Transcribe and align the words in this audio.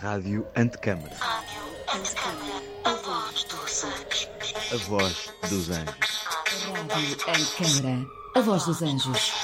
Rádio 0.00 0.46
Antecâmara. 0.56 1.14
Rádio 1.20 1.60
Antecâmara, 1.88 2.62
a 2.84 2.94
voz 2.94 3.44
dos 3.44 3.84
anjos. 3.84 4.28
A 4.72 4.76
voz 4.88 5.30
dos 5.50 5.70
anjos. 5.70 6.24
Rádio 6.88 7.16
Antecâmara, 7.28 8.06
a 8.34 8.40
voz 8.40 8.64
dos 8.64 8.82
anjos. 8.82 9.39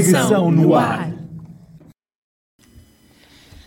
Investigação 0.00 0.50
no 0.50 0.74
ar. 0.74 1.12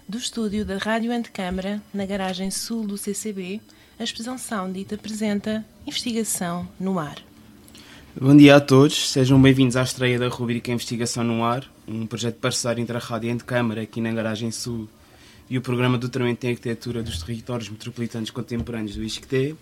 Do 0.10 0.18
estúdio 0.18 0.66
da 0.66 0.80
Rádio 0.80 1.12
Antecâmara, 1.12 1.80
na 1.94 2.08
garagem 2.08 2.50
sul 2.50 2.88
do 2.88 2.98
CCB, 2.98 3.62
a 4.00 4.04
expressão 4.04 4.36
Soundit 4.36 4.96
apresenta 4.96 5.64
Investigação 5.86 6.68
no 6.80 6.98
Ar. 6.98 7.18
Bom 8.20 8.36
dia 8.36 8.56
a 8.56 8.60
todos, 8.60 9.12
sejam 9.12 9.40
bem-vindos 9.40 9.78
à 9.78 9.84
estreia 9.84 10.18
da 10.18 10.28
rubrica 10.28 10.72
Investigação 10.72 11.24
no 11.24 11.44
Ar, 11.44 11.72
um 11.88 12.08
projeto 12.08 12.38
parceiro 12.38 12.80
entre 12.80 12.98
a 12.98 13.00
Rádio 13.00 13.32
Antecâmara 13.32 13.84
aqui 13.84 14.02
na 14.02 14.12
Garagem 14.12 14.50
Sul 14.50 14.90
e 15.48 15.60
o 15.60 15.62
Programa 15.62 15.98
de 15.98 16.02
Doutoramento 16.02 16.48
em 16.48 16.50
Arquitetura 16.50 17.04
dos 17.04 17.22
Territórios 17.22 17.70
Metropolitanos 17.70 18.32
Contemporâneos 18.32 18.96
do 18.96 19.04
ISCTE. 19.04 19.56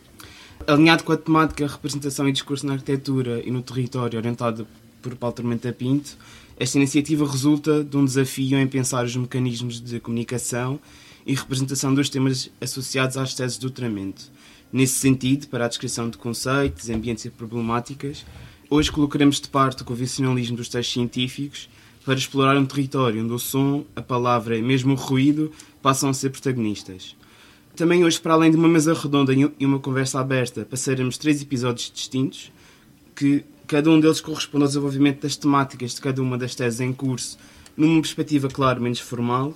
Alinhado 0.66 1.04
com 1.04 1.12
a 1.12 1.18
temática 1.18 1.68
Representação 1.68 2.30
e 2.30 2.32
Discurso 2.32 2.66
na 2.66 2.74
Arquitetura 2.74 3.42
e 3.46 3.52
no 3.52 3.62
Território, 3.62 4.18
orientada 4.18 4.66
por 5.02 5.16
Paulo 5.16 5.36
Tormenta 5.36 5.74
Pinto, 5.74 6.16
esta 6.62 6.78
iniciativa 6.78 7.26
resulta 7.26 7.84
de 7.84 7.98
um 7.98 8.06
desafio 8.06 8.56
em 8.56 8.68
pensar 8.68 9.04
os 9.04 9.16
mecanismos 9.16 9.82
de 9.82 10.00
comunicação 10.00 10.80
e 11.26 11.34
representação 11.34 11.92
dos 11.92 12.08
temas 12.08 12.52
associados 12.62 13.18
às 13.18 13.34
teses 13.34 13.58
de 13.58 13.62
doutoramento. 13.62 14.32
Nesse 14.72 14.94
sentido, 14.94 15.48
para 15.48 15.66
a 15.66 15.68
descrição 15.68 16.08
de 16.08 16.20
conceitos, 16.20 16.88
ambientes 16.92 17.26
e 17.26 17.32
problemáticas, 17.32 18.24
hoje 18.70 18.92
colocaremos 18.92 19.42
de 19.42 19.50
parte 19.50 19.82
o 19.82 19.86
convencionalismo 19.86 20.56
dos 20.56 20.70
textos 20.70 20.94
científicos 20.94 21.68
para 22.06 22.14
explorar 22.14 22.56
um 22.56 22.66
território 22.68 23.24
onde 23.24 23.34
o 23.34 23.40
som, 23.40 23.84
a 23.96 24.02
palavra 24.04 24.56
e 24.56 24.62
mesmo 24.62 24.94
o 24.94 24.96
ruído 24.96 25.52
passam 25.82 26.12
a 26.12 26.14
ser 26.14 26.30
protagonistas. 26.30 27.16
Também 27.76 28.06
hoje, 28.06 28.20
para 28.20 28.36
além 28.36 28.52
de 28.52 28.58
uma 28.58 28.70
mesa 28.70 28.94
redonda 28.94 29.34
e 29.34 29.66
uma 29.66 29.80
conversa 29.80 30.20
aberta, 30.20 30.64
passaremos 30.64 31.18
três 31.18 31.42
episódios 31.42 31.92
distintos 31.92 32.52
que 33.16 33.44
cada 33.72 33.90
um 33.90 34.02
deles 34.02 34.20
corresponde 34.20 34.64
ao 34.64 34.68
desenvolvimento 34.68 35.22
das 35.22 35.38
temáticas 35.38 35.96
de 35.96 36.02
cada 36.02 36.22
uma 36.22 36.38
das 36.38 36.54
teses 36.54 36.82
em 36.82 36.92
curso, 36.92 37.38
numa 37.78 38.02
perspectiva, 38.02 38.50
claro, 38.50 38.82
menos 38.82 39.00
formal. 39.00 39.54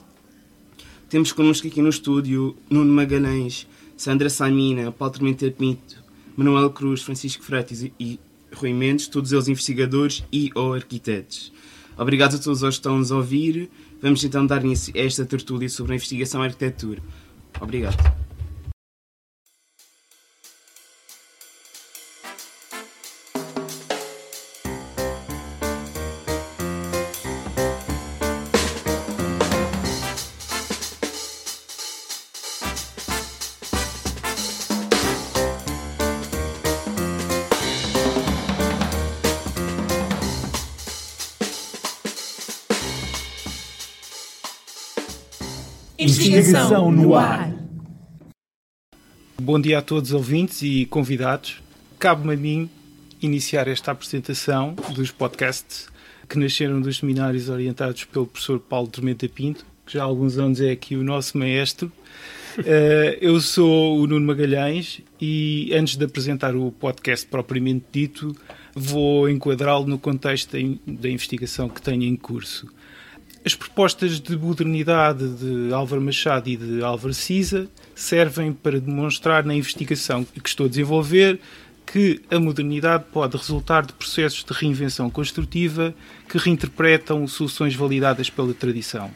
Temos 1.10 1.34
connosco 1.34 1.68
aqui 1.68 1.82
no 1.82 1.90
estúdio 1.90 2.56
Nuno 2.70 2.94
Magalhães, 2.94 3.68
Sandra 3.98 4.30
Samina, 4.30 4.90
Paulo 4.90 5.16
Tormenta 5.16 5.52
Pinto, 5.52 6.02
Manuel 6.34 6.70
Cruz, 6.70 7.02
Francisco 7.02 7.44
Freitas 7.44 7.84
e, 8.00 8.18
Rui 8.54 8.74
Mendes, 8.74 9.10
todos 9.10 9.34
eles 9.34 9.50
investigadores 9.50 10.24
e 10.32 10.50
ou 10.56 10.74
arquitetos. 10.74 11.52
Obrigado 11.98 12.38
a 12.38 12.40
todos 12.40 12.64
os 12.64 12.70
que 12.70 12.76
estão-nos 12.76 13.12
a 13.12 13.18
ouvir. 13.18 13.70
Vamos 14.02 14.24
então 14.24 14.46
dar 14.46 14.64
início 14.64 14.94
a 14.96 15.00
esta 15.00 15.26
tertúlia 15.26 15.68
sobre 15.68 15.92
a 15.92 15.96
investigação 15.96 16.42
e 16.42 16.48
arquitetura. 16.48 17.02
Obrigado. 17.60 18.25
Investigação 46.38 46.92
no 46.92 47.16
ar. 47.16 47.50
Bom 49.42 49.58
dia 49.58 49.80
a 49.80 49.82
todos 49.82 50.10
os 50.10 50.14
ouvintes 50.14 50.62
e 50.64 50.86
convidados. 50.86 51.62
Cabe-me 51.98 52.34
a 52.34 52.36
mim 52.36 52.70
iniciar 53.22 53.70
esta 53.70 53.92
apresentação 53.92 54.76
dos 54.94 55.12
podcasts 55.12 55.88
que 56.28 56.38
nasceram 56.38 56.82
dos 56.82 56.98
seminários 56.98 57.48
orientados 57.48 58.04
pelo 58.04 58.28
professor 58.28 58.60
Paulo 58.60 58.90
Tormenta 58.90 59.30
Pinto, 59.30 59.66
que 59.86 59.94
já 59.94 60.02
há 60.02 60.04
alguns 60.04 60.38
anos 60.38 60.60
é 60.60 60.72
aqui 60.72 60.98
o 60.98 61.06
nosso 61.06 61.38
maestro. 61.38 61.90
Uh, 62.58 63.16
eu 63.22 63.40
sou 63.40 63.98
o 63.98 64.06
Nuno 64.06 64.28
Magalhães 64.28 65.00
e 65.22 65.72
antes 65.74 65.96
de 65.96 66.04
apresentar 66.04 66.54
o 66.54 66.70
podcast 66.70 67.26
propriamente 67.28 67.86
dito, 67.94 68.36
vou 68.76 69.30
enquadrá-lo 69.30 69.88
no 69.88 69.98
contexto 69.98 70.52
da, 70.52 70.60
da 70.86 71.10
investigação 71.10 71.70
que 71.70 71.82
tenho 71.82 72.04
em 72.04 72.18
curso. 72.18 72.68
As 73.46 73.54
propostas 73.54 74.20
de 74.20 74.36
modernidade 74.36 75.30
de 75.36 75.72
Álvaro 75.72 76.02
Machado 76.02 76.50
e 76.50 76.58
de 76.58 76.82
Álvaro 76.82 77.14
Siza 77.14 77.68
servem 77.94 78.52
para 78.52 78.82
demonstrar 78.82 79.46
na 79.46 79.54
investigação 79.54 80.26
que 80.26 80.50
estou 80.50 80.66
a 80.66 80.70
desenvolver 80.70 81.40
que 81.86 82.24
a 82.32 82.40
modernidade 82.40 83.04
pode 83.14 83.38
resultar 83.38 83.86
de 83.86 83.94
processos 83.94 84.44
de 84.44 84.52
reinvenção 84.52 85.12
construtiva 85.12 85.94
que 86.28 86.40
reinterpretam 86.40 87.28
soluções 87.28 87.76
validadas 87.76 88.32
pela 88.32 88.52
tradição. 88.52 89.12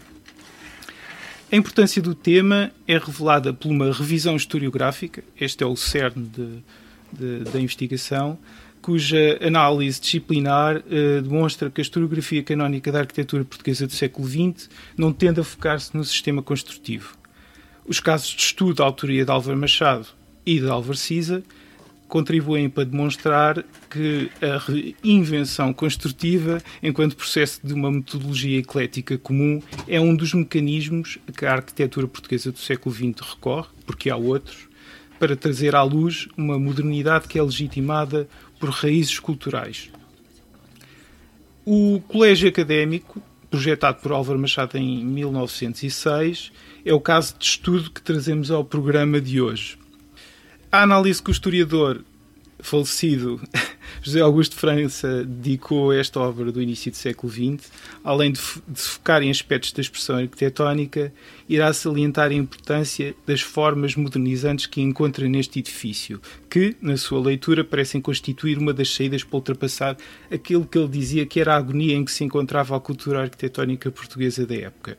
A 1.52 1.56
importância 1.56 2.00
do 2.00 2.14
tema 2.14 2.72
é 2.88 3.00
revelada 3.00 3.52
por 3.52 3.72
uma 3.72 3.92
revisão 3.92 4.36
historiográfica, 4.36 5.24
este 5.42 5.64
é 5.64 5.66
o 5.66 5.76
cerne 5.76 6.28
de, 6.28 6.64
de, 7.12 7.52
da 7.52 7.60
investigação, 7.60 8.38
cuja 8.82 9.38
análise 9.42 10.00
disciplinar 10.00 10.78
uh, 10.78 11.22
demonstra 11.22 11.70
que 11.70 11.82
a 11.82 11.84
historiografia 11.84 12.44
canónica 12.44 12.92
da 12.92 13.00
arquitetura 13.00 13.44
portuguesa 13.44 13.86
do 13.86 13.94
século 13.94 14.28
XX 14.28 14.70
não 14.98 15.12
tende 15.12 15.40
a 15.40 15.44
focar-se 15.44 15.96
no 15.96 16.04
sistema 16.04 16.42
construtivo. 16.42 17.16
Os 17.86 18.00
casos 18.00 18.30
de 18.30 18.42
estudo 18.42 18.76
da 18.76 18.84
autoria 18.84 19.26
de 19.26 19.32
Álvaro 19.32 19.58
Machado 19.58 20.08
e 20.46 20.60
de 20.60 20.70
Álvaro 20.70 20.96
Siza 20.96 21.44
contribuem 22.10 22.70
para 22.70 22.84
demonstrar 22.86 23.64
que 23.90 24.30
a 24.42 24.58
reinvenção 24.58 25.72
construtiva, 25.72 26.62
enquanto 26.82 27.16
processo 27.16 27.60
de 27.64 27.74
uma 27.74 27.92
metodologia 27.92 28.58
eclética 28.58 29.18
comum, 29.18 29.62
é 29.88 30.02
um 30.02 30.16
dos 30.16 30.34
mecanismos 30.34 31.20
que 31.38 31.46
a 31.46 31.54
arquitetura 31.54 32.08
portuguesa 32.08 32.52
do 32.52 32.58
século 32.58 32.94
XX 32.94 33.22
recorre, 33.22 33.68
porque 33.86 34.10
há 34.10 34.18
outros, 34.18 34.68
para 35.20 35.36
trazer 35.36 35.76
à 35.76 35.84
luz 35.84 36.28
uma 36.36 36.58
modernidade 36.58 37.28
que 37.28 37.38
é 37.38 37.44
legitimada 37.44 38.28
por 38.60 38.70
raízes 38.70 39.20
culturais. 39.20 39.90
O 41.66 42.02
Colégio 42.08 42.50
Académico, 42.50 43.22
projetado 43.50 44.02
por 44.02 44.12
Álvaro 44.12 44.40
Machado 44.40 44.78
em 44.78 45.04
1906, 45.06 46.52
é 46.86 46.94
o 46.94 47.00
caso 47.00 47.36
de 47.38 47.46
estudo 47.46 47.92
que 47.92 48.02
trazemos 48.02 48.52
ao 48.52 48.64
programa 48.64 49.22
de 49.22 49.42
hoje. 49.42 49.78
A 50.72 50.84
análise 50.84 51.22
que 51.22 51.30
o 51.30 51.32
historiador 51.32 52.04
falecido 52.62 53.42
José 54.02 54.22
Augusto 54.22 54.56
França 54.56 55.26
dedicou 55.26 55.92
esta 55.92 56.20
obra 56.20 56.52
do 56.52 56.62
início 56.62 56.92
do 56.92 56.98
século 56.98 57.32
XX, 57.32 57.72
além 58.04 58.32
de, 58.32 58.40
de 58.68 58.82
focar 58.82 59.22
em 59.22 59.30
aspectos 59.30 59.72
da 59.74 59.82
expressão 59.82 60.18
arquitetónica, 60.18 61.14
irá 61.48 61.72
salientar 61.74 62.30
a 62.32 62.34
importância 62.34 63.16
das 63.26 63.42
formas 63.42 63.96
modernizantes 63.96 64.66
que 64.66 64.82
encontra 64.82 65.28
neste 65.28 65.60
edifício, 65.60 66.22
que, 66.50 66.76
na 66.82 66.98
sua 66.98 67.20
leitura, 67.20 67.64
parecem 67.64 68.00
constituir 68.00 68.58
uma 68.58 68.74
das 68.74 68.94
saídas 68.94 69.24
para 69.24 69.36
ultrapassar 69.36 69.98
aquilo 70.32 70.66
que 70.66 70.78
ele 70.78 70.88
dizia 70.88 71.26
que 71.26 71.40
era 71.40 71.54
a 71.54 71.58
agonia 71.58 71.96
em 71.96 72.06
que 72.06 72.12
se 72.12 72.24
encontrava 72.24 72.76
a 72.76 72.80
cultura 72.80 73.22
arquitetónica 73.22 73.92
portuguesa 73.92 74.46
da 74.46 74.56
época. 74.56 74.98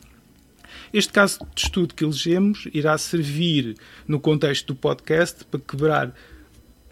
Este 0.93 1.11
caso 1.11 1.39
de 1.55 1.61
estudo 1.61 1.93
que 1.93 2.03
elegemos 2.03 2.67
irá 2.73 2.97
servir, 2.97 3.75
no 4.07 4.19
contexto 4.19 4.67
do 4.67 4.75
podcast, 4.75 5.43
para 5.45 5.59
quebrar 5.59 6.13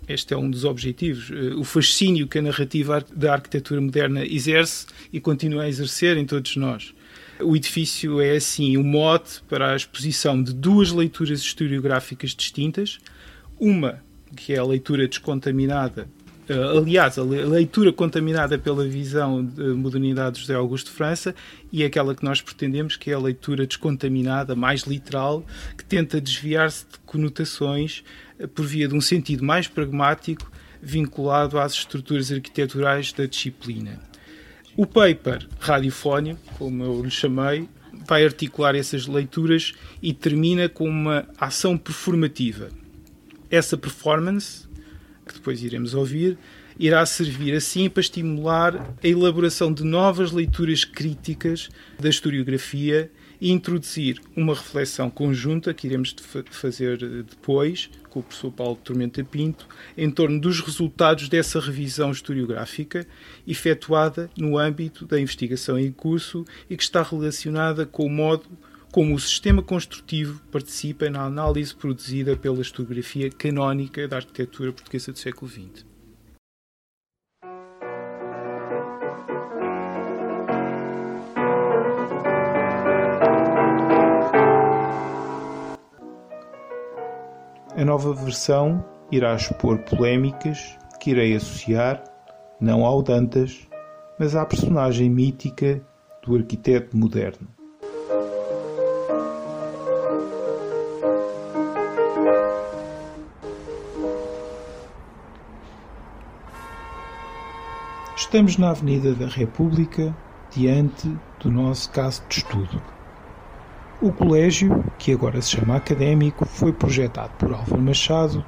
este 0.10 0.34
é 0.34 0.38
um 0.38 0.50
dos 0.50 0.66
objetivos, 0.66 1.32
eh, 1.32 1.54
o 1.56 1.64
fascínio 1.64 2.28
que 2.28 2.40
a 2.40 2.42
narrativa 2.42 3.06
da 3.16 3.34
arquitetura 3.34 3.80
moderna 3.80 4.26
exerce 4.26 4.88
e 5.14 5.20
continua 5.20 5.64
a 5.64 5.70
exercer 5.70 6.18
em 6.18 6.26
todos 6.26 6.56
nós. 6.56 6.94
O 7.40 7.56
edifício 7.56 8.20
é, 8.20 8.36
assim, 8.36 8.76
o 8.76 8.82
um 8.82 8.84
mote 8.84 9.42
para 9.48 9.72
a 9.72 9.76
exposição 9.76 10.42
de 10.42 10.54
duas 10.54 10.92
leituras 10.92 11.40
historiográficas 11.40 12.32
distintas. 12.32 12.98
Uma, 13.58 14.02
que 14.36 14.54
é 14.54 14.58
a 14.58 14.66
leitura 14.66 15.08
descontaminada, 15.08 16.08
Uh, 16.50 16.80
aliás, 16.80 17.20
a 17.20 17.22
leitura 17.22 17.94
contaminada 17.94 18.58
pela 18.58 18.84
visão 18.84 19.46
de 19.46 19.62
modernidade 19.66 20.34
de 20.34 20.42
José 20.42 20.56
Augusto 20.56 20.88
de 20.88 20.94
França 20.94 21.36
e 21.72 21.84
aquela 21.84 22.16
que 22.16 22.24
nós 22.24 22.42
pretendemos, 22.42 22.96
que 22.96 23.12
é 23.12 23.14
a 23.14 23.20
leitura 23.20 23.68
descontaminada, 23.68 24.56
mais 24.56 24.82
literal, 24.82 25.46
que 25.78 25.86
tenta 25.86 26.20
desviar-se 26.20 26.86
de 26.92 26.98
conotações 27.06 28.04
por 28.48 28.66
via 28.66 28.88
de 28.88 28.96
um 28.96 29.02
sentido 29.02 29.44
mais 29.44 29.68
pragmático 29.68 30.52
vinculado 30.82 31.60
às 31.60 31.74
estruturas 31.74 32.32
arquiteturais 32.32 33.12
da 33.12 33.26
disciplina. 33.26 34.00
O 34.78 34.86
paper 34.86 35.48
radiofónico, 35.60 36.40
como 36.58 36.84
eu 36.84 37.04
lhe 37.04 37.12
chamei, 37.12 37.68
vai 38.08 38.24
articular 38.24 38.76
essas 38.76 39.08
leituras 39.08 39.74
e 40.02 40.14
termina 40.14 40.70
com 40.70 40.88
uma 40.88 41.28
ação 41.38 41.78
performativa. 41.78 42.70
Essa 43.52 43.78
performance, 43.78 44.68
que 45.28 45.34
depois 45.34 45.62
iremos 45.62 45.94
ouvir, 45.94 46.38
irá 46.78 47.06
servir 47.06 47.54
assim 47.54 47.90
para 47.90 48.00
estimular 48.00 48.96
a 49.04 49.08
elaboração 49.08 49.74
de 49.74 49.84
novas 49.84 50.32
leituras 50.32 50.86
críticas 50.86 51.70
da 52.00 52.10
historiografia 52.10 53.12
e 53.42 53.52
introduzir 53.52 54.22
uma 54.36 54.54
reflexão 54.54 55.10
conjunta 55.10 55.74
que 55.74 55.88
iremos 55.88 56.16
fazer 56.52 56.98
depois 57.24 57.90
com 58.10 58.20
o 58.20 58.24
professor 58.24 58.52
Paulo 58.52 58.76
Tormenta 58.84 59.24
Pinto 59.24 59.68
em 59.98 60.10
torno 60.10 60.40
dos 60.40 60.60
resultados 60.60 61.30
dessa 61.30 61.60
revisão 61.60 62.12
historiográfica 62.12 63.08
efetuada 63.48 64.30
no 64.38 64.58
âmbito 64.58 65.06
da 65.06 65.20
investigação 65.20 65.80
em 65.80 65.92
curso 65.92 66.46
e 66.70 66.76
que 66.76 66.84
está 66.84 67.02
relacionada 67.02 67.86
com 67.86 68.06
o 68.06 68.10
modo 68.10 68.46
como 68.92 69.14
o 69.14 69.20
sistema 69.20 69.62
construtivo 69.62 70.42
participa 70.52 71.10
na 71.10 71.24
análise 71.24 71.76
produzida 71.76 72.36
pela 72.36 72.62
historiografia 72.62 73.30
canónica 73.30 74.08
da 74.08 74.18
arquitetura 74.18 74.74
portuguesa 74.74 75.12
do 75.12 75.20
século 75.20 75.50
XX. 75.50 75.89
A 87.80 87.86
nova 87.86 88.12
versão 88.12 88.84
irá 89.10 89.34
expor 89.34 89.78
polémicas 89.78 90.78
que 91.00 91.12
irei 91.12 91.34
associar 91.34 92.04
não 92.60 92.84
ao 92.84 93.02
Dantas, 93.02 93.70
mas 94.20 94.36
à 94.36 94.46
personagem 94.46 95.10
mítica 95.10 95.82
do 96.22 96.36
arquiteto 96.36 96.98
moderno. 96.98 97.48
Estamos 108.18 108.58
na 108.58 108.72
Avenida 108.72 109.16
da 109.16 109.28
República, 109.28 110.14
diante 110.52 111.08
do 111.40 111.50
nosso 111.50 111.90
caso 111.92 112.22
de 112.28 112.40
estudo. 112.40 112.99
O 114.02 114.14
colégio, 114.14 114.82
que 114.98 115.12
agora 115.12 115.42
se 115.42 115.50
chama 115.50 115.76
Académico, 115.76 116.46
foi 116.46 116.72
projetado 116.72 117.34
por 117.38 117.54
Álvaro 117.54 117.82
Machado 117.82 118.46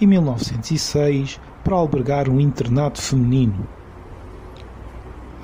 em 0.00 0.06
1906 0.08 1.40
para 1.62 1.76
albergar 1.76 2.28
um 2.28 2.40
internato 2.40 3.00
feminino. 3.00 3.68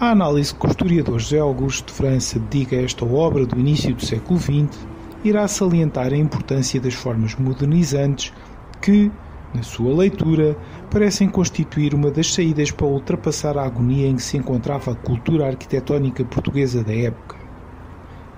A 0.00 0.10
análise 0.10 0.52
que 0.52 0.66
o 0.66 0.68
historiador 0.68 1.20
José 1.20 1.38
Augusto 1.38 1.86
de 1.86 1.92
França 1.92 2.40
dedica 2.40 2.74
a 2.74 2.82
esta 2.82 3.04
obra 3.04 3.46
do 3.46 3.56
início 3.56 3.94
do 3.94 4.04
século 4.04 4.40
XX 4.40 4.84
irá 5.22 5.46
salientar 5.46 6.12
a 6.12 6.16
importância 6.16 6.80
das 6.80 6.94
formas 6.94 7.36
modernizantes 7.36 8.32
que, 8.82 9.12
na 9.54 9.62
sua 9.62 9.94
leitura, 9.94 10.58
parecem 10.90 11.28
constituir 11.28 11.94
uma 11.94 12.10
das 12.10 12.34
saídas 12.34 12.72
para 12.72 12.86
ultrapassar 12.86 13.56
a 13.56 13.64
agonia 13.64 14.08
em 14.08 14.16
que 14.16 14.22
se 14.22 14.36
encontrava 14.36 14.90
a 14.90 14.96
cultura 14.96 15.46
arquitetónica 15.46 16.24
portuguesa 16.24 16.82
da 16.82 16.92
época. 16.92 17.35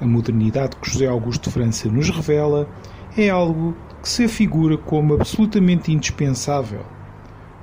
A 0.01 0.07
modernidade 0.07 0.77
que 0.77 0.91
José 0.91 1.07
Augusto 1.07 1.45
de 1.45 1.55
França 1.55 1.89
nos 1.89 2.09
revela 2.09 2.69
é 3.17 3.29
algo 3.29 3.77
que 4.01 4.09
se 4.09 4.25
afigura 4.25 4.79
como 4.79 5.15
absolutamente 5.15 5.93
indispensável, 5.93 6.85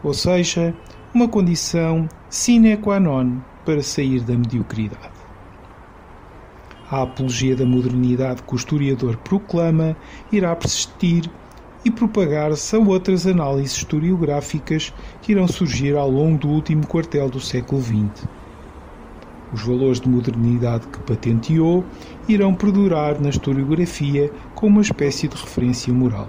ou 0.04 0.14
seja, 0.14 0.76
uma 1.14 1.30
condição 1.30 2.10
sine 2.30 2.76
qua 2.76 3.00
non 3.00 3.40
para 3.64 3.82
sair 3.82 4.20
da 4.20 4.38
mediocridade. 4.38 5.16
A 6.92 7.04
apologia 7.04 7.56
da 7.56 7.66
modernidade 7.66 8.44
que 8.44 8.54
o 8.54 8.58
historiador 8.58 9.16
proclama 9.18 9.96
irá 10.30 10.54
persistir 10.56 11.32
e 11.86 11.90
propagar-se 11.90 12.76
a 12.76 12.80
outras 12.80 13.26
análises 13.26 13.78
historiográficas 13.78 14.94
que 15.22 15.32
irão 15.32 15.48
surgir 15.48 15.96
ao 15.96 16.10
longo 16.10 16.40
do 16.40 16.50
último 16.50 16.86
quartel 16.86 17.30
do 17.30 17.40
século 17.40 17.82
XX. 17.82 18.28
Os 19.54 19.62
valores 19.62 20.02
de 20.02 20.10
modernidade 20.10 20.86
que 20.88 21.00
patenteou 21.00 21.86
irão 22.28 22.54
perdurar 22.54 23.20
na 23.22 23.30
historiografia 23.30 24.32
como 24.56 24.74
uma 24.78 24.82
espécie 24.82 25.28
de 25.28 25.36
referência 25.36 25.94
moral. 25.94 26.28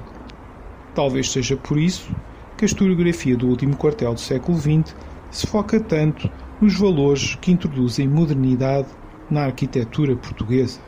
Talvez 0.95 1.31
seja 1.31 1.57
por 1.57 1.79
isso 1.79 2.15
que 2.57 2.65
a 2.65 2.67
historiografia 2.67 3.37
do 3.37 3.49
último 3.49 3.77
quartel 3.77 4.15
do 4.15 4.21
século 4.21 4.59
XX 4.59 4.95
se 5.31 5.47
foca 5.47 5.79
tanto 5.79 6.31
nos 6.61 6.79
valores 6.79 7.35
que 7.37 7.53
introduzem 7.53 8.09
modernidade 8.09 8.89
na 9.31 9.45
arquitetura 9.45 10.17
portuguesa. 10.17 10.81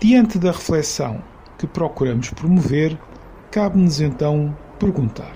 Diante 0.00 0.38
da 0.38 0.50
reflexão 0.50 1.22
que 1.58 1.66
procuramos 1.66 2.30
promover, 2.30 2.98
cabe-nos 3.50 4.00
então 4.00 4.56
perguntar: 4.78 5.34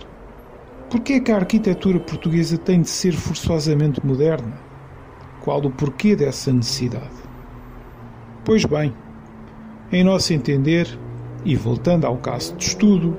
por 0.90 1.00
que 1.00 1.14
é 1.14 1.20
que 1.20 1.32
a 1.32 1.36
arquitetura 1.36 2.00
portuguesa 2.00 2.58
tem 2.58 2.82
de 2.82 2.88
ser 2.88 3.12
forçosamente 3.12 4.04
moderna? 4.04 4.67
Qual 5.42 5.64
o 5.64 5.70
porquê 5.70 6.16
dessa 6.16 6.52
necessidade? 6.52 7.10
Pois 8.44 8.64
bem, 8.64 8.94
em 9.92 10.04
nosso 10.04 10.32
entender, 10.32 10.98
e 11.44 11.56
voltando 11.56 12.06
ao 12.06 12.16
caso 12.16 12.56
de 12.56 12.64
estudo, 12.64 13.16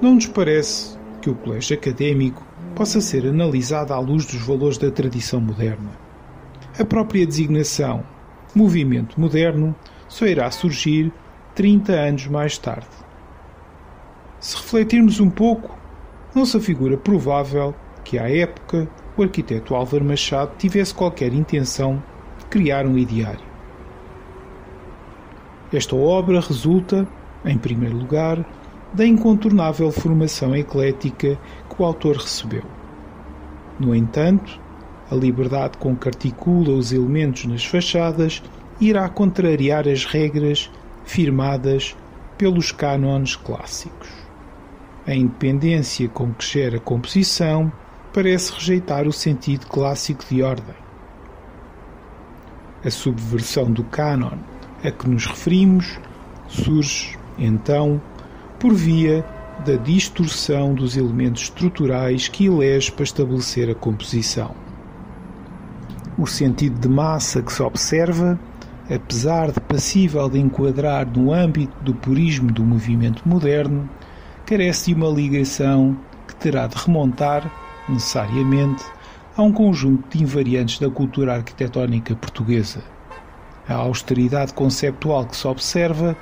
não 0.00 0.14
nos 0.14 0.26
parece 0.26 0.96
que 1.20 1.30
o 1.30 1.34
colégio 1.34 1.76
académico 1.76 2.44
possa 2.74 3.00
ser 3.00 3.26
analisado 3.26 3.92
à 3.92 3.98
luz 3.98 4.26
dos 4.26 4.42
valores 4.42 4.78
da 4.78 4.90
tradição 4.90 5.40
moderna. 5.40 5.90
A 6.78 6.84
própria 6.84 7.26
designação 7.26 8.04
movimento 8.54 9.20
moderno 9.20 9.74
só 10.08 10.26
irá 10.26 10.50
surgir 10.50 11.12
30 11.54 11.92
anos 11.92 12.26
mais 12.26 12.58
tarde. 12.58 12.86
Se 14.38 14.56
refletirmos 14.56 15.20
um 15.20 15.30
pouco 15.30 15.78
não 16.34 16.44
se 16.44 16.56
afigura 16.56 16.96
provável 16.96 17.74
que, 18.04 18.18
à 18.18 18.28
época, 18.28 18.88
o 19.16 19.22
arquiteto 19.22 19.74
Álvaro 19.74 20.04
Machado 20.04 20.52
tivesse 20.58 20.94
qualquer 20.94 21.32
intenção 21.32 22.02
de 22.38 22.46
criar 22.46 22.86
um 22.86 22.98
ideário. 22.98 23.44
Esta 25.72 25.96
obra 25.96 26.40
resulta, 26.40 27.06
em 27.44 27.58
primeiro 27.58 27.96
lugar, 27.96 28.44
da 28.92 29.04
incontornável 29.04 29.90
formação 29.90 30.54
eclética 30.54 31.38
que 31.68 31.82
o 31.82 31.84
autor 31.84 32.16
recebeu. 32.16 32.62
No 33.78 33.94
entanto, 33.94 34.60
a 35.10 35.14
liberdade 35.14 35.78
com 35.78 35.96
que 35.96 36.08
articula 36.08 36.70
os 36.70 36.92
elementos 36.92 37.44
nas 37.46 37.64
fachadas 37.64 38.42
irá 38.80 39.08
contrariar 39.08 39.88
as 39.88 40.04
regras 40.04 40.70
firmadas 41.04 41.96
pelos 42.38 42.72
cânones 42.72 43.36
clássicos. 43.36 44.08
A 45.06 45.14
independência 45.14 46.08
com 46.08 46.32
que 46.32 46.46
gera 46.46 46.76
a 46.78 46.80
composição 46.80 47.70
parece 48.14 48.52
rejeitar 48.52 49.08
o 49.08 49.12
sentido 49.12 49.66
clássico 49.66 50.24
de 50.30 50.40
ordem. 50.40 50.76
A 52.84 52.90
subversão 52.90 53.70
do 53.70 53.82
cânon 53.82 54.38
a 54.84 54.90
que 54.90 55.08
nos 55.08 55.26
referimos 55.26 55.98
surge, 56.46 57.18
então, 57.36 58.00
por 58.60 58.72
via 58.72 59.24
da 59.64 59.74
distorção 59.74 60.74
dos 60.74 60.96
elementos 60.96 61.42
estruturais 61.42 62.28
que 62.28 62.46
elege 62.46 62.92
para 62.92 63.02
estabelecer 63.02 63.68
a 63.68 63.74
composição. 63.74 64.54
O 66.16 66.26
sentido 66.26 66.78
de 66.78 66.88
massa 66.88 67.42
que 67.42 67.52
se 67.52 67.62
observa, 67.62 68.38
apesar 68.88 69.50
de 69.50 69.60
passível 69.60 70.28
de 70.28 70.38
enquadrar 70.38 71.06
no 71.06 71.32
âmbito 71.32 71.74
do 71.82 71.94
purismo 71.94 72.52
do 72.52 72.62
movimento 72.62 73.26
moderno, 73.28 73.88
carece 74.46 74.92
de 74.92 74.94
uma 74.94 75.08
ligação 75.08 75.96
que 76.28 76.36
terá 76.36 76.66
de 76.68 76.76
remontar, 76.76 77.63
necessariamente, 77.88 78.84
a 79.36 79.42
um 79.42 79.52
conjunto 79.52 80.16
de 80.16 80.22
invariantes 80.22 80.78
da 80.78 80.90
cultura 80.90 81.34
arquitetónica 81.34 82.14
portuguesa. 82.14 82.82
A 83.68 83.74
austeridade 83.74 84.52
conceptual 84.52 85.26
que 85.26 85.36
se 85.36 85.46
observa 85.46 86.16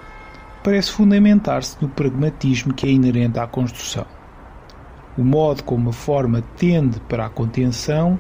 parece 0.63 0.93
fundamentar-se 0.93 1.77
no 1.81 1.89
pragmatismo 1.89 2.73
que 2.73 2.87
é 2.87 2.91
inerente 2.91 3.39
à 3.39 3.47
construção. 3.47 4.07
O 5.19 5.23
modo 5.23 5.63
como 5.65 5.91
a 5.91 5.93
forma 5.93 6.43
tende 6.57 7.01
para 7.01 7.27
a 7.27 7.31
contenção 7.31 8.19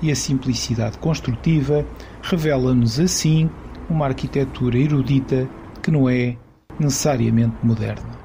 e 0.00 0.10
a 0.10 0.14
simplicidade 0.14 0.98
construtiva 0.98 1.84
revela-nos 2.22 3.00
assim 3.00 3.50
uma 3.90 4.06
arquitetura 4.06 4.78
erudita 4.78 5.48
que 5.82 5.90
não 5.90 6.08
é 6.08 6.36
necessariamente 6.78 7.56
moderna. 7.62 8.17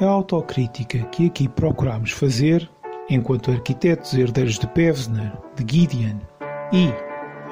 A 0.00 0.04
autocrítica 0.04 1.00
que 1.06 1.26
aqui 1.26 1.48
procuramos 1.48 2.12
fazer, 2.12 2.70
enquanto 3.10 3.50
arquitetos 3.50 4.14
herdeiros 4.14 4.56
de 4.56 4.68
Pevsner, 4.68 5.32
de 5.56 5.64
Gideon 5.66 6.18
e, 6.72 6.92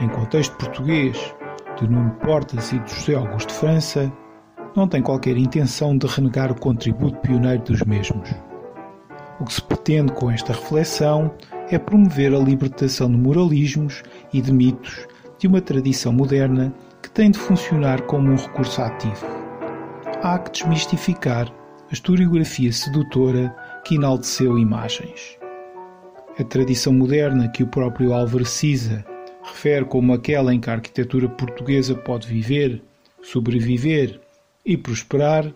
em 0.00 0.08
contexto 0.08 0.56
português, 0.56 1.34
de 1.76 1.88
Nuno 1.88 2.12
Portas 2.24 2.70
e 2.70 2.78
de 2.78 2.94
José 2.94 3.16
Augusto 3.16 3.48
de 3.48 3.54
França, 3.54 4.12
não 4.76 4.86
tem 4.86 5.02
qualquer 5.02 5.36
intenção 5.36 5.98
de 5.98 6.06
renegar 6.06 6.52
o 6.52 6.60
contributo 6.60 7.18
pioneiro 7.18 7.64
dos 7.64 7.82
mesmos. 7.82 8.32
O 9.40 9.44
que 9.44 9.54
se 9.54 9.62
pretende 9.62 10.12
com 10.12 10.30
esta 10.30 10.52
reflexão 10.52 11.34
é 11.68 11.76
promover 11.80 12.32
a 12.32 12.38
libertação 12.38 13.10
de 13.10 13.16
moralismos 13.16 14.04
e 14.32 14.40
de 14.40 14.52
mitos 14.52 15.08
de 15.36 15.48
uma 15.48 15.60
tradição 15.60 16.12
moderna 16.12 16.72
que 17.02 17.10
tem 17.10 17.28
de 17.28 17.40
funcionar 17.40 18.02
como 18.02 18.30
um 18.30 18.36
recurso 18.36 18.80
ativo. 18.80 19.26
Há 20.22 20.38
que 20.38 20.52
desmistificar 20.52 21.52
a 21.88 21.92
historiografia 21.92 22.72
sedutora 22.72 23.54
que 23.84 23.94
enalteceu 23.94 24.58
imagens. 24.58 25.38
A 26.38 26.42
tradição 26.44 26.92
moderna 26.92 27.48
que 27.48 27.62
o 27.62 27.68
próprio 27.68 28.12
Álvaro 28.12 28.44
Siza 28.44 29.04
refere 29.42 29.84
como 29.84 30.12
aquela 30.12 30.52
em 30.52 30.60
que 30.60 30.68
a 30.68 30.74
arquitetura 30.74 31.28
portuguesa 31.28 31.94
pode 31.94 32.26
viver, 32.26 32.82
sobreviver 33.22 34.20
e 34.64 34.76
prosperar, 34.76 35.52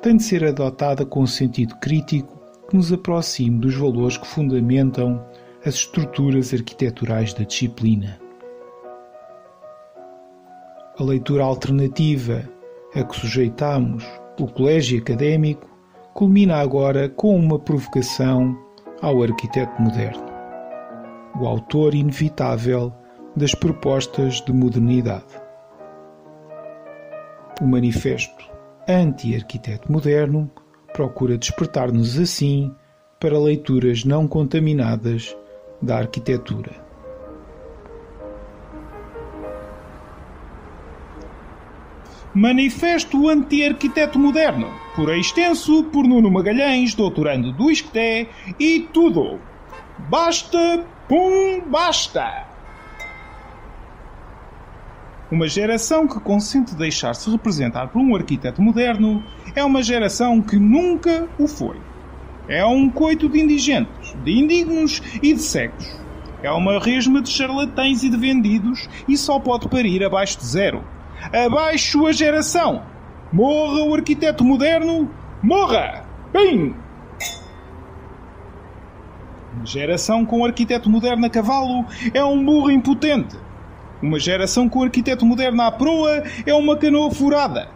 tem 0.00 0.16
de 0.16 0.22
ser 0.22 0.44
adotada 0.44 1.04
com 1.04 1.22
um 1.22 1.26
sentido 1.26 1.76
crítico 1.76 2.40
que 2.68 2.76
nos 2.76 2.92
aproxime 2.92 3.58
dos 3.58 3.74
valores 3.74 4.16
que 4.16 4.26
fundamentam 4.26 5.22
as 5.64 5.74
estruturas 5.74 6.54
arquiteturais 6.54 7.34
da 7.34 7.44
disciplina. 7.44 8.18
A 10.98 11.04
leitura 11.04 11.44
alternativa 11.44 12.48
a 12.94 13.04
que 13.04 13.16
sujeitamos 13.16 14.04
o 14.38 14.46
colégio 14.46 14.98
académico 14.98 15.68
culmina 16.14 16.56
agora 16.56 17.08
com 17.08 17.36
uma 17.36 17.58
provocação 17.58 18.56
ao 19.02 19.22
arquiteto 19.22 19.80
moderno, 19.80 20.24
o 21.40 21.46
autor 21.46 21.94
inevitável 21.94 22.92
das 23.36 23.54
propostas 23.54 24.40
de 24.40 24.52
modernidade. 24.52 25.26
O 27.60 27.66
manifesto 27.66 28.48
anti-arquiteto 28.88 29.90
moderno 29.90 30.50
procura 30.92 31.36
despertar-nos 31.36 32.18
assim 32.18 32.72
para 33.20 33.38
leituras 33.38 34.04
não 34.04 34.28
contaminadas 34.28 35.36
da 35.82 35.98
arquitetura. 35.98 36.87
Manifesto 42.38 43.28
Anti-Arquiteto 43.28 44.16
Moderno, 44.16 44.70
por 44.94 45.12
extenso 45.12 45.82
por 45.82 46.06
Nuno 46.06 46.30
Magalhães, 46.30 46.94
doutorando 46.94 47.50
do 47.50 47.68
ISCTE 47.68 48.28
e 48.60 48.88
tudo. 48.92 49.40
Basta, 50.08 50.86
pum, 51.08 51.60
basta! 51.66 52.46
Uma 55.32 55.48
geração 55.48 56.06
que 56.06 56.20
consente 56.20 56.76
deixar-se 56.76 57.28
representar 57.28 57.88
por 57.88 58.00
um 58.00 58.14
arquiteto 58.14 58.62
moderno 58.62 59.20
é 59.56 59.64
uma 59.64 59.82
geração 59.82 60.40
que 60.40 60.60
nunca 60.60 61.28
o 61.40 61.48
foi. 61.48 61.80
É 62.46 62.64
um 62.64 62.88
coito 62.88 63.28
de 63.28 63.40
indigentes, 63.40 64.14
de 64.22 64.30
indignos 64.30 65.02
e 65.20 65.34
de 65.34 65.42
cegos. 65.42 66.00
É 66.40 66.52
uma 66.52 66.78
resma 66.78 67.20
de 67.20 67.30
charlatães 67.30 68.04
e 68.04 68.08
de 68.08 68.16
vendidos 68.16 68.88
e 69.08 69.16
só 69.16 69.40
pode 69.40 69.68
parir 69.68 70.04
abaixo 70.04 70.38
de 70.38 70.46
zero. 70.46 70.84
Abaixo 71.32 72.06
a 72.06 72.12
geração! 72.12 72.82
Morra 73.32 73.82
o 73.82 73.94
arquiteto 73.94 74.44
moderno! 74.44 75.10
Morra! 75.42 76.04
Bem! 76.32 76.74
Uma 79.54 79.66
geração 79.66 80.24
com 80.24 80.44
arquiteto 80.44 80.88
moderno 80.88 81.26
a 81.26 81.30
cavalo 81.30 81.84
é 82.14 82.24
um 82.24 82.44
burro 82.44 82.70
impotente. 82.70 83.36
Uma 84.00 84.18
geração 84.18 84.68
com 84.68 84.82
arquiteto 84.82 85.26
moderno 85.26 85.62
à 85.62 85.72
proa 85.72 86.22
é 86.46 86.54
uma 86.54 86.76
canoa 86.76 87.10
furada. 87.10 87.68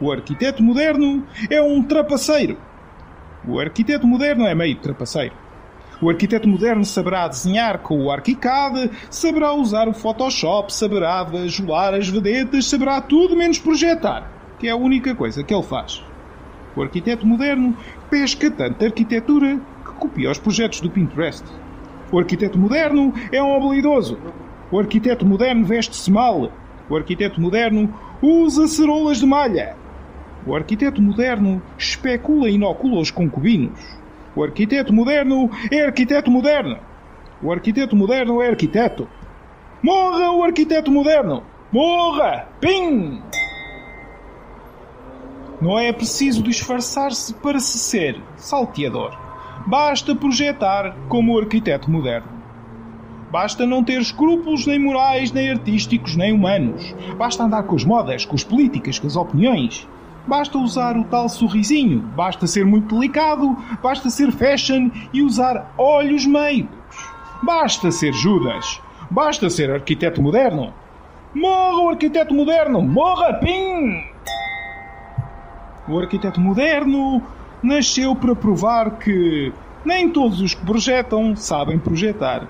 O 0.00 0.10
arquiteto 0.10 0.62
moderno 0.62 1.24
é 1.48 1.62
um 1.62 1.82
trapaceiro. 1.82 2.58
O 3.46 3.58
arquiteto 3.60 4.06
moderno 4.06 4.46
é 4.46 4.54
meio 4.54 4.76
trapaceiro. 4.76 5.34
O 6.00 6.08
arquiteto 6.08 6.48
moderno 6.48 6.84
saberá 6.84 7.26
desenhar 7.26 7.78
com 7.78 8.04
o 8.04 8.10
ArchiCAD, 8.10 8.88
saberá 9.10 9.52
usar 9.52 9.88
o 9.88 9.92
Photoshop, 9.92 10.72
saberá 10.72 11.24
bajular 11.24 11.92
as 11.92 12.08
vedetas, 12.08 12.66
saberá 12.66 13.00
tudo 13.00 13.36
menos 13.36 13.58
projetar, 13.58 14.30
que 14.60 14.68
é 14.68 14.70
a 14.70 14.76
única 14.76 15.12
coisa 15.12 15.42
que 15.42 15.52
ele 15.52 15.62
faz. 15.64 16.04
O 16.76 16.82
arquiteto 16.82 17.26
moderno 17.26 17.76
pesca 18.08 18.48
tanta 18.48 18.84
arquitetura 18.84 19.60
que 19.84 19.92
copia 19.98 20.30
os 20.30 20.38
projetos 20.38 20.80
do 20.80 20.88
Pinterest. 20.88 21.44
O 22.12 22.18
arquiteto 22.20 22.56
moderno 22.56 23.12
é 23.32 23.42
um 23.42 23.56
habilidoso. 23.56 24.16
O 24.70 24.78
arquiteto 24.78 25.26
moderno 25.26 25.64
veste-se 25.64 26.12
mal. 26.12 26.52
O 26.88 26.96
arquiteto 26.96 27.40
moderno 27.40 27.92
usa 28.22 28.68
cerolas 28.68 29.18
de 29.18 29.26
malha. 29.26 29.74
O 30.46 30.54
arquiteto 30.54 31.02
moderno 31.02 31.60
especula 31.76 32.48
e 32.48 32.54
inocula 32.54 33.00
os 33.00 33.10
concubinos. 33.10 33.97
O 34.38 34.44
arquiteto 34.44 34.92
moderno 34.92 35.50
é 35.68 35.84
arquiteto 35.84 36.30
moderno. 36.30 36.78
O 37.42 37.50
arquiteto 37.50 37.96
moderno 37.96 38.40
é 38.40 38.48
arquiteto. 38.48 39.08
Morra 39.82 40.30
o 40.30 40.44
arquiteto 40.44 40.92
moderno! 40.92 41.42
Morra! 41.72 42.46
Pim! 42.60 43.20
Não 45.60 45.76
é 45.76 45.92
preciso 45.92 46.40
disfarçar-se 46.40 47.34
para 47.34 47.58
se 47.58 47.78
ser 47.78 48.22
salteador. 48.36 49.18
Basta 49.66 50.14
projetar 50.14 50.96
como 51.08 51.34
o 51.34 51.40
arquiteto 51.40 51.90
moderno. 51.90 52.28
Basta 53.32 53.66
não 53.66 53.82
ter 53.82 54.00
escrúpulos 54.00 54.64
nem 54.68 54.78
morais, 54.78 55.32
nem 55.32 55.50
artísticos, 55.50 56.14
nem 56.14 56.32
humanos. 56.32 56.94
Basta 57.16 57.42
andar 57.42 57.64
com 57.64 57.74
as 57.74 57.82
modas, 57.82 58.24
com 58.24 58.36
as 58.36 58.44
políticas, 58.44 59.00
com 59.00 59.08
as 59.08 59.16
opiniões. 59.16 59.88
Basta 60.28 60.58
usar 60.58 60.94
o 60.94 61.04
tal 61.04 61.26
sorrisinho, 61.26 62.00
basta 62.00 62.46
ser 62.46 62.66
muito 62.66 62.94
delicado, 62.94 63.56
basta 63.82 64.10
ser 64.10 64.30
fashion 64.30 64.90
e 65.10 65.22
usar 65.22 65.72
olhos 65.78 66.26
meigos. 66.26 66.68
Basta 67.42 67.90
ser 67.90 68.12
Judas, 68.12 68.78
basta 69.10 69.48
ser 69.48 69.70
arquiteto 69.70 70.20
moderno. 70.20 70.74
Morra 71.34 71.78
o 71.78 71.88
arquiteto 71.88 72.34
moderno, 72.34 72.82
morra, 72.82 73.32
pim! 73.34 74.04
O 75.88 75.98
arquiteto 75.98 76.38
moderno 76.38 77.22
nasceu 77.62 78.14
para 78.14 78.36
provar 78.36 78.98
que 78.98 79.50
nem 79.82 80.10
todos 80.10 80.42
os 80.42 80.52
que 80.52 80.66
projetam 80.66 81.34
sabem 81.34 81.78
projetar. 81.78 82.46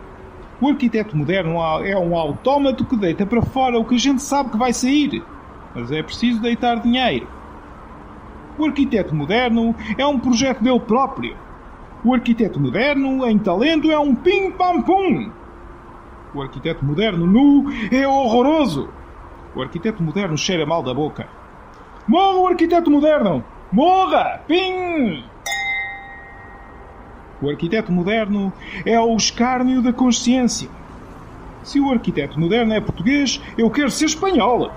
O 0.60 0.66
arquiteto 0.66 1.16
moderno 1.16 1.60
é 1.84 1.96
um 1.96 2.16
autómato 2.16 2.84
que 2.84 2.96
deita 2.96 3.24
para 3.24 3.40
fora 3.40 3.78
o 3.78 3.84
que 3.84 3.94
a 3.94 3.98
gente 3.98 4.20
sabe 4.20 4.50
que 4.50 4.58
vai 4.58 4.72
sair. 4.72 5.22
Mas 5.76 5.92
é 5.92 6.02
preciso 6.02 6.42
deitar 6.42 6.80
dinheiro. 6.80 7.37
O 8.58 8.64
arquiteto 8.66 9.14
moderno 9.14 9.74
é 9.96 10.04
um 10.04 10.18
projeto 10.18 10.62
dele 10.62 10.80
próprio. 10.80 11.36
O 12.04 12.12
arquiteto 12.12 12.58
moderno, 12.58 13.24
em 13.26 13.38
talento, 13.38 13.90
é 13.90 13.98
um 13.98 14.14
pim-pam-pum. 14.14 15.30
O 16.34 16.42
arquiteto 16.42 16.84
moderno 16.84 17.26
nu 17.26 17.66
é 17.92 18.06
horroroso. 18.06 18.88
O 19.54 19.62
arquiteto 19.62 20.02
moderno 20.02 20.36
cheira 20.36 20.66
mal 20.66 20.82
da 20.82 20.92
boca. 20.92 21.28
Morra 22.06 22.38
o 22.38 22.48
arquiteto 22.48 22.90
moderno! 22.90 23.44
Morra! 23.70 24.40
Pim! 24.46 25.24
O 27.40 27.48
arquiteto 27.48 27.92
moderno 27.92 28.52
é 28.84 28.98
o 28.98 29.14
escárnio 29.16 29.80
da 29.80 29.92
consciência. 29.92 30.68
Se 31.62 31.78
o 31.78 31.90
arquiteto 31.90 32.40
moderno 32.40 32.72
é 32.72 32.80
português, 32.80 33.40
eu 33.56 33.70
quero 33.70 33.90
ser 33.90 34.06
espanhol. 34.06 34.72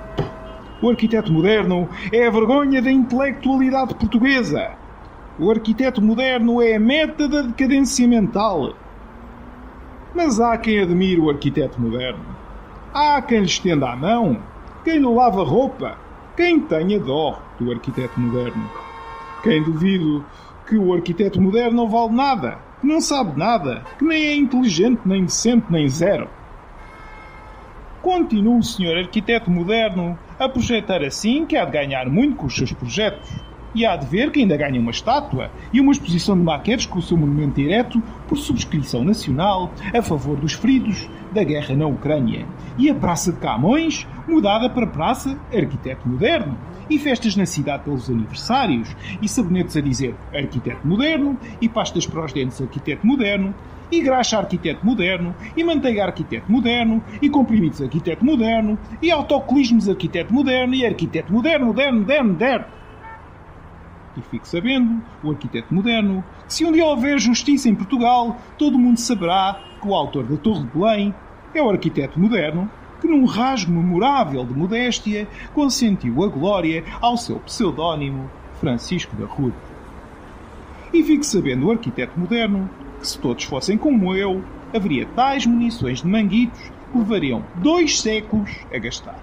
O 0.81 0.89
arquiteto 0.89 1.31
moderno 1.31 1.87
é 2.11 2.25
a 2.25 2.31
vergonha 2.31 2.81
da 2.81 2.91
intelectualidade 2.91 3.93
portuguesa. 3.93 4.71
O 5.37 5.51
arquiteto 5.51 6.01
moderno 6.01 6.59
é 6.59 6.75
a 6.75 6.79
meta 6.79 7.27
da 7.27 7.43
decadência 7.43 8.07
mental. 8.07 8.73
Mas 10.15 10.39
há 10.39 10.57
quem 10.57 10.79
admire 10.79 11.21
o 11.21 11.29
arquiteto 11.29 11.79
moderno. 11.79 12.25
Há 12.91 13.21
quem 13.21 13.41
lhe 13.41 13.45
estenda 13.45 13.91
a 13.91 13.95
mão, 13.95 14.41
quem 14.83 14.97
lhe 14.97 15.05
lava 15.05 15.43
roupa, 15.43 15.97
quem 16.35 16.59
tenha 16.59 16.99
dó 16.99 17.39
do 17.59 17.71
arquiteto 17.71 18.19
moderno. 18.19 18.67
Quem 19.43 19.61
duvide 19.61 20.23
que 20.67 20.77
o 20.77 20.93
arquiteto 20.93 21.39
moderno 21.39 21.77
não 21.77 21.89
vale 21.89 22.13
nada, 22.13 22.57
que 22.81 22.87
não 22.87 22.99
sabe 22.99 23.37
nada, 23.37 23.83
que 23.99 24.03
nem 24.03 24.23
é 24.23 24.35
inteligente, 24.35 25.01
nem 25.05 25.25
decente, 25.25 25.65
nem 25.69 25.87
zero. 25.87 26.27
Continua 28.01 28.57
o 28.57 28.63
senhor 28.63 28.97
arquiteto 28.97 29.51
moderno 29.51 30.17
a 30.39 30.49
projetar 30.49 31.03
assim 31.03 31.45
que 31.45 31.55
há 31.55 31.63
de 31.63 31.71
ganhar 31.71 32.09
muito 32.09 32.35
com 32.35 32.47
os 32.47 32.55
seus 32.55 32.73
projetos. 32.73 33.29
E 33.75 33.85
há 33.85 33.95
de 33.95 34.07
ver 34.07 34.31
que 34.31 34.39
ainda 34.39 34.57
ganha 34.57 34.81
uma 34.81 34.89
estátua 34.89 35.51
e 35.71 35.79
uma 35.79 35.91
exposição 35.91 36.35
de 36.35 36.43
maquetes 36.43 36.87
com 36.87 36.97
o 36.97 37.01
seu 37.01 37.15
monumento 37.15 37.61
direto 37.61 38.01
por 38.27 38.37
subscrição 38.37 39.03
nacional 39.03 39.71
a 39.95 40.01
favor 40.01 40.35
dos 40.35 40.53
feridos 40.53 41.07
da 41.31 41.43
guerra 41.43 41.75
na 41.75 41.85
Ucrânia. 41.85 42.45
E 42.75 42.89
a 42.89 42.95
Praça 42.95 43.31
de 43.31 43.37
Camões, 43.37 44.07
mudada 44.27 44.67
para 44.67 44.87
Praça 44.87 45.37
Arquiteto 45.53 46.09
Moderno. 46.09 46.57
E 46.89 46.97
festas 46.97 47.35
na 47.35 47.45
cidade 47.45 47.83
pelos 47.83 48.09
aniversários. 48.09 48.93
E 49.21 49.29
sabonetes 49.29 49.77
a 49.77 49.81
dizer 49.81 50.15
Arquiteto 50.33 50.85
Moderno. 50.85 51.37
E 51.61 51.69
pastas 51.69 52.07
para 52.07 52.25
os 52.25 52.33
dentes 52.33 52.59
Arquiteto 52.59 53.05
Moderno. 53.05 53.53
E 53.91 54.01
graxa 54.01 54.37
Arquiteto 54.37 54.85
Moderno. 54.85 55.35
E 55.55 55.63
manteiga 55.63 56.05
Arquiteto 56.05 56.51
Moderno. 56.51 57.03
E 57.21 57.29
comprimidos 57.29 57.81
Arquiteto 57.81 58.23
Moderno. 58.23 58.79
E 59.01 59.11
autocolismos 59.11 59.89
Arquiteto 59.89 60.33
Moderno. 60.33 60.73
E 60.73 60.85
Arquiteto 60.85 61.31
Moderno, 61.31 61.67
Moderno, 61.67 61.99
Moderno, 61.99 62.29
Moderno. 62.31 62.81
E 64.17 64.21
fique 64.21 64.47
sabendo, 64.47 65.01
o 65.23 65.31
arquiteto 65.31 65.73
moderno, 65.73 66.23
que 66.45 66.53
se 66.53 66.65
um 66.65 66.71
dia 66.71 66.85
houver 66.85 67.17
justiça 67.17 67.69
em 67.69 67.75
Portugal, 67.75 68.37
todo 68.57 68.77
mundo 68.77 68.99
saberá 68.99 69.57
que 69.81 69.87
o 69.87 69.95
autor 69.95 70.25
da 70.25 70.35
Torre 70.35 70.65
de 70.65 70.77
Belém 70.77 71.15
é 71.53 71.61
o 71.61 71.69
arquiteto 71.69 72.19
moderno 72.19 72.69
que, 72.99 73.07
num 73.07 73.25
rasgo 73.25 73.71
memorável 73.71 74.45
de 74.45 74.53
modéstia, 74.53 75.27
consentiu 75.53 76.23
a 76.23 76.27
glória 76.27 76.83
ao 76.99 77.17
seu 77.17 77.39
pseudónimo 77.39 78.29
Francisco 78.59 79.15
da 79.15 79.25
Rude. 79.25 79.55
E 80.93 81.01
fique 81.03 81.25
sabendo 81.25 81.67
o 81.67 81.71
arquiteto 81.71 82.19
moderno 82.19 82.69
que, 83.01 83.07
se 83.07 83.19
todos 83.19 83.43
fossem 83.43 83.77
como 83.77 84.15
eu, 84.15 84.43
haveria 84.73 85.05
tais 85.07 85.45
munições 85.45 86.01
de 86.01 86.07
manguitos 86.07 86.61
que 86.91 86.97
levariam 86.97 87.43
dois 87.55 87.99
séculos 87.99 88.49
a 88.73 88.77
gastar. 88.77 89.19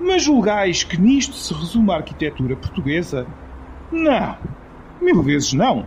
Mas 0.00 0.22
julgais 0.22 0.84
que 0.84 1.00
nisto 1.00 1.34
se 1.34 1.52
resume 1.52 1.90
a 1.90 1.96
arquitetura 1.96 2.54
portuguesa? 2.54 3.26
Não, 3.90 4.36
mil 5.00 5.22
vezes 5.22 5.52
não. 5.52 5.86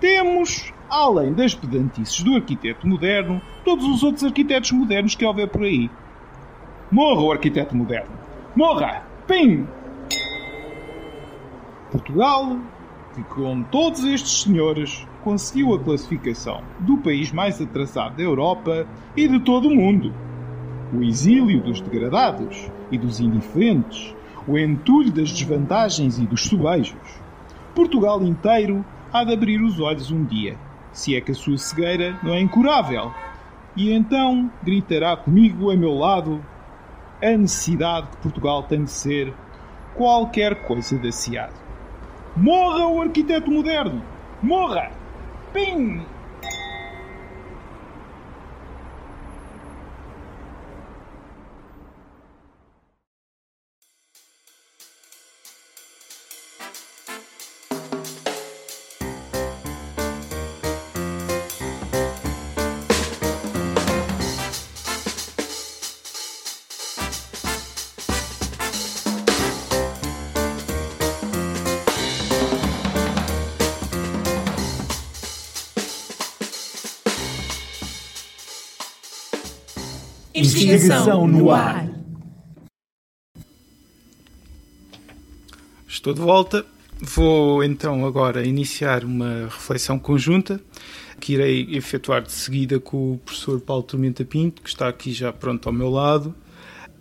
Temos, 0.00 0.72
além 0.88 1.32
das 1.32 1.54
pedantices 1.54 2.22
do 2.22 2.34
arquiteto 2.34 2.86
moderno, 2.86 3.40
todos 3.64 3.86
os 3.86 4.02
outros 4.02 4.24
arquitetos 4.24 4.72
modernos 4.72 5.14
que 5.14 5.24
houver 5.24 5.48
por 5.48 5.62
aí. 5.62 5.90
Morra 6.90 7.22
o 7.22 7.32
arquiteto 7.32 7.76
moderno! 7.76 8.12
Morra! 8.54 9.02
Pim! 9.26 9.66
Portugal, 11.90 12.58
que 13.14 13.22
com 13.24 13.62
todos 13.62 14.04
estes 14.04 14.42
senhores 14.42 15.06
conseguiu 15.22 15.74
a 15.74 15.78
classificação 15.78 16.62
do 16.80 16.96
país 16.98 17.32
mais 17.32 17.60
atrasado 17.60 18.16
da 18.16 18.22
Europa 18.22 18.86
e 19.16 19.26
de 19.26 19.40
todo 19.40 19.68
o 19.68 19.74
mundo. 19.74 20.12
O 20.92 21.02
exílio 21.02 21.60
dos 21.60 21.80
degradados 21.80 22.70
e 22.90 22.98
dos 22.98 23.20
indiferentes, 23.20 24.14
o 24.46 24.58
entulho 24.58 25.12
das 25.12 25.30
desvantagens 25.30 26.18
e 26.18 26.26
dos 26.26 26.42
subejos. 26.42 27.20
Portugal 27.74 28.22
inteiro 28.22 28.84
há 29.12 29.24
de 29.24 29.32
abrir 29.32 29.60
os 29.62 29.78
olhos 29.78 30.10
um 30.10 30.24
dia, 30.24 30.56
se 30.92 31.14
é 31.14 31.20
que 31.20 31.32
a 31.32 31.34
sua 31.34 31.58
cegueira 31.58 32.18
não 32.22 32.32
é 32.32 32.40
incurável. 32.40 33.12
E 33.76 33.92
então 33.92 34.50
gritará 34.62 35.16
comigo 35.16 35.70
a 35.70 35.76
meu 35.76 35.94
lado 35.94 36.44
a 37.22 37.36
necessidade 37.36 38.08
que 38.08 38.16
Portugal 38.16 38.62
tem 38.62 38.84
de 38.84 38.90
ser 38.90 39.32
qualquer 39.94 40.66
coisa 40.66 40.98
da 40.98 41.12
SIAD. 41.12 41.52
Morra 42.36 42.86
o 42.88 43.00
arquiteto 43.02 43.50
moderno! 43.50 44.02
Morra! 44.42 44.92
Pim! 45.52 46.19
Investigação 80.62 81.26
no 81.26 81.50
ar. 81.50 81.88
Estou 85.88 86.12
de 86.12 86.20
volta. 86.20 86.66
Vou 87.00 87.64
então 87.64 88.04
agora 88.04 88.46
iniciar 88.46 89.04
uma 89.04 89.44
reflexão 89.46 89.98
conjunta 89.98 90.60
que 91.18 91.32
irei 91.32 91.66
efetuar 91.74 92.22
de 92.22 92.32
seguida 92.32 92.78
com 92.78 93.14
o 93.14 93.18
professor 93.18 93.58
Paulo 93.60 93.82
Tormenta 93.82 94.22
Pinto, 94.22 94.60
que 94.60 94.68
está 94.68 94.88
aqui 94.88 95.12
já 95.12 95.32
pronto 95.32 95.66
ao 95.66 95.72
meu 95.72 95.88
lado. 95.88 96.34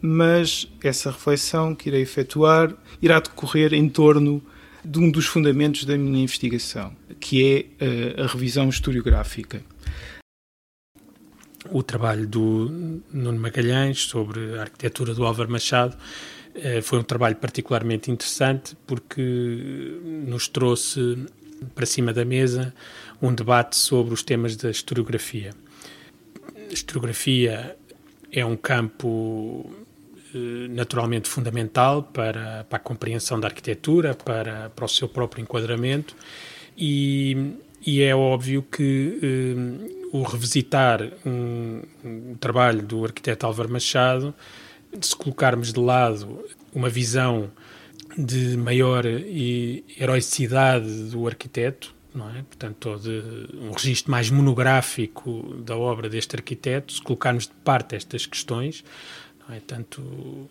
Mas 0.01 0.67
essa 0.81 1.11
reflexão 1.11 1.75
que 1.75 1.89
irei 1.89 2.01
efetuar 2.01 2.73
irá 3.01 3.19
decorrer 3.19 3.73
em 3.73 3.89
torno 3.89 4.41
de 4.83 4.99
um 4.99 5.11
dos 5.11 5.25
fundamentos 5.25 5.83
da 5.83 5.97
minha 5.97 6.23
investigação, 6.23 6.93
que 7.19 7.43
é 7.45 7.85
eh, 7.85 8.21
a 8.23 8.27
revisão 8.27 8.69
historiográfica 8.69 9.61
o 11.69 11.83
trabalho 11.83 12.25
do 12.27 13.01
Nuno 13.11 13.39
Magalhães 13.39 14.03
sobre 14.03 14.57
a 14.57 14.61
arquitetura 14.61 15.13
do 15.13 15.25
Álvaro 15.25 15.51
Machado 15.51 15.97
eh, 16.55 16.81
foi 16.81 16.99
um 16.99 17.03
trabalho 17.03 17.35
particularmente 17.35 18.09
interessante 18.09 18.75
porque 18.87 19.99
nos 20.27 20.47
trouxe 20.47 21.25
para 21.75 21.85
cima 21.85 22.13
da 22.13 22.23
mesa 22.23 22.73
um 23.21 23.33
debate 23.33 23.75
sobre 23.75 24.13
os 24.13 24.23
temas 24.23 24.55
da 24.55 24.69
historiografia. 24.69 25.53
A 26.69 26.73
historiografia 26.73 27.75
é 28.31 28.45
um 28.45 28.55
campo 28.55 29.69
eh, 30.33 30.67
naturalmente 30.69 31.27
fundamental 31.27 32.03
para, 32.03 32.65
para 32.69 32.77
a 32.77 32.79
compreensão 32.79 33.39
da 33.39 33.47
arquitetura, 33.47 34.13
para, 34.13 34.69
para 34.69 34.85
o 34.85 34.89
seu 34.89 35.09
próprio 35.09 35.41
enquadramento 35.41 36.15
e, 36.77 37.53
e 37.85 38.01
é 38.01 38.15
óbvio 38.15 38.63
que 38.63 39.19
eh, 39.21 39.98
o 40.11 40.23
revisitar 40.23 41.01
um, 41.25 41.81
um, 42.03 42.35
trabalho 42.35 42.81
do 42.81 43.05
arquiteto 43.05 43.45
Álvaro 43.45 43.71
Machado, 43.71 44.33
se 44.99 45.15
colocarmos 45.15 45.71
de 45.71 45.79
lado 45.79 46.43
uma 46.73 46.89
visão 46.89 47.51
de 48.17 48.57
maior 48.57 49.05
heroicidade 49.05 51.09
do 51.09 51.27
arquiteto, 51.27 51.93
não 52.13 52.29
é? 52.29 52.41
Portanto, 52.41 52.97
de 52.97 53.55
um 53.55 53.71
registro 53.71 54.11
mais 54.11 54.29
monográfico 54.29 55.55
da 55.63 55.77
obra 55.77 56.09
deste 56.09 56.35
arquiteto, 56.35 56.93
se 56.93 57.01
colocarmos 57.01 57.45
de 57.45 57.53
parte 57.63 57.95
estas 57.95 58.25
questões, 58.25 58.83
não 59.47 59.55
é? 59.55 59.59
Tanto 59.59 60.01
um, 60.01 60.47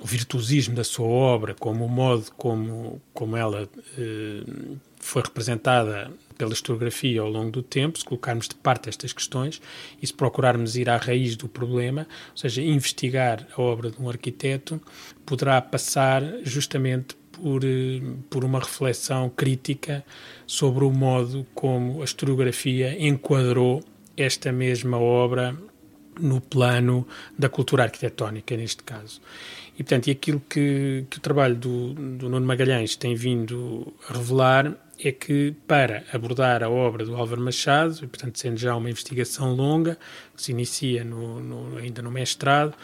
o 0.00 0.06
virtuosismo 0.06 0.74
da 0.74 0.84
sua 0.84 1.06
obra, 1.06 1.54
como 1.54 1.84
o 1.84 1.88
modo 1.88 2.30
como, 2.36 3.00
como 3.14 3.36
ela 3.36 3.68
um, 3.98 4.76
foi 4.98 5.22
representada 5.22 6.10
pela 6.36 6.52
historiografia 6.52 7.20
ao 7.22 7.30
longo 7.30 7.50
do 7.50 7.62
tempo, 7.62 7.98
se 7.98 8.04
colocarmos 8.04 8.48
de 8.48 8.54
parte 8.56 8.88
estas 8.88 9.12
questões 9.12 9.60
e 10.00 10.06
se 10.06 10.12
procurarmos 10.12 10.76
ir 10.76 10.90
à 10.90 10.96
raiz 10.96 11.34
do 11.34 11.48
problema, 11.48 12.06
ou 12.30 12.36
seja, 12.36 12.60
investigar 12.60 13.46
a 13.56 13.60
obra 13.60 13.90
de 13.90 14.00
um 14.00 14.08
arquiteto, 14.08 14.80
poderá 15.24 15.60
passar 15.62 16.22
justamente 16.42 17.16
por, 17.32 17.64
eh, 17.64 18.00
por 18.28 18.44
uma 18.44 18.58
reflexão 18.58 19.30
crítica 19.30 20.04
sobre 20.46 20.84
o 20.84 20.90
modo 20.90 21.46
como 21.54 22.02
a 22.02 22.04
historiografia 22.04 22.96
enquadrou 23.02 23.82
esta 24.16 24.52
mesma 24.52 24.98
obra 24.98 25.56
no 26.18 26.40
plano 26.40 27.06
da 27.38 27.48
cultura 27.48 27.84
arquitetónica, 27.84 28.56
neste 28.56 28.82
caso. 28.82 29.20
E, 29.78 29.82
portanto, 29.82 30.08
e 30.08 30.10
aquilo 30.10 30.42
que, 30.48 31.04
que 31.10 31.18
o 31.18 31.20
trabalho 31.20 31.54
do, 31.54 31.92
do 31.92 32.28
Nuno 32.28 32.46
Magalhães 32.46 32.96
tem 32.96 33.14
vindo 33.14 33.92
a 34.08 34.14
revelar 34.14 34.74
é 34.98 35.12
que 35.12 35.54
para 35.66 36.04
abordar 36.12 36.62
a 36.62 36.70
obra 36.70 37.04
do 37.04 37.14
Álvaro 37.14 37.42
Machado, 37.42 37.98
e 38.02 38.06
portanto 38.06 38.38
sendo 38.38 38.56
já 38.56 38.74
uma 38.74 38.88
investigação 38.88 39.54
longa, 39.54 39.98
que 40.34 40.42
se 40.42 40.52
inicia 40.52 41.04
no, 41.04 41.40
no, 41.40 41.76
ainda 41.76 42.00
no 42.00 42.10
mestrado, 42.10 42.74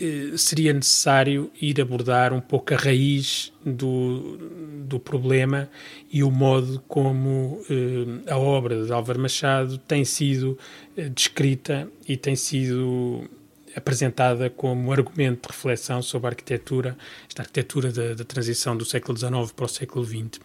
eh, 0.00 0.36
seria 0.36 0.72
necessário 0.72 1.50
ir 1.60 1.80
abordar 1.80 2.32
um 2.32 2.40
pouco 2.40 2.72
a 2.72 2.76
raiz 2.76 3.52
do, 3.64 4.38
do 4.86 4.98
problema 4.98 5.68
e 6.10 6.22
o 6.22 6.30
modo 6.30 6.82
como 6.88 7.62
eh, 7.68 8.30
a 8.30 8.38
obra 8.38 8.84
de 8.84 8.92
Álvaro 8.92 9.20
Machado 9.20 9.76
tem 9.78 10.04
sido 10.04 10.58
eh, 10.96 11.08
descrita 11.08 11.86
e 12.08 12.16
tem 12.16 12.34
sido 12.34 13.28
apresentada 13.76 14.50
como 14.50 14.92
argumento 14.92 15.48
de 15.48 15.54
reflexão 15.54 16.02
sobre 16.02 16.28
a 16.28 16.30
arquitetura, 16.30 16.96
esta 17.28 17.42
arquitetura 17.42 17.92
da, 17.92 18.14
da 18.14 18.24
transição 18.24 18.76
do 18.76 18.84
século 18.84 19.16
XIX 19.16 19.52
para 19.52 19.64
o 19.64 19.68
século 19.68 20.04
XX. 20.04 20.40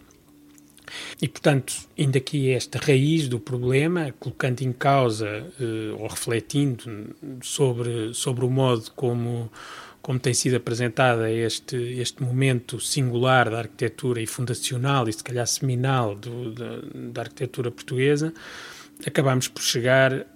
E, 1.20 1.28
portanto, 1.28 1.74
ainda 1.98 2.18
aqui 2.18 2.50
esta 2.50 2.78
raiz 2.78 3.28
do 3.28 3.40
problema, 3.40 4.14
colocando 4.18 4.62
em 4.62 4.72
causa 4.72 5.46
uh, 5.60 6.00
ou 6.00 6.06
refletindo 6.06 7.14
sobre, 7.42 8.14
sobre 8.14 8.44
o 8.44 8.50
modo 8.50 8.90
como, 8.94 9.50
como 10.00 10.18
tem 10.18 10.32
sido 10.32 10.56
apresentada 10.56 11.30
este, 11.30 11.76
este 11.98 12.22
momento 12.22 12.80
singular 12.80 13.50
da 13.50 13.58
arquitetura 13.58 14.20
e 14.20 14.26
fundacional 14.26 15.08
e 15.08 15.12
se 15.12 15.24
calhar 15.24 15.46
seminal 15.46 16.14
do, 16.14 16.52
da, 16.52 16.80
da 17.12 17.20
arquitetura 17.22 17.70
portuguesa, 17.70 18.32
acabamos 19.04 19.48
por 19.48 19.62
chegar 19.62 20.26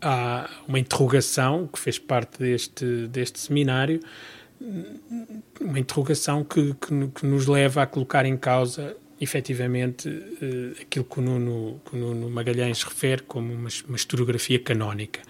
a 0.00 0.48
uma 0.66 0.78
interrogação 0.78 1.66
que 1.66 1.78
fez 1.78 1.98
parte 1.98 2.38
deste, 2.38 3.06
deste 3.08 3.38
seminário, 3.38 4.00
uma 5.60 5.78
interrogação 5.78 6.44
que, 6.44 6.74
que, 6.74 7.08
que 7.08 7.26
nos 7.26 7.46
leva 7.46 7.82
a 7.82 7.86
colocar 7.86 8.26
em 8.26 8.36
causa 8.36 8.96
efetivamente 9.20 10.08
uh, 10.08 10.80
aquilo 10.80 11.04
que 11.04 11.18
o, 11.18 11.22
Nuno, 11.22 11.80
que 11.84 11.94
o, 11.94 11.98
Nuno, 11.98 12.30
Magalhães 12.30 12.82
refere 12.82 13.22
como 13.22 13.52
uma, 13.52 13.68
uma 13.86 13.96
historiografia 13.96 14.58
canónica. 14.58 15.20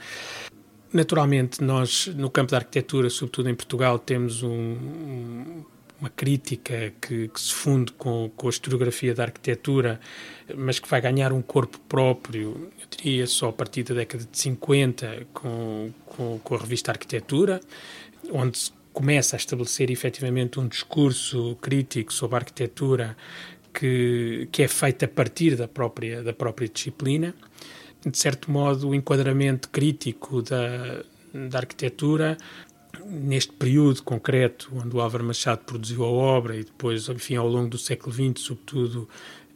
Naturalmente, 0.93 1.63
nós, 1.63 2.07
no 2.09 2.31
campo 2.31 2.51
da 2.53 2.59
arquitetura, 2.59 3.11
sobretudo 3.11 3.49
em 3.49 3.55
Portugal, 3.55 3.99
temos 3.99 4.43
um, 4.43 5.65
uma 6.01 6.09
crítica 6.09 6.93
que, 7.01 7.29
que, 7.29 7.41
se 7.41 7.53
funde 7.53 7.93
com, 7.93 8.31
com 8.35 8.47
a 8.47 8.51
historiografia 8.51 9.15
da 9.15 9.25
arquitetura, 9.25 10.01
mas 10.57 10.79
que 10.79 10.89
vai 10.89 11.01
ganhar 11.01 11.33
um 11.33 11.43
corpo 11.43 11.79
próprio, 11.89 12.71
eu 12.81 12.87
diria 12.91 13.27
só 13.27 13.51
a 13.51 13.53
partir 13.53 13.83
da 13.83 13.95
década 13.95 14.25
de 14.25 14.39
50, 14.39 15.27
com, 15.33 15.91
com, 16.07 16.39
com 16.39 16.55
a 16.55 16.59
revista 16.59 16.91
Arquitetura, 16.91 17.61
onde 18.33 18.59
se 18.59 18.73
começa 18.93 19.37
a 19.37 19.39
estabelecer 19.39 19.91
efetivamente 19.91 20.59
um 20.59 20.67
discurso 20.67 21.57
crítico 21.61 22.13
sobre 22.13 22.37
a 22.37 22.39
arquitetura 22.39 23.17
que, 23.73 24.49
que 24.51 24.63
é 24.63 24.69
feita 24.69 25.05
a 25.05 25.09
partir 25.09 25.57
da 25.57 25.69
própria, 25.69 26.23
da 26.23 26.33
própria 26.33 26.69
disciplina. 26.69 27.35
De 28.05 28.17
certo 28.17 28.51
modo, 28.51 28.89
o 28.89 28.95
enquadramento 28.95 29.69
crítico 29.69 30.43
da, 30.43 31.05
da 31.33 31.59
arquitetura 31.59 32.37
neste 33.05 33.53
período 33.53 34.03
concreto 34.03 34.71
onde 34.75 34.95
o 34.95 35.01
Álvaro 35.01 35.25
Machado 35.25 35.65
produziu 35.65 36.05
a 36.05 36.09
obra 36.09 36.57
e 36.57 36.65
depois, 36.65 37.09
enfim, 37.09 37.37
ao 37.37 37.49
longo 37.49 37.69
do 37.69 37.79
século 37.79 38.13
XX, 38.13 38.41
sobretudo 38.45 39.09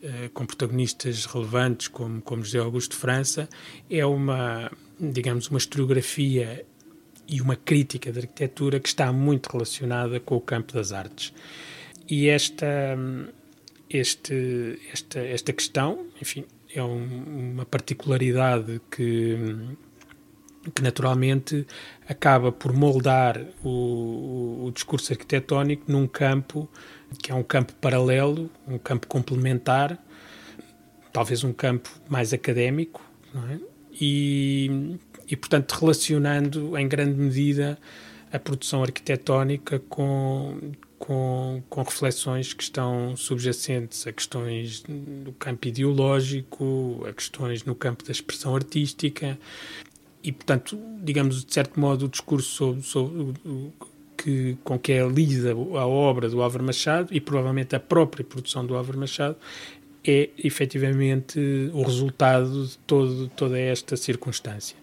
eh, 0.03 0.31
com 0.33 0.47
protagonistas 0.47 1.25
relevantes 1.27 1.89
como, 1.89 2.21
como 2.23 2.45
José 2.45 2.59
Augusto 2.59 2.93
de 2.93 2.99
França, 2.99 3.49
é 3.91 4.05
uma, 4.05 4.71
digamos, 4.99 5.49
uma 5.49 5.59
historiografia 5.59 6.65
e 7.27 7.41
uma 7.41 7.57
crítica 7.57 8.13
da 8.13 8.21
arquitetura 8.21 8.79
que 8.79 8.89
está 8.89 9.13
muito 9.13 9.49
relacionada 9.49 10.21
com 10.21 10.37
o 10.37 10.41
campo 10.41 10.75
das 10.75 10.93
artes. 10.93 11.33
E 12.09 12.29
esta 12.29 12.97
este, 13.89 14.79
esta, 14.93 15.21
esta 15.21 15.53
questão, 15.53 16.07
enfim, 16.21 16.45
é 16.75 16.83
um, 16.83 17.53
uma 17.53 17.65
particularidade 17.65 18.81
que, 18.91 19.37
que 20.71 20.83
naturalmente 20.83 21.67
acaba 22.09 22.51
por 22.53 22.73
moldar 22.73 23.41
o, 23.63 24.65
o, 24.67 24.71
discurso 24.73 25.13
arquitetónico 25.13 25.91
num 25.91 26.07
campo 26.07 26.69
que 27.19 27.31
é 27.31 27.35
um 27.35 27.43
campo 27.43 27.73
paralelo, 27.75 28.51
um 28.67 28.77
campo 28.79 29.07
complementar, 29.07 29.99
talvez 31.13 31.45
um 31.45 31.53
campo 31.53 31.89
mais 32.09 32.33
académico, 32.33 33.01
é? 33.51 33.59
E, 34.01 34.99
e 35.29 35.37
portanto 35.37 35.73
relacionando 35.73 36.77
em 36.77 36.89
grande 36.89 37.17
medida 37.17 37.79
a 38.33 38.39
produção 38.39 38.83
arquitetónica 38.83 39.79
com, 39.89 40.73
com, 40.99 41.63
com 41.69 41.83
reflexões 41.83 42.53
que 42.53 42.65
estão 42.65 43.17
subjacentes 43.17 44.07
a 44.07 44.13
questões 44.13 44.83
do 44.83 45.33
campo 45.35 45.69
ideológico, 45.69 47.05
a 47.09 47.13
questões 47.13 47.65
no 47.65 47.77
campo 47.77 48.05
da 48.05 48.11
expressão 48.11 48.57
artística 48.57 49.39
e, 50.25 50.33
portanto, 50.33 50.79
digamos, 51.03 51.45
de 51.45 51.53
certo 51.53 51.79
modo, 51.79 52.07
o 52.07 52.09
discurso 52.09 52.55
sobre, 52.55 52.83
sobre 52.83 53.35
que, 54.17 54.57
com 54.65 54.79
que 54.79 54.93
é 54.93 55.07
lida 55.07 55.53
a 55.53 55.87
obra 55.87 56.31
do 56.31 56.43
Álvaro 56.43 56.65
Machado 56.65 57.09
e 57.13 57.21
provavelmente 57.21 57.77
a 57.77 57.81
própria 57.81 58.25
produção 58.25 58.65
do 58.65 58.75
Álvaro 58.75 58.99
Machado 58.99 59.37
é 60.03 60.31
efetivamente 60.43 61.39
o 61.73 61.83
resultado 61.83 62.67
de 62.67 62.79
todo, 62.79 63.29
toda 63.37 63.59
esta 63.59 63.97
circunstância. 63.97 64.77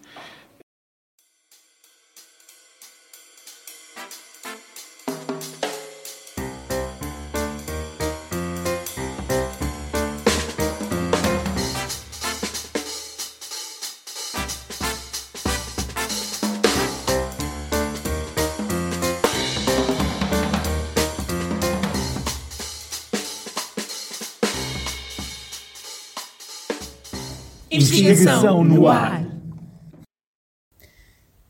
Investigação 28.12 28.62
no 28.62 28.88
ar. 28.88 29.26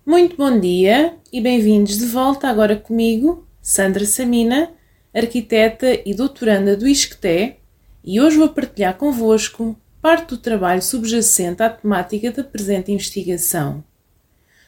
Muito 0.07 0.37
bom 0.37 0.61
dia 0.61 1.16
e 1.33 1.40
bem-vindos 1.40 1.98
de 1.98 2.07
volta 2.07 2.46
agora 2.46 2.77
comigo, 2.77 3.48
Sandra 3.61 4.07
Samina, 4.07 4.70
arquiteta 5.12 6.01
e 6.07 6.14
doutoranda 6.14 6.77
do 6.77 6.87
ISCTE, 6.87 7.57
e 8.05 8.20
hoje 8.20 8.37
vou 8.37 8.48
partilhar 8.48 8.96
convosco 8.96 9.77
parte 10.01 10.29
do 10.29 10.38
trabalho 10.38 10.81
subjacente 10.81 11.64
à 11.64 11.68
temática 11.68 12.31
da 12.31 12.44
presente 12.44 12.92
investigação. 12.92 13.83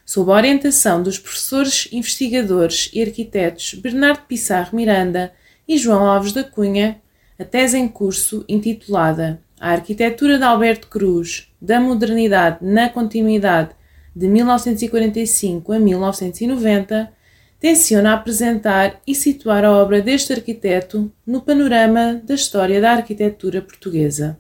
Sob 0.05 0.33
a 0.33 0.35
orientação 0.35 1.01
dos 1.01 1.21
professores 1.21 1.89
investigadores 1.93 2.91
e 2.93 3.03
arquitetos 3.03 3.75
Bernardo 3.75 4.23
Pissarro 4.27 4.75
Miranda 4.75 5.33
e 5.67 5.79
João 5.79 6.05
Alves 6.05 6.33
da 6.33 6.43
Cunha, 6.43 7.01
a 7.39 7.45
tese 7.45 7.79
em 7.79 7.87
curso 7.87 8.45
intitulada 8.49 9.44
a 9.61 9.71
arquitetura 9.71 10.39
de 10.39 10.45
Alberto 10.45 10.89
Cruz, 10.89 11.49
da 11.61 11.81
modernidade 11.81 12.59
na 12.61 12.89
continuidade 12.89 13.71
de 14.15 14.29
1945 14.29 15.73
a 15.73 15.79
1990, 15.79 17.13
tenciona 17.59 18.13
apresentar 18.13 19.01
e 19.07 19.15
situar 19.15 19.65
a 19.65 19.73
obra 19.73 20.03
deste 20.03 20.33
arquiteto 20.33 21.11
no 21.27 21.41
panorama 21.41 22.21
da 22.23 22.35
história 22.35 22.81
da 22.81 22.93
arquitetura 22.93 23.63
portuguesa. 23.63 24.39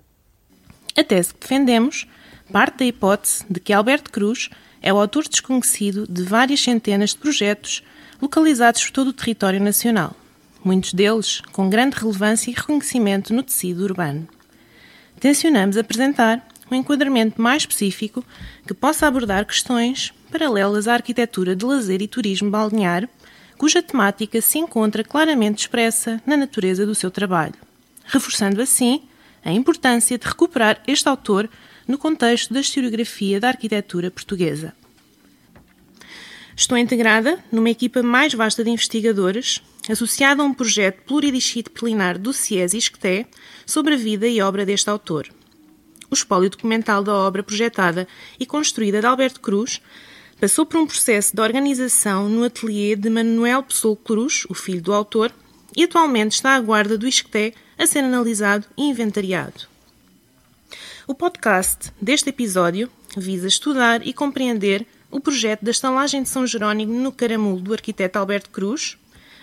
A 0.96 1.02
tese 1.02 1.32
que 1.32 1.40
defendemos 1.40 2.06
parte 2.52 2.78
da 2.78 2.84
hipótese 2.84 3.44
de 3.48 3.58
que 3.58 3.72
Alberto 3.72 4.10
Cruz 4.10 4.50
é 4.82 4.92
o 4.92 4.98
autor 4.98 5.26
desconhecido 5.26 6.06
de 6.06 6.22
várias 6.22 6.60
centenas 6.60 7.10
de 7.10 7.16
projetos 7.16 7.82
localizados 8.20 8.84
por 8.84 8.92
todo 8.92 9.08
o 9.08 9.12
território 9.12 9.60
nacional, 9.60 10.14
muitos 10.62 10.92
deles 10.92 11.40
com 11.52 11.70
grande 11.70 11.96
relevância 11.96 12.50
e 12.50 12.54
reconhecimento 12.54 13.32
no 13.32 13.42
tecido 13.42 13.82
urbano 13.84 14.28
tencionamos 15.24 15.78
apresentar 15.78 16.46
um 16.70 16.74
enquadramento 16.74 17.40
mais 17.40 17.62
específico 17.62 18.22
que 18.66 18.74
possa 18.74 19.06
abordar 19.06 19.46
questões 19.46 20.12
paralelas 20.30 20.86
à 20.86 20.92
arquitetura 20.92 21.56
de 21.56 21.64
lazer 21.64 22.02
e 22.02 22.06
turismo 22.06 22.50
balnear, 22.50 23.08
cuja 23.56 23.82
temática 23.82 24.38
se 24.42 24.58
encontra 24.58 25.02
claramente 25.02 25.60
expressa 25.60 26.20
na 26.26 26.36
natureza 26.36 26.84
do 26.84 26.94
seu 26.94 27.10
trabalho, 27.10 27.54
reforçando 28.04 28.60
assim 28.60 29.00
a 29.42 29.50
importância 29.50 30.18
de 30.18 30.26
recuperar 30.26 30.82
este 30.86 31.08
autor 31.08 31.48
no 31.88 31.96
contexto 31.96 32.52
da 32.52 32.60
historiografia 32.60 33.40
da 33.40 33.48
arquitetura 33.48 34.10
portuguesa. 34.10 34.74
Estou 36.54 36.76
integrada 36.76 37.42
numa 37.50 37.70
equipa 37.70 38.02
mais 38.02 38.34
vasta 38.34 38.62
de 38.62 38.68
investigadores, 38.68 39.62
associada 39.88 40.42
a 40.42 40.46
um 40.46 40.54
projeto 40.54 41.02
pluridisciplinar 41.02 42.18
do 42.18 42.32
CIES 42.32 42.74
ISCTE 42.74 43.26
sobre 43.66 43.94
a 43.94 43.96
vida 43.96 44.26
e 44.26 44.40
obra 44.40 44.64
deste 44.64 44.88
autor. 44.88 45.28
O 46.10 46.14
espólio 46.14 46.50
documental 46.50 47.02
da 47.02 47.14
obra 47.14 47.42
projetada 47.42 48.06
e 48.38 48.46
construída 48.46 49.00
de 49.00 49.06
Alberto 49.06 49.40
Cruz 49.40 49.80
passou 50.40 50.66
por 50.66 50.80
um 50.80 50.86
processo 50.86 51.34
de 51.34 51.42
organização 51.42 52.28
no 52.28 52.44
ateliê 52.44 52.96
de 52.96 53.08
Manuel 53.08 53.62
Pessoa 53.62 53.96
Cruz, 53.96 54.44
o 54.48 54.54
filho 54.54 54.82
do 54.82 54.92
autor, 54.92 55.32
e 55.76 55.84
atualmente 55.84 56.32
está 56.32 56.54
à 56.54 56.60
guarda 56.60 56.96
do 56.96 57.08
ISCTE 57.08 57.54
a 57.78 57.86
ser 57.86 58.00
analisado 58.00 58.66
e 58.76 58.82
inventariado. 58.84 59.66
O 61.06 61.14
podcast 61.14 61.92
deste 62.00 62.30
episódio 62.30 62.90
visa 63.16 63.48
estudar 63.48 64.06
e 64.06 64.12
compreender 64.12 64.86
o 65.10 65.20
projeto 65.20 65.64
da 65.64 65.70
estalagem 65.70 66.22
de 66.22 66.28
São 66.28 66.46
Jerónimo 66.46 66.94
no 66.94 67.12
Caramulo 67.12 67.60
do 67.60 67.72
arquiteto 67.72 68.18
Alberto 68.18 68.50
Cruz, 68.50 68.96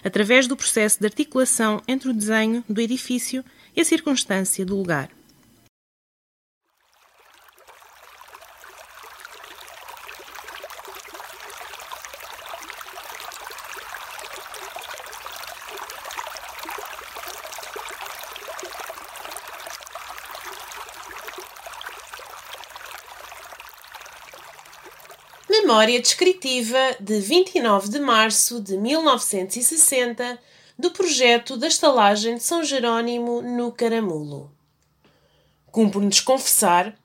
através 0.03 0.47
do 0.47 0.55
processo 0.55 0.99
de 0.99 1.05
articulação 1.05 1.81
entre 1.87 2.09
o 2.09 2.13
desenho 2.13 2.63
do 2.67 2.81
edifício 2.81 3.43
e 3.75 3.81
a 3.81 3.85
circunstância 3.85 4.65
do 4.65 4.75
lugar. 4.75 5.09
Memória 25.81 25.99
descritiva 25.99 26.77
de 26.99 27.19
29 27.19 27.89
de 27.89 27.99
março 27.99 28.61
de 28.61 28.77
1960 28.77 30.37
do 30.77 30.91
projeto 30.91 31.57
da 31.57 31.65
estalagem 31.65 32.35
de 32.35 32.43
São 32.43 32.63
Jerónimo 32.63 33.41
no 33.41 33.71
Caramulo. 33.71 34.51
Cumpre-nos 35.71 36.19
confessar 36.19 36.95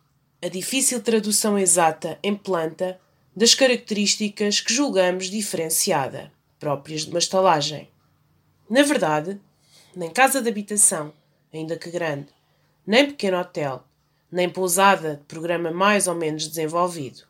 a 0.42 0.48
difícil 0.48 1.00
tradução 1.00 1.58
exata 1.58 2.18
em 2.22 2.36
planta 2.36 3.00
das 3.34 3.54
características 3.54 4.60
que 4.60 4.74
julgamos 4.74 5.30
diferenciada, 5.30 6.30
próprias 6.60 7.06
de 7.06 7.08
uma 7.08 7.18
estalagem. 7.18 7.88
Na 8.68 8.82
verdade, 8.82 9.40
nem 9.94 10.10
casa 10.10 10.42
de 10.42 10.50
habitação, 10.50 11.14
ainda 11.50 11.78
que 11.78 11.90
grande, 11.90 12.28
nem 12.86 13.06
pequeno 13.06 13.40
hotel, 13.40 13.82
nem 14.30 14.50
pousada 14.50 15.16
de 15.16 15.24
programa 15.24 15.70
mais 15.70 16.06
ou 16.06 16.14
menos 16.14 16.46
desenvolvido. 16.46 17.22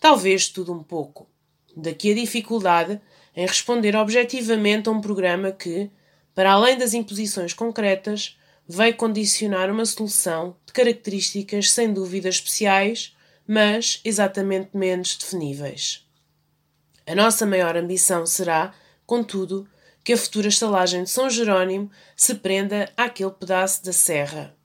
Talvez 0.00 0.48
tudo 0.48 0.72
um 0.72 0.82
pouco. 0.82 1.28
Daqui 1.76 2.10
a 2.10 2.14
dificuldade 2.14 2.98
em 3.36 3.46
responder 3.46 3.94
objetivamente 3.94 4.88
a 4.88 4.92
um 4.92 5.00
programa 5.00 5.52
que, 5.52 5.90
para 6.34 6.52
além 6.52 6.78
das 6.78 6.94
imposições 6.94 7.52
concretas, 7.52 8.38
veio 8.66 8.96
condicionar 8.96 9.70
uma 9.70 9.84
solução 9.84 10.56
de 10.64 10.72
características 10.72 11.70
sem 11.70 11.92
dúvida 11.92 12.28
especiais, 12.28 13.14
mas 13.46 14.00
exatamente 14.04 14.70
menos 14.74 15.16
definíveis. 15.16 16.06
A 17.06 17.14
nossa 17.14 17.44
maior 17.44 17.76
ambição 17.76 18.24
será, 18.24 18.72
contudo, 19.04 19.68
que 20.02 20.12
a 20.12 20.16
futura 20.16 20.48
estalagem 20.48 21.04
de 21.04 21.10
São 21.10 21.28
Jerónimo 21.28 21.90
se 22.16 22.36
prenda 22.36 22.90
àquele 22.96 23.32
pedaço 23.32 23.84
da 23.84 23.92
serra, 23.92 24.56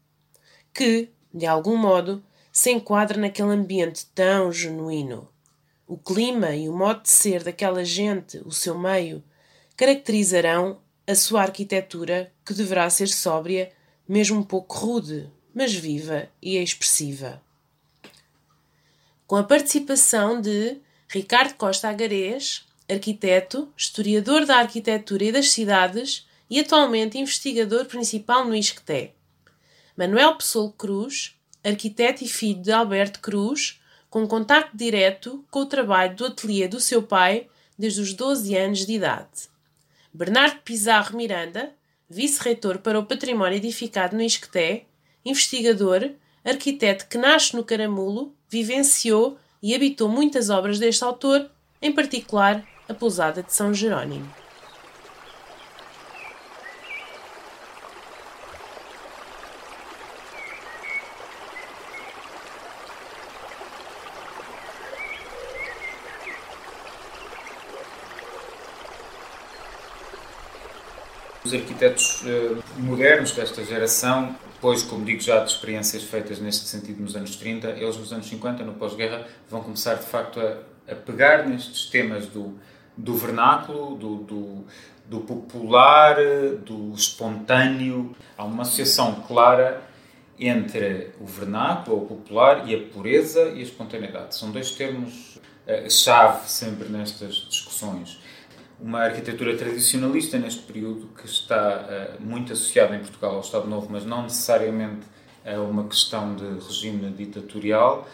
que, 0.73 1.09
de 1.33 1.45
algum 1.45 1.75
modo, 1.75 2.23
se 2.55 2.71
enquadra 2.71 3.19
naquele 3.19 3.49
ambiente 3.49 4.05
tão 4.15 4.49
genuíno. 4.49 5.27
O 5.85 5.97
clima 5.97 6.55
e 6.55 6.69
o 6.69 6.73
modo 6.73 7.01
de 7.01 7.09
ser 7.09 7.43
daquela 7.43 7.83
gente, 7.83 8.37
o 8.45 8.51
seu 8.51 8.79
meio, 8.79 9.21
caracterizarão 9.75 10.79
a 11.05 11.13
sua 11.15 11.41
arquitetura, 11.41 12.31
que 12.45 12.53
deverá 12.53 12.89
ser 12.89 13.09
sóbria, 13.09 13.73
mesmo 14.07 14.39
um 14.39 14.43
pouco 14.43 14.73
rude, 14.73 15.29
mas 15.53 15.73
viva 15.73 16.29
e 16.41 16.55
expressiva. 16.55 17.43
Com 19.27 19.35
a 19.35 19.43
participação 19.43 20.39
de 20.39 20.77
Ricardo 21.09 21.55
Costa 21.55 21.89
Agarés, 21.89 22.65
arquiteto, 22.89 23.67
historiador 23.75 24.45
da 24.45 24.59
arquitetura 24.59 25.25
e 25.25 25.31
das 25.33 25.51
cidades 25.51 26.25
e 26.49 26.61
atualmente 26.61 27.17
investigador 27.17 27.83
principal 27.83 28.45
no 28.45 28.55
ISCTE. 28.55 29.11
Manuel 29.97 30.37
Pessoa 30.37 30.73
Cruz, 30.77 31.34
arquiteto 31.65 32.23
e 32.23 32.27
filho 32.27 32.61
de 32.61 32.71
Alberto 32.71 33.19
Cruz, 33.19 33.81
com 34.09 34.27
contacto 34.27 34.77
direto 34.77 35.43
com 35.49 35.61
o 35.61 35.65
trabalho 35.65 36.15
do 36.15 36.25
ateliê 36.25 36.67
do 36.67 36.79
seu 36.79 37.01
pai 37.01 37.47
desde 37.77 38.01
os 38.01 38.13
12 38.13 38.55
anos 38.55 38.85
de 38.85 38.93
idade. 38.93 39.49
Bernardo 40.13 40.61
Pizarro 40.63 41.17
Miranda, 41.17 41.73
vice-reitor 42.09 42.77
para 42.77 42.99
o 42.99 43.05
património 43.05 43.57
edificado 43.57 44.15
no 44.15 44.21
Isqueté, 44.21 44.85
investigador, 45.25 46.11
arquiteto 46.45 47.07
que 47.07 47.17
nasce 47.17 47.55
no 47.55 47.63
Caramulo, 47.63 48.33
vivenciou 48.47 49.37
e 49.61 49.73
habitou 49.73 50.07
muitas 50.07 50.49
obras 50.49 50.77
deste 50.79 51.03
autor, 51.03 51.49
em 51.81 51.91
particular 51.91 52.63
a 52.87 52.93
pousada 52.93 53.41
de 53.41 53.51
São 53.51 53.73
Jerónimo. 53.73 54.44
Os 71.45 71.53
arquitetos 71.53 72.23
uh, 72.23 72.63
modernos 72.79 73.31
desta 73.31 73.63
geração, 73.63 74.35
depois, 74.55 74.81
como 74.81 75.05
digo 75.05 75.21
já, 75.21 75.43
de 75.43 75.51
experiências 75.51 76.01
feitas 76.01 76.39
neste 76.39 76.65
sentido 76.65 76.99
nos 77.03 77.15
anos 77.15 77.35
30, 77.35 77.69
eles 77.69 77.97
nos 77.97 78.11
anos 78.11 78.25
50, 78.25 78.63
no 78.63 78.73
pós-guerra, 78.73 79.27
vão 79.47 79.61
começar 79.61 79.93
de 79.93 80.07
facto 80.07 80.39
a, 80.39 80.57
a 80.91 80.95
pegar 80.95 81.47
nestes 81.47 81.85
temas 81.85 82.25
do, 82.25 82.59
do 82.97 83.13
vernáculo, 83.13 83.95
do, 83.95 84.15
do, 84.23 84.65
do, 85.05 85.19
popular, 85.19 86.15
do 86.65 86.91
espontâneo. 86.95 88.15
Há 88.35 88.43
uma 88.43 88.63
associação 88.63 89.23
clara 89.27 89.83
entre 90.39 91.11
o 91.19 91.27
vernáculo, 91.27 91.97
o 91.97 92.05
popular, 92.07 92.67
e 92.67 92.73
a 92.73 92.79
pureza 92.91 93.49
e 93.49 93.59
a 93.59 93.61
espontaneidade. 93.61 94.35
São 94.35 94.49
dois 94.49 94.71
termos 94.71 95.35
uh, 95.67 95.91
chave 95.91 96.49
sempre 96.49 96.89
nestas 96.89 97.35
discussões 97.35 98.19
uma 98.79 99.01
arquitetura 99.03 99.55
tradicionalista 99.55 100.37
neste 100.37 100.61
período 100.63 101.07
que 101.17 101.25
está 101.25 102.17
uh, 102.19 102.21
muito 102.21 102.53
associada 102.53 102.95
em 102.95 102.99
Portugal 102.99 103.35
ao 103.35 103.41
Estado 103.41 103.67
Novo, 103.67 103.87
mas 103.89 104.05
não 104.05 104.23
necessariamente 104.23 105.05
a 105.45 105.59
uma 105.61 105.87
questão 105.87 106.35
de 106.35 106.45
regime 106.65 107.09
ditatorial. 107.11 108.07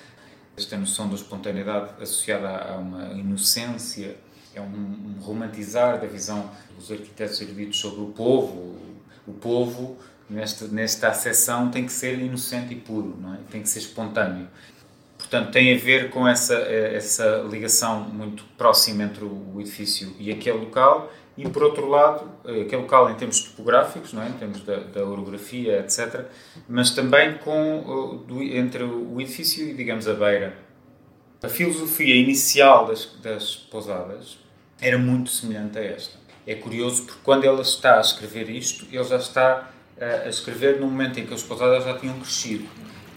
Esta 0.55 0.77
noção 0.77 1.07
da 1.07 1.15
espontaneidade 1.15 1.91
associada 2.01 2.49
a 2.49 2.75
uma 2.75 3.13
inocência, 3.13 4.17
é 4.53 4.61
um, 4.61 4.65
um 4.65 5.21
romantizar 5.21 5.99
da 5.99 6.07
visão 6.07 6.49
dos 6.77 6.91
arquitetos 6.91 7.39
eruditos 7.41 7.79
sobre 7.79 8.01
o 8.01 8.07
povo. 8.07 8.77
O 9.25 9.33
povo, 9.33 9.97
nesta, 10.29 10.67
nesta 10.67 11.07
acessão, 11.07 11.71
tem 11.71 11.85
que 11.85 11.91
ser 11.91 12.19
inocente 12.19 12.73
e 12.73 12.77
puro, 12.77 13.17
não 13.19 13.33
é? 13.33 13.37
tem 13.49 13.61
que 13.61 13.69
ser 13.69 13.79
espontâneo. 13.79 14.47
Portanto, 15.31 15.53
tem 15.53 15.73
a 15.73 15.77
ver 15.77 16.09
com 16.09 16.27
essa, 16.27 16.55
eh, 16.55 16.93
essa 16.93 17.37
ligação 17.49 18.01
muito 18.01 18.43
próxima 18.57 19.03
entre 19.03 19.23
o 19.23 19.61
edifício 19.61 20.13
e 20.19 20.29
aquele 20.29 20.57
local 20.57 21.09
e, 21.37 21.47
por 21.47 21.63
outro 21.63 21.87
lado, 21.87 22.29
eh, 22.43 22.63
aquele 22.63 22.81
local 22.81 23.09
em 23.09 23.15
termos 23.15 23.39
topográficos, 23.39 24.11
não 24.11 24.21
é? 24.21 24.27
em 24.27 24.33
termos 24.33 24.59
da, 24.59 24.79
da 24.79 25.05
orografia, 25.05 25.79
etc., 25.79 26.25
mas 26.67 26.89
também 26.89 27.37
com, 27.37 28.25
do, 28.27 28.43
entre 28.43 28.83
o 28.83 29.21
edifício 29.21 29.65
e, 29.69 29.73
digamos, 29.73 30.05
a 30.05 30.13
beira. 30.13 30.53
A 31.41 31.47
filosofia 31.47 32.13
inicial 32.13 32.87
das, 32.87 33.05
das 33.23 33.55
pousadas 33.55 34.37
era 34.81 34.97
muito 34.97 35.29
semelhante 35.29 35.79
a 35.79 35.81
esta. 35.81 36.17
É 36.45 36.55
curioso 36.55 37.03
porque 37.03 37.21
quando 37.23 37.45
ele 37.45 37.61
está 37.61 37.99
a 37.99 38.01
escrever 38.01 38.49
isto, 38.49 38.85
ele 38.91 39.03
já 39.05 39.15
está 39.15 39.71
a 39.97 40.27
escrever 40.27 40.81
no 40.81 40.87
momento 40.87 41.21
em 41.21 41.25
que 41.25 41.33
as 41.33 41.41
pousadas 41.41 41.85
já 41.85 41.97
tinham 41.97 42.19
crescido 42.19 42.67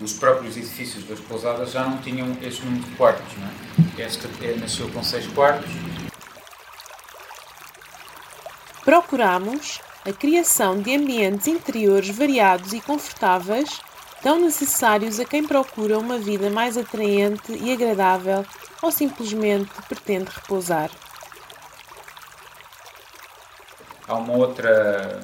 os 0.00 0.12
próprios 0.14 0.56
edifícios 0.56 1.04
das 1.04 1.20
pousadas 1.20 1.72
já 1.72 1.84
não 1.84 1.98
tinham 1.98 2.36
este 2.42 2.64
número 2.64 2.84
de 2.84 2.96
quartos. 2.96 3.36
Não 3.38 3.46
é? 3.46 4.02
Esta 4.02 4.28
é, 4.42 4.56
nasceu 4.56 4.88
com 4.90 5.02
seis 5.02 5.26
quartos. 5.28 5.70
Procuramos 8.84 9.80
a 10.04 10.12
criação 10.12 10.80
de 10.80 10.94
ambientes 10.94 11.46
interiores 11.46 12.10
variados 12.10 12.72
e 12.72 12.80
confortáveis, 12.80 13.80
tão 14.22 14.38
necessários 14.40 15.18
a 15.18 15.24
quem 15.24 15.46
procura 15.46 15.98
uma 15.98 16.18
vida 16.18 16.50
mais 16.50 16.76
atraente 16.76 17.52
e 17.52 17.72
agradável 17.72 18.44
ou 18.82 18.92
simplesmente 18.92 19.70
pretende 19.88 20.30
repousar. 20.30 20.90
Há 24.06 24.14
uma 24.16 24.34
outra 24.34 25.22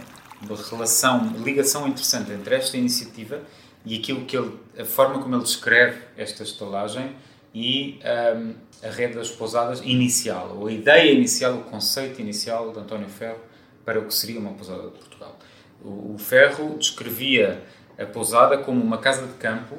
relação, 0.70 1.34
ligação 1.36 1.86
interessante 1.86 2.32
entre 2.32 2.54
esta 2.54 2.78
iniciativa 2.78 3.42
e 3.84 3.96
aquilo 3.96 4.24
que 4.24 4.36
ele, 4.36 4.58
a 4.78 4.84
forma 4.84 5.22
como 5.22 5.34
ele 5.34 5.42
descreve 5.42 6.00
esta 6.16 6.42
estalagem 6.42 7.14
e 7.54 7.98
um, 8.36 8.54
a 8.82 8.90
rede 8.90 9.14
das 9.14 9.30
pousadas 9.30 9.80
inicial, 9.80 10.56
ou 10.58 10.66
a 10.66 10.72
ideia 10.72 11.12
inicial, 11.12 11.54
o 11.54 11.64
conceito 11.64 12.20
inicial 12.20 12.72
de 12.72 12.78
António 12.78 13.08
Ferro 13.08 13.40
para 13.84 13.98
o 13.98 14.06
que 14.06 14.14
seria 14.14 14.38
uma 14.38 14.52
pousada 14.52 14.82
de 14.82 14.90
Portugal. 14.90 15.38
O, 15.82 16.14
o 16.14 16.18
Ferro 16.18 16.76
descrevia 16.78 17.62
a 17.98 18.06
pousada 18.06 18.58
como 18.58 18.82
uma 18.82 18.98
casa 18.98 19.26
de 19.26 19.34
campo, 19.34 19.76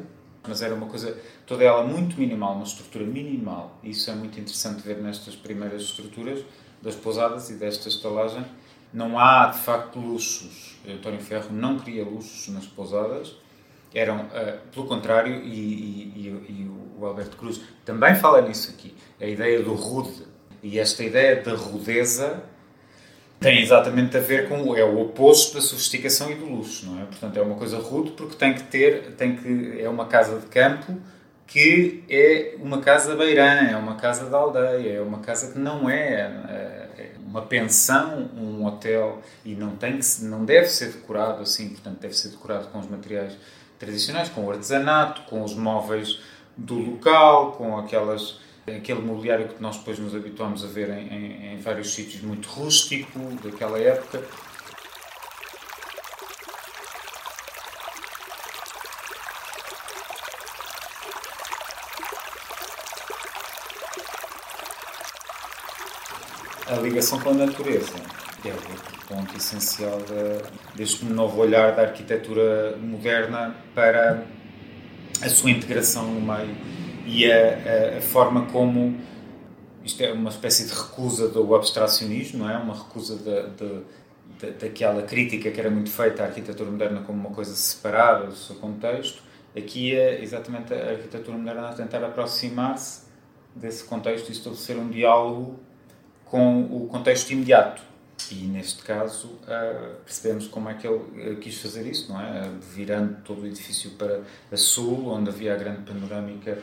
mas 0.47 0.61
era 0.61 0.73
uma 0.73 0.87
coisa, 0.87 1.17
toda 1.45 1.63
ela 1.63 1.83
muito 1.83 2.19
minimal, 2.19 2.55
uma 2.55 2.63
estrutura 2.63 3.05
minimal. 3.05 3.79
Isso 3.83 4.09
é 4.09 4.15
muito 4.15 4.39
interessante 4.39 4.81
ver 4.81 4.97
nestas 4.97 5.35
primeiras 5.35 5.83
estruturas 5.83 6.43
das 6.81 6.95
pousadas 6.95 7.49
e 7.49 7.53
desta 7.53 7.87
estalagem. 7.87 8.43
Não 8.91 9.17
há, 9.17 9.47
de 9.47 9.59
facto, 9.59 9.99
luxos. 9.99 10.75
António 10.87 11.21
Ferro 11.21 11.51
não 11.51 11.79
queria 11.79 12.03
luxos 12.03 12.47
nas 12.53 12.65
pousadas, 12.65 13.35
eram, 13.93 14.21
uh, 14.21 14.57
pelo 14.73 14.85
contrário, 14.87 15.33
e, 15.43 15.49
e, 15.49 16.45
e, 16.49 16.71
o 16.97 17.05
Alberto 17.05 17.35
Cruz 17.37 17.61
também 17.83 18.15
fala 18.15 18.41
nisso 18.41 18.71
aqui, 18.71 18.95
a 19.19 19.25
ideia 19.25 19.61
do 19.61 19.73
rude. 19.73 20.29
E 20.63 20.77
esta 20.77 21.03
ideia 21.03 21.41
da 21.41 21.55
rudeza 21.55 22.43
tem 23.39 23.59
exatamente 23.59 24.15
a 24.15 24.19
ver 24.19 24.47
com 24.47 24.77
é 24.77 24.83
o 24.83 25.01
oposto 25.01 25.55
da 25.55 25.61
sofisticação 25.61 26.31
e 26.31 26.35
do 26.35 26.45
luxo, 26.45 26.85
não 26.85 27.01
é? 27.01 27.05
Portanto, 27.05 27.37
é 27.37 27.41
uma 27.41 27.55
coisa 27.55 27.79
rude 27.79 28.11
porque 28.11 28.35
tem 28.35 28.53
que 28.53 28.63
ter, 28.63 29.13
tem 29.13 29.35
que 29.35 29.81
é 29.81 29.89
uma 29.89 30.05
casa 30.05 30.39
de 30.39 30.45
campo 30.45 30.95
que 31.47 32.05
é 32.07 32.55
uma 32.59 32.79
casa 32.79 33.13
beirã, 33.13 33.71
é 33.71 33.75
uma 33.75 33.95
casa 33.95 34.29
da 34.29 34.37
aldeia, 34.37 34.93
é 34.93 35.01
uma 35.01 35.19
casa 35.19 35.51
que 35.51 35.59
não 35.59 35.89
é, 35.89 36.21
é 36.97 37.11
uma 37.25 37.41
pensão, 37.41 38.29
um 38.37 38.63
hotel 38.65 39.21
e 39.43 39.53
não 39.53 39.75
tem 39.75 39.97
que, 39.97 40.23
não 40.23 40.45
deve 40.45 40.67
ser 40.67 40.93
decorado 40.93 41.41
assim, 41.41 41.69
portanto 41.69 41.99
deve 41.99 42.15
ser 42.15 42.29
decorado 42.29 42.67
com 42.67 42.79
os 42.79 42.87
materiais 42.87 43.35
tradicionais, 43.81 44.29
com 44.29 44.45
o 44.45 44.51
artesanato, 44.51 45.23
com 45.23 45.43
os 45.43 45.55
móveis 45.55 46.19
do 46.55 46.75
local, 46.75 47.53
com 47.53 47.77
aquelas 47.79 48.39
aquele 48.67 49.01
mobiliário 49.01 49.47
que 49.49 49.61
nós 49.61 49.77
depois 49.77 49.97
nos 49.97 50.15
habituamos 50.15 50.63
a 50.63 50.67
ver 50.67 50.89
em, 50.91 51.07
em, 51.07 51.53
em 51.53 51.57
vários 51.57 51.93
sítios 51.95 52.21
muito 52.21 52.47
rústico 52.47 53.19
daquela 53.43 53.79
época. 53.79 54.23
A 66.67 66.75
ligação 66.75 67.19
com 67.19 67.31
a 67.31 67.33
natureza 67.33 67.95
é 68.45 68.49
o 68.49 69.00
ponto 69.11 69.35
essencial 69.35 69.99
deste 70.73 71.03
novo 71.03 71.41
olhar 71.41 71.75
da 71.75 71.81
arquitetura 71.81 72.77
moderna 72.77 73.53
para 73.75 74.23
a 75.21 75.29
sua 75.29 75.51
integração 75.51 76.05
no 76.05 76.21
meio 76.21 76.55
e 77.05 77.29
a, 77.29 77.35
a, 77.35 77.97
a, 77.97 78.01
forma 78.01 78.45
como 78.45 78.97
isto 79.83 80.01
é 80.01 80.13
uma 80.13 80.29
espécie 80.29 80.65
de 80.65 80.73
recusa 80.73 81.27
do 81.27 81.53
abstracionismo, 81.53 82.39
não 82.39 82.49
é? 82.49 82.57
Uma 82.57 82.73
recusa 82.73 83.17
da, 83.17 83.47
da, 83.47 84.49
daquela 84.59 85.01
crítica 85.03 85.51
que 85.51 85.59
era 85.59 85.69
muito 85.69 85.89
feita 85.89 86.23
à 86.23 86.27
arquitetura 86.27 86.71
moderna 86.71 87.01
como 87.01 87.19
uma 87.19 87.35
coisa 87.35 87.53
separada 87.53 88.27
do 88.27 88.35
seu 88.35 88.55
contexto. 88.55 89.21
Aqui 89.57 89.93
é 89.93 90.23
exatamente 90.23 90.73
a 90.73 90.91
arquitetura 90.91 91.37
moderna 91.37 91.69
a 91.69 91.73
tentar 91.73 92.03
aproximar-se 92.05 93.01
desse 93.53 93.83
contexto 93.83 94.29
e 94.29 94.31
estabelecer 94.31 94.77
um 94.77 94.89
diálogo 94.89 95.59
com 96.25 96.63
o 96.63 96.87
contexto 96.87 97.31
imediato. 97.31 97.90
E 98.31 98.45
neste 98.45 98.83
caso 98.83 99.27
uh, 99.27 99.95
percebemos 100.05 100.47
como 100.47 100.69
é 100.69 100.73
que 100.73 100.87
ele 100.87 101.33
uh, 101.33 101.35
quis 101.37 101.57
fazer 101.61 101.85
isso, 101.85 102.11
não 102.11 102.21
é? 102.21 102.47
Uh, 102.47 102.59
virando 102.73 103.17
todo 103.23 103.41
o 103.41 103.47
edifício 103.47 103.91
para 103.91 104.21
a 104.51 104.57
sul, 104.57 105.09
onde 105.09 105.29
havia 105.29 105.53
a 105.53 105.57
grande 105.57 105.81
panorâmica 105.81 106.57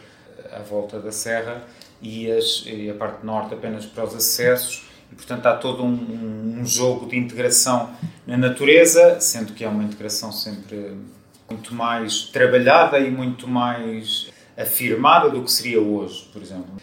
à 0.52 0.60
volta 0.60 0.98
da 0.98 1.12
serra, 1.12 1.62
e, 2.00 2.30
as, 2.30 2.64
e, 2.66 2.88
a 2.88 2.94
parte 2.94 3.26
norte 3.26 3.54
apenas 3.54 3.84
para 3.84 4.04
os 4.04 4.14
acessos. 4.14 4.88
E, 5.12 5.14
portanto, 5.14 5.46
há 5.46 5.56
todo 5.56 5.82
um, 5.82 6.58
um 6.60 6.66
jogo 6.66 7.06
de 7.06 7.16
integração 7.16 7.90
na 8.26 8.36
natureza, 8.36 9.20
sendo 9.20 9.52
que 9.52 9.64
é 9.64 9.68
uma 9.68 9.82
integração 9.82 10.32
sempre 10.32 10.96
muito 11.50 11.74
mais 11.74 12.24
trabalhada 12.24 12.98
e 12.98 13.10
muito 13.10 13.48
mais 13.48 14.30
afirmada 14.56 15.30
do 15.30 15.42
que 15.42 15.50
seria 15.50 15.80
hoje, 15.80 16.28
por 16.32 16.42
exemplo. 16.42 16.76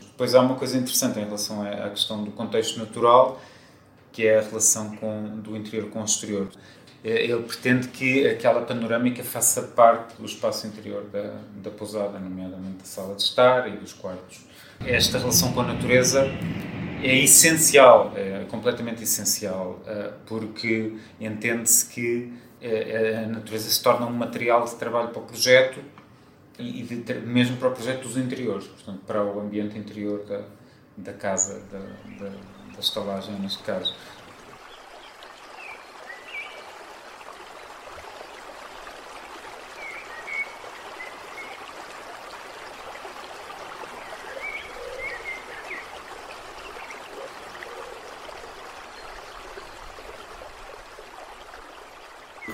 Depois 0.00 0.34
há 0.34 0.40
uma 0.40 0.54
coisa 0.54 0.76
interessante 0.76 1.18
em 1.18 1.24
relação 1.24 1.62
à 1.62 1.90
questão 1.90 2.22
do 2.22 2.30
contexto 2.30 2.78
natural, 2.78 3.40
que 4.14 4.24
é 4.24 4.38
a 4.38 4.42
relação 4.42 4.94
com, 4.96 5.40
do 5.40 5.56
interior 5.56 5.90
com 5.90 6.00
o 6.00 6.04
exterior. 6.04 6.48
É, 7.02 7.24
ele 7.24 7.42
pretende 7.42 7.88
que 7.88 8.26
aquela 8.26 8.62
panorâmica 8.62 9.24
faça 9.24 9.60
parte 9.60 10.14
do 10.16 10.24
espaço 10.24 10.66
interior 10.68 11.04
da, 11.12 11.40
da 11.56 11.70
pousada, 11.70 12.18
nomeadamente 12.18 12.78
da 12.78 12.84
sala 12.84 13.16
de 13.16 13.22
estar 13.22 13.68
e 13.68 13.76
dos 13.76 13.92
quartos. 13.92 14.46
Esta 14.86 15.18
relação 15.18 15.52
com 15.52 15.60
a 15.60 15.66
natureza 15.66 16.26
é 17.02 17.18
essencial, 17.18 18.12
é 18.14 18.44
completamente 18.48 19.02
essencial, 19.02 19.82
eh, 19.86 20.12
porque 20.26 20.96
entende-se 21.20 21.86
que 21.86 22.32
eh, 22.62 23.24
a 23.24 23.28
natureza 23.28 23.68
se 23.68 23.82
torna 23.82 24.06
um 24.06 24.12
material 24.12 24.64
de 24.64 24.76
trabalho 24.76 25.08
para 25.08 25.20
o 25.20 25.26
projeto 25.26 25.80
e 26.58 26.82
de, 26.82 27.14
mesmo 27.14 27.56
para 27.56 27.68
o 27.68 27.72
projeto 27.72 28.02
dos 28.02 28.16
interiores, 28.16 28.66
portanto, 28.66 29.00
para 29.06 29.22
o 29.24 29.40
ambiente 29.40 29.76
interior 29.76 30.24
da, 30.24 30.44
da 30.96 31.12
casa, 31.12 31.60
da, 31.70 31.78
da, 31.78 32.32
da 32.74 32.80
estalagem, 32.80 33.34
neste 33.40 33.62
caso. 33.62 33.94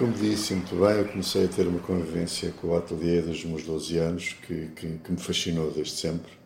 Como 0.00 0.14
disse 0.14 0.54
muito 0.54 0.76
bem, 0.76 0.96
eu 0.96 1.04
comecei 1.08 1.44
a 1.44 1.48
ter 1.48 1.66
uma 1.68 1.78
convivência 1.78 2.50
com 2.52 2.68
o 2.68 2.74
ateliê 2.74 3.20
dos 3.20 3.44
meus 3.44 3.64
12 3.64 3.98
anos, 3.98 4.32
que, 4.32 4.68
que, 4.68 4.96
que, 4.96 5.12
me 5.12 5.18
fascinou 5.18 5.70
desde 5.70 5.92
sempre. 5.92 6.39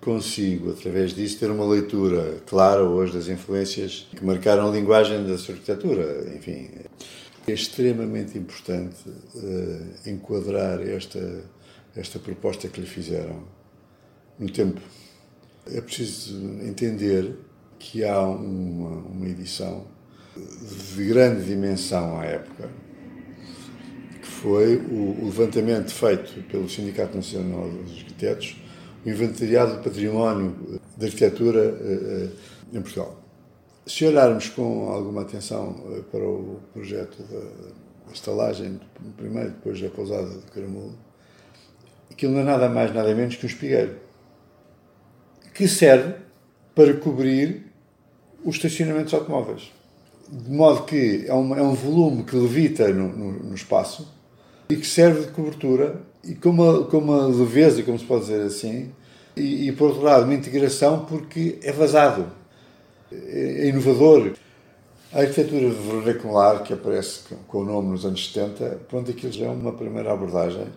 Consigo, 0.00 0.70
através 0.70 1.12
disso, 1.12 1.38
ter 1.38 1.50
uma 1.50 1.66
leitura 1.66 2.38
clara 2.46 2.82
hoje 2.82 3.12
das 3.12 3.28
influências 3.28 4.08
que 4.16 4.24
marcaram 4.24 4.68
a 4.68 4.70
linguagem 4.70 5.26
da 5.26 5.36
sua 5.36 5.54
arquitetura. 5.54 6.32
Enfim, 6.34 6.70
é 7.46 7.52
extremamente 7.52 8.38
importante 8.38 8.96
uh, 9.08 10.08
enquadrar 10.08 10.80
esta, 10.80 11.44
esta 11.94 12.18
proposta 12.18 12.66
que 12.68 12.80
lhe 12.80 12.86
fizeram 12.86 13.44
no 14.38 14.48
tempo. 14.48 14.80
É 15.70 15.80
preciso 15.82 16.34
entender 16.62 17.36
que 17.78 18.02
há 18.02 18.22
uma, 18.22 19.00
uma 19.06 19.26
edição 19.26 19.86
de 20.36 21.04
grande 21.04 21.44
dimensão 21.44 22.18
à 22.18 22.24
época, 22.24 22.70
foi 24.22 24.76
o, 24.76 25.26
levantamento 25.26 25.92
feito 25.92 26.42
pelo 26.48 26.68
Sindicato 26.68 27.16
Nacional 27.16 27.68
dos 27.68 27.98
Arquitetos, 27.98 28.56
o 28.66 28.69
inventariado 29.04 29.76
do 29.76 29.82
património 29.82 30.80
da 30.96 31.06
arquitetura 31.06 31.60
eh, 31.60 32.28
eh, 32.72 32.76
em 32.76 32.82
Portugal. 32.82 33.18
Se 33.86 34.04
olharmos 34.04 34.48
com 34.50 34.90
alguma 34.90 35.22
atenção 35.22 35.76
eh, 35.92 36.02
para 36.10 36.22
o 36.22 36.60
projeto 36.72 37.22
da 37.22 38.12
estalagem, 38.12 38.78
primeiro, 39.16 39.50
depois 39.50 39.80
da 39.80 39.88
pousada 39.88 40.28
do 40.28 40.52
Caramulo, 40.52 40.94
aquilo 42.10 42.32
não 42.32 42.40
é 42.40 42.44
nada 42.44 42.68
mais, 42.68 42.94
nada 42.94 43.14
menos 43.14 43.36
que 43.36 43.46
um 43.46 43.48
espigueiro, 43.48 43.96
que 45.54 45.66
serve 45.66 46.14
para 46.74 46.94
cobrir 46.94 47.66
os 48.44 48.56
estacionamentos 48.56 49.14
automóveis. 49.14 49.72
De 50.30 50.50
modo 50.50 50.84
que 50.84 51.24
é 51.26 51.34
um, 51.34 51.56
é 51.56 51.62
um 51.62 51.74
volume 51.74 52.22
que 52.22 52.36
levita 52.36 52.88
no, 52.88 53.08
no, 53.08 53.32
no 53.32 53.54
espaço 53.54 54.14
e 54.68 54.76
que 54.76 54.86
serve 54.86 55.26
de 55.26 55.32
cobertura 55.32 56.00
e 56.24 56.34
com 56.34 56.50
uma, 56.50 56.84
com 56.84 56.98
uma 56.98 57.26
leveza, 57.26 57.82
como 57.82 57.98
se 57.98 58.04
pode 58.04 58.22
dizer 58.22 58.42
assim, 58.42 58.92
e, 59.36 59.68
e 59.68 59.72
por 59.72 59.88
outro 59.88 60.02
lado 60.02 60.24
uma 60.24 60.34
integração 60.34 61.04
porque 61.06 61.58
é 61.62 61.72
vazado, 61.72 62.26
é, 63.10 63.64
é 63.64 63.66
inovador. 63.68 64.32
A 65.12 65.20
arquitetura 65.20 65.68
vernacular, 65.70 66.62
que 66.62 66.72
aparece 66.72 67.22
com 67.48 67.58
o 67.58 67.64
nome 67.64 67.88
nos 67.90 68.04
anos 68.04 68.32
70, 68.32 68.82
pronto, 68.88 69.10
aquilo 69.10 69.32
já 69.32 69.46
é 69.46 69.48
uma 69.48 69.72
primeira 69.72 70.12
abordagem 70.12 70.68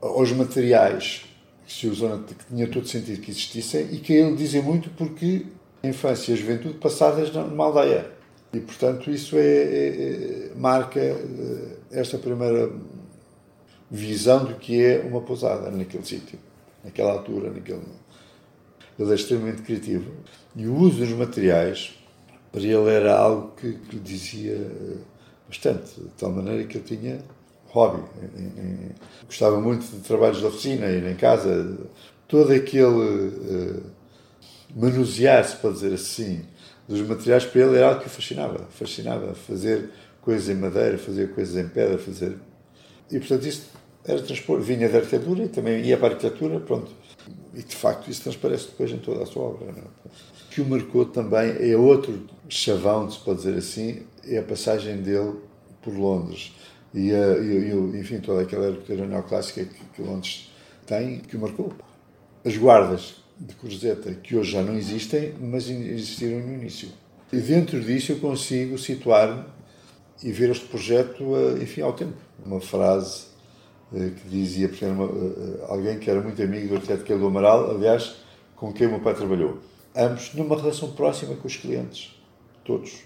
aos 0.00 0.30
materiais 0.32 1.24
que 1.66 1.72
se 1.72 1.88
usam, 1.88 2.22
que 2.22 2.34
tinha 2.48 2.68
todo 2.68 2.86
sentido 2.86 3.20
que 3.20 3.32
existissem 3.32 3.88
e 3.90 3.98
que 3.98 4.12
ele 4.12 4.36
dizem 4.36 4.62
muito 4.62 4.90
porque 4.90 5.46
a 5.82 5.88
infância 5.88 6.30
e 6.30 6.34
a 6.34 6.36
juventude 6.36 6.74
passadas 6.74 7.32
numa 7.32 7.64
aldeia. 7.64 8.10
E, 8.52 8.60
portanto, 8.60 9.10
isso 9.10 9.36
é, 9.36 9.40
é, 9.40 10.50
é 10.50 10.50
marca 10.54 11.00
eh, 11.00 11.76
esta 11.90 12.18
primeira 12.18 12.70
visão 13.92 14.46
do 14.46 14.54
que 14.54 14.82
é 14.82 15.00
uma 15.00 15.20
pousada 15.20 15.70
naquele 15.70 16.04
sítio, 16.04 16.38
naquela 16.82 17.12
altura, 17.12 17.50
naquele. 17.50 17.82
Ele 18.98 19.12
é 19.12 19.14
extremamente 19.14 19.60
criativo. 19.60 20.10
E 20.56 20.66
o 20.66 20.74
uso 20.74 20.98
dos 20.98 21.10
materiais, 21.10 21.94
para 22.50 22.62
ele, 22.62 22.88
era 22.88 23.14
algo 23.14 23.52
que, 23.54 23.74
que 23.74 23.96
lhe 23.96 24.02
dizia 24.02 24.54
eh, 24.54 24.96
bastante, 25.46 26.00
de 26.00 26.08
tal 26.18 26.30
maneira 26.30 26.64
que 26.64 26.78
ele 26.78 26.84
tinha 26.84 27.22
hobby. 27.66 28.02
Gostava 29.26 29.60
muito 29.60 29.84
de 29.84 30.00
trabalhos 30.00 30.38
de 30.38 30.46
oficina, 30.46 30.86
ir 30.86 31.04
em 31.06 31.16
casa. 31.16 31.78
Todo 32.26 32.52
aquele 32.52 32.86
uh, 32.86 33.82
manusear, 34.74 35.44
se 35.44 35.56
pode 35.56 35.74
dizer 35.74 35.92
assim, 35.92 36.44
dos 36.88 37.00
materiais 37.00 37.44
para 37.44 37.60
ele 37.60 37.76
era 37.76 37.88
algo 37.88 38.00
que 38.00 38.06
o 38.06 38.10
fascinava. 38.10 38.66
Fascinava 38.70 39.34
fazer 39.34 39.90
coisas 40.22 40.48
em 40.48 40.58
madeira, 40.58 40.96
fazer 40.96 41.34
coisas 41.34 41.62
em 41.62 41.68
pedra, 41.68 41.98
fazer. 41.98 42.36
E 43.10 43.18
portanto 43.18 43.46
isso 43.46 43.70
era 44.04 44.20
transpor, 44.20 44.60
vinha 44.60 44.88
da 44.88 44.98
arquitetura 44.98 45.44
e 45.44 45.48
também 45.48 45.84
ia 45.84 45.96
para 45.96 46.08
a 46.08 46.10
arquitetura, 46.12 46.60
pronto. 46.60 46.90
E 47.54 47.62
de 47.62 47.76
facto 47.76 48.10
isso 48.10 48.22
transparece 48.22 48.66
depois 48.66 48.90
em 48.90 48.98
toda 48.98 49.22
a 49.22 49.26
sua 49.26 49.42
obra. 49.42 49.66
Não? 49.72 49.82
É? 49.82 50.12
Que 50.50 50.60
o 50.60 50.66
marcou 50.66 51.04
também 51.04 51.56
é 51.60 51.76
outro 51.76 52.26
chavão, 52.48 53.10
se 53.10 53.18
pode 53.20 53.38
dizer 53.38 53.56
assim, 53.56 54.02
é 54.26 54.38
a 54.38 54.42
passagem 54.42 54.98
dele 54.98 55.34
por 55.82 55.94
Londres. 55.94 56.52
E, 56.94 57.12
a, 57.12 57.38
e, 57.38 57.70
e 57.70 58.00
enfim, 58.00 58.20
toda 58.20 58.42
aquela 58.42 58.68
arquitetura 58.68 59.06
neoclássica 59.06 59.64
que, 59.64 59.84
que 59.94 60.02
Londres 60.02 60.50
tem, 60.86 61.20
que 61.20 61.36
o 61.36 61.40
marcou. 61.40 61.72
As 62.44 62.56
guardas 62.56 63.22
de 63.38 63.54
Cruzeta, 63.54 64.12
que 64.14 64.36
hoje 64.36 64.52
já 64.52 64.62
não 64.62 64.76
existem, 64.76 65.32
mas 65.40 65.68
existiram 65.68 66.40
no 66.40 66.52
início. 66.52 66.88
E 67.32 67.38
dentro 67.38 67.80
disso 67.80 68.12
eu 68.12 68.18
consigo 68.18 68.76
situar-me 68.76 69.44
e 70.22 70.30
ver 70.30 70.50
este 70.50 70.66
projeto, 70.66 71.24
enfim, 71.60 71.80
ao 71.80 71.92
tempo. 71.92 72.16
Uma 72.44 72.60
frase 72.60 73.22
eh, 73.22 73.31
que 73.92 74.28
dizia, 74.28 74.68
porque 74.68 74.84
era 74.84 74.94
uma, 74.94 75.04
eh, 75.04 75.64
alguém 75.68 75.98
que 75.98 76.10
era 76.10 76.20
muito 76.20 76.42
amigo 76.42 76.68
do 76.68 76.74
arquiteto 76.76 77.04
Quelo 77.04 77.26
Amaral, 77.26 77.70
aliás, 77.70 78.16
com 78.56 78.72
quem 78.72 78.86
o 78.86 78.90
meu 78.90 79.00
pai 79.00 79.14
trabalhou. 79.14 79.58
Ambos 79.94 80.32
numa 80.34 80.56
relação 80.56 80.92
próxima 80.92 81.36
com 81.36 81.46
os 81.46 81.56
clientes, 81.56 82.18
todos. 82.64 83.02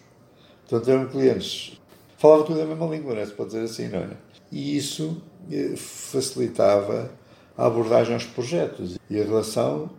Portanto, 0.68 0.90
eram 0.90 1.08
clientes. 1.08 1.80
Falavam 2.16 2.46
tudo 2.46 2.62
a 2.62 2.64
mesma 2.64 2.86
língua, 2.86 3.14
não 3.14 3.20
é? 3.20 3.26
se 3.26 3.32
pode 3.32 3.50
dizer 3.50 3.64
assim, 3.64 3.88
não 3.88 3.98
é? 4.00 4.10
E 4.52 4.76
isso 4.76 5.20
eh, 5.50 5.74
facilitava 5.76 7.10
a 7.56 7.66
abordagem 7.66 8.14
aos 8.14 8.24
projetos 8.24 8.98
e 9.10 9.20
a 9.20 9.24
relação 9.24 9.90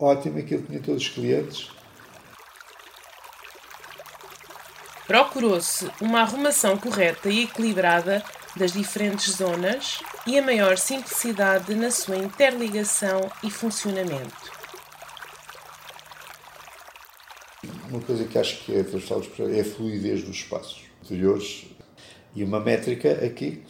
ótimo, 0.00 0.38
aquilo 0.38 0.62
tinha 0.62 0.80
todos 0.80 1.02
os 1.02 1.08
clientes. 1.10 1.70
Procurou-se 5.06 5.90
uma 6.00 6.20
arrumação 6.20 6.76
correta 6.76 7.28
e 7.28 7.42
equilibrada 7.42 8.22
das 8.56 8.72
diferentes 8.72 9.34
zonas 9.36 10.00
e 10.26 10.38
a 10.38 10.42
maior 10.42 10.76
simplicidade 10.76 11.74
na 11.74 11.90
sua 11.90 12.16
interligação 12.16 13.20
e 13.42 13.50
funcionamento. 13.50 14.50
Uma 17.88 18.00
coisa 18.00 18.24
que 18.24 18.38
acho 18.38 18.64
que 18.64 18.74
é 18.74 18.82
transversal 18.82 19.22
é 19.52 19.60
a 19.60 19.64
fluidez 19.64 20.22
dos 20.22 20.36
espaços 20.36 20.82
interiores 21.02 21.66
e 22.34 22.44
uma 22.44 22.60
métrica 22.60 23.12
aqui, 23.24 23.62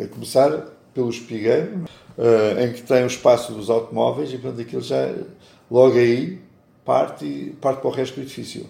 a 0.00 0.06
começar 0.06 0.50
pelo 0.94 1.10
espigueiro, 1.10 1.84
eh, 2.16 2.64
em 2.64 2.72
que 2.72 2.82
tem 2.82 3.02
o 3.02 3.06
espaço 3.06 3.52
dos 3.52 3.68
automóveis 3.68 4.32
e, 4.32 4.38
portanto, 4.38 4.60
aquilo 4.60 4.82
já 4.82 5.12
logo 5.70 5.98
aí 5.98 6.40
parte, 6.84 7.54
parte 7.60 7.80
para 7.80 7.88
o 7.88 7.92
resto 7.92 8.16
do 8.16 8.22
edifício. 8.22 8.66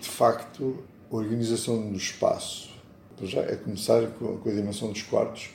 De 0.00 0.08
facto, 0.08 0.82
a 1.10 1.16
organização 1.16 1.90
do 1.90 1.96
espaço, 1.96 2.70
já 3.22 3.40
a 3.40 3.56
começar 3.56 4.06
com 4.18 4.40
a 4.46 4.52
dimensão 4.52 4.90
dos 4.92 5.02
quartos, 5.02 5.50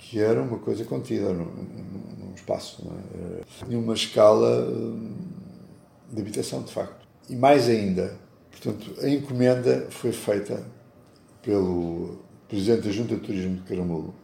que 0.00 0.18
era 0.18 0.42
uma 0.42 0.58
coisa 0.58 0.82
contida 0.84 1.32
num, 1.32 1.44
num 1.44 2.34
espaço, 2.34 2.90
é? 3.14 3.64
Tinha 3.64 3.78
uma 3.78 3.92
escala 3.92 4.66
hum, 4.66 5.12
de 6.10 6.20
habitação, 6.20 6.62
de 6.62 6.72
facto. 6.72 7.06
E 7.28 7.36
mais 7.36 7.68
ainda, 7.68 8.16
portanto, 8.50 8.94
a 9.02 9.08
encomenda 9.08 9.86
foi 9.90 10.10
feita 10.10 10.64
pelo 11.42 12.18
presidente 12.48 12.88
da 12.88 12.90
Junta 12.90 13.14
de 13.14 13.20
Turismo 13.20 13.56
de 13.56 13.62
Caramulo, 13.62 14.14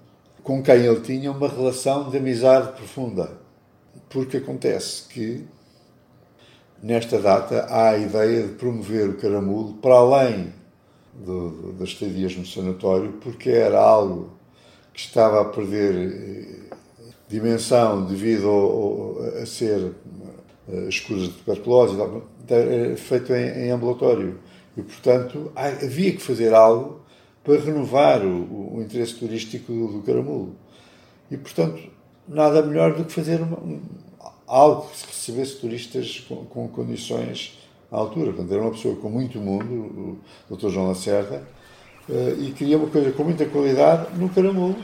com 0.43 0.63
quem 0.63 0.77
ele 0.77 1.01
tinha 1.01 1.31
uma 1.31 1.47
relação 1.47 2.09
de 2.11 2.17
amizade 2.17 2.73
profunda. 2.73 3.39
Porque 4.09 4.39
acontece 4.39 5.07
que, 5.09 5.45
nesta 6.83 7.21
data, 7.21 7.67
há 7.69 7.91
a 7.91 7.99
ideia 7.99 8.47
de 8.47 8.55
promover 8.55 9.11
o 9.11 9.17
Caramulo 9.19 9.75
para 9.75 9.95
além 9.95 10.53
do, 11.15 11.73
das 11.75 11.91
estadias 11.91 12.35
no 12.35 12.47
sanatório, 12.47 13.13
porque 13.21 13.51
era 13.51 13.79
algo 13.79 14.36
que 14.97 15.03
estava 15.03 15.43
a 15.43 15.45
perder 15.45 15.95
eh, 15.95 16.75
dimensão 17.29 18.07
devido 18.07 18.49
ao, 18.49 19.19
a 19.43 19.45
ser 19.45 19.93
eh, 20.71 20.89
escuras 20.89 21.25
de 21.25 21.33
tuberculose, 21.33 21.95
feito 22.97 23.35
em, 23.35 23.67
em 23.67 23.71
ambulatório. 23.71 24.39
E, 24.75 24.81
portanto, 24.81 25.53
havia 25.55 26.13
que 26.13 26.23
fazer 26.23 26.55
algo 26.55 27.03
para 27.45 27.61
renovar 27.61 28.25
o, 28.25 28.77
o 28.77 28.83
interesse 28.83 29.17
turístico 29.17 29.71
do, 29.71 29.93
do, 29.93 30.03
Caramulo. 30.03 30.57
E, 31.31 31.37
portanto, 31.37 31.79
nada 32.27 32.63
melhor 32.63 32.95
do 32.95 33.05
que 33.05 33.13
fazer 33.13 33.43
uma, 33.43 33.61
um, 33.61 33.79
algo 34.47 34.89
que 34.89 35.09
recebesse 35.09 35.57
turistas 35.57 36.21
com, 36.21 36.47
com, 36.47 36.69
condições 36.69 37.59
à 37.93 37.97
altura. 37.97 38.33
Portanto, 38.33 38.51
era 38.51 38.63
uma 38.63 38.71
pessoa 38.71 38.97
com 38.97 39.11
muito 39.11 39.39
mundo, 39.39 40.19
o 40.49 40.57
Dr. 40.57 40.71
João 40.71 40.89
Lacerda, 40.89 41.47
e 42.09 42.53
queria 42.57 42.79
uma 42.79 42.89
coisa 42.89 43.11
com 43.13 43.25
muita 43.25 43.45
qualidade 43.47 44.17
no 44.17 44.29
Caramulo 44.29 44.77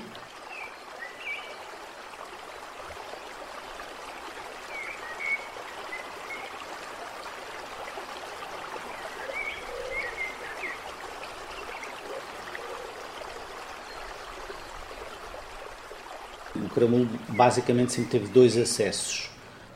Caramulo 16.82 17.08
basicamente 17.28 17.92
sempre 17.92 18.10
teve 18.10 18.32
dois 18.32 18.56
acessos. 18.56 19.30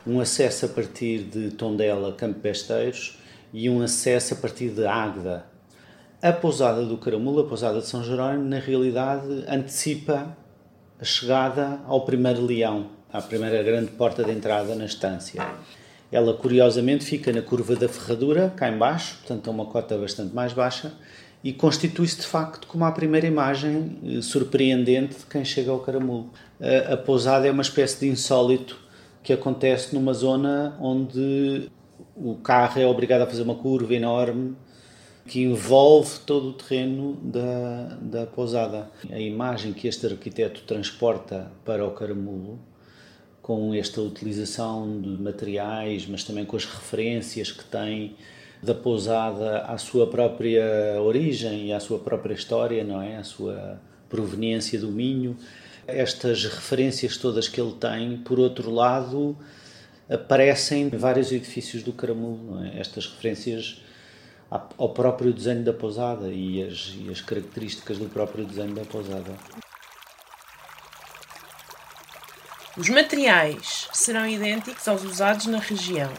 Um 0.07 0.21
acesso 0.21 0.67
a 0.67 0.69
partir 0.69 1.21
de 1.21 1.51
Tondela, 1.51 2.13
Campo 2.13 2.41
Besteiros, 2.41 3.19
e 3.53 3.69
um 3.69 3.83
acesso 3.83 4.35
a 4.35 4.37
partir 4.37 4.71
de 4.71 4.87
Águeda. 4.87 5.56
A 6.23 6.33
pousada 6.33 6.83
do 6.83 6.97
Caramulo, 6.97 7.41
a 7.41 7.45
pousada 7.45 7.79
de 7.79 7.87
São 7.87 8.03
Jerónimo, 8.03 8.49
na 8.49 8.59
realidade 8.59 9.45
antecipa 9.47 10.35
a 10.99 11.05
chegada 11.05 11.79
ao 11.87 12.07
primeiro 12.07 12.43
leão, 12.43 12.87
à 13.13 13.21
primeira 13.21 13.63
grande 13.63 13.91
porta 13.93 14.25
de 14.25 14.33
entrada 14.33 14.75
na 14.75 14.87
estância. 14.87 15.47
Ela, 16.11 16.33
curiosamente, 16.33 17.05
fica 17.05 17.31
na 17.31 17.43
curva 17.43 17.77
da 17.77 17.87
ferradura, 17.87 18.51
cá 18.57 18.71
embaixo, 18.71 19.19
portanto, 19.19 19.49
a 19.49 19.51
uma 19.51 19.67
cota 19.67 19.99
bastante 19.99 20.35
mais 20.35 20.55
baixa, 20.55 20.95
e 21.45 21.53
constitui-se 21.53 22.17
de 22.17 22.27
facto 22.27 22.67
como 22.67 22.87
a 22.87 22.93
primeira 22.93 23.27
imagem 23.27 23.99
eh, 24.03 24.23
surpreendente 24.23 25.19
de 25.19 25.27
quem 25.27 25.45
chega 25.45 25.71
ao 25.71 25.81
Caramulo. 25.81 26.31
A, 26.59 26.95
a 26.95 26.97
pousada 26.97 27.47
é 27.47 27.51
uma 27.51 27.63
espécie 27.63 28.01
de 28.01 28.09
insólito 28.09 28.79
que 29.23 29.35
acontece 29.35 29.95
numa 29.95 30.15
zona 30.15 30.79
onde 30.81 31.71
o 32.17 32.37
carro 32.37 32.81
é 32.81 32.87
obrigado 32.87 33.21
a 33.21 33.27
fazer 33.27 33.43
uma 33.43 33.55
curva 33.55 33.95
enorme 33.95 34.57
que 35.27 35.43
envolve 35.43 36.21
todo 36.21 36.51
o 36.51 36.53
terreno 36.53 37.17
da, 37.23 37.99
da 38.01 38.27
pousada. 38.27 38.91
A 39.11 39.19
imagem 39.19 39.73
que 39.73 39.89
este 39.89 40.07
arquiteto 40.07 40.63
transporta 40.63 41.51
para 41.65 41.85
o 41.85 41.91
Caramulo, 41.91 42.59
com 43.43 43.75
esta 43.75 44.01
utilização 44.01 45.01
de 45.01 45.09
materiais, 45.21 46.07
mas 46.07 46.25
também 46.25 46.45
com 46.45 46.57
as 46.57 46.65
referências 46.65 47.51
que 47.51 47.65
tem 47.65 48.17
da 48.63 48.75
pousada 48.75 49.61
à 49.61 49.77
sua 49.79 50.07
própria 50.07 51.01
origem 51.01 51.67
e 51.67 51.73
à 51.73 51.81
sua 51.81 51.99
própria 51.99 52.35
história, 52.35 52.83
não 52.83 53.03
é? 53.03 53.17
A 53.17 53.25
sua 53.25 53.81
proveniência 54.09 54.79
do 54.79 54.89
Minho. 54.89 55.37
Estas 55.87 56.45
referências 56.45 57.17
todas 57.17 57.49
que 57.49 57.61
ele 57.61 57.73
tem, 57.73 58.17
por 58.19 58.39
outro 58.39 58.71
lado, 58.71 59.37
aparecem 60.09 60.85
em 60.85 60.97
vários 60.97 61.31
edifícios 61.31 61.83
do 61.83 61.93
Caramulo, 61.93 62.65
é? 62.65 62.81
Estas 62.81 63.07
referências 63.07 63.83
ao 64.51 64.89
próprio 64.91 65.33
desenho 65.33 65.65
da 65.65 65.73
pousada 65.73 66.29
e 66.29 66.63
as, 66.63 66.95
e 66.97 67.11
as 67.11 67.21
características 67.21 67.99
do 67.99 68.09
próprio 68.09 68.45
desenho 68.45 68.75
da 68.75 68.85
pousada. 68.85 69.37
Os 72.77 72.89
materiais 72.89 73.89
serão 73.93 74.27
idênticos 74.27 74.87
aos 74.87 75.03
usados 75.03 75.47
na 75.47 75.59
região, 75.59 76.13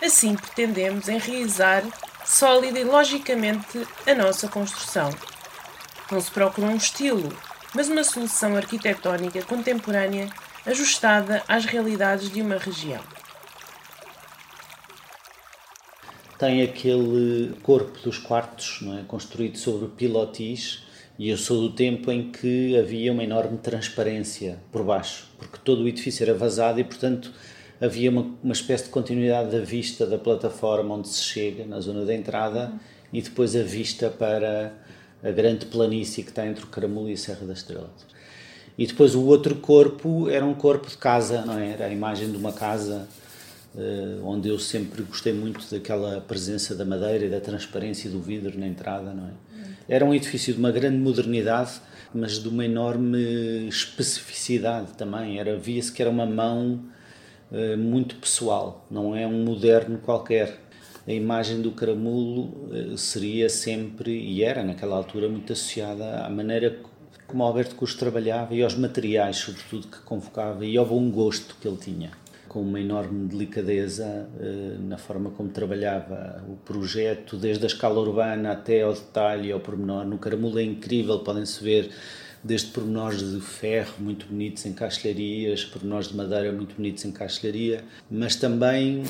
Assim 0.00 0.36
pretendemos 0.36 1.08
enraizar 1.08 1.82
sólida 2.24 2.78
e 2.78 2.84
logicamente 2.84 3.84
a 4.06 4.14
nossa 4.14 4.46
construção. 4.46 5.10
Não 6.10 6.20
se 6.20 6.30
procura 6.30 6.68
um 6.68 6.76
estilo, 6.76 7.36
mas 7.74 7.88
uma 7.88 8.04
solução 8.04 8.54
arquitetónica 8.54 9.42
contemporânea 9.42 10.30
ajustada 10.64 11.42
às 11.48 11.64
realidades 11.64 12.30
de 12.30 12.40
uma 12.40 12.58
região. 12.58 13.02
Tem 16.38 16.62
aquele 16.62 17.54
corpo 17.62 17.98
dos 18.02 18.16
quartos 18.16 18.78
não 18.82 18.98
é? 18.98 19.02
construído 19.02 19.58
sobre 19.58 19.88
pilotis 19.88 20.84
e 21.18 21.30
eu 21.30 21.36
sou 21.36 21.62
do 21.62 21.70
tempo 21.74 22.12
em 22.12 22.30
que 22.30 22.78
havia 22.78 23.12
uma 23.12 23.24
enorme 23.24 23.58
transparência 23.58 24.60
por 24.70 24.84
baixo, 24.84 25.28
porque 25.36 25.58
todo 25.64 25.82
o 25.82 25.88
edifício 25.88 26.22
era 26.22 26.32
vazado 26.32 26.78
e, 26.78 26.84
portanto, 26.84 27.32
havia 27.80 28.08
uma, 28.08 28.32
uma 28.40 28.52
espécie 28.52 28.84
de 28.84 28.90
continuidade 28.90 29.50
da 29.50 29.58
vista 29.58 30.06
da 30.06 30.16
plataforma 30.16 30.94
onde 30.94 31.08
se 31.08 31.24
chega, 31.24 31.66
na 31.66 31.80
zona 31.80 32.04
da 32.04 32.14
entrada, 32.14 32.70
uhum. 32.70 32.78
e 33.12 33.20
depois 33.20 33.56
a 33.56 33.62
vista 33.64 34.08
para 34.08 34.72
a 35.24 35.30
grande 35.32 35.66
planície 35.66 36.22
que 36.22 36.30
está 36.30 36.46
entre 36.46 36.62
o 36.62 36.68
Caramulo 36.68 37.10
e 37.10 37.14
a 37.14 37.16
Serra 37.16 37.44
da 37.46 37.52
Estrela. 37.52 37.90
E 38.78 38.86
depois 38.86 39.16
o 39.16 39.24
outro 39.24 39.56
corpo 39.56 40.28
era 40.28 40.44
um 40.44 40.54
corpo 40.54 40.88
de 40.88 40.96
casa, 40.96 41.44
não 41.44 41.58
é? 41.58 41.70
Era 41.70 41.86
a 41.86 41.90
imagem 41.90 42.30
de 42.30 42.36
uma 42.36 42.52
casa 42.52 43.08
onde 44.24 44.48
eu 44.48 44.58
sempre 44.58 45.02
gostei 45.02 45.32
muito 45.32 45.64
daquela 45.70 46.20
presença 46.20 46.74
da 46.74 46.84
madeira 46.84 47.26
e 47.26 47.28
da 47.30 47.40
transparência 47.40 48.10
do 48.10 48.20
vidro 48.20 48.58
na 48.58 48.66
entrada, 48.66 49.12
não 49.12 49.28
é? 49.28 49.30
Era 49.88 50.04
um 50.04 50.14
edifício 50.14 50.52
de 50.52 50.58
uma 50.58 50.70
grande 50.70 50.98
modernidade, 50.98 51.80
mas 52.12 52.38
de 52.38 52.48
uma 52.48 52.64
enorme 52.64 53.66
especificidade 53.68 54.92
também. 54.98 55.38
Era 55.38 55.56
via-se 55.56 55.90
que 55.90 56.02
era 56.02 56.10
uma 56.10 56.26
mão 56.26 56.84
eh, 57.50 57.76
muito 57.76 58.16
pessoal, 58.16 58.86
não 58.90 59.16
é 59.16 59.26
um 59.26 59.44
moderno 59.44 59.98
qualquer. 59.98 60.60
A 61.06 61.12
imagem 61.12 61.62
do 61.62 61.72
caramulo 61.72 62.68
eh, 62.70 62.96
seria 62.98 63.48
sempre, 63.48 64.12
e 64.12 64.42
era 64.42 64.62
naquela 64.62 64.94
altura, 64.96 65.28
muito 65.28 65.52
associada 65.54 66.24
à 66.24 66.28
maneira 66.28 66.78
como 67.26 67.42
Alberto 67.42 67.74
Custo 67.74 67.98
trabalhava 67.98 68.54
e 68.54 68.62
aos 68.62 68.74
materiais, 68.74 69.36
sobretudo, 69.36 69.86
que 69.86 70.00
convocava 70.00 70.64
e 70.64 70.76
ao 70.76 70.84
bom 70.84 71.10
gosto 71.10 71.56
que 71.60 71.66
ele 71.66 71.76
tinha. 71.78 72.10
Com 72.58 72.62
uma 72.64 72.80
enorme 72.80 73.28
delicadeza 73.28 74.28
eh, 74.40 74.78
na 74.80 74.98
forma 74.98 75.30
como 75.30 75.48
trabalhava 75.48 76.44
o 76.48 76.56
projeto, 76.56 77.36
desde 77.36 77.62
a 77.62 77.68
escala 77.68 78.00
urbana 78.00 78.50
até 78.50 78.82
ao 78.82 78.92
detalhe, 78.92 79.52
ao 79.52 79.60
pormenor. 79.60 80.04
No 80.04 80.18
caramulo 80.18 80.58
é 80.58 80.64
incrível, 80.64 81.20
podem-se 81.20 81.62
ver 81.62 81.88
desde 82.42 82.72
pormenores 82.72 83.20
de 83.20 83.40
ferro 83.40 83.94
muito 84.00 84.26
bonitos 84.26 84.66
em 84.66 84.72
castelharias, 84.72 85.64
pormenores 85.64 86.08
de 86.08 86.16
madeira 86.16 86.50
muito 86.50 86.74
bonitos 86.74 87.04
em 87.04 87.12
castelharia, 87.12 87.84
mas 88.10 88.34
também 88.34 89.04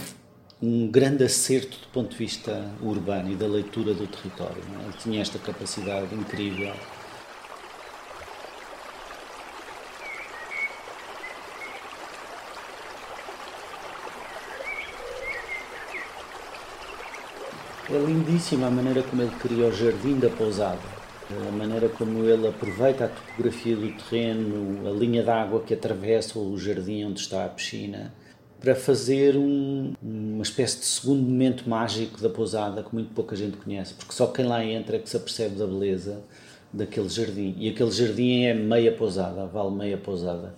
um 0.61 0.87
grande 0.87 1.25
acerto 1.25 1.79
do 1.81 1.89
ponto 1.89 2.11
de 2.11 2.19
vista 2.19 2.71
urbano 2.83 3.33
e 3.33 3.35
da 3.35 3.47
leitura 3.47 3.95
do 3.95 4.07
território. 4.07 4.63
É? 4.79 4.85
Ele 4.85 4.97
tinha 4.99 5.23
esta 5.23 5.39
capacidade 5.39 6.15
incrível 6.15 6.75
É 17.91 17.97
lindíssima 17.97 18.67
a 18.67 18.71
maneira 18.71 19.03
como 19.03 19.23
ele 19.23 19.31
cria 19.41 19.67
o 19.67 19.73
jardim 19.73 20.19
da 20.19 20.29
pousada, 20.29 20.79
a 21.31 21.51
maneira 21.51 21.89
como 21.89 22.23
ele 22.23 22.47
aproveita 22.47 23.07
a 23.07 23.09
topografia 23.09 23.75
do 23.75 23.91
terreno, 23.93 24.87
a 24.87 24.91
linha 24.91 25.23
d'água 25.23 25.63
que 25.63 25.73
atravessa 25.73 26.39
o 26.39 26.59
jardim 26.59 27.05
onde 27.05 27.21
está 27.21 27.47
a 27.47 27.49
piscina, 27.49 28.13
para 28.61 28.75
fazer 28.75 29.39
um, 29.39 29.95
uma 30.03 30.43
espécie 30.43 30.81
de 30.81 30.85
segundo 30.85 31.23
momento 31.23 31.67
mágico 31.67 32.21
da 32.21 32.29
pousada 32.29 32.83
que 32.83 32.95
muito 32.95 33.15
pouca 33.15 33.35
gente 33.35 33.57
conhece, 33.57 33.95
porque 33.95 34.13
só 34.13 34.27
quem 34.27 34.45
lá 34.45 34.63
entra 34.63 34.97
é 34.97 34.99
que 34.99 35.09
se 35.09 35.17
apercebe 35.17 35.57
da 35.57 35.67
beleza 35.67 36.23
daquele 36.71 37.09
jardim. 37.09 37.55
E 37.57 37.71
aquele 37.71 37.91
jardim 37.91 38.43
é 38.43 38.53
meia 38.53 38.93
pousada, 38.93 39.47
vale 39.47 39.71
meia 39.71 39.97
pousada. 39.97 40.55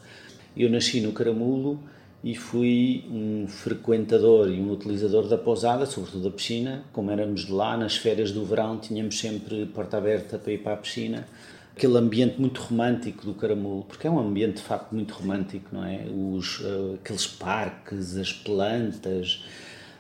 Eu 0.57 0.69
nasci 0.69 1.01
no 1.01 1.13
Caramulo 1.13 1.79
e 2.23 2.35
fui 2.35 3.05
um 3.11 3.47
frequentador 3.47 4.51
e 4.51 4.61
um 4.61 4.71
utilizador 4.71 5.27
da 5.27 5.39
pousada, 5.39 5.87
sobretudo 5.87 6.25
da 6.25 6.31
piscina. 6.31 6.85
Como 6.93 7.11
éramos 7.11 7.49
lá, 7.49 7.77
nas 7.77 7.97
férias 7.97 8.31
do 8.31 8.45
verão, 8.45 8.79
tínhamos 8.79 9.19
sempre 9.19 9.65
porta 9.67 9.97
aberta 9.97 10.39
para 10.39 10.53
ir 10.53 10.59
para 10.59 10.75
a 10.75 10.77
piscina. 10.77 11.27
Aquele 11.75 11.97
ambiente 11.97 12.39
muito 12.39 12.61
romântico 12.61 13.25
do 13.25 13.33
Caramulo, 13.33 13.85
porque 13.85 14.07
é 14.07 14.11
um 14.11 14.19
ambiente 14.19 14.57
de 14.57 14.63
facto 14.63 14.93
muito 14.93 15.15
romântico, 15.15 15.69
não 15.73 15.85
é? 15.85 16.05
Os, 16.11 16.61
uh, 16.61 16.99
aqueles 17.03 17.27
parques, 17.27 18.19
as 18.19 18.33
plantas, 18.33 19.43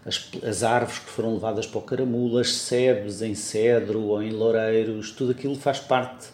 as, 0.05 0.31
as, 0.43 0.63
árvores 0.63 0.99
que 0.99 1.11
foram 1.11 1.35
levadas 1.35 1.67
para 1.67 1.79
o 1.79 1.83
Caramulo, 1.83 2.37
as 2.37 2.53
sebes 2.53 3.23
em 3.23 3.35
cedro 3.35 4.03
ou 4.03 4.23
em 4.23 4.31
loureiros, 4.31 5.11
tudo 5.11 5.31
aquilo 5.33 5.55
faz 5.55 5.79
parte 5.81 6.29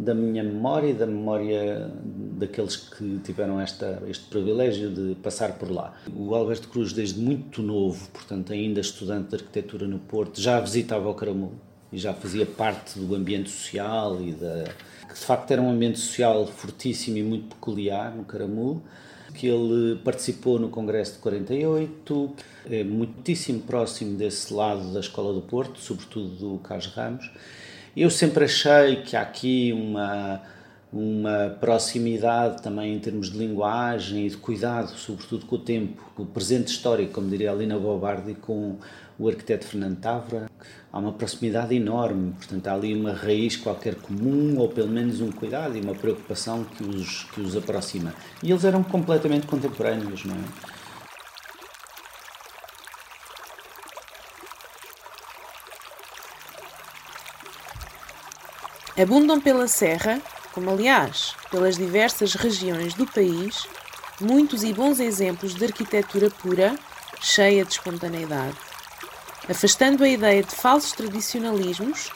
da 0.00 0.14
minha 0.14 0.42
memória 0.42 0.88
e 0.88 0.94
da 0.94 1.06
memória 1.06 1.90
daqueles 2.38 2.76
que 2.76 3.20
tiveram 3.22 3.60
esta, 3.60 4.02
este 4.08 4.24
privilégio 4.26 4.90
de 4.90 5.14
passar 5.16 5.52
por 5.52 5.70
lá. 5.70 5.94
O 6.14 6.34
Alberto 6.34 6.68
Cruz, 6.68 6.92
desde 6.92 7.20
muito 7.20 7.62
novo, 7.62 8.08
portanto, 8.10 8.52
ainda 8.52 8.80
estudante 8.80 9.28
de 9.28 9.36
arquitetura 9.36 9.86
no 9.86 9.98
Porto, 9.98 10.40
já 10.40 10.58
visitava 10.58 11.08
o 11.08 11.14
Caramulo 11.14 11.54
e 11.92 11.98
já 11.98 12.14
fazia 12.14 12.46
parte 12.46 12.98
do 12.98 13.14
ambiente 13.14 13.50
social 13.50 14.20
e 14.22 14.32
da 14.32 14.64
que 15.06 15.14
de 15.14 15.20
facto 15.20 15.50
era 15.50 15.60
um 15.60 15.68
ambiente 15.68 15.98
social 15.98 16.46
fortíssimo 16.46 17.16
e 17.16 17.22
muito 17.22 17.56
peculiar 17.56 18.14
no 18.14 18.24
Caramulo 18.24 18.80
que 19.34 19.46
ele 19.46 19.96
participou 20.02 20.58
no 20.58 20.68
Congresso 20.68 21.14
de 21.14 21.18
48, 21.18 22.30
é 22.68 22.84
muitíssimo 22.84 23.60
próximo 23.60 24.16
desse 24.16 24.52
lado 24.52 24.92
da 24.92 25.00
Escola 25.00 25.32
do 25.32 25.40
Porto, 25.40 25.78
sobretudo 25.78 26.28
do 26.36 26.58
Carlos 26.58 26.86
Ramos. 26.86 27.30
Eu 28.00 28.08
sempre 28.08 28.46
achei 28.46 29.02
que 29.02 29.14
há 29.14 29.20
aqui 29.20 29.74
uma, 29.74 30.40
uma 30.90 31.54
proximidade 31.60 32.62
também 32.62 32.94
em 32.94 32.98
termos 32.98 33.30
de 33.30 33.36
linguagem 33.36 34.26
e 34.26 34.30
de 34.30 34.38
cuidado, 34.38 34.88
sobretudo 34.96 35.44
com 35.44 35.56
o 35.56 35.58
tempo, 35.58 36.02
com 36.14 36.22
o 36.22 36.26
presente 36.26 36.68
histórico, 36.68 37.12
como 37.12 37.28
diria 37.28 37.52
a 37.52 37.54
Lina 37.54 37.78
Bobardi, 37.78 38.32
com 38.32 38.78
o 39.18 39.28
arquiteto 39.28 39.66
Fernando 39.66 39.98
Távora. 39.98 40.48
Há 40.90 40.98
uma 40.98 41.12
proximidade 41.12 41.74
enorme, 41.74 42.32
portanto, 42.32 42.68
há 42.68 42.72
ali 42.72 42.94
uma 42.94 43.12
raiz 43.12 43.58
qualquer 43.58 43.96
comum, 43.96 44.56
ou 44.56 44.70
pelo 44.70 44.88
menos 44.88 45.20
um 45.20 45.30
cuidado 45.30 45.76
e 45.76 45.82
uma 45.82 45.94
preocupação 45.94 46.64
que 46.64 46.82
os, 46.82 47.24
que 47.24 47.42
os 47.42 47.54
aproxima. 47.54 48.14
E 48.42 48.50
eles 48.50 48.64
eram 48.64 48.82
completamente 48.82 49.46
contemporâneos, 49.46 50.24
não 50.24 50.36
é? 50.36 50.79
Abundam 59.00 59.40
pela 59.40 59.66
Serra, 59.66 60.20
como 60.52 60.70
aliás 60.70 61.34
pelas 61.50 61.76
diversas 61.76 62.34
regiões 62.34 62.92
do 62.92 63.06
país, 63.06 63.66
muitos 64.20 64.62
e 64.62 64.74
bons 64.74 65.00
exemplos 65.00 65.54
de 65.54 65.64
arquitetura 65.64 66.28
pura, 66.28 66.74
cheia 67.18 67.64
de 67.64 67.72
espontaneidade. 67.72 68.56
Afastando 69.48 70.04
a 70.04 70.08
ideia 70.08 70.42
de 70.42 70.54
falsos 70.54 70.92
tradicionalismos, 70.92 72.10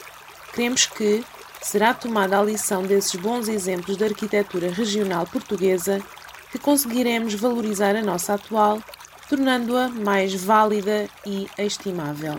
queremos 0.53 0.85
que 0.85 1.23
será 1.59 1.91
tomada 1.91 2.39
a 2.39 2.43
lição 2.43 2.83
desses 2.83 3.15
bons 3.15 3.47
exemplos 3.47 3.97
de 3.97 4.05
arquitetura 4.05 4.69
regional 4.69 5.25
portuguesa 5.25 5.99
que 6.51 6.59
conseguiremos 6.59 7.33
valorizar 7.33 7.95
a 7.95 8.03
nossa 8.03 8.35
atual, 8.35 8.79
tornando-a 9.27 9.89
mais 9.89 10.35
válida 10.35 11.09
e 11.25 11.47
estimável. 11.57 12.37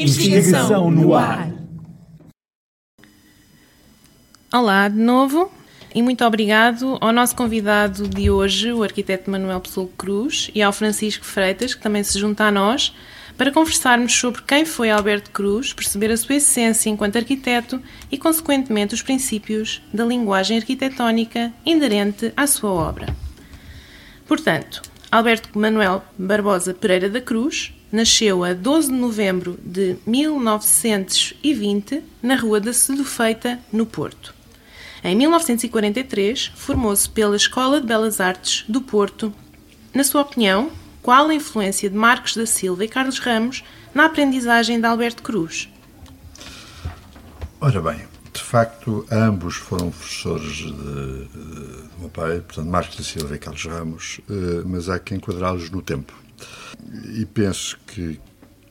Investigação 0.00 0.90
no 0.90 1.14
ar. 1.14 1.52
Olá 4.50 4.88
de 4.88 4.96
novo 4.96 5.52
e 5.94 6.00
muito 6.00 6.24
obrigado 6.24 6.96
ao 7.02 7.12
nosso 7.12 7.36
convidado 7.36 8.08
de 8.08 8.30
hoje, 8.30 8.72
o 8.72 8.82
arquiteto 8.82 9.30
Manuel 9.30 9.60
Pessoa 9.60 9.90
Cruz, 9.98 10.50
e 10.54 10.62
ao 10.62 10.72
Francisco 10.72 11.22
Freitas, 11.26 11.74
que 11.74 11.82
também 11.82 12.02
se 12.02 12.18
junta 12.18 12.44
a 12.44 12.50
nós, 12.50 12.96
para 13.36 13.52
conversarmos 13.52 14.14
sobre 14.14 14.40
quem 14.40 14.64
foi 14.64 14.88
Alberto 14.90 15.30
Cruz, 15.32 15.74
perceber 15.74 16.10
a 16.10 16.16
sua 16.16 16.36
essência 16.36 16.88
enquanto 16.88 17.16
arquiteto 17.16 17.78
e, 18.10 18.16
consequentemente, 18.16 18.94
os 18.94 19.02
princípios 19.02 19.82
da 19.92 20.06
linguagem 20.06 20.56
arquitetónica 20.56 21.52
inerente 21.66 22.32
à 22.34 22.46
sua 22.46 22.70
obra. 22.70 23.14
Portanto, 24.26 24.80
Alberto 25.12 25.58
Manuel 25.58 26.02
Barbosa 26.18 26.72
Pereira 26.72 27.10
da 27.10 27.20
Cruz 27.20 27.74
nasceu 27.92 28.44
a 28.44 28.52
12 28.52 28.88
de 28.88 28.94
novembro 28.94 29.58
de 29.64 29.96
1920 30.06 32.02
na 32.22 32.36
Rua 32.36 32.60
da 32.60 32.72
Sedufeita, 32.72 33.58
no 33.72 33.84
Porto. 33.84 34.34
Em 35.02 35.16
1943, 35.16 36.52
formou-se 36.54 37.08
pela 37.08 37.36
Escola 37.36 37.80
de 37.80 37.86
Belas 37.86 38.20
Artes 38.20 38.64
do 38.68 38.80
Porto. 38.80 39.32
Na 39.94 40.04
sua 40.04 40.20
opinião, 40.20 40.70
qual 41.02 41.28
a 41.28 41.34
influência 41.34 41.88
de 41.88 41.96
Marcos 41.96 42.36
da 42.36 42.44
Silva 42.46 42.84
e 42.84 42.88
Carlos 42.88 43.18
Ramos 43.18 43.64
na 43.94 44.04
aprendizagem 44.04 44.78
de 44.78 44.86
Alberto 44.86 45.22
Cruz? 45.22 45.68
Ora 47.60 47.80
bem, 47.80 48.00
de 48.32 48.40
facto, 48.42 49.06
ambos 49.10 49.56
foram 49.56 49.90
professores 49.90 50.56
de, 50.56 50.72
de, 50.72 51.28
de 51.28 51.98
meu 51.98 52.08
pai, 52.10 52.40
portanto, 52.40 52.68
Marcos 52.68 52.96
da 52.96 53.02
Silva 53.02 53.34
e 53.34 53.38
Carlos 53.38 53.64
Ramos, 53.64 54.20
eh, 54.28 54.62
mas 54.64 54.88
há 54.88 54.98
que 54.98 55.14
enquadrá-los 55.14 55.70
no 55.70 55.82
tempo 55.82 56.12
e 57.14 57.26
penso 57.26 57.78
que, 57.86 58.20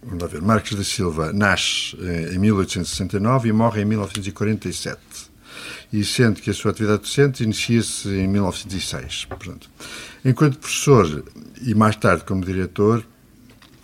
vamos 0.04 0.22
lá 0.22 0.28
ver, 0.28 0.42
Marcos 0.42 0.76
da 0.76 0.84
Silva 0.84 1.32
nasce 1.34 1.96
em 2.34 2.38
1869 2.38 3.50
e 3.50 3.54
morre 3.54 3.82
em 3.82 3.86
1947. 3.86 5.00
E 5.92 6.04
sendo 6.04 6.40
que 6.42 6.50
a 6.50 6.54
sua 6.54 6.72
atividade 6.72 7.02
docente 7.02 7.44
inicia-se 7.44 8.08
em 8.10 8.28
1906. 8.28 9.26
Portanto, 9.26 9.70
enquanto 10.24 10.60
professor 10.60 11.24
e 11.62 11.74
mais 11.74 11.96
tarde 11.96 12.24
como 12.24 12.46
diretor, 12.46 13.04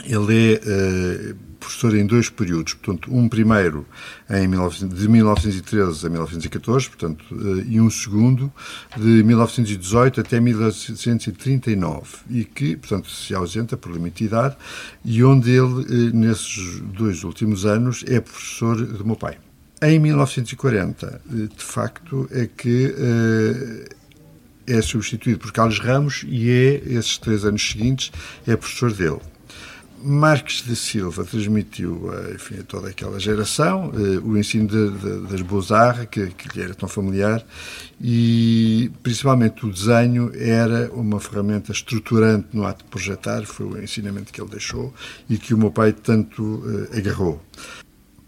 ele 0.06 0.56
é 0.56 1.32
uh, 1.32 1.36
professor 1.66 1.96
em 1.96 2.06
dois 2.06 2.30
períodos, 2.30 2.76
portanto, 2.76 3.12
um 3.12 3.28
primeiro 3.28 3.88
em 4.30 4.48
19, 4.48 4.88
de 4.88 5.08
1913 5.10 6.06
a 6.06 6.10
1914, 6.10 6.90
portanto, 6.90 7.26
uh, 7.32 7.62
e 7.68 7.82
um 7.82 7.90
segundo 7.90 8.54
de 8.96 9.24
1918 9.24 10.22
até 10.22 10.40
1939, 10.40 12.18
e 12.30 12.46
que, 12.46 12.76
portanto, 12.76 13.10
se 13.10 13.34
ausenta 13.34 13.76
por 13.76 13.92
limitidade, 13.92 14.56
e 15.04 15.24
onde 15.24 15.50
ele, 15.50 15.64
uh, 15.64 16.16
nesses 16.16 16.80
dois 16.82 17.24
últimos 17.24 17.66
anos, 17.66 18.04
é 18.08 18.20
professor 18.20 18.76
do 18.76 19.04
meu 19.04 19.16
pai. 19.16 19.38
Em 19.82 20.00
1940, 20.00 21.22
de 21.26 21.64
facto, 21.64 22.28
é 22.32 22.48
que 22.48 22.96
é 24.66 24.82
substituído 24.82 25.38
por 25.38 25.52
Carlos 25.52 25.80
Ramos 25.80 26.24
e 26.26 26.50
é, 26.50 26.82
esses 26.86 27.18
três 27.18 27.44
anos 27.44 27.70
seguintes, 27.70 28.12
é 28.48 28.56
professor 28.56 28.94
dele 28.94 29.20
Marques 30.06 30.62
de 30.62 30.76
Silva 30.76 31.24
transmitiu 31.24 32.12
enfim, 32.34 32.60
a 32.60 32.64
toda 32.64 32.90
aquela 32.90 33.20
geração 33.20 33.92
eh, 33.96 34.20
o 34.24 34.38
ensino 34.38 34.68
de, 34.68 34.92
de, 34.92 35.28
das 35.28 35.42
Beaux-Arts, 35.42 36.08
que, 36.12 36.28
que 36.28 36.56
lhe 36.56 36.64
era 36.64 36.76
tão 36.76 36.88
familiar, 36.88 37.44
e 38.00 38.92
principalmente 39.02 39.66
o 39.66 39.72
desenho 39.72 40.32
era 40.36 40.92
uma 40.94 41.20
ferramenta 41.20 41.72
estruturante 41.72 42.50
no 42.54 42.66
ato 42.66 42.84
de 42.84 42.90
projetar, 42.92 43.46
foi 43.46 43.66
o 43.66 43.82
ensinamento 43.82 44.32
que 44.32 44.40
ele 44.40 44.50
deixou 44.50 44.94
e 45.30 45.38
que 45.38 45.54
o 45.54 45.58
meu 45.58 45.72
pai 45.72 45.92
tanto 45.92 46.64
eh, 46.94 47.00
agarrou. 47.00 47.42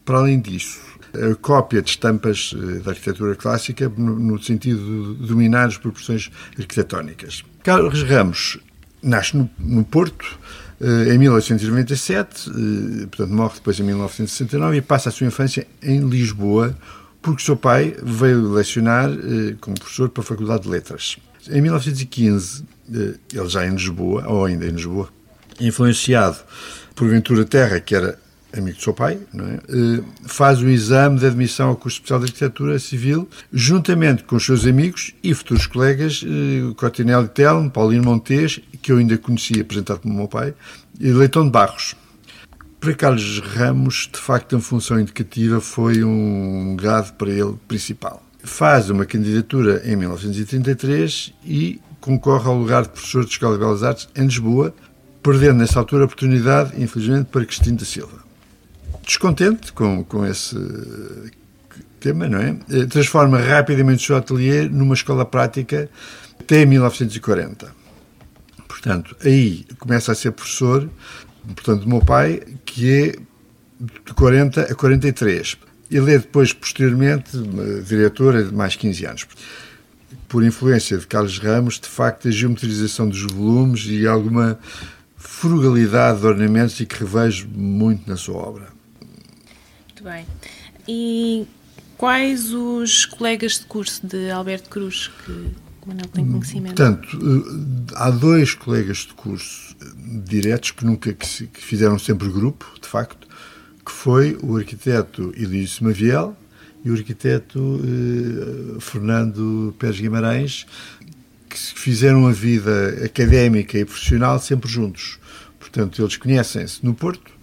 Para 0.03 0.19
além 0.19 0.39
disso, 0.39 0.79
a 1.13 1.35
cópia 1.35 1.81
de 1.81 1.89
estampas 1.89 2.55
eh, 2.55 2.79
da 2.79 2.91
arquitetura 2.91 3.35
clássica 3.35 3.89
no, 3.89 4.41
sentido 4.41 5.15
de 5.15 5.27
dominar 5.27 5.67
as 5.67 5.77
proporções 5.77 6.31
arquitetónicas. 6.57 7.43
Carlos 7.63 8.03
Ramos 8.03 8.59
nasce 9.01 9.37
no, 9.37 9.49
no 9.59 9.83
Porto, 9.83 10.39
eh, 10.45 10.66
em 10.81 11.17
1897, 11.17 12.49
eh, 12.49 13.05
portanto 13.07 13.33
morre 13.33 13.55
depois 13.55 13.79
em 13.79 13.83
1969 13.83 14.77
e 14.77 14.81
passa 14.81 15.09
a 15.09 15.11
sua 15.11 15.27
infância 15.27 15.67
em 15.81 16.07
Lisboa, 16.07 16.77
porque 17.21 17.41
seu 17.41 17.55
pai 17.57 17.95
veio 18.03 18.53
lecionar 18.53 19.09
como 19.59 19.77
professor 19.77 20.07
para 20.09 20.21
a 20.21 20.25
Faculdade 20.25 20.63
de 20.63 20.69
Letras. 20.69 21.17
Em 21.49 21.61
1915, 21.61 22.63
ele 22.89 23.49
já 23.49 23.65
em 23.65 23.71
Lisboa, 23.71 24.25
ou 24.27 24.45
ainda 24.45 24.65
em 24.65 24.69
Lisboa, 24.69 25.09
influenciado 25.59 26.37
por 26.95 27.09
Ventura 27.09 27.43
Terra, 27.43 27.79
que 27.79 27.95
era 27.95 28.17
amigo 28.55 28.77
do 28.77 28.83
seu 28.83 28.93
pai, 28.93 29.17
é? 29.17 30.03
faz 30.25 30.61
o 30.61 30.69
exame 30.69 31.19
de 31.19 31.25
admissão 31.25 31.69
ao 31.69 31.75
curso 31.75 31.97
especial 31.97 32.19
de 32.19 32.25
Arquitetura 32.25 32.79
Civil, 32.79 33.27
juntamente 33.51 34.23
com 34.23 34.35
os 34.35 34.45
seus 34.45 34.65
amigos 34.65 35.13
e 35.23 35.33
futuros 35.33 35.67
colegas, 35.67 36.23
Cotinelli 36.77 37.27
Telmo, 37.27 37.69
Paulino 37.69 38.05
Montes, 38.05 38.61
que 38.81 38.91
eu 38.91 38.97
ainda 38.97 39.17
conhecia, 39.17 39.61
apresentado 39.61 39.99
pelo 39.99 40.13
meu 40.13 40.27
pai, 40.27 40.53
e 40.99 41.11
Leitão 41.11 41.43
de 41.43 41.51
Barros. 41.51 41.95
Para 42.79 42.93
Carlos 42.93 43.39
Ramos, 43.39 44.09
de 44.11 44.19
facto, 44.19 44.55
a 44.55 44.59
função 44.59 44.99
indicativa 44.99 45.59
foi 45.59 46.03
um 46.03 46.75
grado 46.75 47.13
para 47.13 47.29
ele 47.29 47.55
principal. 47.67 48.23
Faz 48.43 48.89
uma 48.89 49.05
candidatura 49.05 49.81
em 49.83 49.95
1933 49.95 51.33
e 51.43 51.81
concorre 51.99 52.47
ao 52.47 52.57
lugar 52.57 52.83
de 52.83 52.89
professor 52.89 53.25
de 53.25 53.31
Escola 53.31 53.53
de 53.53 53.59
Belas 53.59 53.83
Artes 53.83 54.07
em 54.15 54.25
Lisboa, 54.25 54.73
perdendo 55.21 55.55
nessa 55.55 55.79
altura 55.79 56.03
a 56.03 56.05
oportunidade, 56.05 56.81
infelizmente, 56.81 57.25
para 57.25 57.43
Cristina 57.43 57.77
da 57.77 57.83
Silva 57.83 58.26
descontente 59.07 59.71
com, 59.71 60.03
com 60.03 60.25
esse 60.25 60.55
tema, 61.99 62.27
não 62.27 62.39
é? 62.39 62.55
Eh, 62.69 62.85
transforma 62.85 63.39
rapidamente 63.39 64.03
o 64.03 64.05
seu 64.05 64.17
ateliê 64.17 64.67
numa 64.67 64.93
escola 64.93 65.25
prática 65.25 65.89
até 66.39 66.65
1940. 66.65 67.73
Portanto, 68.67 69.15
aí 69.23 69.65
começa 69.79 70.11
a 70.11 70.15
ser 70.15 70.31
professor, 70.31 70.87
portanto, 71.55 71.81
do 71.81 71.89
meu 71.89 72.01
pai, 72.01 72.43
que 72.65 72.91
é 72.91 73.15
de 73.79 74.13
40 74.13 74.61
a 74.61 74.75
43. 74.75 75.57
Ele 75.89 76.13
é 76.13 76.19
depois, 76.19 76.51
posteriormente, 76.51 77.31
diretor 77.85 78.43
de 78.43 78.53
mais 78.53 78.75
15 78.75 79.05
anos. 79.05 79.27
Por 80.27 80.43
influência 80.43 80.97
de 80.97 81.07
Carlos 81.07 81.39
Ramos, 81.39 81.79
de 81.79 81.87
facto, 81.87 82.27
a 82.27 82.31
geometrização 82.31 83.07
dos 83.07 83.23
volumes 83.23 83.85
e 83.87 84.05
alguma 84.05 84.59
frugalidade 85.15 86.19
de 86.19 86.27
ornamentos 86.27 86.79
e 86.81 86.85
que 86.85 86.99
revejo 86.99 87.47
muito 87.47 88.09
na 88.09 88.17
sua 88.17 88.35
obra. 88.35 88.76
Muito 89.97 90.03
bem. 90.03 90.25
E 90.87 91.47
quais 91.97 92.53
os 92.53 93.05
colegas 93.05 93.53
de 93.53 93.65
curso 93.65 94.05
de 94.05 94.29
Alberto 94.29 94.69
Cruz 94.69 95.09
que 95.25 95.31
o 95.31 95.87
Manuel 95.87 96.07
tem 96.09 96.27
conhecimento? 96.29 96.75
Portanto, 96.75 97.17
eh, 97.17 97.93
há 97.95 98.11
dois 98.11 98.53
colegas 98.53 98.97
de 98.97 99.13
curso 99.15 99.75
diretos 100.23 100.71
que 100.71 100.85
nunca 100.85 101.11
que, 101.13 101.49
fizeram 101.53 101.97
sempre 101.97 102.29
grupo, 102.29 102.71
de 102.79 102.87
facto, 102.87 103.27
que 103.83 103.91
foi 103.91 104.37
o 104.43 104.55
arquiteto 104.55 105.33
Elísio 105.35 105.85
Maviel 105.85 106.37
e 106.85 106.91
o 106.91 106.93
arquiteto 106.93 107.81
eh, 107.83 108.79
Fernando 108.79 109.73
Pérez 109.79 109.99
Guimarães, 109.99 110.67
que 111.49 111.57
fizeram 111.57 112.27
a 112.27 112.31
vida 112.31 113.03
académica 113.03 113.79
e 113.79 113.83
profissional 113.85 114.39
sempre 114.39 114.69
juntos. 114.69 115.17
Portanto, 115.59 115.99
eles 115.99 116.17
conhecem-se 116.17 116.85
no 116.85 116.93
Porto, 116.93 117.36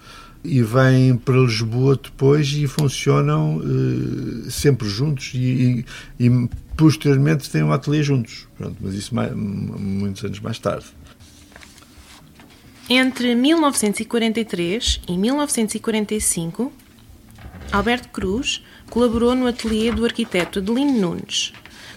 e 0.45 0.63
vêm 0.63 1.17
para 1.17 1.37
Lisboa 1.37 1.99
depois 2.01 2.49
e 2.53 2.67
funcionam 2.67 3.57
uh, 3.57 4.51
sempre 4.51 4.87
juntos 4.87 5.33
e, 5.35 5.85
e, 6.19 6.27
e, 6.27 6.49
posteriormente 6.77 7.49
têm 7.49 7.63
um 7.63 7.73
ateliê 7.73 8.03
juntos. 8.03 8.47
Pronto, 8.57 8.77
mas 8.81 8.95
isso 8.95 9.15
mais, 9.15 9.35
muitos 9.35 10.23
anos 10.23 10.41
mais 10.41 10.59
tarde. 10.59 10.87
Entre 12.91 13.35
1943 13.35 15.01
e 15.09 15.17
1945, 15.17 16.71
Alberto 17.73 18.09
Cruz 18.11 18.63
colaborou 18.91 19.35
no 19.35 19.47
ateliê 19.47 19.91
do 19.91 20.05
arquiteto 20.05 20.59
Adelino 20.59 21.01
Nunes. 21.01 21.55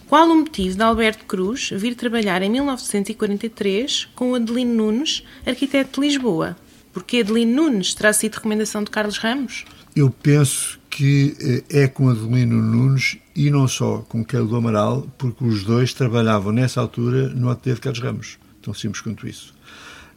Qual 0.07 0.29
o 0.29 0.35
motivo 0.35 0.77
de 0.77 0.83
Alberto 0.83 1.25
Cruz 1.25 1.69
vir 1.73 1.93
trabalhar 1.93 2.41
em 2.41 2.49
1943 2.49 4.07
com 4.15 4.33
Adelino 4.33 4.73
Nunes, 4.73 5.23
arquiteto 5.45 5.99
de 5.99 6.07
Lisboa? 6.07 6.55
Porque 6.97 7.19
Adelino 7.19 7.69
Nunes 7.69 7.93
terá 7.93 8.11
sido 8.11 8.33
recomendação 8.33 8.83
de 8.83 8.89
Carlos 8.89 9.19
Ramos? 9.19 9.65
Eu 9.95 10.09
penso 10.09 10.79
que 10.89 11.63
eh, 11.69 11.83
é 11.83 11.87
com 11.87 12.09
Adelino 12.09 12.59
Nunes 12.59 13.19
e 13.35 13.51
não 13.51 13.67
só 13.67 13.99
com 14.09 14.25
Quelo 14.25 14.47
do 14.47 14.55
Amaral, 14.55 15.07
porque 15.15 15.43
os 15.43 15.63
dois 15.63 15.93
trabalhavam 15.93 16.51
nessa 16.51 16.81
altura 16.81 17.29
no 17.29 17.51
ateliê 17.51 17.75
de 17.75 17.81
Carlos 17.81 18.01
Ramos. 18.01 18.39
Tão 18.63 18.73
simples 18.73 19.01
quanto 19.01 19.27
isso. 19.27 19.53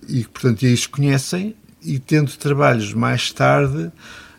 E, 0.08 0.24
portanto, 0.24 0.62
eles 0.62 0.86
conhecem 0.86 1.54
e 1.82 1.98
tendo 1.98 2.34
trabalhos 2.38 2.94
mais 2.94 3.30
tarde, 3.30 3.92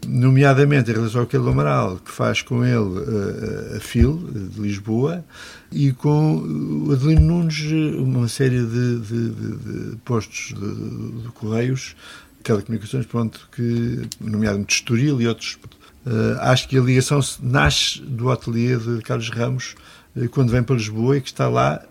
nomeadamente 0.07 0.89
em 0.89 0.95
relação 0.95 1.21
ao 1.21 1.27
Quelo 1.27 1.43
do 1.43 1.51
Amaral, 1.51 1.97
que 1.97 2.09
faz 2.09 2.41
com 2.41 2.65
ele 2.65 2.73
a, 2.73 3.73
eh, 3.73 3.77
a 3.77 3.79
FIL 3.79 4.17
de 4.17 4.59
Lisboa, 4.59 5.23
e 5.71 5.91
com 5.91 6.89
Adelino 6.91 7.21
Nunes 7.21 7.61
uma 7.99 8.27
série 8.27 8.65
de, 8.65 8.99
de, 8.99 9.29
de, 9.29 9.57
de 9.91 9.95
postos 9.97 10.55
de, 10.57 11.29
Correios 11.33 11.95
telecomunicações, 12.41 13.05
pronto, 13.05 13.47
que, 13.51 14.07
nomeadamente 14.19 14.75
Estoril 14.75 15.21
e 15.21 15.27
outros. 15.27 15.57
Uh, 16.05 16.39
acho 16.39 16.67
que 16.67 16.77
a 16.77 16.81
ligação 16.81 17.19
nasce 17.41 18.01
do 18.01 18.31
ateliê 18.31 18.75
de 18.75 19.01
Carlos 19.03 19.29
Ramos 19.29 19.75
uh, 20.15 20.27
quando 20.29 20.49
vem 20.49 20.63
para 20.63 20.75
Lisboa 20.75 21.17
e 21.17 21.21
que 21.21 21.27
está 21.27 21.47
lá 21.47 21.83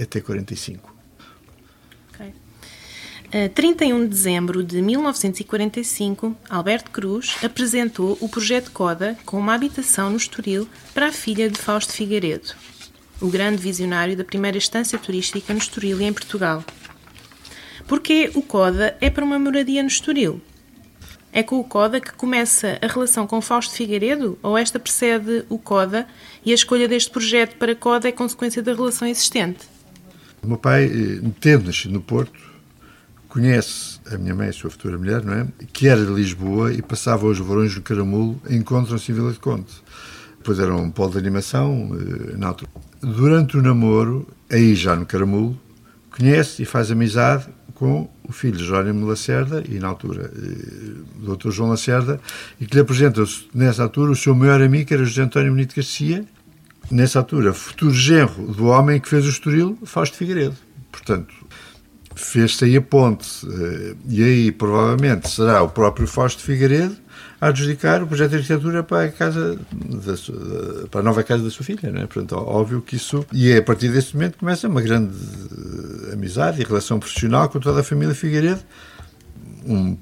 até 0.00 0.20
45. 0.20 0.94
Okay. 2.14 2.32
Uh, 3.26 3.48
31 3.54 4.04
de 4.04 4.08
dezembro 4.08 4.64
de 4.64 4.80
1945, 4.80 6.34
Alberto 6.48 6.90
Cruz 6.90 7.36
apresentou 7.44 8.16
o 8.22 8.28
projeto 8.28 8.70
CODA 8.70 9.18
com 9.26 9.38
uma 9.38 9.54
habitação 9.54 10.08
no 10.08 10.16
Estoril 10.16 10.66
para 10.94 11.08
a 11.08 11.12
filha 11.12 11.50
de 11.50 11.58
Fausto 11.58 11.92
Figueiredo, 11.92 12.54
o 13.20 13.28
grande 13.28 13.60
visionário 13.62 14.16
da 14.16 14.24
primeira 14.24 14.56
estância 14.56 14.98
turística 14.98 15.52
no 15.52 15.58
Estoril 15.58 16.00
e 16.00 16.04
em 16.04 16.12
Portugal. 16.12 16.64
Porque 17.88 18.30
o 18.34 18.42
CODA 18.42 18.94
é 19.00 19.08
para 19.08 19.24
uma 19.24 19.38
moradia 19.38 19.82
no 19.82 19.88
Estoril. 19.88 20.42
É 21.32 21.42
com 21.42 21.58
o 21.58 21.64
CODA 21.64 22.00
que 22.00 22.12
começa 22.12 22.78
a 22.82 22.86
relação 22.86 23.26
com 23.26 23.40
Fausto 23.40 23.74
Figueiredo 23.74 24.38
ou 24.42 24.58
esta 24.58 24.78
precede 24.78 25.44
o 25.48 25.58
CODA 25.58 26.06
e 26.44 26.52
a 26.52 26.54
escolha 26.54 26.86
deste 26.86 27.10
projeto 27.10 27.56
para 27.56 27.74
CODA 27.74 28.08
é 28.08 28.12
consequência 28.12 28.62
da 28.62 28.74
relação 28.74 29.08
existente? 29.08 29.66
O 30.42 30.48
meu 30.48 30.58
pai, 30.58 30.84
eh, 30.84 31.30
tendo 31.40 31.64
nascido 31.64 31.92
no 31.92 32.02
Porto, 32.02 32.38
conhece 33.26 33.98
a 34.12 34.18
minha 34.18 34.34
mãe, 34.34 34.48
a 34.48 34.52
sua 34.52 34.68
futura 34.68 34.98
mulher, 34.98 35.24
não 35.24 35.32
é? 35.32 35.46
Que 35.72 35.88
era 35.88 36.04
de 36.04 36.12
Lisboa 36.12 36.72
e 36.72 36.82
passava 36.82 37.26
os 37.26 37.38
verões 37.38 37.74
no 37.74 37.80
Caramulo, 37.80 38.40
encontram-se 38.50 39.10
em 39.10 39.14
Vila 39.14 39.32
de 39.32 39.38
Conde. 39.38 39.72
Depois 40.36 40.58
era 40.58 40.74
um 40.74 40.90
polo 40.90 41.12
de 41.12 41.18
animação, 41.18 41.90
eh, 41.94 42.36
na 42.36 42.48
altura. 42.48 42.70
Durante 43.00 43.56
o 43.56 43.62
namoro, 43.62 44.28
aí 44.50 44.74
já 44.74 44.94
no 44.94 45.06
Caramulo, 45.06 45.58
conhece 46.10 46.62
e 46.62 46.66
faz 46.66 46.90
amizade 46.90 47.46
com 47.78 48.10
o 48.24 48.32
filho 48.32 48.58
Jerónimo 48.58 49.06
Lacerda 49.06 49.62
e, 49.68 49.78
na 49.78 49.86
altura, 49.86 50.32
o 50.34 51.32
eh, 51.32 51.36
Dr. 51.36 51.50
João 51.50 51.70
Lacerda, 51.70 52.20
e 52.60 52.66
que 52.66 52.74
lhe 52.74 52.80
apresenta, 52.80 53.22
nessa 53.54 53.84
altura, 53.84 54.10
o 54.10 54.16
seu 54.16 54.34
maior 54.34 54.60
amigo, 54.60 54.86
que 54.86 54.94
era 54.94 55.04
José 55.04 55.22
António 55.22 55.52
Benito 55.52 55.76
Garcia, 55.76 56.24
nessa 56.90 57.20
altura, 57.20 57.54
futuro 57.54 57.94
genro 57.94 58.52
do 58.52 58.66
homem 58.66 59.00
que 59.00 59.08
fez 59.08 59.24
o 59.24 59.28
Estoril, 59.28 59.78
Fausto 59.84 60.16
Figueiredo. 60.16 60.56
Portanto, 60.90 61.32
fez-se 62.18 62.64
aí 62.64 62.76
a 62.76 62.82
ponte, 62.82 63.46
eh, 63.46 63.94
e 64.08 64.22
aí, 64.22 64.52
provavelmente, 64.52 65.28
será 65.28 65.62
o 65.62 65.68
próprio 65.68 66.06
Fausto 66.06 66.42
Figueiredo 66.42 66.96
a 67.40 67.48
adjudicar 67.48 68.02
o 68.02 68.06
projeto 68.06 68.30
de 68.30 68.36
arquitetura 68.36 68.82
para 68.82 69.04
a 69.04 69.12
casa 69.12 69.56
da, 69.56 70.88
para 70.88 71.00
a 71.00 71.02
nova 71.02 71.22
casa 71.22 71.44
da 71.44 71.50
sua 71.50 71.64
filha, 71.64 71.90
não 71.92 72.02
é? 72.02 72.06
Portanto, 72.06 72.34
óbvio 72.34 72.82
que 72.82 72.96
isso 72.96 73.24
e 73.32 73.50
é 73.50 73.58
a 73.58 73.62
partir 73.62 73.88
desse 73.88 74.14
momento 74.14 74.38
começa 74.38 74.66
uma 74.68 74.82
grande 74.82 75.14
eh, 76.10 76.14
amizade 76.14 76.60
e 76.60 76.64
relação 76.64 76.98
profissional 76.98 77.48
com 77.48 77.60
toda 77.60 77.80
a 77.80 77.84
família 77.84 78.14
Figueiredo, 78.14 78.60
um, 79.66 79.96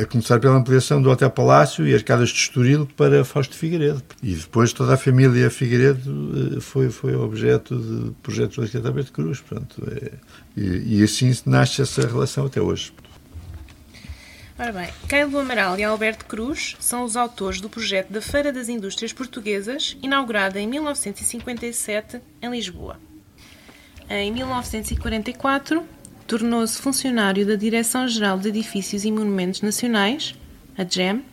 a 0.00 0.06
começar 0.06 0.40
pela 0.40 0.56
ampliação 0.56 1.00
do 1.00 1.08
Hotel 1.10 1.30
Palácio 1.30 1.86
e 1.86 1.94
Arcadas 1.94 2.30
de 2.30 2.38
Estoril 2.38 2.86
para 2.96 3.24
Fausto 3.24 3.56
Figueiredo. 3.56 4.02
E 4.22 4.34
depois 4.34 4.72
toda 4.72 4.94
a 4.94 4.96
família 4.96 5.48
Figueiredo 5.50 6.56
eh, 6.56 6.60
foi, 6.60 6.90
foi 6.90 7.14
objeto 7.14 7.76
de 7.76 8.10
projetos 8.22 8.56
do 8.56 8.62
arquiteto 8.62 8.88
Alberto 8.88 9.12
Cruz. 9.12 9.40
Portanto, 9.40 9.82
é, 9.90 10.12
e, 10.56 10.98
e 10.98 11.02
assim 11.02 11.32
nasce 11.46 11.82
essa 11.82 12.06
relação 12.06 12.46
até 12.46 12.60
hoje. 12.60 12.92
Ora 14.56 14.72
bem, 14.72 15.28
do 15.28 15.38
Amaral 15.40 15.76
e 15.76 15.82
Alberto 15.82 16.26
Cruz 16.26 16.76
são 16.78 17.02
os 17.02 17.16
autores 17.16 17.60
do 17.60 17.68
projeto 17.68 18.12
da 18.12 18.20
Feira 18.20 18.52
das 18.52 18.68
Indústrias 18.68 19.12
Portuguesas, 19.12 19.96
inaugurada 20.00 20.60
em 20.60 20.68
1957 20.68 22.20
em 22.40 22.50
Lisboa. 22.50 23.00
Em 24.08 24.30
1944, 24.30 25.82
tornou-se 26.24 26.80
funcionário 26.80 27.44
da 27.44 27.56
Direção-Geral 27.56 28.38
de 28.38 28.50
Edifícios 28.50 29.04
e 29.04 29.10
Monumentos 29.10 29.60
Nacionais, 29.60 30.36
a 30.78 30.84
GEM. 30.84 31.24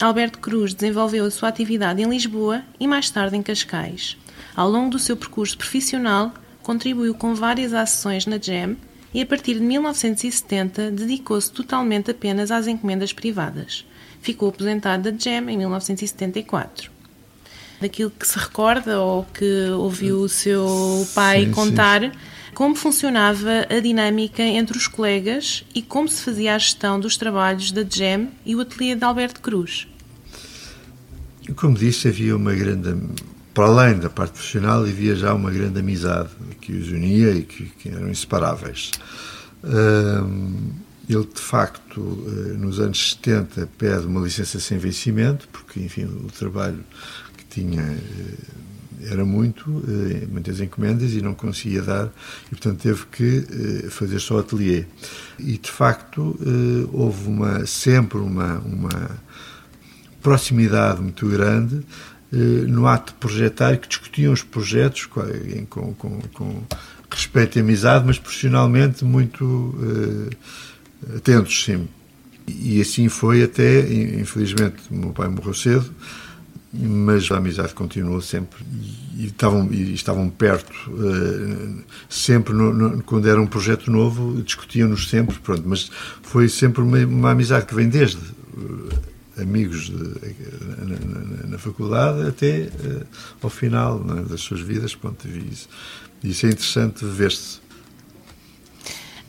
Alberto 0.00 0.38
Cruz 0.38 0.72
desenvolveu 0.72 1.26
a 1.26 1.30
sua 1.30 1.50
atividade 1.50 2.00
em 2.00 2.08
Lisboa 2.08 2.62
e 2.78 2.86
mais 2.86 3.10
tarde 3.10 3.36
em 3.36 3.42
Cascais. 3.42 4.16
Ao 4.56 4.68
longo 4.70 4.90
do 4.90 4.98
seu 4.98 5.14
percurso 5.14 5.58
profissional, 5.58 6.32
contribuiu 6.62 7.14
com 7.14 7.34
várias 7.34 7.72
ações 7.72 8.26
na 8.26 8.38
GEM 8.38 8.76
e 9.12 9.20
a 9.20 9.26
partir 9.26 9.54
de 9.54 9.60
1970 9.60 10.90
dedicou-se 10.90 11.50
totalmente 11.50 12.10
apenas 12.10 12.50
às 12.50 12.66
encomendas 12.66 13.12
privadas. 13.12 13.84
Ficou 14.20 14.50
aposentado 14.50 15.10
da 15.10 15.18
GEM 15.18 15.50
em 15.50 15.56
1974. 15.56 16.90
Daquilo 17.80 18.10
que 18.10 18.26
se 18.26 18.38
recorda 18.38 19.00
ou 19.00 19.24
que 19.24 19.70
ouviu 19.70 20.20
o 20.20 20.28
seu 20.28 21.08
pai 21.14 21.46
Sim, 21.46 21.52
contar, 21.52 22.02
sim. 22.02 22.12
como 22.54 22.74
funcionava 22.74 23.66
a 23.70 23.80
dinâmica 23.80 24.42
entre 24.42 24.76
os 24.76 24.86
colegas 24.86 25.64
e 25.74 25.80
como 25.80 26.06
se 26.08 26.22
fazia 26.22 26.54
a 26.54 26.58
gestão 26.58 27.00
dos 27.00 27.16
trabalhos 27.16 27.72
da 27.72 27.82
GEM 27.82 28.28
e 28.44 28.54
o 28.54 28.60
ateliê 28.60 28.94
de 28.94 29.04
Alberto 29.04 29.40
Cruz. 29.40 29.88
Como 31.56 31.76
disse, 31.76 32.06
havia 32.06 32.36
uma 32.36 32.54
grande, 32.54 32.94
para 33.54 33.64
além 33.64 33.98
da 33.98 34.08
parte 34.08 34.32
profissional, 34.32 34.82
havia 34.82 35.14
já 35.14 35.34
uma 35.34 35.50
grande 35.50 35.80
amizade 35.80 36.30
que 36.60 36.72
os 36.72 36.88
unia 36.88 37.32
e 37.32 37.42
que, 37.42 37.66
que 37.66 37.88
eram 37.88 38.08
inseparáveis. 38.08 38.90
Ele, 41.10 41.24
de 41.24 41.40
facto, 41.40 42.24
eh, 42.28 42.52
nos 42.52 42.78
anos 42.78 43.14
70, 43.14 43.68
pede 43.76 44.06
uma 44.06 44.20
licença 44.20 44.60
sem 44.60 44.78
vencimento, 44.78 45.48
porque, 45.48 45.80
enfim, 45.80 46.04
o 46.04 46.30
trabalho 46.30 46.84
que 47.36 47.44
tinha 47.46 47.82
eh, 47.82 49.10
era 49.10 49.24
muito, 49.24 49.82
eh, 49.88 50.28
muitas 50.30 50.60
encomendas 50.60 51.12
e 51.12 51.20
não 51.20 51.34
conseguia 51.34 51.82
dar, 51.82 52.12
e, 52.46 52.50
portanto, 52.50 52.80
teve 52.80 53.06
que 53.06 53.88
fazer 53.90 54.20
só 54.20 54.38
ateliê. 54.38 54.84
E, 55.36 55.58
de 55.58 55.70
facto, 55.70 56.38
houve 56.92 57.28
uma, 57.28 57.66
sempre 57.66 58.18
uma, 58.18 58.60
uma 58.60 59.20
proximidade 60.22 61.02
muito 61.02 61.26
grande 61.28 61.84
no 62.32 62.86
ato 62.86 63.12
de 63.12 63.18
projetar 63.18 63.76
que 63.78 63.88
discutiam 63.88 64.32
os 64.32 64.42
projetos 64.42 65.06
com, 65.06 65.94
com, 65.94 66.20
com, 66.32 66.62
respeito 67.10 67.58
e 67.58 67.60
amizade, 67.60 68.06
mas 68.06 68.18
profissionalmente 68.18 69.04
muito 69.04 69.74
eh, 71.10 71.16
atentos, 71.16 71.64
sim. 71.64 71.88
E 72.46 72.80
assim 72.80 73.08
foi 73.08 73.42
até, 73.42 73.80
infelizmente, 73.92 74.76
meu 74.90 75.10
pai 75.10 75.28
morreu 75.28 75.52
cedo, 75.54 75.92
mas 76.72 77.28
a 77.32 77.36
amizade 77.38 77.74
continuou 77.74 78.20
sempre 78.20 78.60
e, 79.16 79.26
estavam, 79.26 79.68
e 79.72 79.92
estavam 79.92 80.28
perto 80.30 80.72
eh, 80.88 81.82
sempre 82.08 82.52
no- 82.54 82.72
no- 82.72 83.02
quando 83.02 83.28
era 83.28 83.40
um 83.40 83.46
projeto 83.46 83.90
novo 83.90 84.40
discutiam-nos 84.42 85.08
sempre 85.10 85.36
pronto 85.40 85.64
mas 85.68 85.90
foi 86.22 86.48
sempre 86.48 86.80
uma, 86.80 86.98
uma 86.98 87.30
amizade 87.32 87.66
que 87.66 87.74
vem 87.74 87.88
desde 87.88 88.18
eh, 88.18 88.96
amigos 89.40 89.86
de- 89.86 89.94
na, 89.94 90.86
na- 90.86 91.46
na 91.48 91.58
faculdade 91.58 92.26
até 92.28 92.62
eh, 92.62 93.02
ao 93.42 93.50
final 93.50 93.98
né, 94.04 94.22
das 94.28 94.40
suas 94.40 94.60
vidas 94.60 94.94
pronto 94.94 95.26
isso, 95.28 95.68
isso 96.22 96.46
é 96.46 96.50
interessante 96.50 97.04
ver-se 97.04 97.58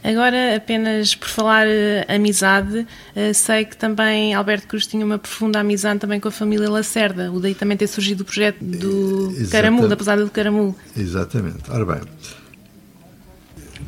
Agora, 0.03 0.55
apenas 0.55 1.13
por 1.13 1.27
falar 1.29 1.67
eh, 1.67 2.03
amizade, 2.09 2.87
eh, 3.15 3.33
sei 3.33 3.65
que 3.65 3.77
também 3.77 4.33
Alberto 4.33 4.65
Cruz 4.65 4.87
tinha 4.87 5.05
uma 5.05 5.19
profunda 5.19 5.59
amizade 5.59 5.99
também 5.99 6.19
com 6.19 6.27
a 6.27 6.31
família 6.31 6.67
Lacerda. 6.71 7.31
O 7.31 7.39
daí 7.39 7.53
também 7.53 7.77
ter 7.77 7.85
surgido 7.85 8.23
o 8.23 8.25
projeto 8.25 8.63
do 8.63 9.27
Exatamente. 9.29 9.51
Caramulo, 9.51 9.87
da 9.87 9.95
pesada 9.95 10.25
do 10.25 10.31
Caramulo. 10.31 10.75
Exatamente. 10.97 11.69
Ora 11.69 11.85
bem, 11.85 12.01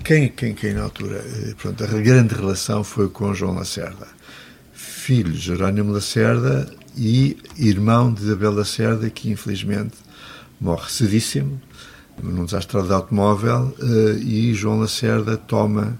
quem, 0.04 0.30
quem, 0.30 0.54
quem 0.54 0.74
na 0.76 0.84
altura, 0.84 1.24
pronto, 1.60 1.84
a 1.84 1.88
grande 1.88 2.36
relação 2.36 2.84
foi 2.84 3.10
com 3.10 3.34
João 3.34 3.56
Lacerda, 3.56 4.08
filho 4.84 5.32
de 5.32 5.40
Jerónimo 5.40 5.92
Lacerda 5.92 6.70
e 6.96 7.38
irmão 7.58 8.14
de 8.14 8.22
Isabel 8.24 8.54
Lacerda, 8.54 9.10
que 9.10 9.30
infelizmente 9.30 9.96
morre 10.60 10.90
cedíssimo 10.90 11.60
num 12.22 12.46
desastre 12.46 12.82
de 12.84 12.94
automóvel 12.94 13.76
eh, 13.80 14.20
e 14.22 14.54
João 14.54 14.80
Lacerda 14.80 15.36
toma 15.36 16.00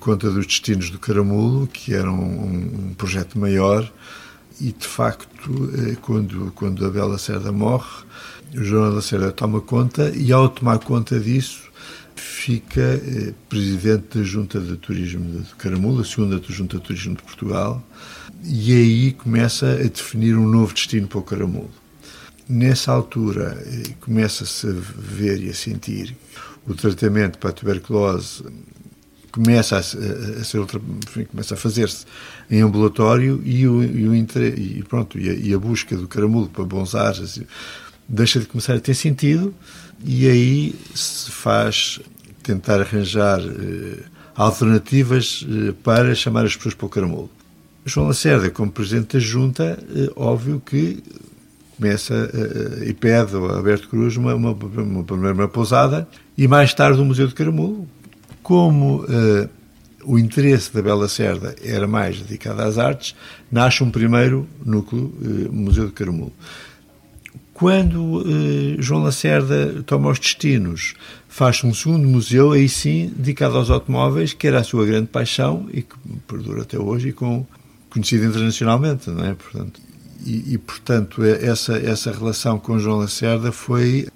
conta 0.00 0.30
dos 0.30 0.46
destinos 0.46 0.90
do 0.90 0.98
Caramulo, 0.98 1.66
que 1.66 1.94
era 1.94 2.10
um, 2.10 2.88
um 2.88 2.94
projeto 2.94 3.38
maior, 3.38 3.90
e 4.60 4.72
de 4.72 4.86
facto, 4.86 5.70
eh, 5.74 5.96
quando, 6.00 6.50
quando 6.54 6.86
a 6.86 6.90
Bela 6.90 7.12
Lacerda 7.12 7.52
morre, 7.52 8.04
o 8.54 8.64
João 8.64 8.94
Lacerda 8.94 9.30
toma 9.30 9.60
conta 9.60 10.10
e, 10.14 10.32
ao 10.32 10.48
tomar 10.48 10.78
conta 10.78 11.20
disso, 11.20 11.61
fica 12.16 12.80
eh, 12.80 13.32
presidente 13.48 14.18
da 14.18 14.24
Junta 14.24 14.60
de 14.60 14.76
Turismo 14.76 15.40
de 15.42 15.54
Caramulo, 15.56 16.00
a 16.00 16.04
segunda 16.04 16.40
Junta 16.48 16.78
de 16.78 16.82
Turismo 16.84 17.16
de 17.16 17.22
Portugal, 17.22 17.82
e 18.44 18.72
aí 18.72 19.12
começa 19.12 19.66
a 19.72 19.76
definir 19.84 20.36
um 20.36 20.48
novo 20.48 20.72
destino 20.74 21.06
para 21.08 21.18
o 21.18 21.22
Caramulo. 21.22 21.70
Nessa 22.48 22.92
altura, 22.92 23.62
eh, 23.66 23.90
começa-se 24.00 24.66
a 24.66 24.72
ver 24.72 25.42
e 25.42 25.48
a 25.50 25.54
sentir 25.54 26.16
o 26.66 26.74
tratamento 26.74 27.38
para 27.38 27.50
a 27.50 27.52
tuberculose 27.52 28.44
começa 29.30 29.78
a, 29.78 29.82
se- 29.82 29.96
a- 29.96 30.40
a 30.40 30.44
ser 30.44 30.60
enfim, 30.60 31.24
começa 31.24 31.54
a 31.54 31.56
fazer-se 31.56 32.04
em 32.50 32.60
ambulatório 32.60 33.40
e 33.44 33.66
o, 33.66 33.82
e 33.82 34.06
o 34.06 34.14
inter- 34.14 34.58
e 34.58 34.82
pronto 34.82 35.18
e 35.18 35.30
a, 35.30 35.32
e 35.32 35.54
a 35.54 35.58
busca 35.58 35.96
do 35.96 36.06
caramulo 36.06 36.48
para 36.48 36.64
bons 36.64 36.94
ares 36.94 37.40
deixa 38.06 38.38
de 38.38 38.46
começar 38.46 38.74
a 38.74 38.80
ter 38.80 38.92
sentido 38.94 39.54
e 40.04 40.28
aí 40.28 40.74
se 40.94 41.30
faz 41.30 42.00
tentar 42.42 42.80
arranjar 42.80 43.40
eh, 43.40 44.02
alternativas 44.34 45.46
eh, 45.48 45.72
para 45.82 46.14
chamar 46.14 46.44
as 46.44 46.56
pessoas 46.56 46.74
para 46.74 46.86
o 46.86 46.88
caramulo. 46.88 47.30
João 47.84 48.08
Lacerda, 48.08 48.50
como 48.50 48.70
presidente 48.70 49.16
da 49.16 49.20
junta, 49.20 49.78
eh, 49.94 50.10
óbvio 50.16 50.62
que 50.64 51.02
começa 51.76 52.14
eh, 52.14 52.88
e 52.88 52.94
pede 52.94 53.34
ao 53.34 53.44
Alberto 53.46 53.88
Cruz 53.88 54.16
uma, 54.16 54.34
uma, 54.34 54.52
uma 54.52 55.04
primeira 55.04 55.48
pousada 55.48 56.08
e 56.38 56.46
mais 56.46 56.72
tarde 56.72 57.00
o 57.00 57.04
Museu 57.04 57.26
de 57.26 57.34
Caramulo. 57.34 57.88
Como 58.42 59.04
eh, 59.08 59.48
o 60.04 60.18
interesse 60.18 60.72
da 60.72 60.82
Bela 60.82 61.08
Cerda 61.08 61.54
era 61.62 61.86
mais 61.86 62.20
dedicado 62.20 62.62
às 62.62 62.78
artes, 62.78 63.14
nasce 63.50 63.82
um 63.82 63.90
primeiro 63.90 64.46
núcleo, 64.64 65.12
eh, 65.22 65.48
Museu 65.50 65.86
de 65.86 65.92
Caramulo. 65.92 66.32
Quando 67.62 68.24
eh, 68.26 68.82
João 68.82 69.04
Lacerda 69.04 69.84
toma 69.86 70.10
os 70.10 70.18
destinos, 70.18 70.94
faz 71.28 71.62
um 71.62 71.72
segundo 71.72 72.08
museu, 72.08 72.50
aí 72.50 72.68
sim, 72.68 73.12
dedicado 73.16 73.56
aos 73.56 73.70
automóveis, 73.70 74.32
que 74.32 74.48
era 74.48 74.58
a 74.58 74.64
sua 74.64 74.84
grande 74.84 75.06
paixão 75.06 75.68
e 75.72 75.82
que 75.82 75.94
perdura 76.26 76.62
até 76.62 76.76
hoje 76.76 77.10
e 77.10 77.12
com, 77.12 77.46
conhecido 77.88 78.24
internacionalmente, 78.24 79.08
não 79.10 79.24
é? 79.24 79.34
Portanto, 79.34 79.80
e, 80.26 80.54
e, 80.54 80.58
portanto, 80.58 81.22
essa, 81.22 81.76
essa 81.76 82.10
relação 82.10 82.58
com 82.58 82.80
João 82.80 82.98
Lacerda 82.98 83.52
foi 83.52 84.08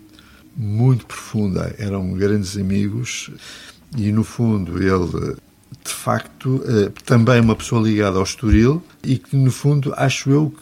muito 0.57 1.07
profunda. 1.07 1.73
Eram 1.79 2.15
grandes 2.15 2.57
amigos 2.57 3.31
e, 3.97 4.11
no 4.11 4.25
fundo, 4.25 4.83
ele, 4.83 5.37
de 5.85 5.93
facto, 5.93 6.65
eh, 6.67 6.91
também 7.05 7.41
uma 7.41 7.55
pessoa 7.55 7.81
ligada 7.81 8.17
ao 8.17 8.25
Estoril 8.25 8.83
e 9.05 9.19
que, 9.19 9.37
no 9.37 9.53
fundo, 9.53 9.95
acho 9.97 10.31
eu 10.31 10.53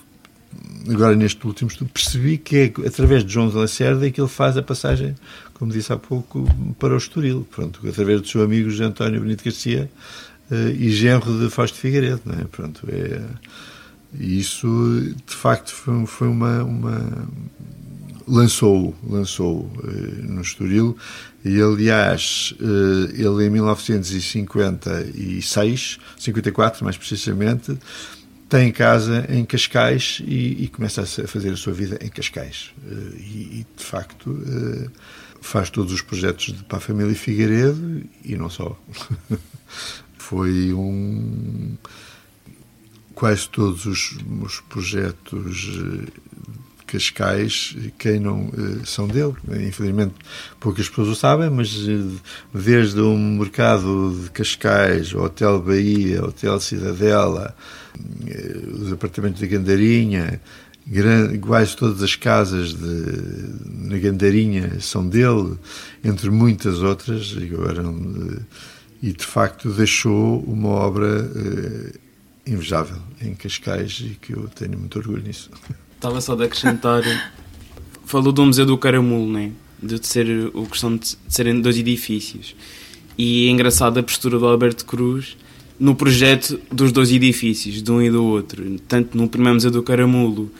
agora 0.89 1.17
neste 1.17 1.45
último 1.47 1.71
estudo, 1.71 1.91
percebi 1.93 2.39
que 2.39 2.57
é 2.57 2.65
através 2.87 3.25
de 3.25 3.33
João 3.33 3.49
de 3.49 3.57
Lacerda 3.57 4.09
que 4.11 4.21
ele 4.21 4.29
faz 4.29 4.57
a 4.57 4.63
passagem, 4.63 5.15
como 5.55 5.73
disse 5.73 5.93
há 5.93 5.97
pouco, 5.97 6.45
para 6.79 6.95
o 6.95 6.97
Estoril. 6.97 7.47
Pronto, 7.51 7.81
através 7.89 8.21
do 8.21 8.29
seu 8.29 8.43
amigo 8.43 8.71
José 8.71 8.85
António 8.85 9.21
Benito 9.21 9.45
Garcia 9.45 9.91
eh, 10.51 10.77
e 10.79 10.91
genro 10.91 11.39
de 11.39 11.51
Fausto 11.51 11.79
Figueiredo. 11.79 12.21
Não 12.25 12.35
é? 12.35 12.45
Pronto, 12.45 12.87
é, 12.89 13.23
isso, 14.19 14.67
de 15.27 15.35
facto, 15.35 15.73
foi, 15.73 16.07
foi 16.07 16.29
uma... 16.29 16.63
uma 16.63 17.29
lançou 18.27 18.97
lançou 19.07 19.71
eh, 19.85 20.23
no 20.23 20.41
Estoril 20.41 20.97
e 21.45 21.61
aliás 21.61 22.55
eh, 22.59 23.21
ele 23.21 23.45
em 23.45 23.51
1956 23.51 25.99
54 26.19 26.85
mais 26.85 26.97
precisamente 26.97 27.77
tem 28.55 28.71
casa 28.71 29.27
em 29.31 29.45
Cascais 29.45 30.23
e, 30.25 30.63
e 30.63 30.69
começa 30.69 31.03
a 31.03 31.27
fazer 31.27 31.53
a 31.53 31.57
sua 31.57 31.73
vida 31.73 31.99
em 32.01 32.09
Cascais 32.09 32.73
Eh, 32.87 33.17
e, 33.19 33.61
e, 33.61 33.67
de 33.77 33.85
facto 33.85 34.41
eh, 34.47 34.89
faz 35.41 35.71
todos 35.71 35.93
os 35.93 36.01
projetos 36.01 36.53
de, 36.53 36.63
para 36.63 36.79
a 36.79 36.81
família 36.81 37.17
Figueiredo 37.17 38.05
e 38.25 38.37
não 38.37 38.49
só 38.49 38.79
foi 40.17 40.73
um 40.73 41.77
quase 43.13 43.49
todos 43.49 43.87
os, 43.87 44.19
os 44.41 44.61
projetos 44.61 45.73
eh, 45.77 46.21
Cascais 46.87 47.77
queimam 47.99 48.51
uh, 48.51 48.87
são 48.87 49.09
dele. 49.09 49.35
Infelizmente 49.67 50.15
poucas 50.61 50.89
pessoas 50.89 51.09
o 51.09 51.17
sabem, 51.17 51.51
mas 51.51 51.75
desde 52.53 53.01
o 53.01 53.17
mercado 53.17 54.17
de 54.23 54.31
Cascais, 54.31 55.13
o 55.13 55.19
Hotel 55.25 55.61
Bahia, 55.61 56.25
Hotel 56.25 56.61
Cidadela, 56.61 57.57
os 58.81 58.93
apartamentos 58.93 59.41
de 59.41 59.47
Gandarinha, 59.47 60.41
grande, 60.87 61.39
quase 61.39 61.77
todas 61.77 62.03
as 62.03 62.17
casas 62.17 62.75
de, 62.75 63.89
na 63.89 63.99
Gandarinha 63.99 64.81
são 64.81 65.09
dele, 65.09 65.57
entre 66.03 66.31
muitas 66.31 66.83
outras, 66.83 67.37
agora, 67.37 67.83
e 69.03 69.13
de 69.13 69.25
facto 69.25 69.71
deixou 69.71 70.41
uma 70.43 70.69
obra 70.71 71.31
invejável 72.47 72.99
em 73.21 73.35
Cascais 73.35 74.03
e 74.05 74.19
que 74.21 74.33
eu 74.33 74.49
tenho 74.49 74.79
muito 74.79 74.99
orgulho 74.99 75.23
nisso. 75.23 75.51
Estava 75.95 76.21
só 76.21 76.35
de 76.35 76.45
acrescentar, 76.45 77.03
falou 78.05 78.33
do 78.33 78.45
Museu 78.45 78.67
do 78.67 78.77
Caramulo, 78.77 79.33
né? 79.33 79.53
de 79.85 80.07
ser 80.07 80.51
o 80.55 80.67
questão 80.67 80.97
de 80.97 81.17
serem 81.29 81.61
dois 81.61 81.77
edifícios. 81.77 82.55
E 83.17 83.49
é 83.49 83.51
engraçado 83.51 83.99
a 83.99 84.03
postura 84.03 84.39
do 84.39 84.47
Alberto 84.47 84.85
Cruz 84.85 85.37
no 85.79 85.95
projeto 85.95 86.61
dos 86.71 86.93
dois 86.93 87.11
edifícios, 87.11 87.83
de 87.83 87.91
um 87.91 88.01
e 88.01 88.11
do 88.11 88.25
outro. 88.25 88.65
Tanto 88.89 89.17
no 89.17 89.29
primeiro 89.29 89.55
Museu 89.55 89.71
do 89.71 89.83
Caramulo, 89.83 90.51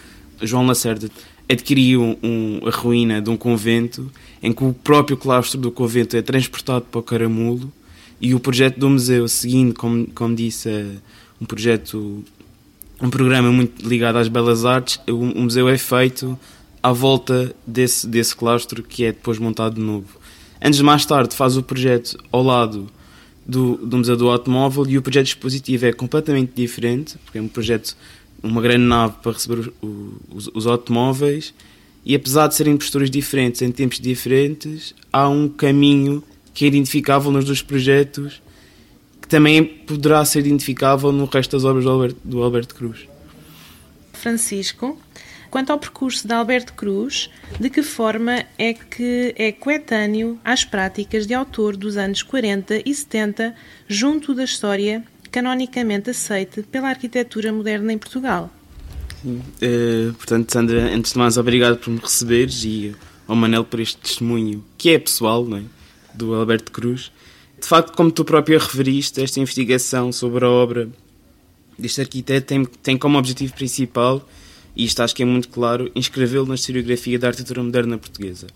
João 0.43 0.67
Lacerda 0.67 1.11
adquiriu 1.49 2.19
um, 2.23 2.61
a 2.67 2.71
ruína 2.71 3.21
de 3.21 3.31
um 3.31 3.37
convento 3.37 4.11
em 4.43 4.53
que 4.53 4.65
o 4.65 4.73
próprio 4.73 5.17
claustro 5.17 5.61
do 5.61 5.71
convento 5.71 6.17
é 6.17 6.23
transportado 6.23 6.87
para 6.91 6.99
o 6.99 7.03
Caramulo 7.03 7.73
e 8.21 8.35
o 8.35 8.41
projeto 8.41 8.79
do 8.79 8.89
museu, 8.89 9.29
seguindo, 9.29 9.75
como, 9.75 10.07
como 10.09 10.35
disse 10.35 10.69
um 11.41 11.45
projeto, 11.45 12.25
um 13.01 13.11
programa 13.11 13.51
muito 13.53 13.87
ligado 13.87 14.17
às 14.17 14.29
belas 14.29 14.65
artes. 14.65 15.01
O, 15.09 15.13
o 15.13 15.43
museu 15.43 15.69
é 15.69 15.77
feito 15.77 16.39
à 16.83 16.93
volta 16.93 17.55
desse, 17.67 18.07
desse 18.07 18.35
claustro 18.35 18.83
que 18.83 19.05
é 19.05 19.13
depois 19.13 19.39
montado 19.39 19.75
de 19.75 19.81
novo. 19.81 20.07
Antes 20.63 20.81
mais 20.81 21.05
tarde 21.05 21.35
faz 21.35 21.57
o 21.57 21.63
projeto 21.63 22.17
ao 22.33 22.43
lado 22.43 22.89
do, 23.47 23.77
do 23.77 23.99
Museu 23.99 24.17
do 24.17 24.29
Automóvel 24.29 24.87
e 24.89 24.99
o 24.99 25.03
projeto 25.03 25.27
expositivo 25.27 25.87
é 25.87 25.93
completamente 25.93 26.53
diferente, 26.55 27.17
porque 27.25 27.39
é 27.39 27.43
um 27.43 27.49
projeto, 27.49 27.97
uma 28.43 28.61
grande 28.63 28.85
nave 28.85 29.15
para 29.23 29.33
receber 29.33 29.73
os, 30.31 30.51
os 30.55 30.67
automóveis 30.67 31.55
e 32.05 32.15
apesar 32.15 32.49
de 32.49 32.55
serem 32.55 32.77
posturas 32.77 33.11
diferentes 33.11 33.63
em 33.63 33.73
tempos 33.73 33.99
diferentes, 33.99 34.95
há 35.13 35.29
um 35.29 35.49
caminho 35.49 36.23
que 36.53 36.65
é 36.65 36.69
identificável 36.69 37.31
nos 37.31 37.45
dois 37.45 37.63
projetos 37.63 38.43
que 39.21 39.29
também 39.29 39.65
poderá 39.65 40.23
ser 40.25 40.41
identificável 40.41 41.11
no 41.11 41.25
resto 41.25 41.53
das 41.53 41.65
obras 41.65 41.85
do 41.85 41.91
Alberto, 41.91 42.21
do 42.23 42.43
Alberto 42.43 42.75
Cruz. 42.75 43.09
Francisco, 44.13 44.99
quanto 45.55 45.71
ao 45.71 45.79
percurso 45.79 46.27
de 46.27 46.35
Alberto 46.35 46.73
Cruz, 46.73 47.31
de 47.61 47.71
que 47.71 47.81
forma 47.81 48.45
é 48.59 48.75
que 48.75 49.33
é 49.39 49.53
coetâneo 49.53 50.37
às 50.45 50.65
práticas 50.65 51.29
de 51.29 51.33
autor 51.33 51.77
dos 51.77 51.97
anos 51.97 52.25
40 52.25 52.83
e 52.85 52.93
70 52.93 53.55
junto 53.87 54.35
da 54.35 54.43
história 54.43 55.05
canonicamente 55.31 56.11
aceite 56.11 56.65
pela 56.65 56.89
arquitetura 56.89 57.53
moderna 57.53 57.93
em 57.93 57.99
Portugal? 57.99 58.51
Sim. 59.23 59.41
Uh, 59.63 60.13
portanto, 60.15 60.53
Sandra, 60.53 60.93
antes 60.93 61.13
de 61.13 61.19
mais, 61.19 61.39
obrigado 61.39 61.79
por 61.79 61.91
me 61.91 62.01
receberes 62.01 62.65
e 62.65 62.93
ao 63.29 63.37
Manel 63.37 63.63
por 63.63 63.79
este 63.79 63.99
testemunho 63.99 64.65
que 64.77 64.91
é 64.91 64.99
pessoal, 64.99 65.45
não 65.45 65.59
é? 65.59 65.63
do 66.13 66.35
Alberto 66.35 66.73
Cruz. 66.73 67.13
De 67.61 67.69
facto, 67.69 67.97
como 67.97 68.11
tu 68.11 68.25
própria 68.25 68.59
referiste, 68.59 69.23
esta 69.23 69.39
investigação 69.39 70.11
sobre 70.11 70.45
a 70.45 70.51
obra 70.51 70.89
deste 71.79 72.01
arquiteto 72.01 72.45
tem, 72.45 72.65
tem 72.65 72.99
como 72.99 73.17
objetivo 73.17 73.55
principal, 73.55 74.29
e 74.77 74.85
isto 74.85 75.03
acho 75.03 75.15
que 75.15 75.23
é 75.23 75.27
muito 75.27 75.49
claro, 75.49 75.91
inscrevê-lo 75.95 76.47
na 76.47 76.55
historiografia 76.55 77.19
da 77.19 77.29
arquitetura 77.29 77.63
moderna 77.63 77.99
portuguesa. 77.99 78.47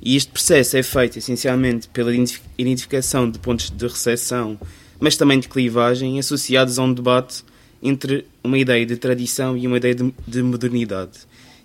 E 0.00 0.16
este 0.16 0.30
processo 0.30 0.76
é 0.76 0.82
feito 0.82 1.18
essencialmente 1.18 1.88
pela 1.88 2.12
identificação 2.56 3.30
de 3.30 3.38
pontos 3.38 3.70
de 3.70 3.86
recepção, 3.86 4.58
mas 5.00 5.16
também 5.16 5.40
de 5.40 5.48
clivagem, 5.48 6.18
associados 6.18 6.78
a 6.78 6.82
um 6.82 6.92
debate 6.92 7.44
entre 7.82 8.26
uma 8.42 8.58
ideia 8.58 8.84
de 8.84 8.96
tradição 8.96 9.56
e 9.56 9.66
uma 9.66 9.76
ideia 9.76 9.94
de, 9.94 10.14
de 10.26 10.42
modernidade. 10.42 11.18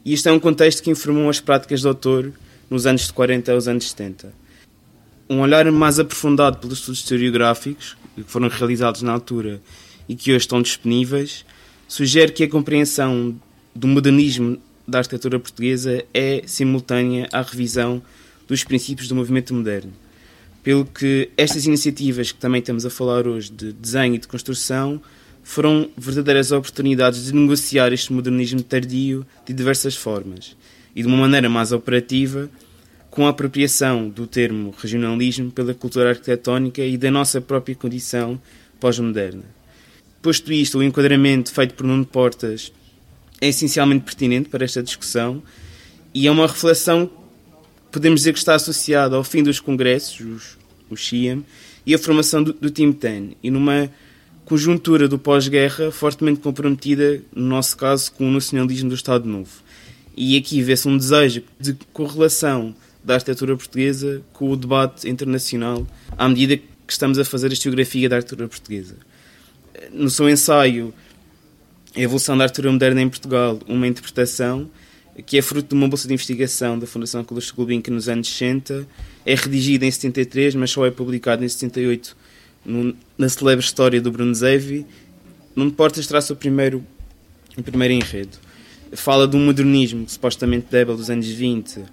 E 0.03 0.13
isto 0.13 0.27
é 0.29 0.31
um 0.31 0.39
contexto 0.39 0.81
que 0.81 0.89
informou 0.89 1.29
as 1.29 1.39
práticas 1.39 1.81
do 1.81 1.89
autor 1.89 2.31
nos 2.69 2.85
anos 2.85 3.07
de 3.07 3.13
40 3.13 3.51
aos 3.51 3.67
anos 3.67 3.89
70 3.89 4.43
um 5.29 5.41
olhar 5.41 5.69
mais 5.71 5.99
aprofundado 5.99 6.57
pelos 6.57 6.79
estudos 6.79 6.99
historiográficos 6.99 7.97
que 8.15 8.23
foram 8.23 8.47
realizados 8.47 9.01
na 9.01 9.11
altura 9.11 9.61
e 10.07 10.15
que 10.15 10.31
hoje 10.31 10.39
estão 10.39 10.61
disponíveis, 10.61 11.45
sugere 11.87 12.31
que 12.31 12.43
a 12.43 12.49
compreensão 12.49 13.35
do 13.75 13.87
modernismo 13.87 14.57
da 14.87 14.99
arquitetura 14.99 15.39
portuguesa 15.39 16.03
é 16.13 16.43
simultânea 16.45 17.27
à 17.31 17.41
revisão 17.41 18.01
dos 18.47 18.63
princípios 18.63 19.07
do 19.07 19.15
movimento 19.15 19.53
moderno. 19.53 19.93
Pelo 20.61 20.85
que 20.85 21.29
estas 21.37 21.65
iniciativas 21.65 22.31
que 22.31 22.39
também 22.39 22.59
estamos 22.59 22.85
a 22.85 22.89
falar 22.89 23.27
hoje 23.27 23.51
de 23.51 23.73
desenho 23.73 24.15
e 24.15 24.17
de 24.17 24.27
construção 24.27 25.01
foram 25.43 25.89
verdadeiras 25.97 26.51
oportunidades 26.51 27.25
de 27.25 27.35
negociar 27.35 27.91
este 27.91 28.13
modernismo 28.13 28.61
tardio 28.61 29.25
de 29.45 29.53
diversas 29.53 29.95
formas 29.95 30.55
e 30.95 31.01
de 31.01 31.07
uma 31.07 31.17
maneira 31.17 31.49
mais 31.49 31.71
operativa 31.71 32.49
com 33.09 33.27
a 33.27 33.29
apropriação 33.29 34.09
do 34.09 34.25
termo 34.25 34.73
regionalismo 34.77 35.51
pela 35.51 35.73
cultura 35.73 36.09
arquitetónica 36.09 36.81
e 36.81 36.97
da 36.97 37.11
nossa 37.11 37.41
própria 37.41 37.75
condição 37.75 38.39
pós-moderna. 38.79 39.43
Posto 40.21 40.51
isto, 40.53 40.79
o 40.79 40.83
enquadramento 40.83 41.51
feito 41.51 41.73
por 41.73 41.85
Nuno 41.85 42.05
Portas 42.05 42.71
é 43.43 43.49
essencialmente 43.49 44.05
pertinente 44.05 44.47
para 44.47 44.63
esta 44.63 44.81
discussão 44.81 45.43
e 46.13 46.27
é 46.27 46.31
uma 46.31 46.47
reflexão 46.47 47.09
podemos 47.91 48.21
dizer 48.21 48.33
que 48.33 48.39
está 48.39 48.55
associada 48.55 49.15
ao 49.15 49.23
fim 49.23 49.43
dos 49.43 49.59
congressos, 49.59 50.19
os, 50.19 50.57
o 50.89 50.97
CIAM, 50.97 51.43
e 51.85 51.93
a 51.93 51.99
formação 51.99 52.41
do, 52.41 52.51
do 52.53 52.71
Team 52.71 52.91
Ten, 52.91 53.35
e 53.43 53.51
numa 53.51 53.89
conjuntura 54.45 55.07
do 55.07 55.19
pós-guerra 55.19 55.91
fortemente 55.91 56.39
comprometida, 56.39 57.21
no 57.35 57.45
nosso 57.45 57.77
caso, 57.77 58.11
com 58.13 58.27
o 58.27 58.31
nacionalismo 58.31 58.89
do 58.89 58.95
Estado 58.95 59.29
Novo. 59.29 59.51
E 60.17 60.35
aqui 60.37 60.61
vê-se 60.61 60.87
um 60.87 60.97
desejo 60.97 61.43
de 61.59 61.73
correlação 61.91 62.73
da 63.03 63.15
arquitetura 63.15 63.55
portuguesa 63.55 64.23
com 64.31 64.49
o 64.49 64.55
debate 64.55 65.07
internacional 65.07 65.85
à 66.17 66.27
medida 66.27 66.57
que 66.57 66.63
estamos 66.93 67.19
a 67.19 67.25
fazer 67.25 67.51
a 67.51 67.53
historiografia 67.53 68.09
da 68.09 68.15
arquitetura 68.15 68.47
portuguesa. 68.47 68.95
No 69.91 70.09
seu 70.09 70.29
ensaio 70.29 70.93
A 71.95 71.99
Evolução 71.99 72.35
da 72.35 72.45
Arquitetura 72.45 72.71
Moderna 72.71 73.01
em 73.01 73.09
Portugal, 73.09 73.59
uma 73.67 73.87
interpretação 73.87 74.69
que 75.27 75.37
é 75.37 75.43
fruto 75.43 75.69
de 75.69 75.75
uma 75.75 75.87
bolsa 75.87 76.07
de 76.07 76.13
investigação 76.15 76.79
da 76.79 76.87
Fundação 76.87 77.23
Carlos 77.23 77.51
Gulbenkian 77.51 77.93
nos 77.93 78.09
anos 78.09 78.27
60, 78.27 78.87
é 79.23 79.35
redigida 79.35 79.85
em 79.85 79.91
73, 79.91 80.55
mas 80.55 80.71
só 80.71 80.87
é 80.87 80.91
publicada 80.91 81.45
em 81.45 81.47
78 81.47 82.17
no, 82.65 82.95
na 83.15 83.29
celebre 83.29 83.63
história 83.63 84.01
do 84.01 84.11
Bruno 84.11 84.33
Zevi, 84.33 84.87
Nuno 85.55 85.71
Portas 85.71 86.07
traça 86.07 86.33
o 86.33 86.35
primeiro, 86.35 86.83
o 87.55 87.61
primeiro 87.61 87.93
enredo. 87.93 88.39
Fala 88.93 89.27
de 89.27 89.37
um 89.37 89.45
modernismo 89.45 90.09
supostamente 90.09 90.65
débil 90.71 90.97
dos 90.97 91.11
anos 91.11 91.27
20, 91.27 91.83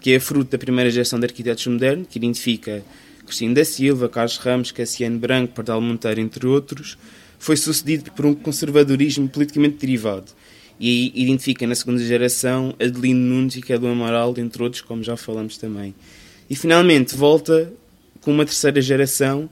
que 0.00 0.12
é 0.12 0.20
fruto 0.20 0.52
da 0.52 0.58
primeira 0.58 0.90
geração 0.90 1.18
de 1.18 1.26
arquitetos 1.26 1.66
modernos, 1.66 2.08
que 2.08 2.18
identifica 2.18 2.82
Cristina 3.26 3.56
da 3.56 3.64
Silva, 3.66 4.08
Carlos 4.08 4.38
Ramos, 4.38 4.72
Cassiano 4.72 5.18
Branco, 5.18 5.52
Pardal 5.52 5.82
Monteiro, 5.82 6.18
entre 6.18 6.46
outros, 6.46 6.96
foi 7.40 7.56
sucedido 7.56 8.12
por 8.12 8.26
um 8.26 8.34
conservadorismo 8.34 9.26
politicamente 9.28 9.78
derivado. 9.78 10.30
E 10.78 11.10
identifica 11.20 11.66
na 11.66 11.74
segunda 11.74 12.02
geração 12.04 12.74
Adelino 12.78 13.18
Nunes 13.18 13.56
e 13.56 13.62
Cadu 13.62 13.86
Amaral, 13.86 14.34
entre 14.36 14.62
outros, 14.62 14.82
como 14.82 15.02
já 15.02 15.16
falamos 15.16 15.58
também. 15.58 15.94
E 16.48 16.54
finalmente 16.54 17.16
volta 17.16 17.72
com 18.20 18.30
uma 18.30 18.44
terceira 18.44 18.80
geração 18.80 19.48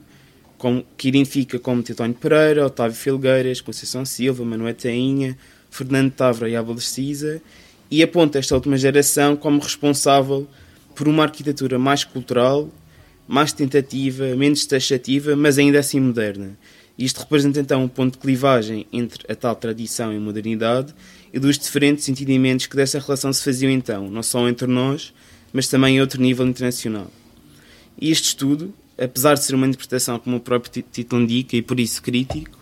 com, 0.57 0.83
que 0.95 1.07
identifica 1.07 1.57
como 1.57 1.81
Tetónio 1.81 2.15
Pereira, 2.15 2.65
Otávio 2.65 2.95
Filgueiras, 2.95 3.59
Conceição 3.59 4.05
Silva, 4.05 4.45
Manuel 4.45 4.75
Tainha, 4.75 5.37
Fernando 5.71 6.11
Távora 6.11 6.47
e 6.49 6.55
Álvaro 6.55 6.79
Cisa 6.79 7.41
e 7.89 8.03
aponta 8.03 8.37
esta 8.37 8.53
última 8.53 8.77
geração 8.77 9.35
como 9.35 9.59
responsável 9.59 10.47
por 10.95 11.07
uma 11.07 11.23
arquitetura 11.23 11.79
mais 11.79 12.03
cultural, 12.03 12.69
mais 13.27 13.51
tentativa, 13.51 14.35
menos 14.35 14.65
taxativa, 14.65 15.35
mas 15.35 15.57
ainda 15.57 15.79
assim 15.79 15.99
moderna. 15.99 16.57
Isto 16.99 17.21
representa 17.21 17.61
então 17.61 17.81
um 17.81 17.87
ponto 17.87 18.15
de 18.15 18.19
clivagem 18.19 18.85
entre 18.91 19.23
a 19.31 19.33
tal 19.33 19.55
tradição 19.55 20.11
e 20.11 20.19
modernidade 20.19 20.93
e 21.33 21.39
dos 21.39 21.57
diferentes 21.57 22.09
entendimentos 22.09 22.65
que 22.65 22.75
dessa 22.75 22.99
relação 22.99 23.31
se 23.31 23.41
faziam 23.41 23.71
então, 23.71 24.11
não 24.11 24.21
só 24.21 24.49
entre 24.49 24.67
nós, 24.67 25.13
mas 25.53 25.69
também 25.69 25.97
a 25.97 26.01
outro 26.01 26.21
nível 26.21 26.45
internacional. 26.45 27.09
E 27.97 28.11
este 28.11 28.25
estudo, 28.25 28.73
apesar 28.97 29.35
de 29.35 29.45
ser 29.45 29.55
uma 29.55 29.65
interpretação 29.65 30.19
como 30.19 30.35
o 30.35 30.39
próprio 30.41 30.83
título 30.91 31.21
indica 31.21 31.55
e 31.55 31.61
por 31.61 31.79
isso 31.79 32.01
crítico, 32.01 32.59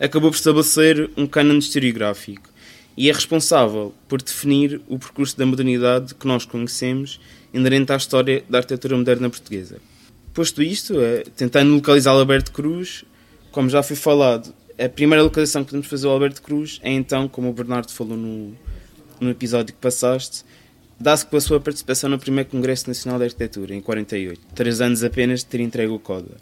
acabou 0.00 0.32
por 0.32 0.36
estabelecer 0.36 1.08
um 1.16 1.24
cânone 1.24 1.60
historiográfico 1.60 2.50
e 2.96 3.08
é 3.08 3.12
responsável 3.12 3.94
por 4.08 4.20
definir 4.20 4.80
o 4.88 4.98
percurso 4.98 5.38
da 5.38 5.46
modernidade 5.46 6.12
que 6.12 6.26
nós 6.26 6.44
conhecemos 6.44 7.20
inerente 7.54 7.92
à 7.92 7.96
história 7.96 8.42
da 8.50 8.58
arquitetura 8.58 8.96
moderna 8.96 9.30
portuguesa. 9.30 9.80
Posto 10.34 10.60
isto, 10.60 11.00
é, 11.00 11.22
tentando 11.36 11.72
localizar 11.72 12.10
Alberto 12.10 12.50
Cruz, 12.50 13.04
como 13.50 13.68
já 13.68 13.82
foi 13.82 13.96
falado, 13.96 14.54
a 14.78 14.88
primeira 14.88 15.22
localização 15.22 15.62
que 15.64 15.70
podemos 15.70 15.88
fazer 15.88 16.06
ao 16.06 16.12
Alberto 16.12 16.40
Cruz 16.40 16.78
é 16.82 16.90
então, 16.92 17.28
como 17.28 17.48
o 17.48 17.52
Bernardo 17.52 17.90
falou 17.90 18.16
no, 18.16 18.54
no 19.20 19.30
episódio 19.30 19.74
que 19.74 19.80
passaste, 19.80 20.44
dá-se 20.98 21.26
com 21.26 21.36
a 21.36 21.40
sua 21.40 21.60
participação 21.60 22.08
no 22.08 22.18
primeiro 22.18 22.48
Congresso 22.48 22.88
Nacional 22.88 23.18
de 23.18 23.24
Arquitetura, 23.26 23.74
em 23.74 23.80
48, 23.80 24.40
três 24.54 24.80
anos 24.80 25.02
apenas 25.02 25.40
de 25.40 25.46
ter 25.46 25.60
entregue 25.60 25.92
o 25.92 25.98
CODA. 25.98 26.36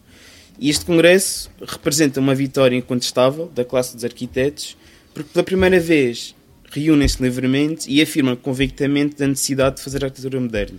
E 0.59 0.71
este 0.71 0.85
congresso 0.85 1.51
representa 1.67 2.21
uma 2.21 2.35
vitória 2.35 2.77
incontestável 2.77 3.51
da 3.55 3.65
classe 3.65 3.95
dos 3.95 4.05
arquitetos, 4.05 4.77
porque 5.13 5.31
pela 5.33 5.45
primeira 5.45 5.79
vez 5.79 6.35
reúnem-se 6.71 7.23
livremente 7.23 7.91
e 7.91 8.01
afirmam 8.01 8.37
convictamente 8.37 9.17
da 9.17 9.27
necessidade 9.27 9.77
de 9.77 9.83
fazer 9.83 10.05
arquitetura 10.05 10.41
moderna. 10.41 10.79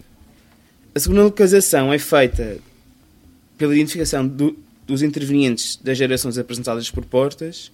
A 0.94 1.00
segunda 1.00 1.24
localização 1.24 1.94
é 1.94 2.00
feita 2.00 2.58
pela 3.58 3.74
identificação 3.74 4.28
do, 4.28 4.58
dos 4.88 5.04
intervenientes 5.04 5.78
das 5.84 5.98
gerações 5.98 6.38
apresentadas 6.38 6.90
por 6.90 7.06
Portas, 7.06 7.72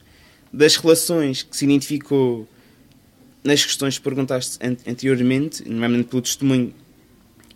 das 0.51 0.75
relações 0.75 1.43
que 1.43 1.55
se 1.55 1.63
identificou 1.63 2.47
nas 3.43 3.63
questões 3.63 3.97
que 3.97 4.03
perguntaste 4.03 4.57
anteriormente, 4.87 5.67
nomeadamente 5.69 6.09
pelo 6.09 6.21
testemunho 6.21 6.73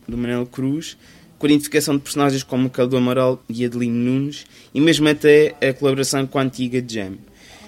do 0.08 0.18
Manuel 0.18 0.46
Cruz, 0.46 0.96
com 1.40 1.46
a 1.46 1.50
identificação 1.50 1.96
de 1.96 2.04
personagens 2.04 2.44
como 2.44 2.70
Caldo 2.70 2.98
Amaral 2.98 3.44
e 3.50 3.66
Adelino 3.66 3.96
Nunes, 3.96 4.46
e 4.74 4.80
mesmo 4.80 5.08
até 5.08 5.56
a 5.62 5.74
colaboração 5.74 6.26
com 6.28 6.40
a 6.40 6.44
antiga 6.44 6.84
Jam. 6.88 7.18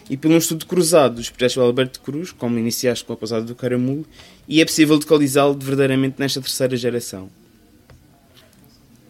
E 0.10 0.18
pelo 0.18 0.38
estudo 0.38 0.66
cruzado 0.66 1.16
dos 1.16 1.30
projetos 1.30 1.56
do 1.56 1.62
Alberto 1.62 2.02
Cruz, 2.02 2.32
como 2.32 2.58
iniciaste 2.58 3.06
com 3.06 3.14
a 3.14 3.18
passada 3.18 3.46
do 3.46 3.56
Caramulo, 3.56 4.06
e 4.48 4.60
é 4.60 4.66
possível 4.66 4.96
localizá-lo 4.96 5.58
verdadeiramente 5.60 6.16
nesta 6.20 6.42
terceira 6.42 6.76
geração. 6.76 7.30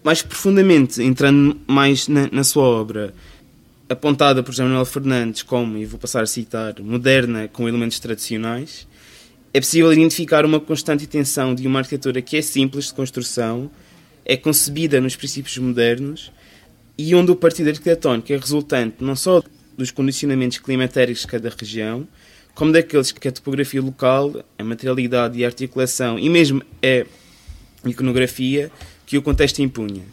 Mais 0.03 0.21
profundamente, 0.21 1.01
entrando 1.01 1.57
mais 1.67 2.07
na, 2.07 2.29
na 2.31 2.43
sua 2.43 2.63
obra, 2.63 3.13
apontada 3.89 4.43
por 4.43 4.51
José 4.51 4.63
Manuel 4.63 4.85
Fernandes 4.85 5.43
como, 5.43 5.77
e 5.77 5.85
vou 5.85 5.99
passar 5.99 6.23
a 6.23 6.27
citar, 6.27 6.79
moderna 6.79 7.47
com 7.47 7.67
elementos 7.67 7.99
tradicionais, 7.99 8.87
é 9.53 9.59
possível 9.59 9.91
identificar 9.91 10.45
uma 10.45 10.59
constante 10.59 11.07
tensão 11.07 11.55
de 11.55 11.67
uma 11.67 11.79
arquitetura 11.79 12.21
que 12.21 12.37
é 12.37 12.41
simples 12.41 12.85
de 12.85 12.93
construção, 12.93 13.69
é 14.23 14.37
concebida 14.37 15.01
nos 15.01 15.15
princípios 15.15 15.57
modernos 15.57 16.31
e 16.97 17.15
onde 17.15 17.31
o 17.31 17.35
partido 17.35 17.69
arquitetónico 17.69 18.31
é 18.31 18.37
resultante 18.37 18.97
não 18.99 19.15
só 19.15 19.41
dos 19.75 19.89
condicionamentos 19.89 20.59
climatéricos 20.59 21.21
de 21.21 21.27
cada 21.27 21.49
região, 21.49 22.07
como 22.53 22.71
daqueles 22.71 23.11
que 23.11 23.27
a 23.27 23.31
topografia 23.31 23.81
local, 23.81 24.43
a 24.57 24.63
materialidade 24.63 25.39
e 25.39 25.43
a 25.43 25.47
articulação 25.47 26.19
e 26.19 26.29
mesmo 26.29 26.61
a 26.83 27.89
iconografia 27.89 28.71
que 29.09 29.17
o 29.17 29.23
contexto 29.23 29.59
impunha. 29.59 30.03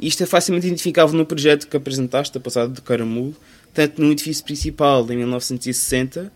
Isto 0.00 0.22
é 0.22 0.26
facilmente 0.26 0.68
identificável 0.68 1.18
no 1.18 1.26
projeto 1.26 1.66
que 1.66 1.76
apresentaste, 1.76 2.38
a 2.38 2.40
passada 2.40 2.68
do 2.68 2.80
Caramulo, 2.80 3.34
tanto 3.74 4.00
no 4.00 4.12
edifício 4.12 4.44
principal 4.44 5.02
em 5.10 5.16
1960, 5.16 6.32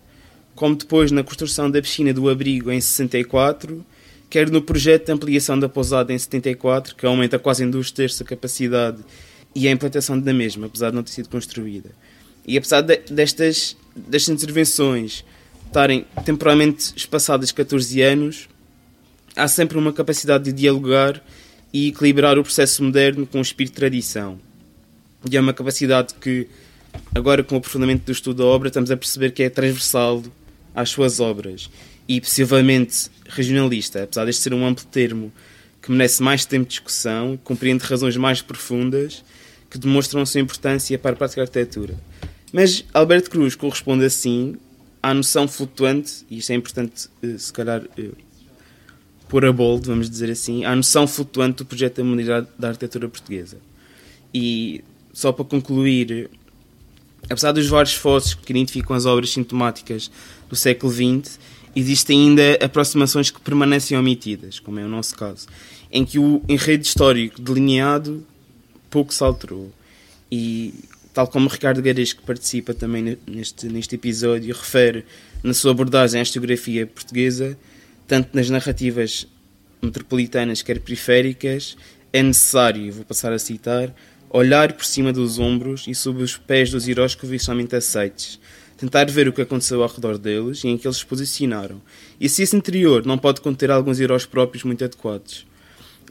como 0.57 0.75
depois 0.75 1.13
na 1.13 1.23
construção 1.23 1.71
da 1.71 1.81
piscina 1.81 2.13
do 2.13 2.29
abrigo 2.29 2.69
em 2.73 2.81
64 2.81 3.87
quer 4.29 4.51
no 4.51 4.61
projeto 4.61 5.07
de 5.07 5.13
ampliação 5.13 5.57
da 5.57 5.69
pousada 5.69 6.13
em 6.13 6.19
74, 6.19 6.97
que 6.97 7.07
aumenta 7.07 7.39
quase 7.39 7.63
em 7.63 7.71
dois 7.71 7.93
terços 7.93 8.21
a 8.23 8.25
capacidade 8.25 8.99
e 9.55 9.69
a 9.69 9.71
implantação 9.71 10.19
da 10.19 10.33
mesma, 10.33 10.67
apesar 10.67 10.91
de 10.91 10.97
não 10.97 11.05
ter 11.05 11.13
sido 11.13 11.29
construída. 11.29 11.91
E 12.45 12.59
apesar 12.59 12.81
de, 12.81 12.97
destas, 13.09 13.77
destas 13.95 14.35
intervenções 14.35 15.25
estarem 15.65 16.07
temporalmente 16.25 16.93
espaçadas 16.97 17.53
14 17.53 18.03
anos, 18.03 18.49
há 19.37 19.47
sempre 19.47 19.79
uma 19.79 19.93
capacidade 19.93 20.45
de 20.45 20.53
dialogar 20.53 21.23
e 21.73 21.89
equilibrar 21.89 22.39
o 22.39 22.43
processo 22.43 22.83
moderno 22.83 23.27
com 23.27 23.39
o 23.39 23.43
espírito 23.43 23.73
de 23.73 23.77
tradição. 23.77 24.39
E 25.31 25.37
é 25.37 25.41
uma 25.41 25.53
capacidade 25.53 26.15
que, 26.15 26.47
agora 27.15 27.43
com 27.45 27.55
o 27.55 27.59
aprofundamento 27.59 28.05
do 28.05 28.13
estudo 28.13 28.39
da 28.39 28.45
obra, 28.45 28.69
estamos 28.69 28.91
a 28.91 28.97
perceber 28.97 29.33
que 29.33 29.43
é 29.43 29.51
transversal 29.51 30.23
às 30.75 30.91
suas 30.91 31.21
obras 31.21 31.71
e 32.09 32.21
possivelmente 32.21 33.11
regionalista, 33.29 34.03
apesar 34.03 34.25
deste 34.25 34.43
ser 34.43 34.55
um 34.55 34.67
amplo 34.67 34.85
termo 34.87 35.33
que 35.81 35.91
merece 35.91 36.23
mais 36.23 36.45
tempo 36.45 36.65
de 36.65 36.71
discussão, 36.71 37.39
compreende 37.43 37.85
razões 37.85 38.17
mais 38.17 38.43
profundas 38.43 39.25
que 39.71 39.79
demonstram 39.79 40.21
a 40.21 40.27
sua 40.27 40.41
importância 40.41 40.99
para 40.99 41.13
a 41.13 41.17
prática 41.17 41.41
da 41.41 41.45
arquitetura. 41.45 41.95
Mas 42.53 42.85
Alberto 42.93 43.31
Cruz 43.31 43.55
corresponde 43.55 44.05
assim 44.05 44.57
à 45.03 45.15
noção 45.15 45.47
flutuante, 45.47 46.25
e 46.29 46.39
isto 46.39 46.51
é 46.51 46.55
importante 46.55 47.09
eh, 47.23 47.39
se 47.39 47.53
calhar 47.53 47.83
eh, 47.97 48.11
pôr 49.31 49.45
a 49.45 49.53
bold, 49.53 49.87
vamos 49.87 50.11
dizer 50.11 50.29
assim, 50.29 50.65
à 50.65 50.75
noção 50.75 51.07
flutuante 51.07 51.59
do 51.59 51.65
projeto 51.65 51.99
da 51.99 52.05
modernidade 52.05 52.49
da 52.59 52.69
arquitetura 52.69 53.09
portuguesa. 53.09 53.59
E 54.35 54.83
só 55.13 55.31
para 55.31 55.45
concluir, 55.45 56.29
apesar 57.29 57.53
dos 57.53 57.69
vários 57.69 57.93
esforços 57.93 58.35
que 58.35 58.53
identificam 58.53 58.95
as 58.95 59.07
obras 59.07 59.31
sintomáticas 59.31 60.11
do 60.49 60.57
século 60.57 60.93
XX, 60.93 61.39
existem 61.77 62.29
ainda 62.29 62.59
aproximações 62.61 63.31
que 63.31 63.41
permanecem 63.41 63.97
omitidas, 63.97 64.59
como 64.59 64.81
é 64.81 64.85
o 64.85 64.89
nosso 64.89 65.17
caso, 65.17 65.47
em 65.93 66.05
que 66.05 66.19
o 66.19 66.43
enredo 66.49 66.83
histórico 66.83 67.41
delineado 67.41 68.27
pouco 68.91 69.15
se 69.15 69.23
alterou. 69.23 69.71
E, 70.31 70.75
tal 71.15 71.29
como 71.29 71.49
Ricardo 71.49 71.81
Gares, 71.81 72.13
que 72.13 72.23
participa 72.23 72.75
também 72.75 73.17
neste, 73.29 73.69
neste 73.69 73.95
episódio, 73.95 74.53
refere 74.53 75.05
na 75.41 75.55
sua 75.55 75.71
abordagem 75.71 76.19
à 76.19 76.23
historiografia 76.25 76.85
portuguesa, 76.85 77.57
tanto 78.11 78.31
nas 78.37 78.51
narrativas 78.51 79.25
metropolitanas 79.81 80.63
quer 80.63 80.81
periféricas, 80.81 81.77
é 82.13 82.21
necessário, 82.21 82.93
vou 82.93 83.05
passar 83.05 83.33
a 83.33 83.39
citar, 83.39 83.95
olhar 84.29 84.73
por 84.73 84.85
cima 84.85 85.13
dos 85.13 85.39
ombros 85.39 85.85
e 85.87 85.95
sob 85.95 86.21
os 86.21 86.37
pés 86.37 86.73
dos 86.73 86.89
heróis 86.89 87.15
que 87.15 87.25
oficialmente 87.25 87.77
aceites, 87.77 88.41
tentar 88.77 89.09
ver 89.09 89.29
o 89.29 89.33
que 89.33 89.41
aconteceu 89.41 89.81
ao 89.81 89.89
redor 89.89 90.19
deles 90.19 90.65
e 90.65 90.69
em 90.69 90.77
que 90.77 90.89
eles 90.89 90.97
se 90.97 91.07
posicionaram. 91.07 91.81
E 92.21 92.29
se 92.29 92.43
esse 92.43 92.57
interior 92.57 93.07
não 93.07 93.17
pode 93.17 93.41
conter 93.41 93.71
alguns 93.71 94.01
heróis 94.01 94.27
próprios 94.27 94.65
muito 94.65 94.85
adequados. 94.85 95.47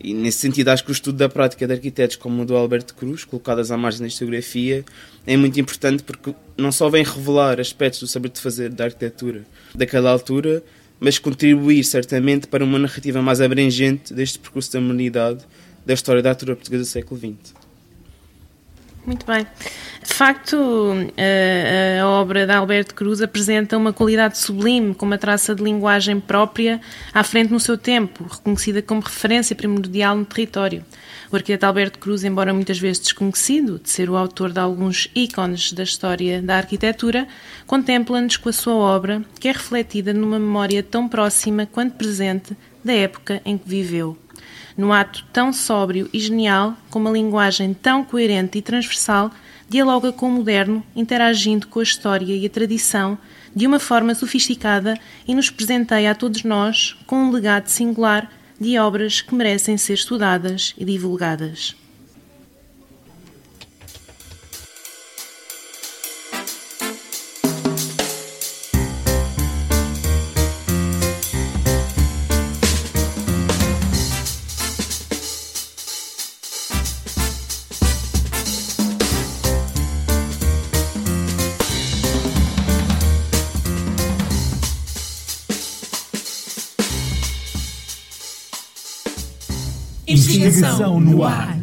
E 0.01 0.13
nesse 0.13 0.37
sentido, 0.37 0.69
acho 0.69 0.85
que 0.85 0.91
o 0.91 0.93
estudo 0.93 1.17
da 1.17 1.27
prática 1.27 1.67
de 1.67 1.73
arquitetos 1.73 2.15
como 2.15 2.43
o 2.43 2.45
do 2.45 2.55
Alberto 2.55 2.95
Cruz, 2.95 3.25
colocadas 3.25 3.71
à 3.71 3.75
margem 3.75 3.99
da 3.99 4.07
historiografia, 4.07 4.85
é 5.27 5.35
muito 5.35 5.59
importante 5.59 6.01
porque 6.01 6.33
não 6.57 6.71
só 6.71 6.89
vem 6.89 7.03
revelar 7.03 7.59
aspectos 7.59 7.99
do 7.99 8.07
saber 8.07 8.29
de 8.29 8.39
fazer 8.39 8.69
da 8.69 8.85
arquitetura 8.85 9.43
daquela 9.75 10.09
altura, 10.09 10.63
mas 10.99 11.17
contribuir 11.17 11.83
certamente 11.83 12.47
para 12.47 12.63
uma 12.63 12.77
narrativa 12.77 13.21
mais 13.21 13.41
abrangente 13.41 14.13
deste 14.13 14.39
percurso 14.39 14.73
da 14.73 14.79
humanidade 14.79 15.45
da 15.85 15.93
história 15.93 16.21
da 16.21 16.29
arquitetura 16.29 16.55
portuguesa 16.55 16.83
do 16.83 16.87
século 16.87 17.19
XX. 17.19 17.53
Muito 19.05 19.25
bem. 19.25 19.47
De 20.03 20.13
facto, 20.13 20.55
a, 21.17 22.03
a, 22.03 22.07
obra 22.07 22.45
de 22.45 22.51
Alberto 22.51 22.93
Cruz 22.93 23.21
apresenta 23.21 23.77
uma 23.77 23.91
qualidade 23.91 24.37
sublime, 24.37 24.93
com 24.93 25.05
uma 25.05 25.17
traça 25.17 25.55
de 25.55 25.63
linguagem 25.63 26.19
própria 26.19 26.79
à 27.13 27.23
frente 27.23 27.51
no 27.51 27.59
seu 27.59 27.77
tempo, 27.77 28.25
reconhecida 28.29 28.81
como 28.81 29.01
referência 29.01 29.55
primordial 29.55 30.15
no 30.15 30.25
território. 30.25 30.83
O 31.31 31.35
arquiteto 31.35 31.67
Alberto 31.67 31.99
Cruz, 31.99 32.23
embora 32.23 32.51
muitas 32.51 32.79
vezes 32.79 32.99
desconhecido 32.99 33.77
de 33.77 33.91
ser 33.91 34.09
o 34.09 34.17
autor 34.17 34.51
de 34.51 34.59
alguns 34.59 35.07
ícones 35.13 35.71
da 35.71 35.83
história 35.83 36.41
da 36.41 36.57
arquitetura, 36.57 37.27
contempla-nos 37.67 38.35
com 38.35 38.49
a 38.49 38.53
sua 38.53 38.73
obra, 38.73 39.23
que 39.39 39.47
é 39.47 39.51
refletida 39.51 40.11
numa 40.11 40.39
memória 40.39 40.81
tão 40.81 41.07
próxima 41.07 41.67
quanto 41.67 41.97
presente 41.97 42.57
da 42.83 42.93
época 42.93 43.43
em 43.45 43.59
que 43.59 43.69
viveu. 43.69 44.17
No 44.75 44.91
ato 44.91 45.23
tão 45.31 45.53
sóbrio 45.53 46.09
e 46.11 46.19
genial, 46.19 46.75
com 46.89 46.97
uma 46.97 47.11
linguagem 47.11 47.75
tão 47.75 48.03
coerente 48.03 48.57
e 48.57 48.61
transversal, 48.63 49.29
dialoga 49.69 50.11
com 50.11 50.29
o 50.29 50.31
moderno, 50.31 50.83
interagindo 50.95 51.67
com 51.67 51.79
a 51.79 51.83
história 51.83 52.33
e 52.33 52.43
a 52.43 52.49
tradição 52.49 53.19
de 53.55 53.67
uma 53.67 53.79
forma 53.79 54.15
sofisticada 54.15 54.97
e 55.27 55.35
nos 55.35 55.51
presenteia 55.51 56.09
a 56.09 56.15
todos 56.15 56.43
nós 56.43 56.97
com 57.05 57.17
um 57.17 57.31
legado 57.31 57.67
singular 57.67 58.31
de 58.59 58.77
obras 58.77 59.21
que 59.21 59.33
merecem 59.33 59.77
ser 59.77 59.93
estudadas 59.93 60.73
e 60.77 60.83
divulgadas. 60.83 61.75
Investigação 90.19 90.99
no 90.99 91.23
ar. 91.23 91.57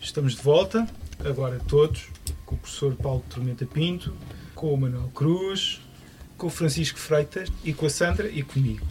Estamos 0.00 0.36
de 0.36 0.42
volta, 0.42 0.86
agora 1.24 1.58
todos, 1.66 2.06
com 2.44 2.54
o 2.54 2.58
professor 2.58 2.94
Paulo 2.94 3.24
Tormenta 3.28 3.66
Pinto, 3.66 4.14
com 4.54 4.72
o 4.72 4.76
Manuel 4.76 5.10
Cruz, 5.12 5.80
com 6.38 6.46
o 6.46 6.50
Francisco 6.50 7.00
Freitas 7.00 7.48
e 7.64 7.72
com 7.72 7.86
a 7.86 7.90
Sandra 7.90 8.28
e 8.28 8.44
comigo. 8.44 8.86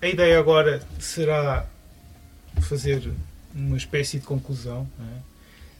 A 0.00 0.06
ideia 0.06 0.38
agora 0.38 0.80
será 1.00 1.66
fazer 2.60 3.12
uma 3.52 3.76
espécie 3.76 4.20
de 4.20 4.24
conclusão 4.24 4.88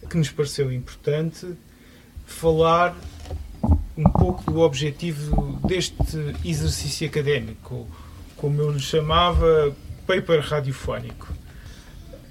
é? 0.02 0.06
que 0.08 0.16
nos 0.16 0.30
pareceu 0.32 0.72
importante, 0.72 1.54
falar 2.26 2.96
um 3.96 4.10
pouco 4.10 4.50
do 4.50 4.58
objetivo 4.58 5.56
deste 5.68 5.96
exercício 6.44 7.06
académico, 7.06 7.86
como 8.36 8.60
eu 8.60 8.72
lhe 8.72 8.80
chamava, 8.80 9.72
paper 10.07 10.40
radiofónico. 10.40 11.32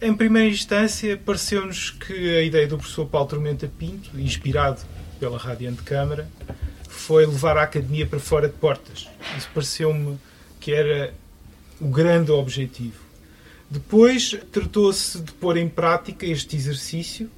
Em 0.01 0.13
primeira 0.13 0.49
instância, 0.49 1.15
pareceu-nos 1.15 1.91
que 1.91 2.38
a 2.38 2.41
ideia 2.41 2.67
do 2.67 2.78
professor 2.78 3.05
Paulo 3.05 3.30
Tormenta 3.30 3.71
Pinto, 3.80 4.19
inspirado 4.19 4.82
pela 5.19 5.38
Radiante 5.38 5.82
Câmara, 5.84 6.28
foi 6.89 7.26
levar 7.26 7.57
a 7.57 7.63
academia 7.63 8.05
para 8.05 8.19
fora 8.19 8.47
de 8.47 8.53
portas. 8.55 9.07
Isso 9.38 9.49
pareceu-me 9.53 10.17
que 10.59 10.74
era 10.74 11.13
o 11.80 11.88
grande 11.88 12.32
objetivo. 12.32 13.01
Depois 13.69 14.38
tratou-se 14.51 15.19
de 15.19 15.32
pôr 15.32 15.57
em 15.57 15.67
prática 15.67 16.26
este 16.26 16.55
exercício, 16.55 17.30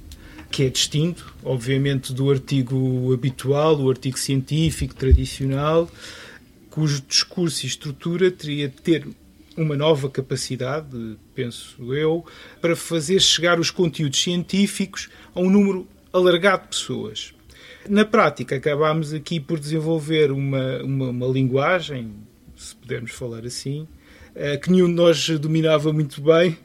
que 0.50 0.64
é 0.64 0.68
distinto, 0.68 1.34
obviamente, 1.42 2.12
do 2.12 2.30
artigo 2.30 3.12
habitual, 3.12 3.80
o 3.80 3.90
artigo 3.90 4.18
científico 4.18 4.94
tradicional, 4.94 5.90
cujo 6.68 7.00
discurso 7.00 7.64
e 7.64 7.68
estrutura 7.68 8.30
teria 8.30 8.68
de 8.68 8.76
ter 8.76 9.08
uma 9.56 9.76
nova 9.76 10.10
capacidade, 10.10 11.16
penso 11.34 11.94
eu, 11.94 12.24
para 12.60 12.76
fazer 12.76 13.20
chegar 13.20 13.58
os 13.58 13.70
conteúdos 13.70 14.20
científicos 14.20 15.08
a 15.34 15.40
um 15.40 15.50
número 15.50 15.88
alargado 16.12 16.64
de 16.64 16.68
pessoas. 16.68 17.34
Na 17.88 18.04
prática, 18.04 18.56
acabámos 18.56 19.12
aqui 19.12 19.38
por 19.38 19.58
desenvolver 19.58 20.30
uma, 20.30 20.82
uma, 20.82 21.10
uma 21.10 21.26
linguagem, 21.26 22.12
se 22.56 22.74
pudermos 22.76 23.12
falar 23.12 23.44
assim, 23.44 23.86
eh, 24.34 24.56
que 24.56 24.70
nenhum 24.70 24.88
de 24.88 24.94
nós 24.94 25.28
dominava 25.38 25.92
muito 25.92 26.20
bem 26.20 26.58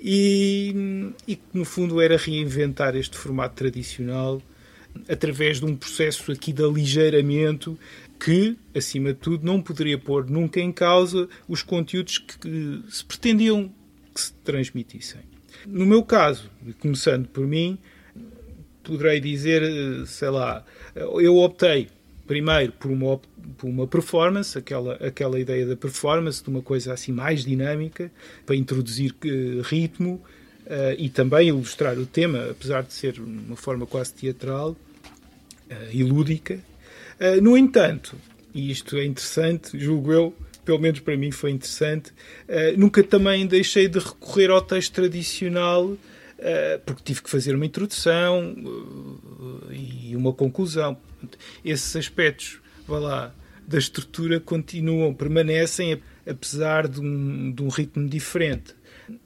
e, 0.00 1.12
e 1.26 1.36
que, 1.36 1.42
no 1.52 1.64
fundo, 1.64 2.00
era 2.00 2.16
reinventar 2.16 2.96
este 2.96 3.16
formato 3.16 3.54
tradicional 3.56 4.40
através 5.08 5.58
de 5.58 5.66
um 5.66 5.76
processo 5.76 6.30
aqui 6.32 6.52
de 6.52 6.62
aligeiramento 6.62 7.78
que, 8.22 8.56
acima 8.72 9.12
de 9.12 9.18
tudo, 9.18 9.44
não 9.44 9.60
poderia 9.60 9.98
pôr 9.98 10.30
nunca 10.30 10.60
em 10.60 10.70
causa 10.70 11.28
os 11.48 11.60
conteúdos 11.60 12.18
que 12.18 12.82
se 12.88 13.04
pretendiam 13.04 13.68
que 14.14 14.20
se 14.20 14.32
transmitissem. 14.44 15.20
No 15.66 15.84
meu 15.84 16.04
caso, 16.04 16.48
começando 16.78 17.26
por 17.26 17.44
mim, 17.46 17.78
poderei 18.84 19.18
dizer, 19.18 19.62
sei 20.06 20.30
lá, 20.30 20.64
eu 20.94 21.36
optei 21.36 21.88
primeiro 22.26 22.72
por 22.72 22.90
uma, 22.90 23.20
por 23.58 23.68
uma 23.68 23.86
performance, 23.86 24.56
aquela, 24.56 24.94
aquela 24.94 25.40
ideia 25.40 25.66
da 25.66 25.76
performance, 25.76 26.42
de 26.42 26.48
uma 26.48 26.62
coisa 26.62 26.92
assim 26.92 27.10
mais 27.10 27.44
dinâmica, 27.44 28.10
para 28.46 28.54
introduzir 28.54 29.12
uh, 29.24 29.62
ritmo 29.62 30.22
uh, 30.66 30.94
e 30.96 31.08
também 31.08 31.48
ilustrar 31.48 31.98
o 31.98 32.06
tema, 32.06 32.50
apesar 32.50 32.82
de 32.84 32.92
ser 32.92 33.18
uma 33.18 33.56
forma 33.56 33.84
quase 33.84 34.14
teatral 34.14 34.70
uh, 34.70 34.76
e 35.90 36.04
lúdica. 36.04 36.60
Uh, 37.22 37.40
no 37.40 37.56
entanto, 37.56 38.16
e 38.52 38.72
isto 38.72 38.96
é 38.96 39.04
interessante, 39.04 39.78
julgo 39.78 40.12
eu, 40.12 40.34
pelo 40.64 40.80
menos 40.80 40.98
para 40.98 41.16
mim 41.16 41.30
foi 41.30 41.52
interessante, 41.52 42.10
uh, 42.10 42.76
nunca 42.76 43.00
também 43.04 43.46
deixei 43.46 43.86
de 43.86 44.00
recorrer 44.00 44.50
ao 44.50 44.60
texto 44.60 44.92
tradicional, 44.94 45.84
uh, 45.86 45.98
porque 46.84 47.00
tive 47.04 47.22
que 47.22 47.30
fazer 47.30 47.54
uma 47.54 47.64
introdução 47.64 48.56
e 49.70 50.16
uma 50.16 50.32
conclusão. 50.32 50.96
Esses 51.64 51.94
aspectos, 51.94 52.58
vá 52.88 52.98
lá, 52.98 53.34
da 53.68 53.78
estrutura 53.78 54.40
continuam, 54.40 55.14
permanecem, 55.14 56.02
apesar 56.26 56.88
de 56.88 57.00
um, 57.00 57.52
de 57.52 57.62
um 57.62 57.68
ritmo 57.68 58.08
diferente. 58.08 58.74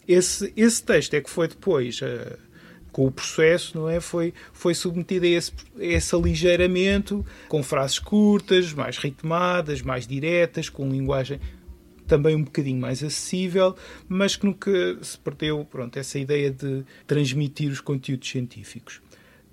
Esse, 0.06 0.52
esse 0.54 0.82
texto 0.82 1.14
é 1.14 1.22
que 1.22 1.30
foi 1.30 1.48
depois 1.48 2.00
com 2.96 3.04
o 3.04 3.12
processo, 3.12 3.78
não 3.78 3.90
é? 3.90 4.00
Foi, 4.00 4.32
foi 4.54 4.74
submetido 4.74 5.26
a 5.26 5.28
esse, 5.28 5.52
a 5.78 5.84
esse 5.84 6.14
aligeiramento, 6.14 7.26
com 7.46 7.62
frases 7.62 7.98
curtas, 7.98 8.72
mais 8.72 8.96
ritmadas, 8.96 9.82
mais 9.82 10.06
diretas, 10.06 10.70
com 10.70 10.88
linguagem 10.88 11.38
também 12.06 12.34
um 12.34 12.42
bocadinho 12.42 12.80
mais 12.80 13.04
acessível, 13.04 13.76
mas 14.08 14.34
que 14.34 14.46
nunca 14.46 14.70
se 15.02 15.18
perdeu 15.18 15.62
pronto, 15.70 15.98
essa 15.98 16.18
ideia 16.18 16.50
de 16.50 16.84
transmitir 17.06 17.70
os 17.70 17.82
conteúdos 17.82 18.30
científicos. 18.30 19.02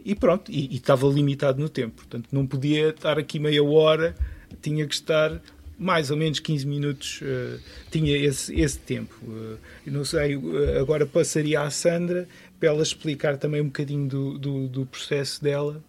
E 0.05 0.15
pronto, 0.15 0.49
e, 0.49 0.73
e 0.73 0.77
estava 0.77 1.05
limitado 1.07 1.59
no 1.59 1.67
tempo, 1.67 1.95
portanto 1.95 2.29
não 2.31 2.47
podia 2.47 2.91
estar 2.91 3.19
aqui 3.19 3.39
meia 3.39 3.61
hora, 3.61 4.15
tinha 4.61 4.87
que 4.87 4.93
estar 4.93 5.41
mais 5.77 6.11
ou 6.11 6.15
menos 6.15 6.39
15 6.39 6.65
minutos, 6.65 7.19
uh, 7.21 7.59
tinha 7.91 8.15
esse, 8.15 8.57
esse 8.57 8.79
tempo. 8.79 9.13
Uh, 9.23 9.57
não 9.85 10.05
sei, 10.05 10.37
uh, 10.37 10.79
agora 10.79 11.05
passaria 11.05 11.59
à 11.61 11.69
Sandra 11.69 12.25
para 12.63 12.71
ela 12.71 12.81
explicar 12.81 13.35
também 13.35 13.59
um 13.59 13.65
bocadinho 13.65 14.07
do, 14.07 14.37
do, 14.37 14.67
do 14.69 14.85
processo 14.85 15.43
dela. 15.43 15.83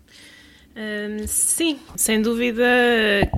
Um, 0.74 1.24
sim, 1.24 1.78
sem 1.94 2.20
dúvida 2.20 2.64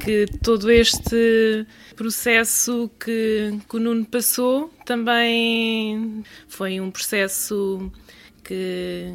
que 0.02 0.24
todo 0.42 0.70
este 0.70 1.66
processo 1.94 2.90
que, 2.98 3.58
que 3.68 3.76
o 3.76 3.78
Nuno 3.78 4.06
passou 4.06 4.72
também 4.86 6.24
foi 6.48 6.80
um 6.80 6.90
processo 6.90 7.92
que, 8.42 9.12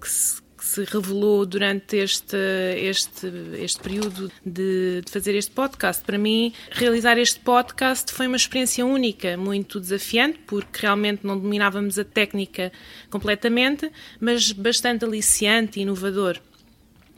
que 0.00 0.10
se 0.10 0.41
se 0.72 0.84
revelou 0.84 1.44
durante 1.44 1.98
este, 1.98 2.36
este, 2.76 3.30
este 3.58 3.78
período 3.82 4.32
de, 4.44 5.02
de, 5.02 5.10
fazer 5.10 5.34
este 5.34 5.50
podcast. 5.50 6.02
Para 6.02 6.16
mim, 6.16 6.54
realizar 6.70 7.18
este 7.18 7.40
podcast 7.40 8.10
foi 8.10 8.26
uma 8.26 8.38
experiência 8.38 8.86
única, 8.86 9.36
muito 9.36 9.78
desafiante, 9.78 10.38
porque 10.46 10.80
realmente 10.80 11.26
não 11.26 11.38
dominávamos 11.38 11.98
a 11.98 12.04
técnica 12.04 12.72
completamente, 13.10 13.92
mas 14.18 14.50
bastante 14.52 15.04
aliciante 15.04 15.78
e 15.78 15.82
inovador. 15.82 16.40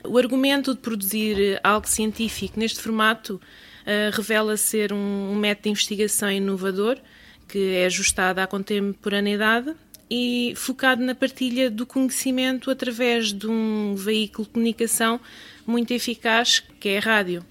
O 0.02 0.18
argumento 0.18 0.74
de 0.74 0.80
produzir 0.80 1.61
algo 1.62 1.88
científico 1.88 2.59
neste 2.59 2.80
formato 2.80 3.34
uh, 3.34 4.16
revela 4.16 4.57
ser 4.57 4.92
um, 4.92 5.30
um 5.30 5.36
método 5.36 5.62
de 5.62 5.68
investigação 5.70 6.30
inovador 6.30 6.98
que 7.46 7.76
é 7.76 7.86
ajustado 7.86 8.40
à 8.40 8.46
contemporaneidade 8.48 9.76
e 10.11 10.55
focado 10.57 11.02
na 11.02 11.14
partilha 11.14 11.70
do 11.70 11.86
conhecimento 11.86 12.70
através 12.70 13.32
de 13.32 13.46
um 13.46 13.94
veículo 13.94 14.46
de 14.46 14.52
comunicação 14.52 15.20
muito 15.66 15.92
eficaz 15.92 16.61
que 16.80 16.90
é 16.90 16.98
a 16.98 17.00
rádio. 17.00 17.44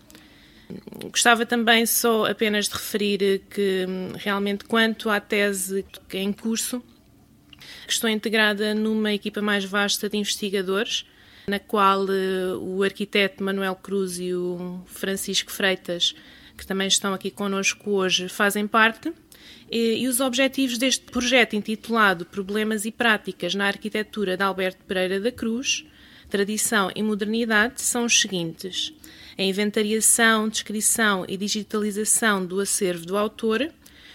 Gostava 1.11 1.45
também 1.45 1.85
só 1.85 2.25
apenas 2.25 2.67
de 2.67 2.73
referir 2.73 3.41
que 3.49 3.85
realmente 4.15 4.65
quanto 4.65 5.09
à 5.09 5.19
tese 5.19 5.85
que 6.07 6.17
é 6.17 6.21
em 6.21 6.31
curso, 6.31 6.81
estou 7.87 8.09
integrada 8.09 8.73
numa 8.73 9.13
equipa 9.13 9.41
mais 9.41 9.65
vasta 9.65 10.09
de 10.09 10.17
investigadores, 10.17 11.05
na 11.47 11.59
qual 11.59 12.05
eh, 12.09 12.55
o 12.59 12.83
arquiteto 12.83 13.43
Manuel 13.43 13.75
Cruz 13.75 14.19
e 14.19 14.33
o 14.33 14.81
Francisco 14.85 15.51
Freitas, 15.51 16.15
que 16.57 16.65
também 16.65 16.87
estão 16.87 17.13
aqui 17.13 17.29
connosco 17.29 17.91
hoje, 17.91 18.29
fazem 18.29 18.65
parte. 18.67 19.11
E, 19.75 20.07
os 20.07 20.19
objetivos 20.19 20.77
deste 20.77 21.03
projeto 21.05 21.55
intitulado 21.55 22.27
Problemas 22.27 22.85
e 22.85 22.91
Práticas 22.91 23.55
na 23.55 23.65
Arquitetura 23.65 24.37
de 24.37 24.43
Alberto 24.43 24.85
Pereira 24.85 25.19
da 25.19 25.31
Cruz, 25.31 25.83
Tradição 26.29 26.91
e 26.95 27.01
Modernidade 27.01 27.81
são 27.81 28.05
os 28.05 28.21
seguintes: 28.21 28.93
a 29.35 29.41
inventariação, 29.41 30.47
descrição 30.47 31.25
e 31.27 31.35
digitalização 31.35 32.45
do 32.45 32.59
acervo 32.59 33.07
do 33.07 33.17
autor, 33.17 33.67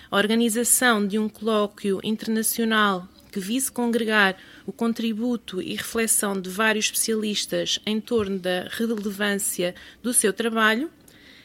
a 0.09 0.17
organização 0.17 1.05
de 1.05 1.19
um 1.19 1.29
colóquio 1.29 1.99
internacional 2.05 3.09
que 3.33 3.41
vise 3.41 3.73
congregar 3.73 4.37
o 4.65 4.71
contributo 4.71 5.61
e 5.61 5.75
reflexão 5.75 6.41
de 6.41 6.49
vários 6.49 6.85
especialistas 6.85 7.81
em 7.85 8.01
torno 8.01 8.39
da 8.39 8.69
relevância 8.71 9.75
do 10.05 10.15
seu 10.15 10.33
trabalho, 10.33 10.89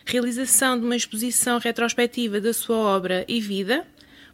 realização 0.05 0.79
de 0.79 0.85
uma 0.85 0.95
exposição 0.95 1.57
retrospectiva 1.57 2.39
da 2.39 2.53
sua 2.53 2.77
obra 2.77 3.25
e 3.27 3.41
vida, 3.41 3.87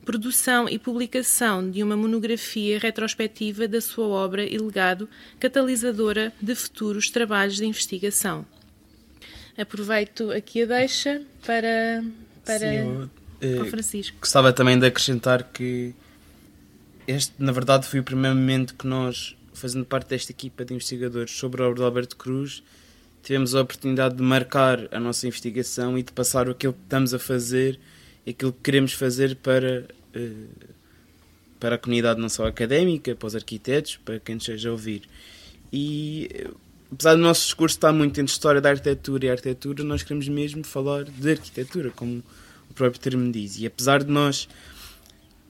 produção 0.09 0.67
e 0.67 0.79
publicação 0.79 1.69
de 1.69 1.83
uma 1.83 1.95
monografia 1.95 2.79
retrospectiva 2.79 3.67
da 3.67 3.79
sua 3.79 4.07
obra 4.07 4.43
e 4.43 4.57
legado, 4.57 5.07
catalisadora 5.39 6.33
de 6.41 6.55
futuros 6.55 7.11
trabalhos 7.11 7.57
de 7.57 7.65
investigação. 7.67 8.43
Aproveito 9.55 10.31
aqui 10.31 10.63
a 10.63 10.65
deixa 10.65 11.21
para, 11.45 12.03
para 12.43 12.57
Sim, 12.57 13.09
eu, 13.39 13.65
eh, 13.65 13.69
Francisco. 13.69 14.17
Gostava 14.19 14.51
também 14.51 14.79
de 14.79 14.87
acrescentar 14.87 15.43
que 15.43 15.93
este, 17.07 17.35
na 17.37 17.51
verdade, 17.51 17.85
foi 17.85 17.99
o 17.99 18.03
primeiro 18.03 18.35
momento 18.35 18.73
que 18.73 18.87
nós, 18.87 19.37
fazendo 19.53 19.85
parte 19.85 20.09
desta 20.09 20.31
equipa 20.31 20.65
de 20.65 20.73
investigadores 20.73 21.33
sobre 21.33 21.61
a 21.61 21.65
obra 21.65 21.81
de 21.81 21.83
Alberto 21.83 22.17
Cruz, 22.17 22.63
tivemos 23.21 23.53
a 23.53 23.61
oportunidade 23.61 24.15
de 24.15 24.23
marcar 24.23 24.87
a 24.91 24.99
nossa 24.99 25.27
investigação 25.27 25.99
e 25.99 26.01
de 26.01 26.11
passar 26.11 26.49
aquilo 26.49 26.73
que 26.73 26.79
estamos 26.79 27.13
a 27.13 27.19
fazer 27.19 27.79
e 28.25 28.31
aquilo 28.31 28.51
que 28.51 28.61
queremos 28.63 28.93
fazer 28.93 29.35
para, 29.35 29.87
para 31.59 31.75
a 31.75 31.77
comunidade 31.77 32.19
não 32.19 32.29
só 32.29 32.47
académica, 32.47 33.15
para 33.15 33.27
os 33.27 33.35
arquitetos, 33.35 33.97
para 33.97 34.19
quem 34.19 34.35
nos 34.35 34.45
seja 34.45 34.69
a 34.69 34.71
ouvir. 34.71 35.03
E 35.71 36.47
apesar 36.91 37.15
do 37.15 37.21
nosso 37.21 37.43
discurso 37.43 37.75
estar 37.77 37.91
muito 37.91 38.19
entre 38.19 38.31
história 38.31 38.61
da 38.61 38.69
arquitetura 38.69 39.25
e 39.25 39.29
arquitetura, 39.29 39.83
nós 39.83 40.01
queremos 40.01 40.27
mesmo 40.27 40.63
falar 40.63 41.03
de 41.03 41.31
arquitetura, 41.31 41.91
como 41.91 42.23
o 42.69 42.73
próprio 42.73 42.99
termo 43.01 43.31
diz. 43.31 43.59
E 43.59 43.65
apesar 43.65 44.03
de 44.03 44.11
nós 44.11 44.47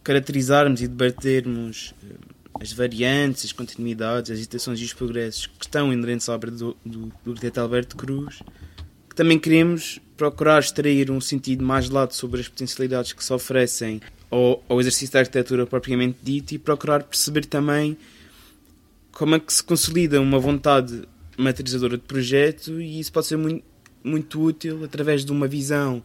caracterizarmos 0.04 0.82
e 0.82 0.88
debatermos 0.88 1.94
eh, 2.04 2.16
as 2.60 2.74
variantes, 2.74 3.46
as 3.46 3.52
continuidades, 3.52 4.32
as 4.32 4.38
agitações 4.38 4.80
e 4.80 4.84
os 4.84 4.94
progressos 4.94 5.46
que 5.46 5.66
estão 5.66 5.94
inerentes 5.94 6.28
à 6.28 6.34
obra 6.34 6.50
do, 6.50 6.76
do, 6.84 7.12
do 7.24 7.32
arquiteto 7.32 7.60
Alberto 7.62 7.96
Cruz, 7.96 8.42
também 9.16 9.38
queremos 9.38 10.00
procurar 10.18 10.60
extrair 10.60 11.12
um 11.12 11.22
sentido 11.22 11.64
mais 11.64 11.90
lato 11.90 12.16
sobre 12.16 12.42
as 12.42 12.48
potencialidades 12.48 13.14
que 13.14 13.24
se 13.24 13.32
oferecem 13.32 14.02
ao, 14.30 14.64
ao 14.70 14.80
exercício 14.80 15.14
da 15.14 15.20
arquitetura 15.20 15.66
propriamente 15.66 16.20
dito 16.22 16.54
e 16.54 16.60
procurar 16.60 17.04
perceber 17.04 17.46
também 17.46 17.98
como 19.12 19.36
é 19.36 19.40
que 19.40 19.52
se 19.52 19.64
consolida 19.64 20.22
uma 20.22 20.40
vontade 20.40 21.04
materializadora 21.38 21.98
de 21.98 22.04
projeto 22.04 22.80
e 22.80 23.00
isso 23.00 23.12
pode 23.12 23.28
ser 23.28 23.38
muito, 23.38 23.64
muito 24.04 24.42
útil 24.42 24.84
através 24.84 25.26
de 25.26 25.32
uma 25.32 25.48
visão 25.48 26.04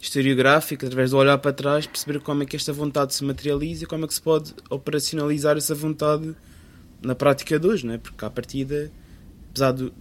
historiográfica, 0.00 0.86
através 0.86 1.10
do 1.10 1.16
olhar 1.16 1.38
para 1.38 1.52
trás, 1.52 1.86
perceber 1.86 2.20
como 2.20 2.42
é 2.42 2.46
que 2.46 2.54
esta 2.54 2.72
vontade 2.72 3.14
se 3.14 3.24
materializa 3.24 3.84
e 3.84 3.86
como 3.86 4.04
é 4.04 4.08
que 4.08 4.14
se 4.14 4.22
pode 4.22 4.54
operacionalizar 4.70 5.56
essa 5.56 5.74
vontade 5.74 6.34
na 7.02 7.14
prática 7.14 7.58
de 7.58 7.66
hoje, 7.66 7.86
não 7.86 7.94
é? 7.94 7.98
porque 7.98 8.24
à 8.24 8.30
partida, 8.30 8.90
apesar 9.50 9.72
do, 9.72 9.92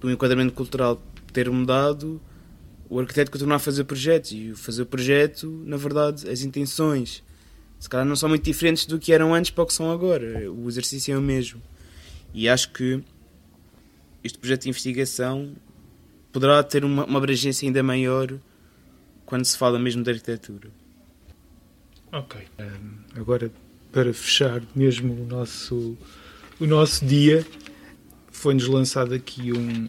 do 0.00 0.10
enquadramento 0.10 0.52
cultural 0.52 1.02
ter 1.32 1.50
mudado, 1.50 2.20
o 2.92 3.00
arquiteto 3.00 3.30
continua 3.30 3.56
a 3.56 3.58
fazer 3.58 3.84
projetos 3.84 4.32
e 4.32 4.50
o 4.50 4.56
fazer 4.56 4.84
projeto, 4.84 5.62
na 5.64 5.78
verdade, 5.78 6.28
as 6.28 6.42
intenções 6.42 7.22
se 7.80 7.88
calhar 7.88 8.06
não 8.06 8.14
são 8.14 8.28
muito 8.28 8.44
diferentes 8.44 8.84
do 8.84 8.98
que 8.98 9.14
eram 9.14 9.34
antes 9.34 9.50
para 9.50 9.64
o 9.64 9.66
que 9.66 9.72
são 9.72 9.90
agora. 9.90 10.52
O 10.52 10.68
exercício 10.68 11.14
é 11.14 11.16
o 11.16 11.22
mesmo. 11.22 11.60
E 12.34 12.50
acho 12.50 12.70
que 12.70 13.02
este 14.22 14.38
projeto 14.38 14.64
de 14.64 14.68
investigação 14.68 15.54
poderá 16.30 16.62
ter 16.62 16.84
uma, 16.84 17.06
uma 17.06 17.18
abrangência 17.18 17.66
ainda 17.66 17.82
maior 17.82 18.38
quando 19.24 19.46
se 19.46 19.56
fala 19.56 19.78
mesmo 19.78 20.02
de 20.02 20.10
arquitetura. 20.10 20.68
Ok. 22.12 22.46
Um, 22.60 23.20
agora, 23.20 23.50
para 23.90 24.12
fechar 24.12 24.62
mesmo 24.76 25.14
o 25.14 25.26
nosso, 25.26 25.96
o 26.60 26.66
nosso 26.66 27.06
dia, 27.06 27.44
foi-nos 28.30 28.68
lançado 28.68 29.14
aqui 29.14 29.50
um, 29.50 29.88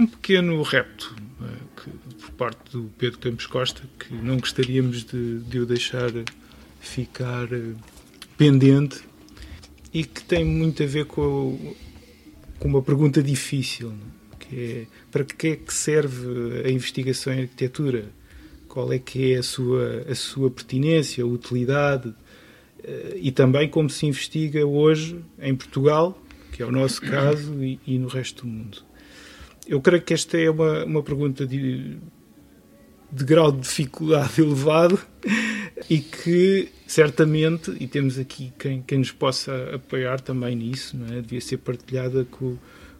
um 0.00 0.06
pequeno 0.06 0.60
repto 0.62 1.14
que, 1.76 1.90
por 1.90 2.30
parte 2.32 2.72
do 2.72 2.90
Pedro 2.98 3.18
Campos 3.18 3.46
Costa, 3.46 3.82
que 3.98 4.14
não 4.14 4.38
gostaríamos 4.38 5.04
de, 5.04 5.38
de 5.40 5.58
o 5.58 5.66
deixar 5.66 6.10
ficar 6.80 7.44
uh, 7.52 7.76
pendente 8.36 9.00
e 9.92 10.04
que 10.04 10.22
tem 10.24 10.44
muito 10.44 10.82
a 10.82 10.86
ver 10.86 11.06
com, 11.06 11.74
com 12.58 12.68
uma 12.68 12.82
pergunta 12.82 13.22
difícil, 13.22 13.92
é? 13.92 14.36
que 14.38 14.56
é 14.56 14.86
para 15.10 15.24
que 15.24 15.48
é 15.48 15.56
que 15.56 15.72
serve 15.72 16.62
a 16.64 16.70
investigação 16.70 17.32
em 17.32 17.42
arquitetura? 17.42 18.06
Qual 18.68 18.90
é 18.92 18.98
que 18.98 19.34
é 19.34 19.38
a 19.38 19.42
sua, 19.42 20.06
a 20.08 20.14
sua 20.14 20.50
pertinência, 20.50 21.26
utilidade? 21.26 22.14
Eh, 22.82 23.18
e 23.20 23.30
também 23.30 23.68
como 23.68 23.88
se 23.90 24.06
investiga 24.06 24.66
hoje 24.66 25.20
em 25.38 25.54
Portugal, 25.54 26.18
que 26.52 26.62
é 26.62 26.66
o 26.66 26.72
nosso 26.72 27.00
caso, 27.02 27.62
e, 27.62 27.78
e 27.86 27.98
no 27.98 28.08
resto 28.08 28.46
do 28.46 28.48
mundo. 28.48 28.78
Eu 29.66 29.80
creio 29.80 30.02
que 30.02 30.12
esta 30.12 30.38
é 30.38 30.50
uma, 30.50 30.84
uma 30.84 31.02
pergunta 31.02 31.46
de, 31.46 31.96
de 33.10 33.24
grau 33.24 33.52
de 33.52 33.60
dificuldade 33.60 34.40
elevado 34.42 34.98
e 35.88 35.98
que 35.98 36.68
certamente, 36.86 37.74
e 37.80 37.86
temos 37.86 38.18
aqui 38.18 38.52
quem, 38.58 38.82
quem 38.82 38.98
nos 38.98 39.12
possa 39.12 39.74
apoiar 39.74 40.20
também 40.20 40.56
nisso, 40.56 40.96
não 40.96 41.06
é? 41.16 41.20
devia 41.20 41.40
ser 41.40 41.58
partilhada 41.58 42.26
com, 42.30 42.58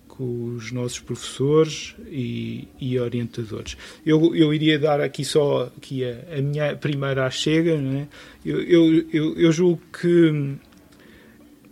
com 0.08 0.54
os 0.54 0.72
nossos 0.72 0.98
professores 1.00 1.94
e, 2.08 2.68
e 2.80 2.98
orientadores. 2.98 3.76
Eu, 4.04 4.34
eu 4.34 4.54
iria 4.54 4.78
dar 4.78 5.00
aqui 5.00 5.24
só 5.24 5.70
aqui 5.76 6.04
a, 6.04 6.38
a 6.38 6.40
minha 6.40 6.76
primeira 6.76 7.30
chega, 7.30 7.78
não 7.78 8.00
é? 8.00 8.08
eu, 8.44 8.60
eu, 8.62 9.06
eu, 9.12 9.38
eu 9.38 9.52
julgo 9.52 9.82
que 9.92 10.56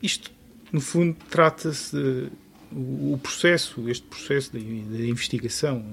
isto, 0.02 0.30
no 0.72 0.80
fundo, 0.80 1.16
trata-se 1.28 2.28
o, 2.72 3.18
processo, 3.22 3.88
este 3.88 4.06
processo 4.06 4.52
da 4.52 4.59
investigação, 4.59 5.84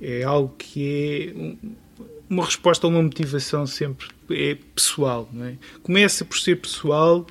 é 0.00 0.22
algo 0.22 0.54
que 0.56 1.32
é 1.34 1.68
uma 2.28 2.44
resposta 2.44 2.86
a 2.86 2.90
uma 2.90 3.02
motivação 3.02 3.66
sempre 3.66 4.08
é 4.30 4.56
pessoal. 4.74 5.28
É? 5.40 5.54
Começa 5.82 6.24
por 6.24 6.38
ser 6.38 6.56
pessoal, 6.56 7.26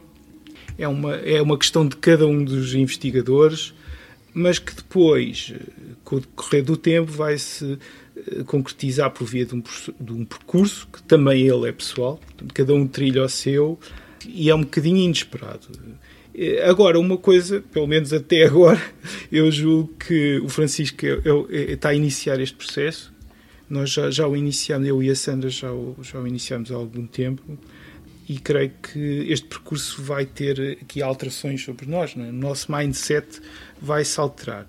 é 0.77 0.87
uma, 0.87 1.15
é 1.15 1.41
uma 1.41 1.57
questão 1.57 1.87
de 1.87 1.95
cada 1.95 2.27
um 2.27 2.43
dos 2.43 2.73
investigadores, 2.73 3.73
mas 4.33 4.59
que 4.59 4.73
depois, 4.75 5.53
com 6.03 6.17
o 6.17 6.19
decorrer 6.19 6.63
do 6.63 6.77
tempo, 6.77 7.11
vai 7.11 7.37
se 7.37 7.77
eh, 8.15 8.43
concretizar 8.43 9.09
por 9.11 9.25
via 9.25 9.45
de 9.45 9.55
um, 9.55 9.63
de 9.99 10.13
um 10.13 10.23
percurso, 10.23 10.87
que 10.93 11.01
também 11.03 11.47
ele 11.47 11.67
é 11.67 11.71
pessoal, 11.71 12.19
cada 12.53 12.73
um 12.73 12.87
trilha 12.87 13.23
o 13.23 13.29
seu, 13.29 13.79
e 14.27 14.49
é 14.49 14.55
um 14.55 14.61
bocadinho 14.61 14.97
inesperado. 14.97 15.67
Eh, 16.37 16.63
agora, 16.63 16.99
uma 16.99 17.17
coisa, 17.17 17.61
pelo 17.73 17.87
menos 17.87 18.13
até 18.13 18.43
agora, 18.47 18.79
eu 19.31 19.51
julgo 19.51 19.93
que 19.97 20.39
o 20.39 20.47
Francisco 20.47 21.03
é, 21.03 21.09
é, 21.09 21.71
é, 21.71 21.73
está 21.73 21.89
a 21.89 21.95
iniciar 21.95 22.39
este 22.39 22.55
processo, 22.55 23.11
nós 23.67 23.89
já, 23.89 24.11
já 24.11 24.27
o 24.27 24.35
iniciamos, 24.35 24.87
eu 24.87 25.01
e 25.01 25.09
a 25.09 25.15
Sandra 25.15 25.49
já 25.49 25.73
o, 25.73 25.97
já 26.01 26.19
o 26.19 26.27
iniciamos 26.27 26.71
há 26.71 26.75
algum 26.75 27.05
tempo 27.07 27.57
e 28.29 28.37
creio 28.39 28.71
que 28.81 29.25
este 29.29 29.47
percurso 29.47 30.01
vai 30.01 30.25
ter 30.25 30.77
aqui 30.81 31.01
alterações 31.01 31.63
sobre 31.63 31.85
nós. 31.85 32.15
É? 32.15 32.19
O 32.19 32.33
nosso 32.33 32.71
mindset 32.71 33.41
vai 33.81 34.05
se 34.05 34.19
alterar. 34.19 34.67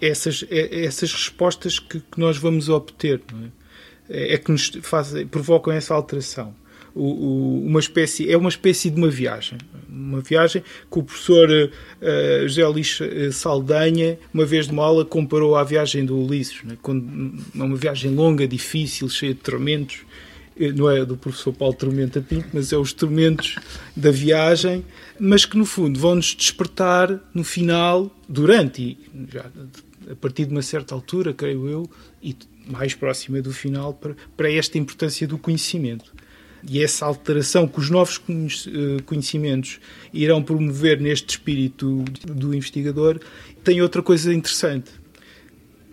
Essas, 0.00 0.44
é, 0.48 0.84
essas 0.84 1.12
respostas 1.12 1.78
que, 1.78 2.00
que 2.00 2.18
nós 2.18 2.38
vamos 2.38 2.68
obter 2.68 3.20
é? 4.08 4.34
é? 4.34 4.38
que 4.38 4.50
nos 4.50 4.70
fazem, 4.82 5.26
provocam 5.26 5.72
essa 5.72 5.94
alteração 5.94 6.54
o, 7.00 7.62
uma 7.64 7.80
espécie, 7.80 8.30
é 8.30 8.36
uma 8.36 8.48
espécie 8.48 8.90
de 8.90 8.96
uma 8.96 9.08
viagem. 9.08 9.58
Uma 9.88 10.20
viagem 10.20 10.62
que 10.90 10.98
o 10.98 11.02
professor 11.02 11.48
uh, 11.50 12.48
José 12.48 12.66
Luís 12.66 12.98
eh, 13.00 13.30
Saldanha, 13.30 14.18
uma 14.32 14.44
vez 14.44 14.68
de 14.68 14.78
aula, 14.78 15.04
comparou 15.04 15.56
à 15.56 15.64
viagem 15.64 16.04
do 16.04 16.18
Ulisses. 16.18 16.62
Né? 16.64 16.76
Quando, 16.82 17.06
uma 17.54 17.76
viagem 17.76 18.14
longa, 18.14 18.46
difícil, 18.46 19.08
cheia 19.08 19.34
de 19.34 19.40
tormentos. 19.40 20.00
Não 20.74 20.90
é 20.90 21.04
do 21.04 21.16
professor 21.16 21.52
Paulo 21.52 21.74
Tormenta 21.74 22.20
Pinto, 22.20 22.48
mas 22.52 22.72
é 22.72 22.76
os 22.76 22.92
tormentos 22.92 23.54
da 23.94 24.10
viagem, 24.10 24.84
mas 25.16 25.44
que 25.44 25.56
no 25.56 25.64
fundo 25.64 26.00
vão-nos 26.00 26.34
despertar 26.34 27.20
no 27.32 27.44
final, 27.44 28.10
durante 28.28 28.82
e 28.82 28.98
já 29.32 29.46
a 30.10 30.16
partir 30.16 30.46
de 30.46 30.52
uma 30.52 30.62
certa 30.62 30.96
altura, 30.96 31.32
creio 31.32 31.68
eu, 31.68 31.88
e 32.20 32.34
mais 32.66 32.92
próxima 32.92 33.40
do 33.40 33.52
final, 33.52 33.94
para, 33.94 34.16
para 34.36 34.50
esta 34.52 34.78
importância 34.78 35.28
do 35.28 35.38
conhecimento 35.38 36.12
e 36.66 36.82
essa 36.82 37.06
alteração 37.06 37.68
que 37.68 37.78
os 37.78 37.90
novos 37.90 38.20
eh, 38.66 39.02
conhecimentos 39.04 39.78
irão 40.12 40.42
promover 40.42 41.00
neste 41.00 41.30
espírito 41.30 42.04
do 42.26 42.54
investigador, 42.54 43.20
tem 43.62 43.80
outra 43.80 44.02
coisa 44.02 44.32
interessante 44.32 44.90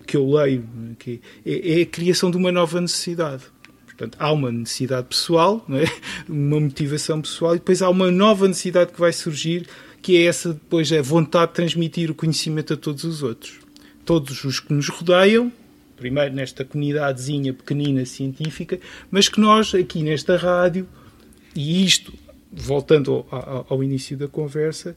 que 0.05 0.15
eu 0.15 0.29
leio, 0.29 0.67
que 0.99 1.19
é, 1.45 1.79
é 1.79 1.81
a 1.81 1.85
criação 1.85 2.29
de 2.29 2.37
uma 2.37 2.51
nova 2.51 2.79
necessidade. 2.79 3.43
Portanto, 3.85 4.17
há 4.19 4.31
uma 4.31 4.51
necessidade 4.51 5.07
pessoal, 5.07 5.65
é? 5.69 5.85
uma 6.29 6.59
motivação 6.59 7.21
pessoal, 7.21 7.55
e 7.55 7.59
depois 7.59 7.81
há 7.81 7.89
uma 7.89 8.11
nova 8.11 8.47
necessidade 8.47 8.91
que 8.91 8.99
vai 8.99 9.13
surgir, 9.13 9.67
que 10.01 10.17
é 10.17 10.25
essa 10.25 10.53
depois 10.53 10.91
a 10.91 11.01
vontade 11.01 11.51
de 11.51 11.55
transmitir 11.55 12.11
o 12.11 12.15
conhecimento 12.15 12.73
a 12.73 12.77
todos 12.77 13.03
os 13.03 13.23
outros. 13.23 13.59
Todos 14.03 14.43
os 14.43 14.59
que 14.59 14.73
nos 14.73 14.89
rodeiam 14.89 15.51
primeiro 15.95 16.33
nesta 16.33 16.65
comunidadezinha 16.65 17.53
pequenina 17.53 18.05
científica, 18.05 18.79
mas 19.09 19.29
que 19.29 19.39
nós 19.39 19.73
aqui 19.73 20.03
nesta 20.03 20.37
rádio, 20.37 20.87
e 21.55 21.85
isto, 21.85 22.13
voltando 22.51 23.25
ao, 23.31 23.65
ao 23.69 23.83
início 23.83 24.17
da 24.17 24.27
conversa, 24.27 24.95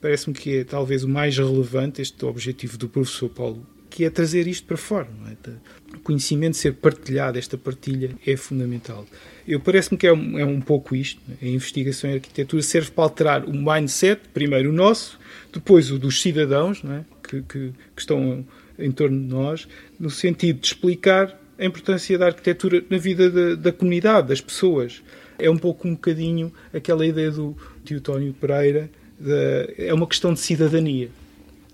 parece-me 0.00 0.34
que 0.34 0.58
é 0.58 0.64
talvez 0.64 1.04
o 1.04 1.08
mais 1.08 1.36
relevante, 1.36 2.00
este 2.00 2.24
objetivo 2.24 2.78
do 2.78 2.88
professor 2.88 3.28
Paulo, 3.28 3.66
que 3.90 4.04
é 4.04 4.10
trazer 4.10 4.46
isto 4.46 4.66
para 4.66 4.76
fora. 4.76 5.08
É? 5.26 5.96
O 5.96 6.00
conhecimento 6.00 6.56
ser 6.56 6.74
partilhado, 6.74 7.38
esta 7.38 7.56
partilha 7.56 8.10
é 8.26 8.36
fundamental. 8.36 9.06
Eu 9.46 9.60
parece-me 9.60 9.98
que 9.98 10.06
é 10.06 10.12
um, 10.12 10.38
é 10.38 10.44
um 10.44 10.60
pouco 10.60 10.94
isto. 10.94 11.20
É? 11.42 11.46
A 11.46 11.48
investigação 11.48 12.10
em 12.10 12.14
arquitetura 12.14 12.62
serve 12.62 12.90
para 12.90 13.04
alterar 13.04 13.44
o 13.44 13.52
mindset, 13.52 14.20
primeiro 14.32 14.70
o 14.70 14.72
nosso, 14.72 15.18
depois 15.52 15.90
o 15.90 15.98
dos 15.98 16.20
cidadãos, 16.20 16.82
é? 16.84 17.04
que, 17.22 17.42
que, 17.42 17.72
que 17.94 18.00
estão 18.00 18.46
em 18.78 18.90
torno 18.90 19.18
de 19.18 19.26
nós, 19.26 19.68
no 19.98 20.10
sentido 20.10 20.60
de 20.60 20.66
explicar 20.66 21.38
a 21.58 21.64
importância 21.64 22.16
da 22.16 22.26
arquitetura 22.26 22.84
na 22.88 22.98
vida 22.98 23.30
da, 23.30 23.54
da 23.56 23.72
comunidade, 23.72 24.28
das 24.28 24.40
pessoas. 24.40 25.02
É 25.38 25.50
um 25.50 25.58
pouco 25.58 25.88
um 25.88 25.92
bocadinho 25.92 26.52
aquela 26.72 27.06
ideia 27.06 27.30
do 27.30 27.56
tio 27.84 28.00
Tónio 28.00 28.32
Pereira, 28.32 28.90
de, 29.18 29.86
é 29.86 29.92
uma 29.92 30.06
questão 30.06 30.32
de 30.32 30.40
cidadania. 30.40 31.10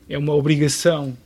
É 0.08 0.16
uma 0.16 0.34
obrigação 0.34 1.16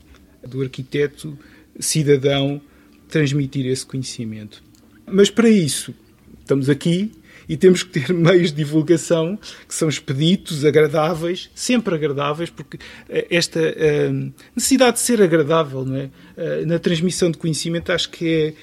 do 0.47 0.63
arquiteto 0.63 1.39
cidadão 1.79 2.61
transmitir 3.09 3.67
esse 3.67 3.87
conhecimento. 3.87 4.63
Mas 5.07 5.31
para 5.31 5.49
isso, 5.49 5.95
estamos 6.41 6.69
aqui 6.69 7.13
e 7.49 7.57
temos 7.57 7.83
que 7.83 7.91
ter 8.01 8.13
meios 8.15 8.51
de 8.51 8.57
divulgação 8.57 9.39
que 9.67 9.75
são 9.75 9.89
expeditos, 9.89 10.65
agradáveis, 10.65 11.51
sempre 11.55 11.95
agradáveis, 11.95 12.51
porque 12.51 12.79
eh, 13.09 13.27
esta 13.31 13.61
uh, 13.61 14.33
necessidade 14.55 14.95
de 14.95 15.01
ser 15.01 15.23
agradável 15.23 15.85
não 15.85 15.97
é? 15.97 16.11
Uh, 16.37 16.67
na 16.67 16.79
transmissão 16.79 17.31
de 17.31 17.39
conhecimento 17.39 17.91
acho 17.91 18.11
que 18.11 18.55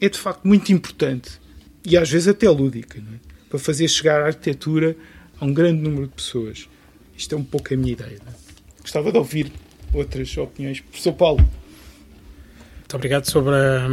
é, 0.00 0.06
é 0.06 0.08
de 0.08 0.18
facto 0.18 0.46
muito 0.46 0.72
importante 0.72 1.40
e 1.84 1.96
às 1.96 2.10
vezes 2.10 2.28
até 2.28 2.48
lúdica, 2.48 2.98
é? 2.98 3.30
para 3.48 3.58
fazer 3.58 3.88
chegar 3.88 4.22
a 4.22 4.26
arquitetura 4.26 4.96
a 5.40 5.44
um 5.44 5.52
grande 5.52 5.82
número 5.82 6.06
de 6.06 6.14
pessoas. 6.14 6.68
Isto 7.16 7.34
é 7.34 7.38
um 7.38 7.44
pouco 7.44 7.72
a 7.72 7.76
minha 7.76 7.92
ideia. 7.92 8.18
É? 8.26 8.80
Gostava 8.80 9.10
de 9.10 9.18
ouvir 9.18 9.52
outras 9.92 10.36
opiniões. 10.36 10.80
Professor 10.80 11.12
Paulo. 11.12 11.40
Muito 12.78 12.96
obrigado 12.96 13.24
sobre 13.26 13.54
a, 13.54 13.86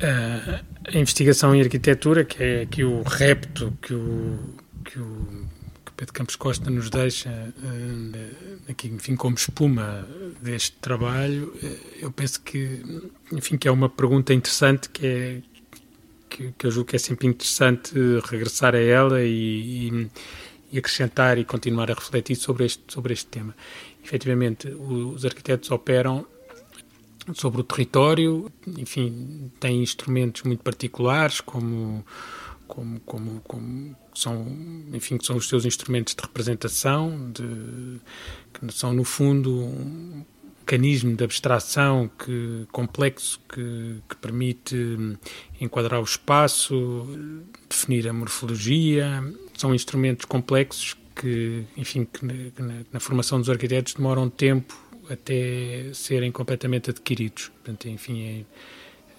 a, 0.00 0.60
a, 0.86 0.98
investigação 0.98 1.54
em 1.54 1.60
arquitetura, 1.60 2.24
que 2.24 2.42
é 2.42 2.62
aqui 2.62 2.84
o 2.84 3.02
repto 3.02 3.72
que 3.82 3.94
o, 3.94 4.38
que 4.84 4.98
o 4.98 5.50
Pedro 5.96 6.14
Campos 6.14 6.36
Costa 6.36 6.70
nos 6.70 6.88
deixa 6.88 7.28
uh, 7.28 8.70
aqui, 8.70 8.88
enfim, 8.88 9.14
como 9.16 9.36
espuma 9.36 10.08
deste 10.40 10.72
trabalho. 10.78 11.52
Eu 12.00 12.10
penso 12.10 12.40
que, 12.40 12.82
enfim, 13.30 13.58
que 13.58 13.68
é 13.68 13.70
uma 13.70 13.88
pergunta 13.88 14.32
interessante 14.32 14.88
que 14.88 15.06
é 15.06 15.42
que, 16.30 16.54
que 16.56 16.66
eu 16.66 16.70
julgo 16.70 16.88
que 16.88 16.96
é 16.96 16.98
sempre 16.98 17.26
interessante 17.26 17.92
regressar 18.24 18.74
a 18.74 18.78
ela 18.78 19.20
e, 19.20 19.88
e, 19.88 20.10
e 20.72 20.78
acrescentar 20.78 21.36
e 21.36 21.44
continuar 21.44 21.90
a 21.90 21.94
refletir 21.94 22.36
sobre 22.36 22.64
este, 22.64 22.82
sobre 22.88 23.12
este 23.12 23.26
tema. 23.26 23.54
Efetivamente, 24.02 24.68
os 24.68 25.24
arquitetos 25.26 25.70
operam 25.70 26.26
sobre 27.34 27.60
o 27.60 27.64
território, 27.64 28.50
enfim, 28.66 29.50
têm 29.60 29.82
instrumentos 29.82 30.42
muito 30.42 30.62
particulares, 30.62 31.40
como, 31.40 32.04
como, 32.66 33.00
como, 33.00 33.40
como 33.42 33.96
são, 34.14 34.46
enfim, 34.92 35.16
que 35.18 35.26
são 35.26 35.36
os 35.36 35.48
seus 35.48 35.64
instrumentos 35.64 36.14
de 36.14 36.22
representação, 36.22 37.30
de, 37.32 38.00
que 38.52 38.72
são, 38.72 38.92
no 38.92 39.04
fundo, 39.04 39.64
um 39.64 40.24
mecanismo 40.60 41.16
de 41.16 41.24
abstração 41.24 42.08
que, 42.18 42.66
complexo 42.70 43.40
que, 43.48 43.96
que 44.08 44.16
permite 44.16 44.76
enquadrar 45.60 46.00
o 46.00 46.04
espaço, 46.04 47.06
definir 47.68 48.08
a 48.08 48.12
morfologia. 48.12 49.22
São 49.56 49.74
instrumentos 49.74 50.24
complexos 50.26 50.96
que, 51.16 51.64
enfim, 51.76 52.04
que 52.04 52.24
na, 52.24 52.84
na 52.92 53.00
formação 53.00 53.40
dos 53.40 53.50
arquitetos 53.50 53.94
demoram 53.94 54.30
tempo 54.30 54.89
até 55.10 55.92
serem 55.92 56.30
completamente 56.30 56.90
adquiridos. 56.90 57.48
Portanto, 57.48 57.88
enfim, 57.88 58.46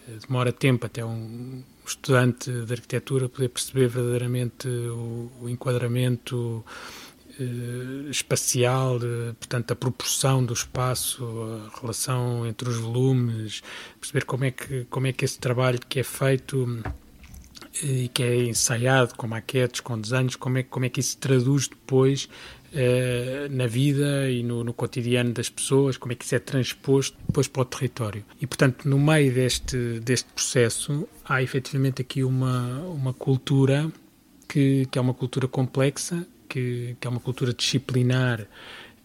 é, 0.07 0.11
demora 0.26 0.51
tempo 0.51 0.85
até 0.85 1.03
um 1.03 1.63
estudante 1.85 2.49
de 2.49 2.73
arquitetura 2.73 3.27
poder 3.27 3.49
perceber 3.49 3.88
verdadeiramente 3.88 4.68
o, 4.68 5.31
o 5.41 5.49
enquadramento 5.49 6.63
eh, 7.39 8.09
espacial, 8.09 8.99
portanto, 9.39 9.72
a 9.72 9.76
proporção 9.76 10.43
do 10.43 10.53
espaço, 10.53 11.26
a 11.26 11.80
relação 11.80 12.45
entre 12.45 12.69
os 12.69 12.77
volumes, 12.77 13.63
perceber 13.99 14.26
como 14.26 14.45
é 14.45 14.51
que, 14.51 14.85
como 14.89 15.07
é 15.07 15.13
que 15.13 15.26
esse 15.26 15.39
trabalho 15.39 15.80
que 15.88 15.99
é 15.99 16.03
feito 16.03 16.84
e 17.81 18.09
que 18.09 18.22
é 18.22 18.43
ensaiado 18.43 19.15
com 19.15 19.27
maquetes, 19.27 19.80
com 19.80 19.99
desenhos, 19.99 20.35
como 20.35 20.57
é, 20.57 20.63
como 20.63 20.85
é 20.85 20.89
que 20.89 20.99
isso 20.99 21.11
se 21.11 21.18
traduz 21.18 21.68
depois 21.68 22.27
eh, 22.73 23.48
na 23.52 23.68
vida 23.68 24.30
e 24.30 24.43
no, 24.43 24.64
no, 24.64 24.73
cotidiano 24.73 25.34
das 25.34 25.49
pessoas, 25.49 25.98
como 25.98 26.14
é 26.14 26.15
que 26.15 26.23
isso 26.23 26.35
é 26.35 26.39
transposto 26.39 27.18
depois 27.27 27.48
para 27.48 27.61
o 27.64 27.65
território. 27.65 28.23
E, 28.39 28.48
portanto, 28.48 28.88
no 28.88 28.98
meio 28.98 29.34
deste, 29.34 29.99
deste 29.99 30.31
processo, 30.34 31.07
há 31.26 31.43
efetivamente 31.43 32.02
aqui 32.02 32.23
uma, 32.23 32.80
uma 32.80 33.14
cultura 33.14 33.91
que, 34.48 34.88
que 34.89 34.98
é 34.98 35.02
uma 35.02 35.14
cultura 35.14 35.48
complexa, 35.48 36.26
que, 36.48 36.95
que 36.99 37.07
é 37.07 37.10
uma 37.10 37.19
cultura 37.19 37.53
disciplinar 37.53 38.48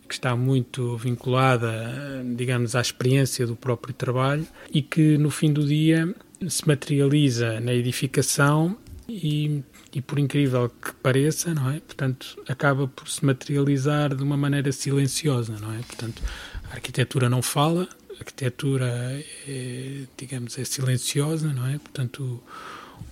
que 0.09 0.15
está 0.15 0.37
muito 0.37 0.97
vinculada, 0.97 2.25
digamos, 2.37 2.77
à 2.77 2.81
experiência 2.81 3.47
do 3.47 3.57
próprio 3.57 3.93
trabalho 3.93 4.47
e 4.73 4.81
que 4.81 5.19
no 5.19 5.31
fim 5.31 5.53
do 5.53 5.67
dia 5.67 6.15
se 6.49 6.67
materializa 6.69 7.59
na 7.61 7.75
edificação 7.75 8.77
e 9.09 9.63
e 9.97 10.03
por 10.03 10.19
incrível 10.19 10.69
que 10.69 10.93
pareça, 10.97 11.55
não 11.55 11.71
é? 11.71 11.81
Portanto, 11.81 12.39
acaba 12.47 12.87
por 12.87 13.09
se 13.09 13.25
materializar 13.25 14.15
de 14.15 14.23
uma 14.23 14.37
maneira 14.37 14.71
silenciosa, 14.71 15.57
não 15.59 15.73
é? 15.73 15.79
Portanto, 15.79 16.23
a 16.71 16.75
arquitetura 16.75 17.31
não 17.31 17.41
fala, 17.41 17.89
a 18.11 18.19
arquitetura 18.19 19.25
é, 19.49 20.03
digamos, 20.19 20.59
é 20.59 20.65
silenciosa, 20.65 21.51
não 21.51 21.67
é? 21.67 21.79
Portanto, 21.79 22.43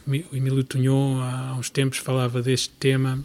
o 0.06 0.36
Emílio 0.36 0.62
Tunhon 0.62 1.22
há 1.22 1.54
uns 1.54 1.70
tempos 1.70 1.96
falava 1.96 2.42
deste 2.42 2.68
tema 2.70 3.24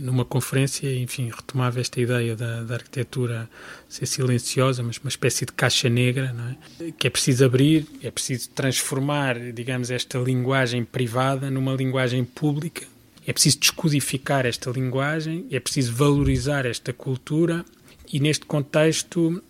numa 0.00 0.24
conferência, 0.24 0.92
enfim, 0.94 1.30
retomava 1.30 1.80
esta 1.80 2.00
ideia 2.00 2.34
da, 2.34 2.62
da, 2.62 2.74
arquitetura 2.74 3.48
ser 3.88 4.06
silenciosa, 4.06 4.82
mas 4.82 4.98
uma 4.98 5.08
espécie 5.08 5.44
de 5.44 5.52
caixa 5.52 5.88
negra, 5.88 6.34
é? 6.80 6.92
que 6.92 7.06
é 7.06 7.10
preciso 7.10 7.44
abrir, 7.44 7.86
é 8.02 8.10
preciso 8.10 8.50
transformar, 8.50 9.38
digamos, 9.52 9.90
esta 9.90 10.18
linguagem 10.18 10.84
privada 10.84 11.50
numa 11.50 11.74
linguagem 11.74 12.24
pública, 12.24 12.86
é 13.26 13.32
preciso 13.32 13.60
descodificar 13.60 14.46
esta 14.46 14.70
linguagem, 14.70 15.46
é 15.50 15.60
preciso 15.60 15.92
valorizar 15.94 16.66
esta 16.66 16.92
cultura 16.92 17.64
e, 18.12 18.18
neste 18.18 18.44
contexto, 18.46 19.42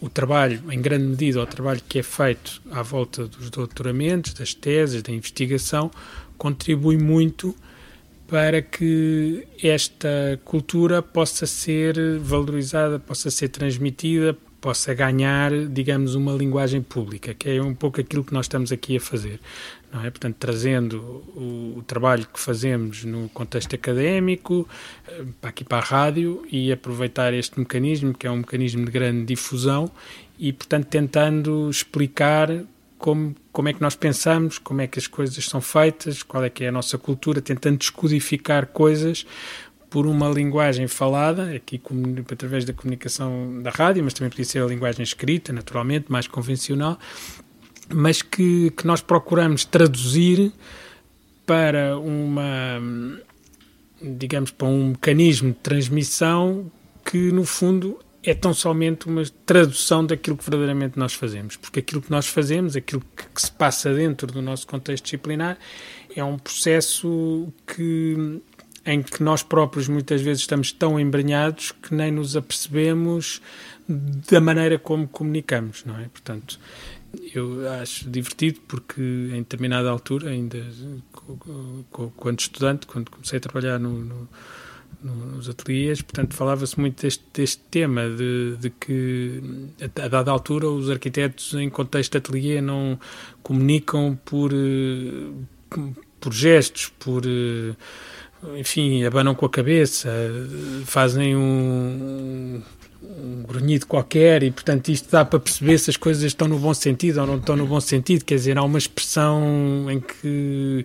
o 0.00 0.08
trabalho, 0.08 0.62
em 0.70 0.80
grande 0.80 1.06
medida, 1.06 1.42
o 1.42 1.46
trabalho 1.46 1.80
que 1.88 1.98
é 1.98 2.02
feito 2.02 2.62
à 2.70 2.82
volta 2.82 3.26
dos 3.26 3.50
doutoramentos, 3.50 4.32
das 4.32 4.54
teses, 4.54 5.02
da 5.02 5.12
investigação, 5.12 5.90
contribui 6.36 6.96
muito 6.96 7.54
para 8.28 8.60
que 8.60 9.48
esta 9.62 10.38
cultura 10.44 11.02
possa 11.02 11.46
ser 11.46 12.18
valorizada, 12.18 12.98
possa 12.98 13.30
ser 13.30 13.48
transmitida, 13.48 14.36
possa 14.60 14.92
ganhar, 14.92 15.50
digamos, 15.68 16.14
uma 16.14 16.32
linguagem 16.32 16.82
pública, 16.82 17.32
que 17.32 17.48
é 17.48 17.62
um 17.62 17.74
pouco 17.74 18.00
aquilo 18.00 18.22
que 18.22 18.34
nós 18.34 18.44
estamos 18.44 18.70
aqui 18.70 18.98
a 18.98 19.00
fazer. 19.00 19.40
Não 19.90 20.04
é? 20.04 20.10
Portanto, 20.10 20.36
trazendo 20.38 20.98
o, 21.34 21.78
o 21.78 21.82
trabalho 21.86 22.26
que 22.26 22.38
fazemos 22.38 23.02
no 23.02 23.30
contexto 23.30 23.74
académico, 23.74 24.68
eh, 25.06 25.24
para 25.40 25.50
aqui 25.50 25.64
para 25.64 25.78
a 25.78 25.80
rádio, 25.80 26.44
e 26.50 26.70
aproveitar 26.70 27.32
este 27.32 27.58
mecanismo, 27.58 28.12
que 28.12 28.26
é 28.26 28.30
um 28.30 28.38
mecanismo 28.38 28.84
de 28.84 28.90
grande 28.90 29.24
difusão, 29.24 29.90
e, 30.38 30.52
portanto, 30.52 30.86
tentando 30.86 31.70
explicar 31.70 32.50
como, 32.98 33.34
como 33.52 33.68
é 33.68 33.72
que 33.72 33.80
nós 33.80 33.94
pensamos, 33.94 34.58
como 34.58 34.80
é 34.80 34.86
que 34.86 34.98
as 34.98 35.06
coisas 35.06 35.44
são 35.44 35.60
feitas, 35.60 36.22
qual 36.22 36.44
é 36.44 36.50
que 36.50 36.64
é 36.64 36.68
a 36.68 36.72
nossa 36.72 36.98
cultura, 36.98 37.40
tentando 37.40 37.78
descodificar 37.78 38.66
coisas 38.66 39.24
por 39.88 40.06
uma 40.06 40.28
linguagem 40.28 40.86
falada, 40.86 41.54
aqui 41.54 41.80
através 42.30 42.64
da 42.64 42.72
comunicação 42.72 43.62
da 43.62 43.70
rádio, 43.70 44.04
mas 44.04 44.12
também 44.12 44.30
podia 44.30 44.44
ser 44.44 44.62
a 44.62 44.66
linguagem 44.66 45.02
escrita, 45.02 45.52
naturalmente, 45.52 46.10
mais 46.12 46.26
convencional, 46.26 46.98
mas 47.92 48.20
que, 48.20 48.70
que 48.70 48.86
nós 48.86 49.00
procuramos 49.00 49.64
traduzir 49.64 50.52
para 51.46 51.98
uma, 51.98 52.78
digamos, 54.02 54.50
para 54.50 54.68
um 54.68 54.88
mecanismo 54.88 55.52
de 55.52 55.58
transmissão 55.58 56.70
que, 57.02 57.32
no 57.32 57.44
fundo, 57.44 57.98
é 58.30 58.34
tão 58.34 58.52
somente 58.52 59.06
uma 59.06 59.22
tradução 59.46 60.04
daquilo 60.04 60.36
que 60.36 60.44
verdadeiramente 60.44 60.98
nós 60.98 61.14
fazemos, 61.14 61.56
porque 61.56 61.80
aquilo 61.80 62.02
que 62.02 62.10
nós 62.10 62.26
fazemos, 62.26 62.76
aquilo 62.76 63.02
que, 63.16 63.24
que 63.26 63.40
se 63.40 63.50
passa 63.50 63.92
dentro 63.94 64.26
do 64.26 64.42
nosso 64.42 64.66
contexto 64.66 65.04
disciplinar, 65.04 65.58
é 66.14 66.22
um 66.22 66.38
processo 66.38 67.52
que 67.66 68.40
em 68.84 69.02
que 69.02 69.22
nós 69.22 69.42
próprios 69.42 69.86
muitas 69.86 70.22
vezes 70.22 70.42
estamos 70.42 70.72
tão 70.72 70.98
embranhados 70.98 71.72
que 71.72 71.94
nem 71.94 72.10
nos 72.10 72.36
apercebemos 72.36 73.42
da 73.86 74.40
maneira 74.40 74.78
como 74.78 75.06
comunicamos, 75.06 75.84
não 75.84 75.98
é? 75.98 76.08
Portanto, 76.08 76.58
eu 77.34 77.70
acho 77.80 78.08
divertido 78.08 78.60
porque 78.66 79.00
em 79.00 79.38
determinada 79.38 79.90
altura, 79.90 80.30
ainda 80.30 80.58
quando 81.90 82.40
estudante, 82.40 82.86
quando 82.86 83.10
comecei 83.10 83.36
a 83.36 83.40
trabalhar 83.40 83.78
no, 83.78 83.90
no 83.90 84.28
nos 85.02 85.48
ateliês, 85.48 86.02
portanto 86.02 86.34
falava-se 86.34 86.78
muito 86.78 87.02
deste, 87.02 87.24
deste 87.32 87.62
tema, 87.70 88.08
de, 88.08 88.56
de, 88.58 88.70
que 88.70 89.42
a 90.02 90.08
dada 90.08 90.30
altura 90.30 90.68
os 90.68 90.90
arquitetos 90.90 91.54
em 91.54 91.70
contexto 91.70 92.12
de 92.12 92.18
ateliê 92.18 92.60
não 92.60 92.98
comunicam 93.42 94.18
por, 94.24 94.52
eh, 94.52 95.78
por 96.20 96.32
gestos, 96.32 96.92
por 96.98 97.22
eh, 97.24 97.74
enfim, 98.56 99.04
abanam 99.04 99.34
com 99.34 99.46
a 99.46 99.50
cabeça, 99.50 100.10
fazem 100.84 101.36
um, 101.36 102.62
um 103.02 103.42
grunhido 103.42 103.86
qualquer 103.86 104.42
e, 104.42 104.50
portanto, 104.50 104.88
isto 104.88 105.10
dá 105.10 105.24
para 105.24 105.40
perceber 105.40 105.78
se 105.78 105.90
as 105.90 105.96
coisas 105.96 106.22
estão 106.22 106.46
no 106.46 106.58
bom 106.58 106.72
sentido 106.72 107.20
ou 107.20 107.26
não 107.26 107.36
estão 107.36 107.56
no 107.56 107.66
bom 107.66 107.80
sentido. 107.80 108.24
Quer 108.24 108.36
dizer, 108.36 108.56
há 108.56 108.62
uma 108.62 108.78
expressão 108.78 109.86
em 109.90 110.00
que 110.00 110.84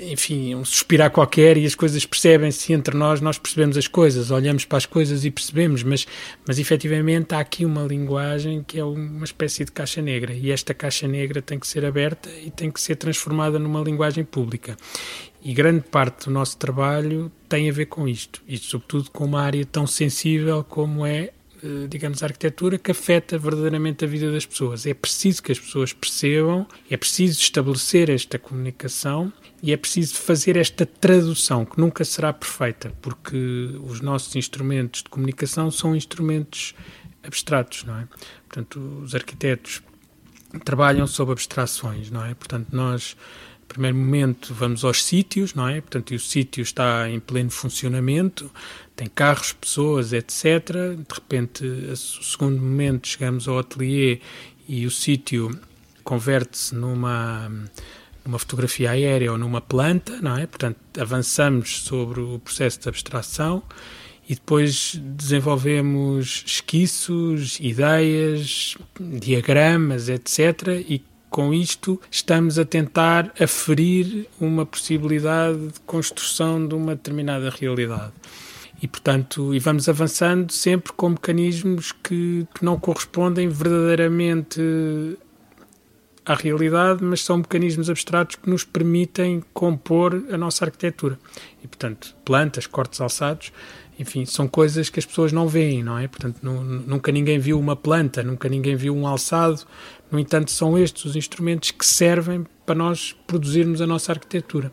enfim, 0.00 0.54
um 0.54 0.64
suspirar 0.64 1.10
qualquer 1.10 1.56
e 1.56 1.66
as 1.66 1.74
coisas 1.74 2.06
percebem-se 2.06 2.72
entre 2.72 2.96
nós, 2.96 3.20
nós 3.20 3.38
percebemos 3.38 3.76
as 3.76 3.88
coisas, 3.88 4.30
olhamos 4.30 4.64
para 4.64 4.78
as 4.78 4.86
coisas 4.86 5.24
e 5.24 5.30
percebemos, 5.30 5.82
mas, 5.82 6.06
mas 6.46 6.58
efetivamente 6.58 7.34
há 7.34 7.40
aqui 7.40 7.64
uma 7.64 7.82
linguagem 7.82 8.62
que 8.62 8.78
é 8.78 8.84
uma 8.84 9.24
espécie 9.24 9.64
de 9.64 9.72
caixa 9.72 10.00
negra 10.00 10.32
e 10.32 10.50
esta 10.50 10.72
caixa 10.72 11.08
negra 11.08 11.42
tem 11.42 11.58
que 11.58 11.66
ser 11.66 11.84
aberta 11.84 12.30
e 12.30 12.50
tem 12.50 12.70
que 12.70 12.80
ser 12.80 12.96
transformada 12.96 13.58
numa 13.58 13.80
linguagem 13.80 14.24
pública. 14.24 14.76
E 15.44 15.52
grande 15.52 15.82
parte 15.82 16.26
do 16.26 16.30
nosso 16.30 16.56
trabalho 16.56 17.30
tem 17.48 17.68
a 17.68 17.72
ver 17.72 17.86
com 17.86 18.06
isto, 18.06 18.40
e 18.46 18.56
sobretudo 18.56 19.10
com 19.10 19.24
uma 19.24 19.42
área 19.42 19.64
tão 19.66 19.86
sensível 19.86 20.62
como 20.62 21.04
é 21.04 21.30
eh, 21.64 21.86
digamos, 21.88 22.24
a 22.24 22.26
arquitetura 22.26 22.76
que 22.76 22.90
afeta 22.90 23.38
verdadeiramente 23.38 24.04
a 24.04 24.08
vida 24.08 24.32
das 24.32 24.44
pessoas. 24.44 24.84
É 24.84 24.92
preciso 24.92 25.40
que 25.40 25.52
as 25.52 25.60
pessoas 25.60 25.92
percebam, 25.92 26.66
é 26.90 26.96
preciso 26.96 27.40
estabelecer 27.40 28.10
esta 28.10 28.36
comunicação 28.36 29.32
e 29.62 29.72
é 29.72 29.76
preciso 29.76 30.16
fazer 30.16 30.56
esta 30.56 30.84
tradução, 30.84 31.64
que 31.64 31.78
nunca 31.78 32.04
será 32.04 32.32
perfeita, 32.32 32.92
porque 33.00 33.70
os 33.84 34.00
nossos 34.00 34.34
instrumentos 34.34 35.04
de 35.04 35.08
comunicação 35.08 35.70
são 35.70 35.94
instrumentos 35.94 36.74
abstratos, 37.22 37.84
não 37.84 37.96
é? 37.96 38.08
Portanto, 38.48 38.80
os 39.04 39.14
arquitetos 39.14 39.80
trabalham 40.64 41.06
sob 41.06 41.30
abstrações, 41.30 42.10
não 42.10 42.24
é? 42.24 42.34
Portanto, 42.34 42.68
nós, 42.72 43.16
no 43.60 43.66
primeiro 43.66 43.96
momento, 43.96 44.52
vamos 44.52 44.84
aos 44.84 45.04
sítios, 45.04 45.54
não 45.54 45.68
é? 45.68 45.80
Portanto, 45.80 46.12
e 46.12 46.16
o 46.16 46.20
sítio 46.20 46.62
está 46.62 47.08
em 47.08 47.20
pleno 47.20 47.50
funcionamento, 47.50 48.50
tem 48.96 49.06
carros, 49.06 49.52
pessoas, 49.52 50.12
etc. 50.12 50.44
De 51.08 51.14
repente, 51.14 51.64
no 51.64 51.96
segundo 51.96 52.60
momento, 52.60 53.06
chegamos 53.06 53.46
ao 53.46 53.60
ateliê 53.60 54.20
e 54.68 54.84
o 54.86 54.90
sítio 54.90 55.56
converte-se 56.02 56.74
numa 56.74 57.48
numa 58.24 58.38
fotografia 58.38 58.90
aérea 58.90 59.32
ou 59.32 59.38
numa 59.38 59.60
planta, 59.60 60.20
não 60.20 60.36
é? 60.36 60.46
Portanto, 60.46 60.78
avançamos 60.98 61.82
sobre 61.82 62.20
o 62.20 62.38
processo 62.38 62.80
de 62.80 62.88
abstração 62.88 63.62
e 64.28 64.34
depois 64.34 65.00
desenvolvemos 65.02 66.44
esquiços, 66.46 67.58
ideias, 67.60 68.76
diagramas, 68.98 70.08
etc. 70.08 70.68
E 70.88 71.04
com 71.28 71.52
isto 71.52 72.00
estamos 72.10 72.58
a 72.58 72.64
tentar 72.64 73.32
aferir 73.40 74.28
uma 74.38 74.64
possibilidade 74.64 75.68
de 75.68 75.80
construção 75.80 76.66
de 76.66 76.74
uma 76.74 76.94
determinada 76.94 77.50
realidade. 77.50 78.12
E, 78.82 78.88
portanto, 78.88 79.54
e 79.54 79.58
vamos 79.58 79.88
avançando 79.88 80.52
sempre 80.52 80.92
com 80.92 81.10
mecanismos 81.10 81.92
que, 81.92 82.46
que 82.54 82.64
não 82.64 82.78
correspondem 82.78 83.48
verdadeiramente 83.48 84.60
à 86.24 86.34
realidade, 86.34 87.02
mas 87.02 87.22
são 87.22 87.38
mecanismos 87.38 87.90
abstratos 87.90 88.36
que 88.36 88.48
nos 88.48 88.64
permitem 88.64 89.42
compor 89.52 90.24
a 90.30 90.36
nossa 90.36 90.64
arquitetura. 90.64 91.18
E, 91.62 91.66
portanto, 91.66 92.14
plantas, 92.24 92.66
cortes 92.66 93.00
alçados, 93.00 93.52
enfim, 93.98 94.24
são 94.24 94.48
coisas 94.48 94.88
que 94.88 94.98
as 94.98 95.06
pessoas 95.06 95.32
não 95.32 95.46
veem, 95.46 95.82
não 95.82 95.98
é? 95.98 96.08
Portanto, 96.08 96.38
nunca 96.42 97.12
ninguém 97.12 97.38
viu 97.38 97.58
uma 97.58 97.76
planta, 97.76 98.22
nunca 98.22 98.48
ninguém 98.48 98.74
viu 98.74 98.96
um 98.96 99.06
alçado. 99.06 99.62
No 100.10 100.18
entanto, 100.18 100.50
são 100.50 100.78
estes 100.78 101.04
os 101.04 101.16
instrumentos 101.16 101.70
que 101.70 101.84
servem 101.84 102.46
para 102.64 102.74
nós 102.74 103.14
produzirmos 103.26 103.80
a 103.80 103.86
nossa 103.86 104.12
arquitetura. 104.12 104.72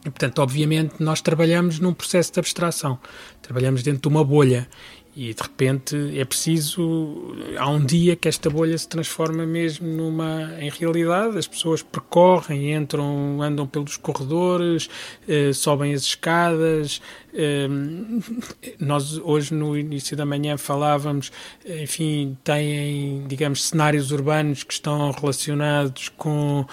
E, 0.00 0.10
portanto, 0.10 0.38
obviamente, 0.40 0.94
nós 0.98 1.20
trabalhamos 1.20 1.78
num 1.78 1.92
processo 1.92 2.32
de 2.32 2.40
abstração. 2.40 2.98
Trabalhamos 3.42 3.82
dentro 3.82 4.02
de 4.02 4.08
uma 4.08 4.24
bolha 4.24 4.66
e 5.14 5.34
de 5.34 5.42
repente 5.42 6.18
é 6.18 6.24
preciso 6.24 7.34
há 7.58 7.68
um 7.68 7.84
dia 7.84 8.14
que 8.14 8.28
esta 8.28 8.48
bolha 8.48 8.78
se 8.78 8.88
transforma 8.88 9.44
mesmo 9.44 9.86
numa 9.88 10.54
em 10.60 10.70
realidade. 10.70 11.36
As 11.36 11.48
pessoas 11.48 11.82
percorrem 11.82 12.72
entram 12.72 13.42
andam 13.42 13.66
pelos 13.66 13.96
corredores 13.96 14.88
eh, 15.28 15.52
sobem 15.52 15.92
as 15.94 16.02
escadas. 16.02 17.02
Eh, 17.34 17.66
nós 18.78 19.18
hoje 19.18 19.52
no 19.52 19.76
início 19.76 20.16
da 20.16 20.24
manhã 20.24 20.56
falávamos 20.56 21.32
enfim 21.66 22.36
têm 22.44 23.24
digamos 23.26 23.64
cenários 23.64 24.12
urbanos 24.12 24.62
que 24.62 24.72
estão 24.72 25.10
relacionados 25.10 26.08
com 26.10 26.64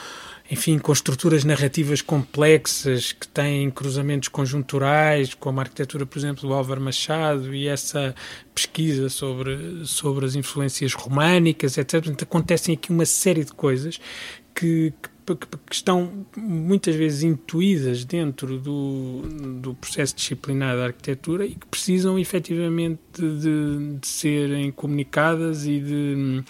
enfim, 0.50 0.80
com 0.80 0.94
estruturas 0.94 1.44
narrativas 1.44 2.02
complexas 2.02 3.12
que 3.12 3.28
têm 3.28 3.70
cruzamentos 3.70 4.30
conjunturais, 4.30 5.34
como 5.34 5.60
a 5.60 5.64
arquitetura, 5.64 6.06
por 6.06 6.18
exemplo, 6.18 6.48
do 6.48 6.54
Álvaro 6.54 6.80
Machado 6.80 7.54
e 7.54 7.68
essa 7.68 8.16
pesquisa 8.56 9.10
sobre, 9.10 9.86
sobre 9.86 10.26
as 10.26 10.36
influências 10.36 10.94
românicas, 10.94 11.78
etc. 11.78 12.02
Portanto, 12.02 12.24
acontecem 12.24 12.76
aqui 12.76 12.92
uma 12.92 13.06
série 13.06 13.44
de 13.44 13.52
coisas 13.52 14.00
que, 14.56 14.94
que, 15.26 15.36
que 15.36 15.76
estão 15.76 16.26
muitas 16.36 16.96
vezes 16.96 17.24
intuídas 17.24 18.06
dentro 18.06 18.58
do, 18.58 19.24
do 19.62 19.74
processo 19.76 20.16
disciplinar 20.16 20.78
da 20.78 20.86
arquitetura 20.86 21.46
e 21.46 21.56
que 21.56 21.68
precisam 21.68 22.18
efetivamente 22.18 23.02
de, 23.18 23.98
de 24.00 24.08
serem 24.08 24.72
comunicadas 24.72 25.66
e 25.68 25.80
de, 25.80 26.44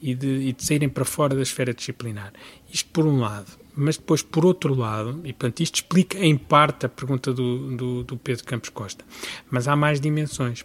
e 0.00 0.14
de, 0.14 0.26
e 0.26 0.52
de 0.52 0.64
saírem 0.64 0.88
para 0.88 1.04
fora 1.04 1.34
da 1.34 1.42
esfera 1.42 1.74
disciplinar. 1.74 2.32
Isto 2.72 2.90
por 2.90 3.06
um 3.06 3.20
lado. 3.20 3.52
Mas 3.74 3.96
depois, 3.96 4.22
por 4.22 4.46
outro 4.46 4.74
lado, 4.74 5.20
e 5.24 5.32
portanto 5.32 5.60
isto 5.60 5.76
explica 5.76 6.18
em 6.18 6.36
parte 6.36 6.86
a 6.86 6.88
pergunta 6.88 7.32
do, 7.32 7.76
do, 7.76 8.04
do 8.04 8.16
Pedro 8.16 8.44
Campos 8.44 8.70
Costa, 8.70 9.04
mas 9.50 9.68
há 9.68 9.76
mais 9.76 10.00
dimensões. 10.00 10.64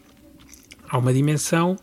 Há 0.87 0.97
uma 0.97 1.13
dimensão 1.13 1.77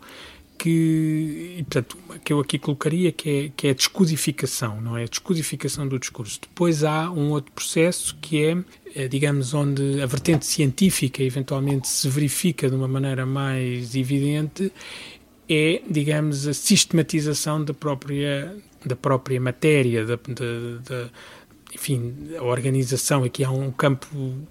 que, 0.59 1.55
e, 1.57 1.63
portanto, 1.63 1.97
que 2.23 2.33
eu 2.33 2.39
aqui 2.41 2.59
colocaria 2.59 3.13
que 3.13 3.29
é, 3.29 3.51
que 3.55 3.67
é 3.67 3.71
a 3.71 3.73
descodificação, 3.73 4.81
não 4.81 4.97
é? 4.97 5.03
A 5.03 5.07
descodificação 5.07 5.87
do 5.87 5.97
discurso. 5.97 6.39
Depois 6.41 6.83
há 6.83 7.09
um 7.09 7.29
outro 7.29 7.51
processo 7.53 8.17
que 8.21 8.43
é, 8.43 8.57
é, 8.93 9.07
digamos, 9.07 9.53
onde 9.53 10.01
a 10.01 10.05
vertente 10.05 10.45
científica 10.45 11.23
eventualmente 11.23 11.87
se 11.87 12.09
verifica 12.09 12.69
de 12.69 12.75
uma 12.75 12.89
maneira 12.89 13.25
mais 13.25 13.95
evidente, 13.95 14.71
é, 15.49 15.81
digamos, 15.89 16.47
a 16.47 16.53
sistematização 16.53 17.63
da 17.63 17.73
própria, 17.73 18.55
da 18.85 18.95
própria 18.95 19.41
matéria, 19.41 20.05
da, 20.05 20.15
da, 20.15 21.09
enfim, 21.73 22.35
a 22.37 22.43
organização, 22.43 23.23
aqui 23.23 23.43
há 23.43 23.51
um 23.51 23.71
campo 23.71 24.07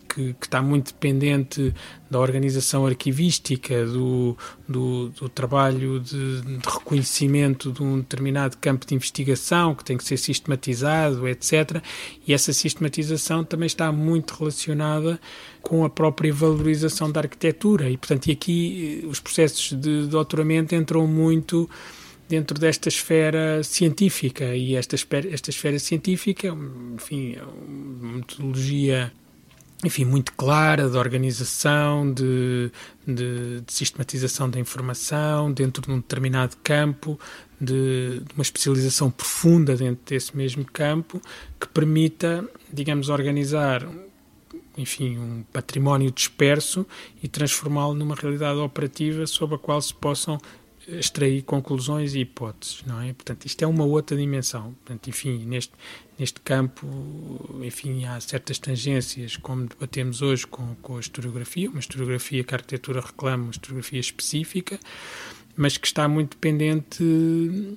que, 0.08 0.34
que, 0.34 0.46
está 0.46 0.62
muito 0.62 0.92
dependente 0.92 1.74
da 2.08 2.20
organização 2.20 2.86
arquivística, 2.86 3.84
do, 3.84 4.36
do, 4.68 5.08
do 5.08 5.28
trabalho 5.28 5.98
de, 5.98 6.40
de, 6.42 6.58
reconhecimento 6.64 7.72
de 7.72 7.82
um 7.82 7.98
determinado 7.98 8.56
campo 8.58 8.86
de 8.86 8.94
investigação 8.94 9.74
que 9.74 9.84
tem 9.84 9.96
que 9.96 10.04
ser 10.04 10.16
sistematizado, 10.16 11.26
etc. 11.26 11.82
E 12.26 12.32
essa 12.32 12.52
sistematização 12.52 13.44
também 13.44 13.66
está 13.66 13.90
muito 13.90 14.34
relacionada 14.34 15.20
com 15.60 15.84
a 15.84 15.90
própria 15.90 16.32
valorização 16.32 17.10
da 17.10 17.20
arquitetura. 17.20 17.90
E, 17.90 17.96
portanto, 17.96 18.28
e 18.28 18.32
aqui 18.32 19.02
eh, 19.02 19.06
os 19.06 19.18
processos 19.18 19.72
de 19.72 20.06
doutoramento 20.06 20.74
entram 20.74 21.06
muito 21.06 21.68
dentro 22.28 22.58
desta 22.58 22.88
esfera 22.88 23.62
científica. 23.62 24.54
E 24.54 24.76
esta 24.76 24.94
esfera, 24.94 25.32
esta 25.32 25.50
esfera 25.50 25.78
científica, 25.78 26.48
enfim, 26.94 27.36
é 27.36 27.42
uma 27.42 28.16
metodologia 28.18 29.12
enfim, 29.84 30.04
muito 30.04 30.32
clara 30.32 30.88
de 30.88 30.96
organização, 30.96 32.12
de, 32.12 32.70
de, 33.06 33.60
de, 33.60 33.72
sistematização 33.72 34.50
da 34.50 34.58
informação 34.58 35.52
dentro 35.52 35.80
de 35.80 35.90
um 35.92 35.98
determinado 35.98 36.56
campo, 36.64 37.18
de, 37.60 38.18
de, 38.18 38.34
uma 38.34 38.42
especialização 38.42 39.08
profunda 39.08 39.76
dentro 39.76 40.04
desse 40.04 40.36
mesmo 40.36 40.64
campo, 40.64 41.22
que 41.60 41.68
permita, 41.68 42.44
digamos, 42.72 43.08
organizar, 43.08 43.86
enfim, 44.76 45.16
um 45.16 45.44
património 45.52 46.10
disperso 46.10 46.84
e 47.22 47.28
transformá-lo 47.28 47.94
numa 47.94 48.16
realidade 48.16 48.58
operativa 48.58 49.28
sobre 49.28 49.54
a 49.54 49.58
qual 49.58 49.80
se 49.80 49.94
possam 49.94 50.40
extrair 50.88 51.42
conclusões 51.42 52.14
e 52.14 52.20
hipóteses, 52.20 52.82
não 52.86 53.00
é? 53.00 53.12
Portanto, 53.12 53.44
isto 53.44 53.62
é 53.62 53.66
uma 53.66 53.84
outra 53.84 54.16
dimensão. 54.16 54.74
Portanto, 54.84 55.08
enfim, 55.08 55.44
neste, 55.44 55.72
neste 56.18 56.40
campo, 56.40 56.86
enfim, 57.62 58.04
há 58.06 58.18
certas 58.20 58.58
tangências, 58.58 59.36
como 59.36 59.66
debatemos 59.66 60.22
hoje 60.22 60.46
com, 60.46 60.74
com 60.76 60.96
a 60.96 61.00
historiografia, 61.00 61.68
uma 61.68 61.80
historiografia 61.80 62.42
que 62.42 62.54
a 62.54 62.56
arquitetura 62.56 63.00
reclama, 63.00 63.44
uma 63.44 63.50
historiografia 63.50 64.00
específica, 64.00 64.80
mas 65.56 65.76
que 65.76 65.86
está 65.86 66.06
muito 66.08 66.30
dependente, 66.30 67.02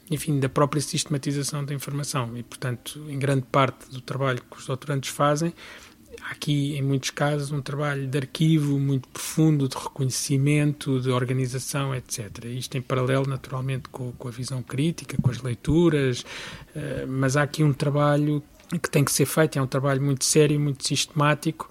enfim, 0.09 0.39
da 0.39 0.47
própria 0.47 0.81
sistematização 0.81 1.65
da 1.65 1.73
informação 1.73 2.37
e, 2.37 2.43
portanto, 2.43 3.03
em 3.09 3.17
grande 3.17 3.43
parte 3.51 3.89
do 3.89 3.99
trabalho 3.99 4.41
que 4.49 4.57
os 4.57 4.67
doutorantes 4.67 5.09
fazem, 5.09 5.53
aqui, 6.31 6.75
em 6.77 6.81
muitos 6.81 7.09
casos, 7.09 7.51
um 7.51 7.61
trabalho 7.61 8.07
de 8.07 8.17
arquivo 8.17 8.79
muito 8.79 9.07
profundo, 9.09 9.67
de 9.67 9.75
reconhecimento, 9.75 10.99
de 10.99 11.09
organização, 11.09 11.93
etc. 11.93 12.45
Isto 12.45 12.77
em 12.77 12.81
paralelo, 12.81 13.27
naturalmente, 13.27 13.89
com, 13.89 14.11
com 14.13 14.27
a 14.27 14.31
visão 14.31 14.63
crítica, 14.63 15.17
com 15.21 15.29
as 15.29 15.41
leituras, 15.41 16.21
uh, 16.21 17.07
mas 17.07 17.35
há 17.35 17.43
aqui 17.43 17.63
um 17.63 17.73
trabalho 17.73 18.41
que 18.81 18.89
tem 18.89 19.03
que 19.03 19.11
ser 19.11 19.25
feito, 19.25 19.59
é 19.59 19.61
um 19.61 19.67
trabalho 19.67 20.01
muito 20.01 20.23
sério, 20.23 20.57
muito 20.59 20.87
sistemático 20.87 21.69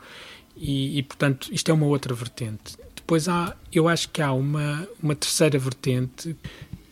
e, 0.54 0.98
e 0.98 1.02
portanto, 1.02 1.48
isto 1.50 1.70
é 1.70 1.74
uma 1.74 1.86
outra 1.86 2.12
vertente. 2.12 2.76
Depois 2.94 3.28
há, 3.28 3.56
eu 3.72 3.88
acho 3.88 4.10
que 4.10 4.20
há 4.20 4.32
uma, 4.32 4.86
uma 5.02 5.14
terceira 5.14 5.58
vertente 5.58 6.36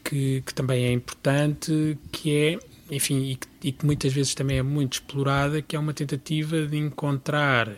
que, 0.03 0.43
que 0.47 0.55
também 0.55 0.85
é 0.85 0.93
importante, 0.93 1.99
que 2.11 2.35
é 2.35 2.59
enfim, 2.91 3.31
e 3.31 3.37
que, 3.37 3.49
e 3.65 3.73
que, 3.73 3.85
muitas 3.85 4.13
vezes 4.13 4.35
também 4.35 4.59
é 4.59 4.63
muito 4.63 4.95
explorada, 4.95 5.61
que 5.61 5.77
é 5.77 5.79
uma 5.79 5.93
tentativa 5.93 6.67
de 6.67 6.77
encontrar 6.77 7.71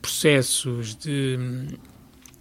processos 0.00 0.94
de, 0.94 1.38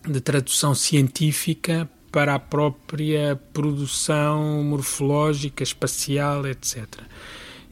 de 0.05 0.21
tradução 0.21 0.75
científica 0.75 1.89
para 2.11 2.35
a 2.35 2.39
própria 2.39 3.39
produção 3.53 4.63
morfológica, 4.63 5.63
espacial, 5.63 6.47
etc. 6.47 6.87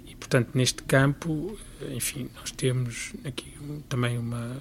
E, 0.05 0.15
portanto, 0.15 0.51
neste 0.53 0.83
campo, 0.83 1.57
enfim, 1.91 2.29
nós 2.35 2.51
temos 2.51 3.13
aqui 3.23 3.53
também 3.89 4.17
uma. 4.17 4.55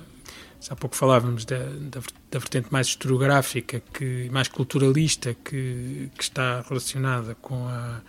Há 0.71 0.75
pouco 0.75 0.97
falávamos 0.97 1.45
da, 1.45 1.59
da, 1.59 2.01
da 2.31 2.39
vertente 2.39 2.69
mais 2.71 2.87
historiográfica, 2.87 3.81
que, 3.93 4.31
mais 4.33 4.49
culturalista, 4.49 5.35
que, 5.35 6.11
que 6.17 6.23
está 6.23 6.63
relacionada 6.67 7.35
com 7.35 7.69
a 7.69 8.01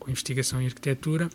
com 0.00 0.10
investigação 0.10 0.60
em 0.60 0.66
arquitetura. 0.66 1.30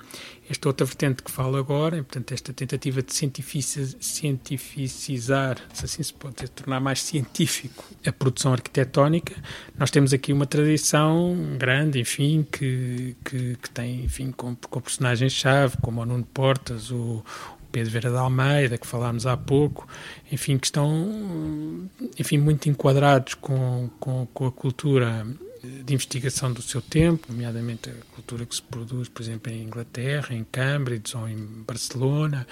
Esta 0.49 0.67
outra 0.67 0.85
vertente 0.85 1.23
que 1.23 1.31
falo 1.31 1.55
agora, 1.55 1.95
portanto, 1.97 2.33
esta 2.33 2.51
tentativa 2.51 3.01
de 3.01 3.13
cientificizar, 3.13 5.57
se 5.73 5.85
assim 5.85 6.03
se 6.03 6.13
pode 6.13 6.35
dizer, 6.35 6.49
tornar 6.49 6.81
mais 6.81 7.01
científico 7.01 7.85
a 8.05 8.11
produção 8.11 8.51
arquitetónica, 8.51 9.33
nós 9.77 9.91
temos 9.91 10.11
aqui 10.11 10.33
uma 10.33 10.45
tradição 10.45 11.55
grande, 11.57 12.01
enfim, 12.01 12.45
que, 12.51 13.15
que, 13.23 13.55
que 13.55 13.69
tem, 13.69 14.03
enfim, 14.03 14.31
com, 14.31 14.53
com 14.55 14.81
personagens-chave, 14.81 15.77
como 15.81 16.01
o 16.01 16.05
Nuno 16.05 16.25
Portas, 16.25 16.91
o, 16.91 17.23
Pedro 17.75 17.91
Vera 17.91 18.09
de 18.09 18.15
Almeida, 18.15 18.77
que 18.77 18.87
falámos 18.87 19.27
há 19.27 19.35
pouco, 19.35 19.85
enfim, 20.31 20.57
que 20.57 20.65
estão 20.65 21.89
enfim, 22.17 22.37
muito 22.37 22.69
enquadrados 22.69 23.33
com, 23.33 23.89
com, 23.99 24.25
com 24.27 24.47
a 24.47 24.51
cultura 24.51 25.27
de 25.83 25.93
investigação 25.93 26.51
do 26.51 26.61
seu 26.61 26.81
tempo, 26.81 27.27
nomeadamente 27.29 27.89
a 27.89 28.15
cultura 28.15 28.45
que 28.45 28.55
se 28.55 28.61
produz, 28.61 29.09
por 29.09 29.21
exemplo, 29.21 29.51
em 29.51 29.63
Inglaterra, 29.63 30.33
em 30.33 30.43
Cambridge 30.43 31.15
ou 31.15 31.27
em 31.27 31.37
Barcelona, 31.65 32.47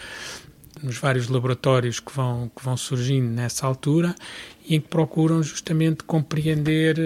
nos 0.82 0.98
vários 0.98 1.28
laboratórios 1.28 2.00
que 2.00 2.12
vão, 2.14 2.52
que 2.56 2.64
vão 2.64 2.76
surgindo 2.76 3.28
nessa 3.28 3.66
altura 3.66 4.16
e 4.68 4.76
em 4.76 4.82
que 4.82 4.88
procuram 4.88 5.44
justamente 5.44 6.04
compreender 6.04 6.98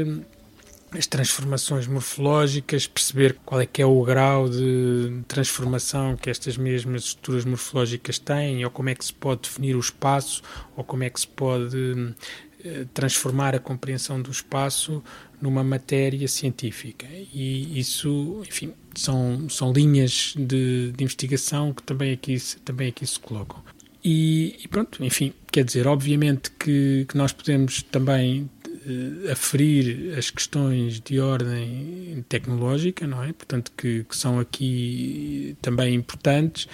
as 0.91 1.05
transformações 1.05 1.85
morfológicas, 1.85 2.87
perceber 2.87 3.37
qual 3.45 3.59
é 3.59 3.65
que 3.65 3.81
é 3.81 3.85
o 3.85 4.01
grau 4.03 4.49
de 4.49 5.21
transformação 5.27 6.15
que 6.15 6.29
estas 6.29 6.55
mesmas 6.55 7.03
estruturas 7.03 7.43
morfológicas 7.43 8.17
têm, 8.17 8.63
ou 8.63 8.71
como 8.71 8.89
é 8.89 8.95
que 8.95 9.03
se 9.03 9.13
pode 9.13 9.41
definir 9.41 9.75
o 9.75 9.79
espaço, 9.79 10.41
ou 10.75 10.83
como 10.83 11.03
é 11.03 11.09
que 11.09 11.19
se 11.19 11.27
pode 11.27 12.15
eh, 12.63 12.85
transformar 12.93 13.53
a 13.53 13.59
compreensão 13.59 14.21
do 14.21 14.31
espaço 14.31 15.03
numa 15.41 15.63
matéria 15.63 16.27
científica. 16.27 17.05
E 17.33 17.79
isso, 17.79 18.43
enfim, 18.47 18.73
são, 18.95 19.49
são 19.49 19.71
linhas 19.71 20.33
de, 20.35 20.91
de 20.91 21.03
investigação 21.03 21.73
que 21.73 21.83
também 21.83 22.11
aqui, 22.11 22.37
também 22.63 22.89
aqui 22.89 23.05
se 23.05 23.19
colocam. 23.19 23.63
E, 24.03 24.55
e, 24.63 24.67
pronto, 24.67 25.03
enfim, 25.03 25.33
quer 25.51 25.63
dizer, 25.63 25.87
obviamente 25.87 26.51
que, 26.51 27.05
que 27.07 27.17
nós 27.17 27.33
podemos 27.33 27.81
também 27.83 28.49
uh, 28.67 29.31
aferir 29.31 30.17
as 30.17 30.29
questões 30.29 30.99
de 30.99 31.19
ordem 31.19 32.23
tecnológica, 32.29 33.05
não 33.05 33.23
é? 33.23 33.33
Portanto, 33.33 33.71
que, 33.75 34.03
que 34.03 34.15
são 34.15 34.39
aqui 34.39 35.57
também 35.61 35.93
importantes, 35.93 36.67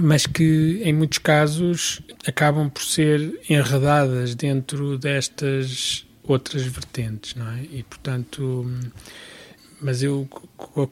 mas 0.00 0.26
que 0.26 0.80
em 0.84 0.92
muitos 0.92 1.18
casos 1.18 2.00
acabam 2.26 2.70
por 2.70 2.82
ser 2.82 3.40
enredadas 3.48 4.34
dentro 4.34 4.96
destas 4.96 6.06
outras 6.32 6.62
vertentes, 6.62 7.34
não 7.34 7.50
é? 7.50 7.62
E 7.70 7.82
portanto, 7.82 8.66
mas 9.80 10.02
eu 10.02 10.28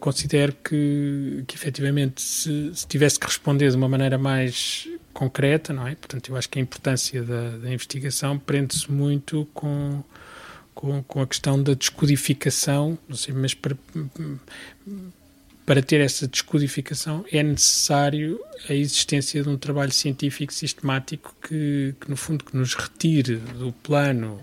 considero 0.00 0.52
que, 0.64 1.44
que 1.46 1.54
efetivamente 1.54 2.22
se, 2.22 2.72
se 2.74 2.86
tivesse 2.86 3.18
que 3.18 3.26
responder 3.26 3.70
de 3.70 3.76
uma 3.76 3.88
maneira 3.88 4.16
mais 4.16 4.88
concreta, 5.12 5.72
não 5.72 5.86
é? 5.86 5.94
Portanto, 5.94 6.30
eu 6.30 6.36
acho 6.36 6.48
que 6.48 6.58
a 6.58 6.62
importância 6.62 7.22
da, 7.22 7.58
da 7.58 7.72
investigação 7.72 8.38
prende-se 8.38 8.90
muito 8.90 9.46
com, 9.52 10.02
com, 10.74 11.02
com, 11.02 11.20
a 11.20 11.26
questão 11.26 11.62
da 11.62 11.74
descodificação, 11.74 12.96
não 13.06 13.16
sei, 13.16 13.34
mas 13.34 13.52
para, 13.52 13.76
para 15.66 15.82
ter 15.82 16.00
essa 16.00 16.26
descodificação 16.26 17.26
é 17.30 17.42
necessário 17.42 18.40
a 18.70 18.72
existência 18.72 19.42
de 19.42 19.48
um 19.50 19.58
trabalho 19.58 19.92
científico 19.92 20.52
sistemático 20.52 21.34
que, 21.42 21.94
que 22.00 22.08
no 22.08 22.16
fundo, 22.16 22.42
que 22.42 22.56
nos 22.56 22.74
retire 22.74 23.36
do 23.36 23.70
plano 23.70 24.40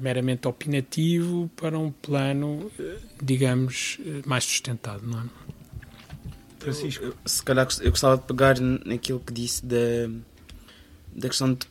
meramente 0.00 0.46
opinativo 0.46 1.50
para 1.56 1.78
um 1.78 1.90
plano, 1.90 2.70
eh, 2.78 2.98
digamos, 3.22 3.98
eh, 4.04 4.22
mais 4.26 4.44
sustentado, 4.44 5.06
não 5.06 5.20
é? 5.20 5.24
Francisco. 6.58 7.04
Eu, 7.04 7.14
se 7.24 7.42
calhar 7.42 7.66
eu 7.80 7.90
gostava 7.90 8.16
de 8.16 8.22
pegar 8.22 8.60
naquilo 8.60 9.20
que 9.20 9.32
disse 9.32 9.66
da, 9.66 10.08
da 11.14 11.28
questão 11.28 11.54
de 11.54 11.66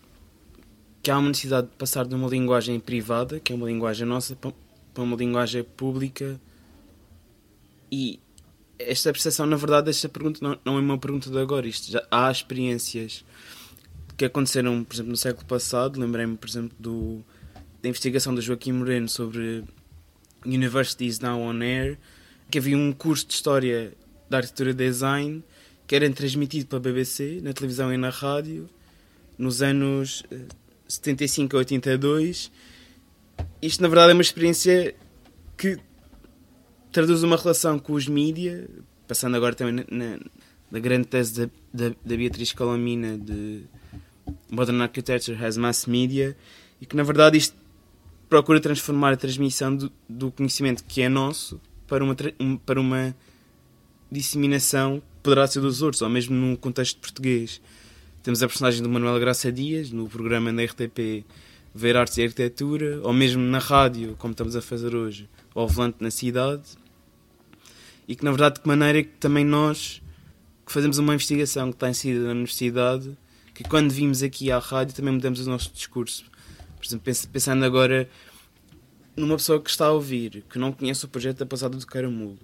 que 1.01 1.09
há 1.09 1.17
uma 1.17 1.29
necessidade 1.29 1.67
de 1.67 1.75
passar 1.77 2.05
de 2.05 2.13
uma 2.13 2.27
linguagem 2.27 2.79
privada, 2.79 3.39
que 3.39 3.51
é 3.51 3.55
uma 3.55 3.65
linguagem 3.65 4.05
nossa, 4.05 4.35
para 4.35 5.03
uma 5.03 5.15
linguagem 5.15 5.63
pública. 5.63 6.39
E 7.91 8.19
esta 8.77 9.11
percepção, 9.11 9.45
na 9.45 9.55
verdade, 9.55 9.89
esta 9.89 10.07
pergunta 10.07 10.39
não, 10.41 10.57
não 10.63 10.77
é 10.77 10.81
uma 10.81 10.97
pergunta 10.97 11.29
de 11.29 11.37
agora. 11.39 11.67
Isto 11.67 11.91
já, 11.91 12.05
há 12.11 12.29
experiências 12.29 13.25
que 14.15 14.25
aconteceram, 14.25 14.83
por 14.83 14.93
exemplo, 14.93 15.11
no 15.11 15.17
século 15.17 15.45
passado. 15.47 15.99
Lembrei-me, 15.99 16.37
por 16.37 16.47
exemplo, 16.47 16.75
do, 16.79 17.23
da 17.81 17.89
investigação 17.89 18.33
do 18.33 18.41
Joaquim 18.41 18.73
Moreno 18.73 19.09
sobre 19.09 19.63
Universities 20.45 21.19
Now 21.19 21.39
on 21.39 21.61
Air, 21.61 21.97
que 22.49 22.57
havia 22.57 22.77
um 22.77 22.91
curso 22.91 23.27
de 23.27 23.33
História 23.33 23.93
da 24.29 24.37
arquitetura 24.37 24.73
design 24.73 25.43
que 25.91 25.95
era 25.95 26.09
transmitido 26.09 26.67
pela 26.67 26.79
BBC, 26.79 27.41
na 27.43 27.51
televisão 27.51 27.93
e 27.93 27.97
na 27.97 28.09
rádio, 28.09 28.69
nos 29.37 29.61
anos 29.61 30.23
75 30.87 31.57
a 31.57 31.59
82. 31.59 32.49
Isto, 33.61 33.81
na 33.81 33.89
verdade, 33.89 34.11
é 34.11 34.13
uma 34.13 34.21
experiência 34.21 34.95
que 35.57 35.77
traduz 36.93 37.23
uma 37.23 37.35
relação 37.35 37.77
com 37.77 37.91
os 37.91 38.07
mídia, 38.07 38.69
passando 39.05 39.35
agora 39.35 39.53
também 39.53 39.85
na, 39.91 40.17
na 40.71 40.79
grande 40.79 41.09
tese 41.09 41.47
da, 41.47 41.51
da, 41.73 41.95
da, 42.05 42.15
Beatriz 42.15 42.53
Calamina 42.53 43.17
de 43.17 43.63
Modern 44.49 44.81
Architecture 44.81 45.37
has 45.43 45.57
Mass 45.57 45.85
Media, 45.85 46.37
e 46.79 46.85
que, 46.85 46.95
na 46.95 47.03
verdade, 47.03 47.37
isto 47.37 47.55
procura 48.31 48.61
transformar 48.61 49.11
a 49.11 49.17
transmissão 49.17 49.75
do, 49.75 49.91
do 50.07 50.31
conhecimento 50.31 50.85
que 50.85 51.01
é 51.01 51.09
nosso 51.09 51.59
para 51.85 52.01
uma, 52.01 52.15
para 52.65 52.79
uma 52.79 53.13
disseminação 54.09 55.03
poderá 55.21 55.45
ser 55.45 55.59
dos 55.59 55.81
outros, 55.81 56.01
ou 56.01 56.07
mesmo 56.07 56.33
num 56.33 56.55
contexto 56.55 56.97
português. 57.01 57.59
Temos 58.23 58.41
a 58.41 58.47
personagem 58.47 58.81
do 58.81 58.87
Manuel 58.87 59.19
Graça 59.19 59.51
Dias, 59.51 59.91
no 59.91 60.07
programa 60.07 60.53
da 60.53 60.63
RTP 60.63 61.25
Ver 61.75 61.97
Artes 61.97 62.17
e 62.19 62.23
Arquitetura, 62.23 63.01
ou 63.03 63.11
mesmo 63.11 63.41
na 63.41 63.59
rádio, 63.59 64.15
como 64.17 64.31
estamos 64.31 64.55
a 64.55 64.61
fazer 64.61 64.95
hoje, 64.95 65.27
ao 65.53 65.67
volante 65.67 65.97
na 65.99 66.09
cidade. 66.09 66.63
E 68.07 68.15
que, 68.15 68.23
na 68.23 68.31
verdade, 68.31 68.55
de 68.55 68.61
que 68.61 68.67
maneira 68.69 68.99
é 68.99 69.03
que 69.03 69.17
também 69.19 69.43
nós, 69.43 70.01
que 70.65 70.71
fazemos 70.71 70.97
uma 70.97 71.13
investigação 71.13 71.69
que 71.69 71.75
está 71.75 71.89
inserida 71.89 72.27
na 72.27 72.31
universidade, 72.31 73.11
que 73.53 73.65
quando 73.65 73.91
vimos 73.91 74.23
aqui 74.23 74.49
à 74.49 74.57
rádio 74.57 74.95
também 74.95 75.13
mudamos 75.13 75.45
o 75.45 75.49
nosso 75.49 75.69
discurso. 75.73 76.30
Por 76.81 76.87
exemplo, 76.87 77.13
pensando 77.31 77.63
agora 77.63 78.09
numa 79.15 79.37
pessoa 79.37 79.61
que 79.61 79.69
está 79.69 79.85
a 79.85 79.91
ouvir, 79.91 80.43
que 80.49 80.57
não 80.57 80.71
conhece 80.71 81.05
o 81.05 81.07
projeto 81.07 81.39
da 81.39 81.45
Passada 81.45 81.77
do 81.77 81.85
Caramulo 81.85 82.39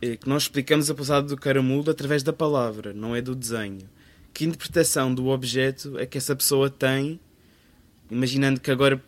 é 0.00 0.16
que 0.16 0.28
nós 0.28 0.44
explicamos 0.44 0.88
a 0.90 0.94
pousada 0.94 1.26
do 1.26 1.36
caramulo 1.36 1.90
através 1.90 2.22
da 2.22 2.32
palavra, 2.32 2.92
não 2.92 3.14
é 3.14 3.20
do 3.20 3.34
desenho. 3.34 3.88
Que 4.32 4.44
interpretação 4.44 5.12
do 5.12 5.26
objeto 5.26 5.98
é 5.98 6.06
que 6.06 6.16
essa 6.16 6.36
pessoa 6.36 6.70
tem, 6.70 7.18
imaginando 8.10 8.60
que 8.60 8.70
agora 8.70 9.02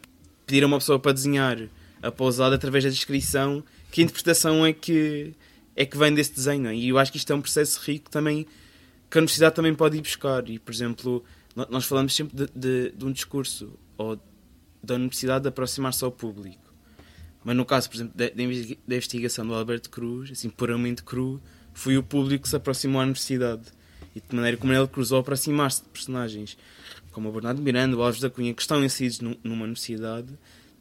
pedir 0.45 0.65
a 0.65 0.67
uma 0.67 0.79
pessoa 0.79 0.99
para 0.99 1.13
desenhar 1.13 1.59
a 2.03 2.11
pousada 2.11 2.57
através 2.57 2.83
da 2.83 2.91
descrição, 2.91 3.63
que 3.93 4.03
interpretação 4.03 4.67
é 4.67 4.73
que, 4.73 5.33
é 5.77 5.87
que 5.87 5.97
vem 5.97 6.13
desse 6.13 6.35
desenho? 6.35 6.73
E 6.73 6.89
eu 6.89 6.99
acho 6.99 7.13
que 7.13 7.19
isto 7.19 7.33
é 7.33 7.37
um 7.37 7.41
processo 7.41 7.81
rico 7.85 8.11
também, 8.11 8.47
que 9.09 9.19
a 9.19 9.21
universidade 9.21 9.55
também 9.55 9.75
pode 9.75 9.97
ir 9.97 10.01
buscar. 10.01 10.49
E, 10.49 10.59
por 10.59 10.73
exemplo, 10.73 11.25
nós 11.69 11.85
falamos 11.85 12.15
sempre 12.15 12.37
de, 12.37 12.49
de, 12.55 12.93
de 12.97 13.05
um 13.05 13.13
discurso 13.13 13.79
ou 13.97 14.19
da 14.83 14.95
universidade 14.95 15.43
de 15.43 15.49
aproximar-se 15.49 16.05
ao 16.05 16.11
público 16.11 16.71
mas 17.45 17.57
no 17.57 17.65
caso, 17.65 17.89
por 17.89 17.97
exemplo, 17.97 18.13
da, 18.15 18.95
investigação 18.95 19.47
do 19.47 19.55
Alberto 19.55 19.89
Cruz, 19.91 20.31
assim, 20.31 20.51
puramente 20.51 21.03
cru, 21.03 21.41
foi 21.73 21.97
o 21.97 22.03
público 22.03 22.43
que 22.43 22.49
se 22.49 22.57
aproximou 22.57 23.01
à 23.01 23.05
universidade. 23.05 23.63
E 24.15 24.21
de 24.21 24.35
maneira 24.35 24.57
como 24.57 24.73
ele 24.73 24.87
cruzou 24.89 25.21
aproximar-se 25.21 25.83
de 25.83 25.89
personagens 25.89 26.59
como 27.13 27.29
o 27.29 27.33
Bernardo 27.33 27.63
Miranda, 27.63 27.97
o 27.97 28.03
Alves 28.03 28.21
da 28.21 28.29
Cunha, 28.29 28.53
que 28.53 28.61
estão 28.61 28.85
inseridos 28.85 29.21
numa 29.21 29.65
universidade, 29.65 30.29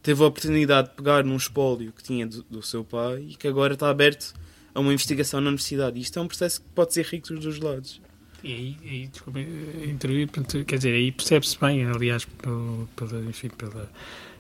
teve 0.01 0.21
a 0.23 0.27
oportunidade 0.27 0.89
de 0.89 0.95
pegar 0.95 1.23
num 1.23 1.35
espólio 1.35 1.91
que 1.91 2.03
tinha 2.03 2.27
do, 2.27 2.43
do, 2.43 2.61
seu 2.61 2.83
pai 2.83 3.27
e 3.29 3.35
que 3.35 3.47
agora 3.47 3.73
está 3.73 3.89
aberto 3.89 4.33
a 4.73 4.79
uma 4.79 4.93
investigação 4.93 5.39
na 5.41 5.49
universidade. 5.49 5.97
E 5.97 6.01
isto 6.01 6.19
é 6.19 6.21
um 6.21 6.27
processo 6.27 6.61
que 6.61 6.67
pode 6.69 6.93
ser 6.93 7.05
rico 7.05 7.27
dos 7.33 7.43
dois 7.43 7.59
lados. 7.59 8.01
E 8.43 8.53
aí, 8.53 8.77
aí 8.83 9.07
desculpa, 9.07 9.39
intervir, 9.39 10.29
quer 10.65 10.77
dizer, 10.77 10.93
aí 10.93 11.11
percebe-se 11.11 11.59
bem, 11.59 11.85
aliás, 11.85 12.25
pelo, 12.25 12.87
pela, 12.95 13.21
enfim, 13.25 13.49
pela 13.49 13.91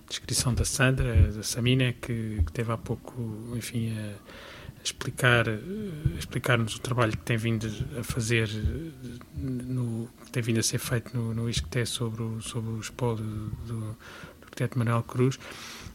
descrição 0.07 0.53
da 0.53 0.63
Sandra, 0.63 1.13
da 1.31 1.43
Samina, 1.43 1.93
que, 1.93 2.41
que 2.45 2.51
teve 2.51 2.71
há 2.71 2.77
pouco, 2.77 3.53
enfim, 3.55 3.93
a, 3.97 4.13
explicar, 4.83 5.49
a 5.49 6.17
explicar-nos 6.17 6.75
o 6.75 6.79
trabalho 6.79 7.11
que 7.11 7.23
tem 7.23 7.37
vindo 7.37 7.67
a 7.99 8.03
fazer, 8.03 8.49
no, 9.35 10.09
que 10.25 10.31
tem 10.31 10.43
vindo 10.43 10.59
a 10.59 10.63
ser 10.63 10.79
feito 10.79 11.15
no, 11.15 11.33
no 11.33 11.49
ISCTE 11.49 11.85
sobre 11.85 12.23
o, 12.23 12.41
sobre 12.41 12.71
o 12.71 12.79
espólio 12.79 13.23
do, 13.23 13.49
do 13.67 13.97
arquiteto 14.43 14.77
Manuel 14.79 15.03
Cruz. 15.03 15.37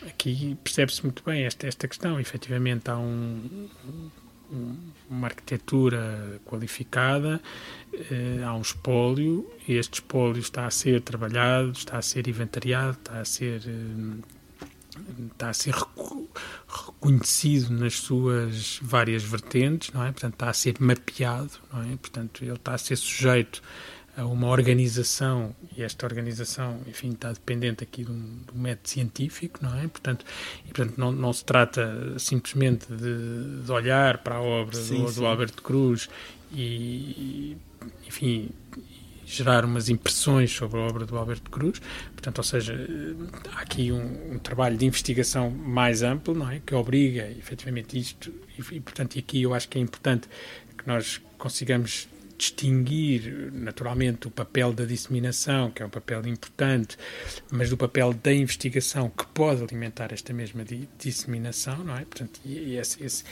Aqui 0.07 0.57
percebe-se 0.63 1.03
muito 1.03 1.23
bem 1.25 1.45
esta, 1.45 1.67
esta 1.67 1.89
questão. 1.89 2.21
Efetivamente, 2.21 2.91
há 2.91 2.99
um, 2.99 3.69
uma 5.11 5.27
arquitetura 5.27 6.41
qualificada, 6.45 7.41
eh, 7.93 8.43
há 8.45 8.55
um 8.55 8.61
espólio, 8.61 9.51
e 9.67 9.75
este 9.75 9.95
espólio 9.95 10.41
está 10.41 10.67
a 10.67 10.71
ser 10.71 11.01
trabalhado, 11.01 11.73
está 11.73 11.99
a 11.99 12.03
ser 12.03 12.29
inventariado, 12.29 12.93
está 12.99 13.21
a 13.21 13.25
ser, 13.25 13.63
eh, 13.67 14.23
está 15.33 15.51
a 15.51 15.53
ser 15.55 15.75
reconhecido 16.69 17.71
nas 17.71 17.95
suas 17.95 18.79
várias 18.83 19.23
vertentes, 19.23 19.93
não 19.93 20.05
é? 20.05 20.13
Portanto, 20.13 20.35
está 20.35 20.51
a 20.51 20.55
ser 20.55 20.77
mapeado, 20.79 21.53
não 21.73 21.83
é? 21.83 21.97
Portanto, 21.97 22.45
ele 22.45 22.53
está 22.55 22.75
a 22.75 22.79
ser 22.79 22.97
sujeito 22.97 23.63
a 24.17 24.25
uma 24.25 24.49
organização 24.49 25.55
e 25.77 25.83
esta 25.83 26.07
organização, 26.07 26.81
enfim, 26.87 27.11
está 27.11 27.33
dependente 27.33 27.83
aqui 27.83 28.05
de 28.05 28.11
um, 28.11 28.39
de 28.47 28.57
um 28.57 28.61
método 28.61 28.89
científico, 28.89 29.59
não 29.61 29.77
é? 29.77 29.89
Portanto, 29.89 30.25
e, 30.65 30.73
portanto 30.73 30.99
não, 30.99 31.11
não 31.11 31.33
se 31.33 31.45
trata 31.45 32.19
simplesmente 32.19 32.87
de, 32.93 33.63
de 33.65 33.73
olhar 33.73 34.19
para 34.19 34.37
a 34.37 34.41
obra 34.41 34.77
sim, 34.77 35.05
do, 35.05 35.13
do 35.13 35.27
Alberto 35.27 35.63
Cruz 35.63 36.09
e, 36.53 37.57
enfim, 38.07 38.51
gerar 39.27 39.65
umas 39.65 39.89
impressões 39.89 40.53
sobre 40.53 40.79
a 40.79 40.83
obra 40.83 41.05
do 41.05 41.17
Alberto 41.17 41.51
Cruz. 41.51 41.81
Portanto, 42.13 42.39
ou 42.39 42.45
seja, 42.45 42.75
há 43.53 43.61
aqui 43.61 43.91
um, 43.91 44.35
um, 44.35 44.39
trabalho 44.39 44.77
de 44.77 44.87
investigação 44.87 45.51
mais 45.51 46.03
amplo, 46.03 46.35
não 46.35 46.51
é? 46.51 46.61
Que 46.65 46.75
obriga, 46.75 47.29
efetivamente, 47.31 47.99
isto. 47.99 48.33
E, 48.57 48.77
e, 48.77 48.81
portanto, 48.81 49.19
aqui 49.19 49.43
eu 49.43 49.55
acho 49.55 49.69
que 49.69 49.79
é 49.79 49.81
importante 49.81 50.29
que 50.79 50.87
nós 50.87 51.21
consigamos 51.37 52.09
distinguir 52.37 53.53
naturalmente 53.53 54.27
o 54.27 54.31
papel 54.31 54.73
da 54.73 54.85
disseminação, 54.85 55.71
que 55.71 55.83
é 55.83 55.87
um 55.87 55.91
papel 55.91 56.27
importante, 56.27 56.97
mas 57.51 57.71
do 57.71 57.77
papel 57.77 58.13
da 58.13 58.33
investigação 58.33 59.09
que 59.09 59.27
pode 59.29 59.63
alimentar 59.63 60.13
esta 60.13 60.33
mesma 60.33 60.65
di 60.65 60.89
disseminação, 60.99 61.85
não 61.85 61.97
é? 61.97 62.05
Portanto, 62.05 62.41
esse, 62.45 63.05
esse, 63.05 63.25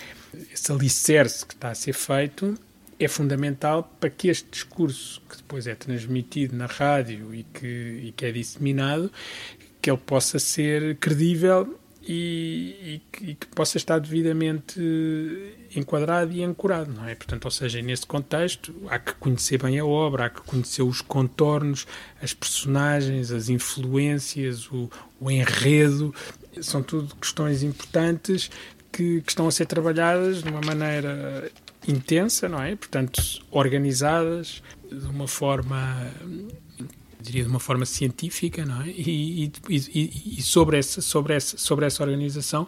esse 0.52 0.72
alicerce 0.72 1.44
que 1.44 1.54
está 1.54 1.70
a 1.70 1.74
ser 1.74 1.92
feito 1.92 2.54
é 2.98 3.08
fundamental 3.08 3.90
para 4.00 4.10
que 4.10 4.28
este 4.28 4.48
discurso, 4.50 5.20
que 5.28 5.36
depois 5.36 5.66
é 5.66 5.74
transmitido 5.74 6.54
na 6.56 6.66
rádio 6.66 7.34
e 7.34 7.42
que, 7.44 7.66
e 7.66 8.12
que 8.16 8.26
é 8.26 8.32
disseminado, 8.32 9.10
que 9.80 9.90
ele 9.90 9.98
possa 9.98 10.38
ser 10.38 10.96
credível 10.96 11.78
e, 12.06 13.00
e, 13.20 13.30
e, 13.30 13.34
que 13.34 13.46
possa 13.48 13.76
estar 13.76 13.98
devidamente 13.98 14.80
enquadrado 15.74 16.32
e 16.32 16.42
ancorado, 16.42 16.92
não 16.92 17.06
é? 17.06 17.14
Portanto, 17.14 17.44
ou 17.44 17.50
seja, 17.50 17.80
nesse 17.80 18.06
contexto 18.06 18.74
há 18.88 18.98
que 18.98 19.14
conhecer 19.14 19.62
bem 19.62 19.78
a 19.78 19.84
obra, 19.84 20.26
há 20.26 20.30
que 20.30 20.40
conhecer 20.42 20.82
os 20.82 21.00
contornos, 21.00 21.86
as 22.20 22.34
personagens, 22.34 23.30
as 23.30 23.48
influências, 23.48 24.70
o, 24.70 24.90
o 25.20 25.30
enredo, 25.30 26.14
são 26.60 26.82
tudo 26.82 27.14
questões 27.16 27.62
importantes 27.62 28.50
que, 28.90 29.20
que, 29.20 29.30
estão 29.30 29.46
a 29.46 29.50
ser 29.50 29.66
trabalhadas 29.66 30.42
de 30.42 30.48
uma 30.48 30.60
maneira 30.60 31.50
intensa, 31.86 32.48
não 32.48 32.62
é? 32.62 32.74
Portanto, 32.76 33.22
organizadas 33.50 34.62
de 34.90 35.06
uma 35.06 35.26
forma 35.26 36.10
diria 37.22 37.44
de 37.44 37.48
uma 37.48 37.60
forma 37.60 37.86
científica, 37.86 38.64
não 38.66 38.82
é? 38.82 38.88
E, 38.88 39.52
e, 39.68 40.36
e, 40.38 40.42
sobre 40.42 40.78
essa 40.78 41.00
sobre 41.00 41.34
essa 41.34 41.56
sobre 41.56 41.86
essa 41.86 42.02
organização 42.02 42.66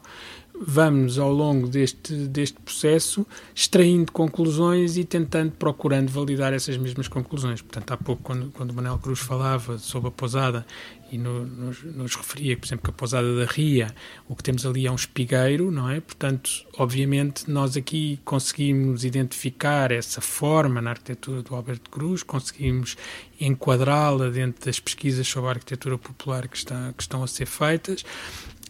vamos 0.60 1.18
ao 1.18 1.32
longo 1.32 1.66
deste 1.68 2.14
deste 2.28 2.60
processo 2.60 3.26
extraindo 3.55 4.12
conclusões 4.12 4.97
e 4.97 5.05
tentando 5.05 5.52
procurando 5.52 6.10
validar 6.10 6.52
essas 6.52 6.76
mesmas 6.76 7.09
conclusões. 7.09 7.60
Portanto, 7.60 7.93
há 7.93 7.97
pouco 7.97 8.22
quando 8.22 8.51
quando 8.52 8.70
o 8.70 8.74
Manuel 8.74 8.98
Cruz 8.98 9.18
falava 9.18 9.78
sobre 9.78 10.09
a 10.09 10.12
pousada 10.12 10.64
e 11.10 11.18
no, 11.18 11.44
nos, 11.44 11.82
nos, 11.82 12.14
referia, 12.14 12.56
por 12.56 12.66
exemplo, 12.66 12.85
que 12.85 12.90
a 12.90 12.93
pousada 12.93 13.36
da 13.36 13.44
Ria, 13.44 13.94
o 14.28 14.35
que 14.35 14.43
temos 14.43 14.64
ali 14.66 14.86
é 14.86 14.90
um 14.90 14.94
espigueiro, 14.94 15.70
não 15.70 15.89
é? 15.89 16.01
Portanto, 16.01 16.51
obviamente, 16.78 17.51
nós 17.51 17.76
aqui 17.76 18.18
conseguimos 18.24 19.05
identificar 19.05 19.93
essa 19.93 20.20
forma 20.20 20.81
na 20.81 20.90
arquitetura 20.90 21.43
do 21.43 21.55
Alberto 21.55 21.90
Cruz, 21.90 22.22
conseguimos 22.22 22.97
enquadrá-la 23.40 24.28
dentro 24.31 24.64
das 24.64 24.81
pesquisas 24.81 25.26
sobre 25.26 25.48
a 25.48 25.52
arquitetura 25.52 25.98
popular 25.98 26.48
que, 26.48 26.56
está, 26.56 26.93
que 26.97 27.02
estão 27.02 27.22
a 27.22 27.26
ser 27.26 27.47
feitas 27.47 28.05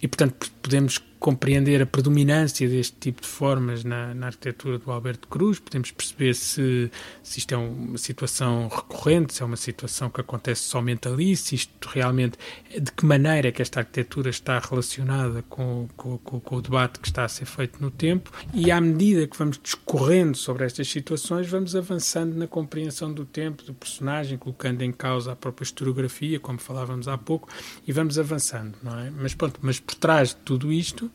e, 0.02 0.08
portanto, 0.08 0.50
podemos 0.60 0.98
compreender 1.24 1.80
a 1.80 1.86
predominância 1.86 2.68
deste 2.68 2.98
tipo 3.00 3.22
de 3.22 3.28
formas 3.28 3.82
na, 3.82 4.12
na, 4.12 4.26
arquitetura 4.26 4.78
do 4.78 4.92
Alberto 4.92 5.26
Cruz, 5.26 5.58
podemos 5.58 5.90
perceber 5.90 6.34
se, 6.34 6.90
se 7.22 7.38
isto 7.38 7.54
é 7.54 7.56
uma 7.56 7.96
situação 7.96 8.68
recorrente, 8.68 9.32
se 9.32 9.42
é 9.42 9.46
uma 9.46 9.56
situação 9.56 10.10
que 10.10 10.20
acontece 10.20 10.60
somente 10.64 11.08
ali, 11.08 11.34
se 11.34 11.54
isto 11.54 11.88
realmente, 11.88 12.36
de 12.78 12.92
que 12.92 13.06
maneira 13.06 13.48
é 13.48 13.52
que 13.52 13.62
esta 13.62 13.80
arquitetura 13.80 14.28
está 14.28 14.58
relacionada 14.58 15.42
com, 15.48 15.88
com, 15.96 16.18
com, 16.18 16.40
com 16.40 16.56
o 16.56 16.60
debate 16.60 17.00
que 17.00 17.08
está 17.08 17.24
a 17.24 17.28
ser 17.28 17.46
feito 17.46 17.80
no 17.80 17.90
tempo, 17.90 18.30
e 18.52 18.70
à 18.70 18.78
medida 18.78 19.26
que 19.26 19.38
vamos 19.38 19.58
discorrendo 19.62 20.36
sobre 20.36 20.66
estas 20.66 20.86
situações, 20.88 21.48
vamos 21.48 21.74
avançando 21.74 22.36
na 22.36 22.46
compreensão 22.46 23.10
do 23.10 23.24
tempo, 23.24 23.62
do 23.62 23.72
personagem, 23.72 24.36
colocando 24.36 24.82
em 24.82 24.92
causa 24.92 25.32
a 25.32 25.36
própria 25.36 25.64
historiografia, 25.64 26.38
como 26.38 26.58
falávamos 26.58 27.08
há 27.08 27.16
pouco, 27.16 27.48
e 27.86 27.92
vamos 27.92 28.18
avançando, 28.18 28.76
não 28.82 28.98
é? 28.98 29.10
Mas 29.10 29.32
pronto, 29.32 29.58
mas 29.62 29.80
por 29.80 29.94
trás 29.94 30.28
de 30.28 30.36
tudo 30.36 30.70
isto, 30.70 31.10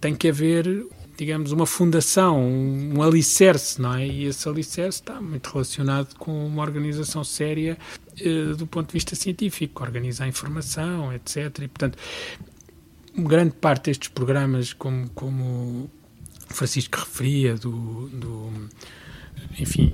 tem 0.00 0.14
que 0.14 0.28
haver, 0.28 0.86
digamos, 1.16 1.52
uma 1.52 1.66
fundação, 1.66 2.40
um, 2.40 3.02
alicerce, 3.02 3.80
não 3.80 3.94
é? 3.94 4.06
E 4.06 4.24
esse 4.24 4.48
alicerce 4.48 5.00
está 5.00 5.20
muito 5.20 5.50
relacionado 5.50 6.14
com 6.16 6.46
uma 6.46 6.62
organização 6.62 7.24
séria 7.24 7.78
eh, 8.20 8.54
do 8.56 8.66
ponto 8.66 8.88
de 8.88 8.92
vista 8.94 9.14
científico, 9.14 9.82
organizar 9.82 10.28
informação, 10.28 11.12
etc. 11.12 11.36
E, 11.62 11.68
portanto, 11.68 11.98
grande 13.16 13.52
parte 13.52 13.86
destes 13.86 14.08
programas, 14.08 14.72
como, 14.72 15.08
como 15.10 15.90
Francisco 16.48 16.98
referia, 16.98 17.54
do, 17.54 18.08
do 18.08 18.52
enfim, 19.58 19.92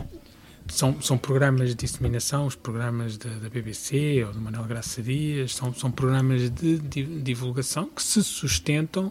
são, 0.72 1.00
são 1.02 1.18
programas 1.18 1.68
de 1.68 1.74
disseminação, 1.74 2.46
os 2.46 2.54
programas 2.54 3.18
da, 3.18 3.28
da 3.28 3.50
BBC 3.50 4.24
ou 4.26 4.32
do 4.32 4.40
Manuel 4.40 4.64
Graça 4.64 5.02
Dias, 5.02 5.54
são, 5.54 5.72
são 5.74 5.90
programas 5.90 6.50
de, 6.50 6.78
de, 6.78 7.04
divulgação 7.20 7.90
que 7.94 8.02
se 8.02 8.24
sustentam 8.24 9.10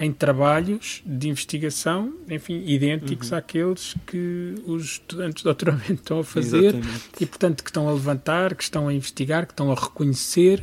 em 0.00 0.12
trabalhos 0.12 1.02
de 1.06 1.28
investigação, 1.28 2.12
enfim, 2.28 2.62
idênticos 2.66 3.30
uhum. 3.30 3.38
àqueles 3.38 3.94
que 4.04 4.54
os 4.66 4.82
estudantes 4.82 5.38
de 5.38 5.44
doutoramento 5.44 5.94
estão 5.94 6.18
a 6.18 6.24
fazer 6.24 6.74
Exatamente. 6.74 7.04
e, 7.20 7.26
portanto, 7.26 7.62
que 7.62 7.70
estão 7.70 7.88
a 7.88 7.92
levantar, 7.92 8.54
que 8.56 8.64
estão 8.64 8.88
a 8.88 8.92
investigar, 8.92 9.46
que 9.46 9.52
estão 9.52 9.70
a 9.70 9.74
reconhecer 9.76 10.62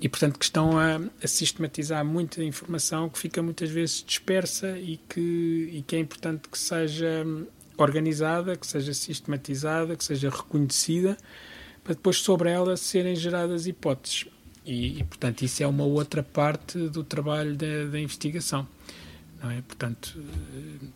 e, 0.00 0.08
portanto, 0.08 0.38
que 0.38 0.44
estão 0.44 0.78
a, 0.78 0.98
a 1.22 1.28
sistematizar 1.28 2.04
muita 2.04 2.42
informação 2.42 3.08
que 3.08 3.18
fica 3.18 3.42
muitas 3.42 3.68
vezes 3.68 4.02
dispersa 4.04 4.78
e 4.78 4.98
que, 5.08 5.70
e 5.72 5.84
que 5.86 5.94
é 5.94 5.98
importante 5.98 6.48
que 6.48 6.58
seja 6.58 7.24
organizada, 7.82 8.56
que 8.56 8.66
seja 8.66 8.92
sistematizada, 8.94 9.96
que 9.96 10.04
seja 10.04 10.30
reconhecida, 10.30 11.16
para 11.82 11.94
depois 11.94 12.18
sobre 12.18 12.50
ela 12.50 12.76
serem 12.76 13.14
geradas 13.16 13.66
hipóteses. 13.66 14.26
E, 14.64 14.98
e 14.98 15.04
portanto, 15.04 15.42
isso 15.42 15.62
é 15.62 15.66
uma 15.66 15.84
outra 15.84 16.22
parte 16.22 16.78
do 16.88 17.02
trabalho 17.02 17.56
da, 17.56 17.86
da 17.90 17.98
investigação. 17.98 18.68
Não 19.42 19.50
é? 19.50 19.62
Portanto, 19.62 20.18
eh, 20.54 20.86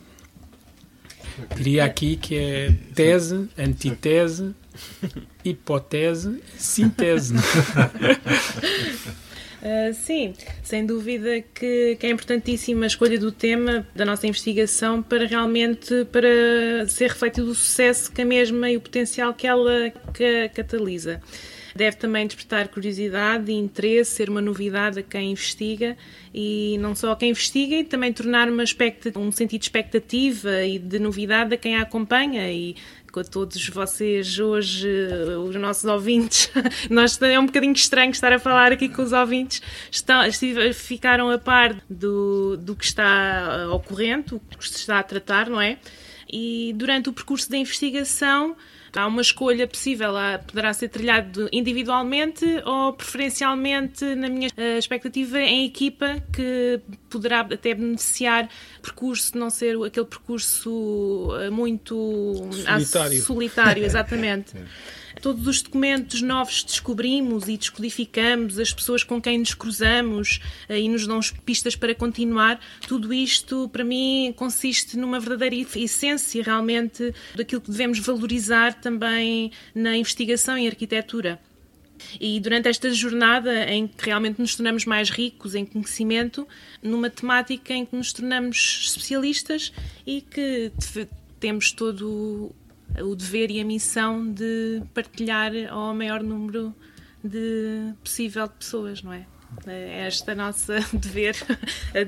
diria 1.57 1.85
aqui 1.85 2.17
que 2.17 2.37
é 2.37 2.73
tese, 2.95 3.49
antitese, 3.57 4.55
hipótese 5.45 6.43
síntese. 6.59 7.35
Uh, 9.63 9.95
sim, 9.95 10.35
sem 10.61 10.85
dúvida 10.85 11.41
que, 11.55 11.95
que, 11.95 12.05
é 12.05 12.11
importantíssima 12.11 12.85
a 12.85 12.89
escolha 12.89 13.17
do 13.17 13.31
tema 13.31 13.87
da 13.95 14.05
nossa 14.05 14.27
investigação 14.27 15.01
para 15.01 15.25
realmente 15.25 16.05
para 16.07 16.89
ser 16.89 17.11
refletido 17.11 17.49
o 17.49 17.55
sucesso 17.55 18.11
que 18.11 18.23
a 18.23 18.25
mesma 18.25 18.69
e 18.69 18.77
o 18.77 18.81
potencial 18.81 19.33
que 19.33 19.47
ela 19.47 19.93
que 20.13 20.49
catalisa. 20.49 21.23
Deve 21.77 21.97
também 21.97 22.27
despertar 22.27 22.69
curiosidade 22.69 23.51
e 23.51 23.55
interesse, 23.55 24.17
ser 24.17 24.29
uma 24.29 24.43
novidade 24.43 24.99
a 24.99 25.03
quem 25.03 25.31
investiga 25.31 25.97
e 26.35 26.77
não 26.79 26.95
só 26.95 27.13
a 27.13 27.17
quem 27.17 27.31
investiga, 27.31 27.77
e 27.77 27.85
também 27.85 28.13
tornar 28.13 28.49
uma 28.49 28.65
um 29.17 29.33
sentido 29.33 29.61
de 29.61 29.67
expectativa 29.67 30.65
e 30.65 30.79
de 30.79 30.99
novidade 30.99 31.55
a 31.55 31.57
quem 31.57 31.77
a 31.77 31.83
acompanha 31.83 32.51
e 32.51 32.75
com 33.13 33.23
todos 33.23 33.69
vocês 33.69 34.39
hoje, 34.39 34.89
os 35.47 35.55
nossos 35.57 35.85
ouvintes. 35.85 36.51
Nós 36.89 37.21
é 37.21 37.39
um 37.39 37.45
bocadinho 37.45 37.75
estranho 37.75 38.11
estar 38.11 38.33
a 38.33 38.39
falar 38.39 38.73
aqui 38.73 38.89
com 38.89 39.03
os 39.03 39.13
ouvintes. 39.13 39.61
Estão, 39.91 40.23
ficaram 40.73 41.29
a 41.29 41.39
par 41.39 41.77
do, 41.89 42.57
do 42.57 42.75
que 42.75 42.87
está 42.87 43.69
ocorrendo, 43.71 44.37
o 44.37 44.59
que 44.59 44.67
se 44.67 44.77
está 44.77 44.99
a 44.99 45.03
tratar, 45.03 45.51
não 45.51 45.61
é? 45.61 45.77
E 46.33 46.73
durante 46.75 47.11
o 47.11 47.13
percurso 47.13 47.51
da 47.51 47.59
investigação 47.59 48.57
Há 48.95 49.07
uma 49.07 49.23
escolha 49.23 49.67
possível, 49.67 50.13
poderá 50.47 50.73
ser 50.75 50.89
trilhado 50.89 51.49
individualmente 51.51 52.45
ou 52.65 52.93
preferencialmente, 52.93 54.05
na 54.15 54.29
minha 54.29 54.51
eh, 54.57 54.79
expectativa, 54.79 55.41
em 55.41 55.65
equipa, 55.65 56.23
que 56.33 56.81
poderá 57.09 57.41
até 57.41 57.75
beneficiar 57.75 58.49
percurso, 58.83 59.37
não 59.39 59.49
ser 59.49 59.77
aquele 59.83 60.07
percurso 60.07 61.31
eh, 61.41 61.49
muito 61.49 62.51
solitário, 62.53 63.23
solitário 63.23 63.85
exatamente. 63.87 64.53
Todos 65.23 65.47
os 65.47 65.63
documentos 65.63 66.21
novos 66.21 66.65
descobrimos 66.65 67.49
e 67.49 67.57
descodificamos, 67.57 68.59
as 68.59 68.73
pessoas 68.73 69.05
com 69.05 69.23
quem 69.23 69.39
nos 69.39 69.55
cruzamos 69.55 70.41
eh, 70.69 70.81
e 70.81 70.89
nos 70.89 71.07
dão 71.07 71.21
pistas 71.47 71.77
para 71.77 71.95
continuar, 71.95 72.61
tudo 72.89 73.15
isto 73.15 73.69
para 73.69 73.85
mim 73.85 74.35
consiste 74.37 74.99
numa 74.99 75.21
verdadeira 75.21 75.55
essência 75.77 76.43
realmente 76.43 77.15
daquilo 77.37 77.61
que 77.61 77.71
devemos 77.71 78.01
valorizar 78.01 78.75
também 78.75 79.53
na 79.73 79.97
investigação 79.97 80.59
em 80.59 80.67
arquitetura. 80.67 81.41
E 82.21 82.41
durante 82.41 82.69
esta 82.69 82.93
jornada 82.93 83.71
em 83.71 83.87
que 83.87 84.05
realmente 84.05 84.41
nos 84.41 84.57
tornamos 84.57 84.85
mais 84.85 85.09
ricos 85.09 85.55
em 85.55 85.65
conhecimento, 85.65 86.49
numa 86.83 87.09
temática 87.09 87.73
em 87.73 87.87
que 87.87 87.95
nos 87.95 88.13
tornamos 88.13 88.87
especialistas 88.89 89.73
e 90.05 90.21
que 90.21 90.73
temos 91.39 91.71
todo 91.71 92.53
o 93.01 93.15
dever 93.15 93.51
e 93.51 93.61
a 93.61 93.65
missão 93.65 94.33
de 94.33 94.83
partilhar 94.93 95.53
ao 95.71 95.95
maior 95.95 96.23
número 96.23 96.75
de 97.23 97.95
possível 98.03 98.47
de 98.49 98.55
pessoas, 98.55 99.03
não 99.03 99.13
é? 99.13 99.27
É 99.67 100.07
esta 100.07 100.35
nossa 100.35 100.79
dever 100.93 101.37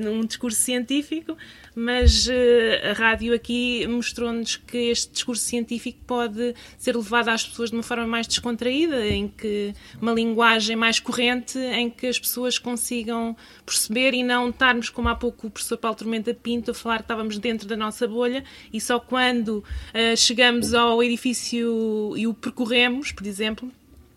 num 0.00 0.24
discurso 0.24 0.60
científico, 0.60 1.36
mas 1.74 2.26
eh, 2.28 2.90
a 2.90 2.92
rádio 2.92 3.32
aqui 3.32 3.86
mostrou-nos 3.86 4.56
que 4.56 4.90
este 4.90 5.12
discurso 5.12 5.44
científico 5.44 6.00
pode 6.06 6.54
ser 6.76 6.96
levado 6.96 7.28
às 7.28 7.46
pessoas 7.46 7.70
de 7.70 7.76
uma 7.76 7.82
forma 7.82 8.06
mais 8.06 8.26
descontraída, 8.26 9.06
em 9.06 9.28
que 9.28 9.72
uma 10.00 10.12
linguagem 10.12 10.74
mais 10.74 10.98
corrente, 10.98 11.58
em 11.58 11.88
que 11.88 12.06
as 12.06 12.18
pessoas 12.18 12.58
consigam 12.58 13.36
perceber 13.64 14.14
e 14.14 14.22
não 14.22 14.50
estarmos, 14.50 14.88
como 14.88 15.08
há 15.08 15.14
pouco 15.14 15.46
o 15.46 15.50
professor 15.50 15.78
Paulo 15.78 15.96
Tormenta 15.96 16.34
Pinto 16.34 16.72
a 16.72 16.74
falar 16.74 16.98
que 16.98 17.04
estávamos 17.04 17.38
dentro 17.38 17.68
da 17.68 17.76
nossa 17.76 18.08
bolha 18.08 18.42
e 18.72 18.80
só 18.80 18.98
quando 18.98 19.58
uh, 19.58 20.16
chegamos 20.16 20.74
ao 20.74 21.02
edifício 21.02 22.14
e 22.16 22.26
o 22.26 22.34
percorremos, 22.34 23.12
por 23.12 23.26
exemplo, 23.26 23.70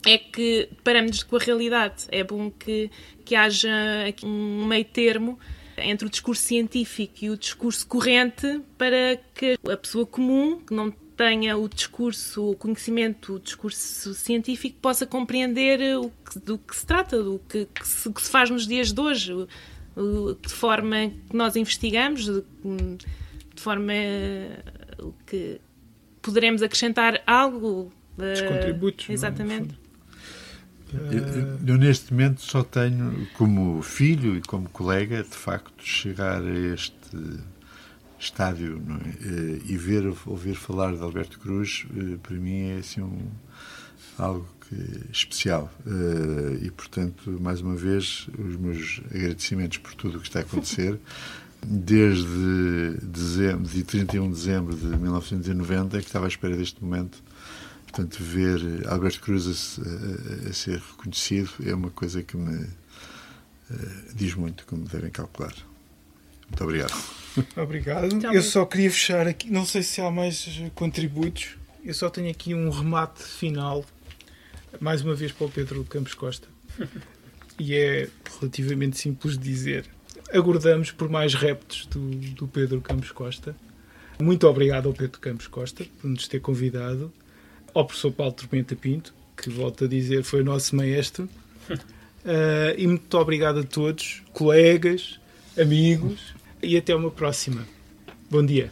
é 0.05 0.17
que 0.17 0.69
paramos 0.83 1.23
com 1.23 1.35
a 1.35 1.39
realidade. 1.39 2.05
É 2.09 2.23
bom 2.23 2.49
que, 2.49 2.89
que 3.27 3.35
haja 3.35 3.69
aqui 4.07 4.25
um 4.25 4.65
meio 4.65 4.85
termo 4.85 5.37
entre 5.77 6.07
o 6.07 6.09
discurso 6.09 6.43
científico 6.43 7.13
e 7.21 7.29
o 7.29 7.37
discurso 7.37 7.85
corrente 7.85 8.61
para 8.77 9.19
que 9.35 9.59
a 9.69 9.75
pessoa 9.75 10.05
comum, 10.05 10.61
que 10.61 10.73
não 10.73 10.89
tenha 10.89 11.57
o 11.57 11.67
discurso, 11.67 12.51
o 12.51 12.55
conhecimento, 12.55 13.33
o 13.33 13.39
discurso 13.39 14.13
científico, 14.13 14.77
possa 14.81 15.05
compreender 15.05 15.97
o 15.97 16.09
que, 16.09 16.39
do 16.39 16.57
que 16.57 16.73
se 16.73 16.85
trata, 16.85 17.21
do 17.21 17.41
que, 17.49 17.65
que, 17.65 17.85
se, 17.85 18.13
que 18.13 18.21
se 18.21 18.29
faz 18.29 18.49
nos 18.49 18.65
dias 18.65 18.93
de 18.93 19.01
hoje, 19.01 19.33
de 20.41 20.53
forma 20.53 21.11
que 21.29 21.35
nós 21.35 21.57
investigamos, 21.57 22.25
de, 22.25 22.43
de 23.53 23.61
forma 23.61 23.93
que 25.25 25.59
poderemos 26.21 26.63
acrescentar 26.63 27.21
algo. 27.27 27.91
Os 28.17 28.41
contributos. 28.41 29.09
É? 29.09 29.13
Exatamente. 29.13 29.86
Eu, 30.93 31.67
eu, 31.67 31.77
neste 31.77 32.13
momento 32.13 32.41
só 32.41 32.63
tenho, 32.63 33.27
como 33.33 33.81
filho 33.81 34.37
e 34.37 34.41
como 34.41 34.69
colega, 34.69 35.23
de 35.23 35.35
facto, 35.35 35.83
chegar 35.83 36.41
a 36.41 36.73
este 36.73 36.95
estádio 38.19 38.81
é? 38.89 39.27
Eh, 39.27 39.61
e 39.65 39.77
ver, 39.77 40.05
ouvir 40.25 40.55
falar 40.55 40.95
de 40.95 41.01
Alberto 41.01 41.39
Cruz, 41.39 41.85
eh, 41.95 42.17
para 42.21 42.35
mim 42.35 42.69
é 42.69 42.77
assim 42.77 43.01
um, 43.01 43.27
algo 44.17 44.47
que, 44.67 45.11
especial. 45.11 45.71
Eh, 45.85 46.65
e, 46.65 46.71
portanto, 46.71 47.37
mais 47.39 47.61
uma 47.61 47.75
vez, 47.75 48.27
os 48.37 48.55
meus 48.55 49.01
agradecimentos 49.13 49.77
por 49.77 49.93
tudo 49.93 50.17
o 50.17 50.21
que 50.21 50.27
está 50.27 50.39
a 50.39 50.41
acontecer. 50.43 50.99
Desde 51.65 52.97
dezembro, 53.01 53.67
de 53.67 53.83
31 53.83 54.29
de 54.29 54.35
dezembro 54.35 54.75
de 54.75 54.85
1990, 54.85 55.99
que 55.99 56.05
estava 56.05 56.25
à 56.25 56.27
espera 56.27 56.55
deste 56.55 56.83
momento 56.83 57.21
Portanto, 57.97 58.23
ver 58.23 58.87
Alberto 58.87 59.19
Cruz 59.21 59.47
a, 59.79 60.45
a, 60.45 60.49
a, 60.49 60.53
ser 60.53 60.77
reconhecido 60.77 61.49
é 61.65 61.73
uma 61.73 61.89
coisa 61.89 62.21
que 62.21 62.37
me 62.37 62.63
uh, 62.63 62.69
diz 64.13 64.35
muito, 64.35 64.67
como 64.67 64.87
devem 64.87 65.09
calcular. 65.09 65.55
Muito 66.47 66.63
obrigado. 66.63 66.93
Obrigado. 67.57 68.23
Eu 68.31 68.43
só 68.43 68.65
queria 68.65 68.91
fechar 68.91 69.27
aqui, 69.27 69.49
não 69.49 69.65
sei 69.65 69.81
se 69.81 69.99
há 69.99 70.11
mais 70.11 70.47
contributos, 70.75 71.57
eu 71.83 71.93
só 71.93 72.07
tenho 72.07 72.29
aqui 72.29 72.53
um 72.53 72.69
remate 72.69 73.23
final, 73.23 73.83
mais 74.79 75.01
uma 75.01 75.15
vez 75.15 75.31
para 75.31 75.47
o 75.47 75.49
Pedro 75.49 75.83
Campos 75.83 76.13
Costa. 76.13 76.47
E 77.59 77.73
é 77.73 78.07
relativamente 78.39 78.99
simples 78.99 79.35
de 79.35 79.43
dizer. 79.43 79.89
Aguardamos 80.31 80.91
por 80.91 81.09
mais 81.09 81.33
reptos 81.33 81.87
do, 81.87 82.11
do 82.35 82.47
Pedro 82.47 82.79
Campos 82.81 83.11
Costa. 83.11 83.55
Muito 84.19 84.47
obrigado 84.47 84.87
ao 84.87 84.93
Pedro 84.93 85.19
Campos 85.19 85.47
Costa 85.47 85.83
por 85.99 86.07
nos 86.07 86.27
ter 86.27 86.39
convidado 86.39 87.11
ao 87.73 87.85
professor 87.85 88.11
Paulo 88.11 88.33
Tormenta 88.33 88.75
Pinto, 88.75 89.13
que 89.35 89.49
volto 89.49 89.85
a 89.85 89.87
dizer 89.87 90.23
foi 90.23 90.41
o 90.41 90.45
nosso 90.45 90.75
maestro. 90.75 91.29
Uh, 91.69 92.73
e 92.77 92.87
muito 92.87 93.17
obrigado 93.17 93.59
a 93.59 93.63
todos, 93.63 94.23
colegas, 94.33 95.19
amigos, 95.59 96.33
e 96.61 96.77
até 96.77 96.95
uma 96.95 97.11
próxima. 97.11 97.67
Bom 98.29 98.45
dia. 98.45 98.71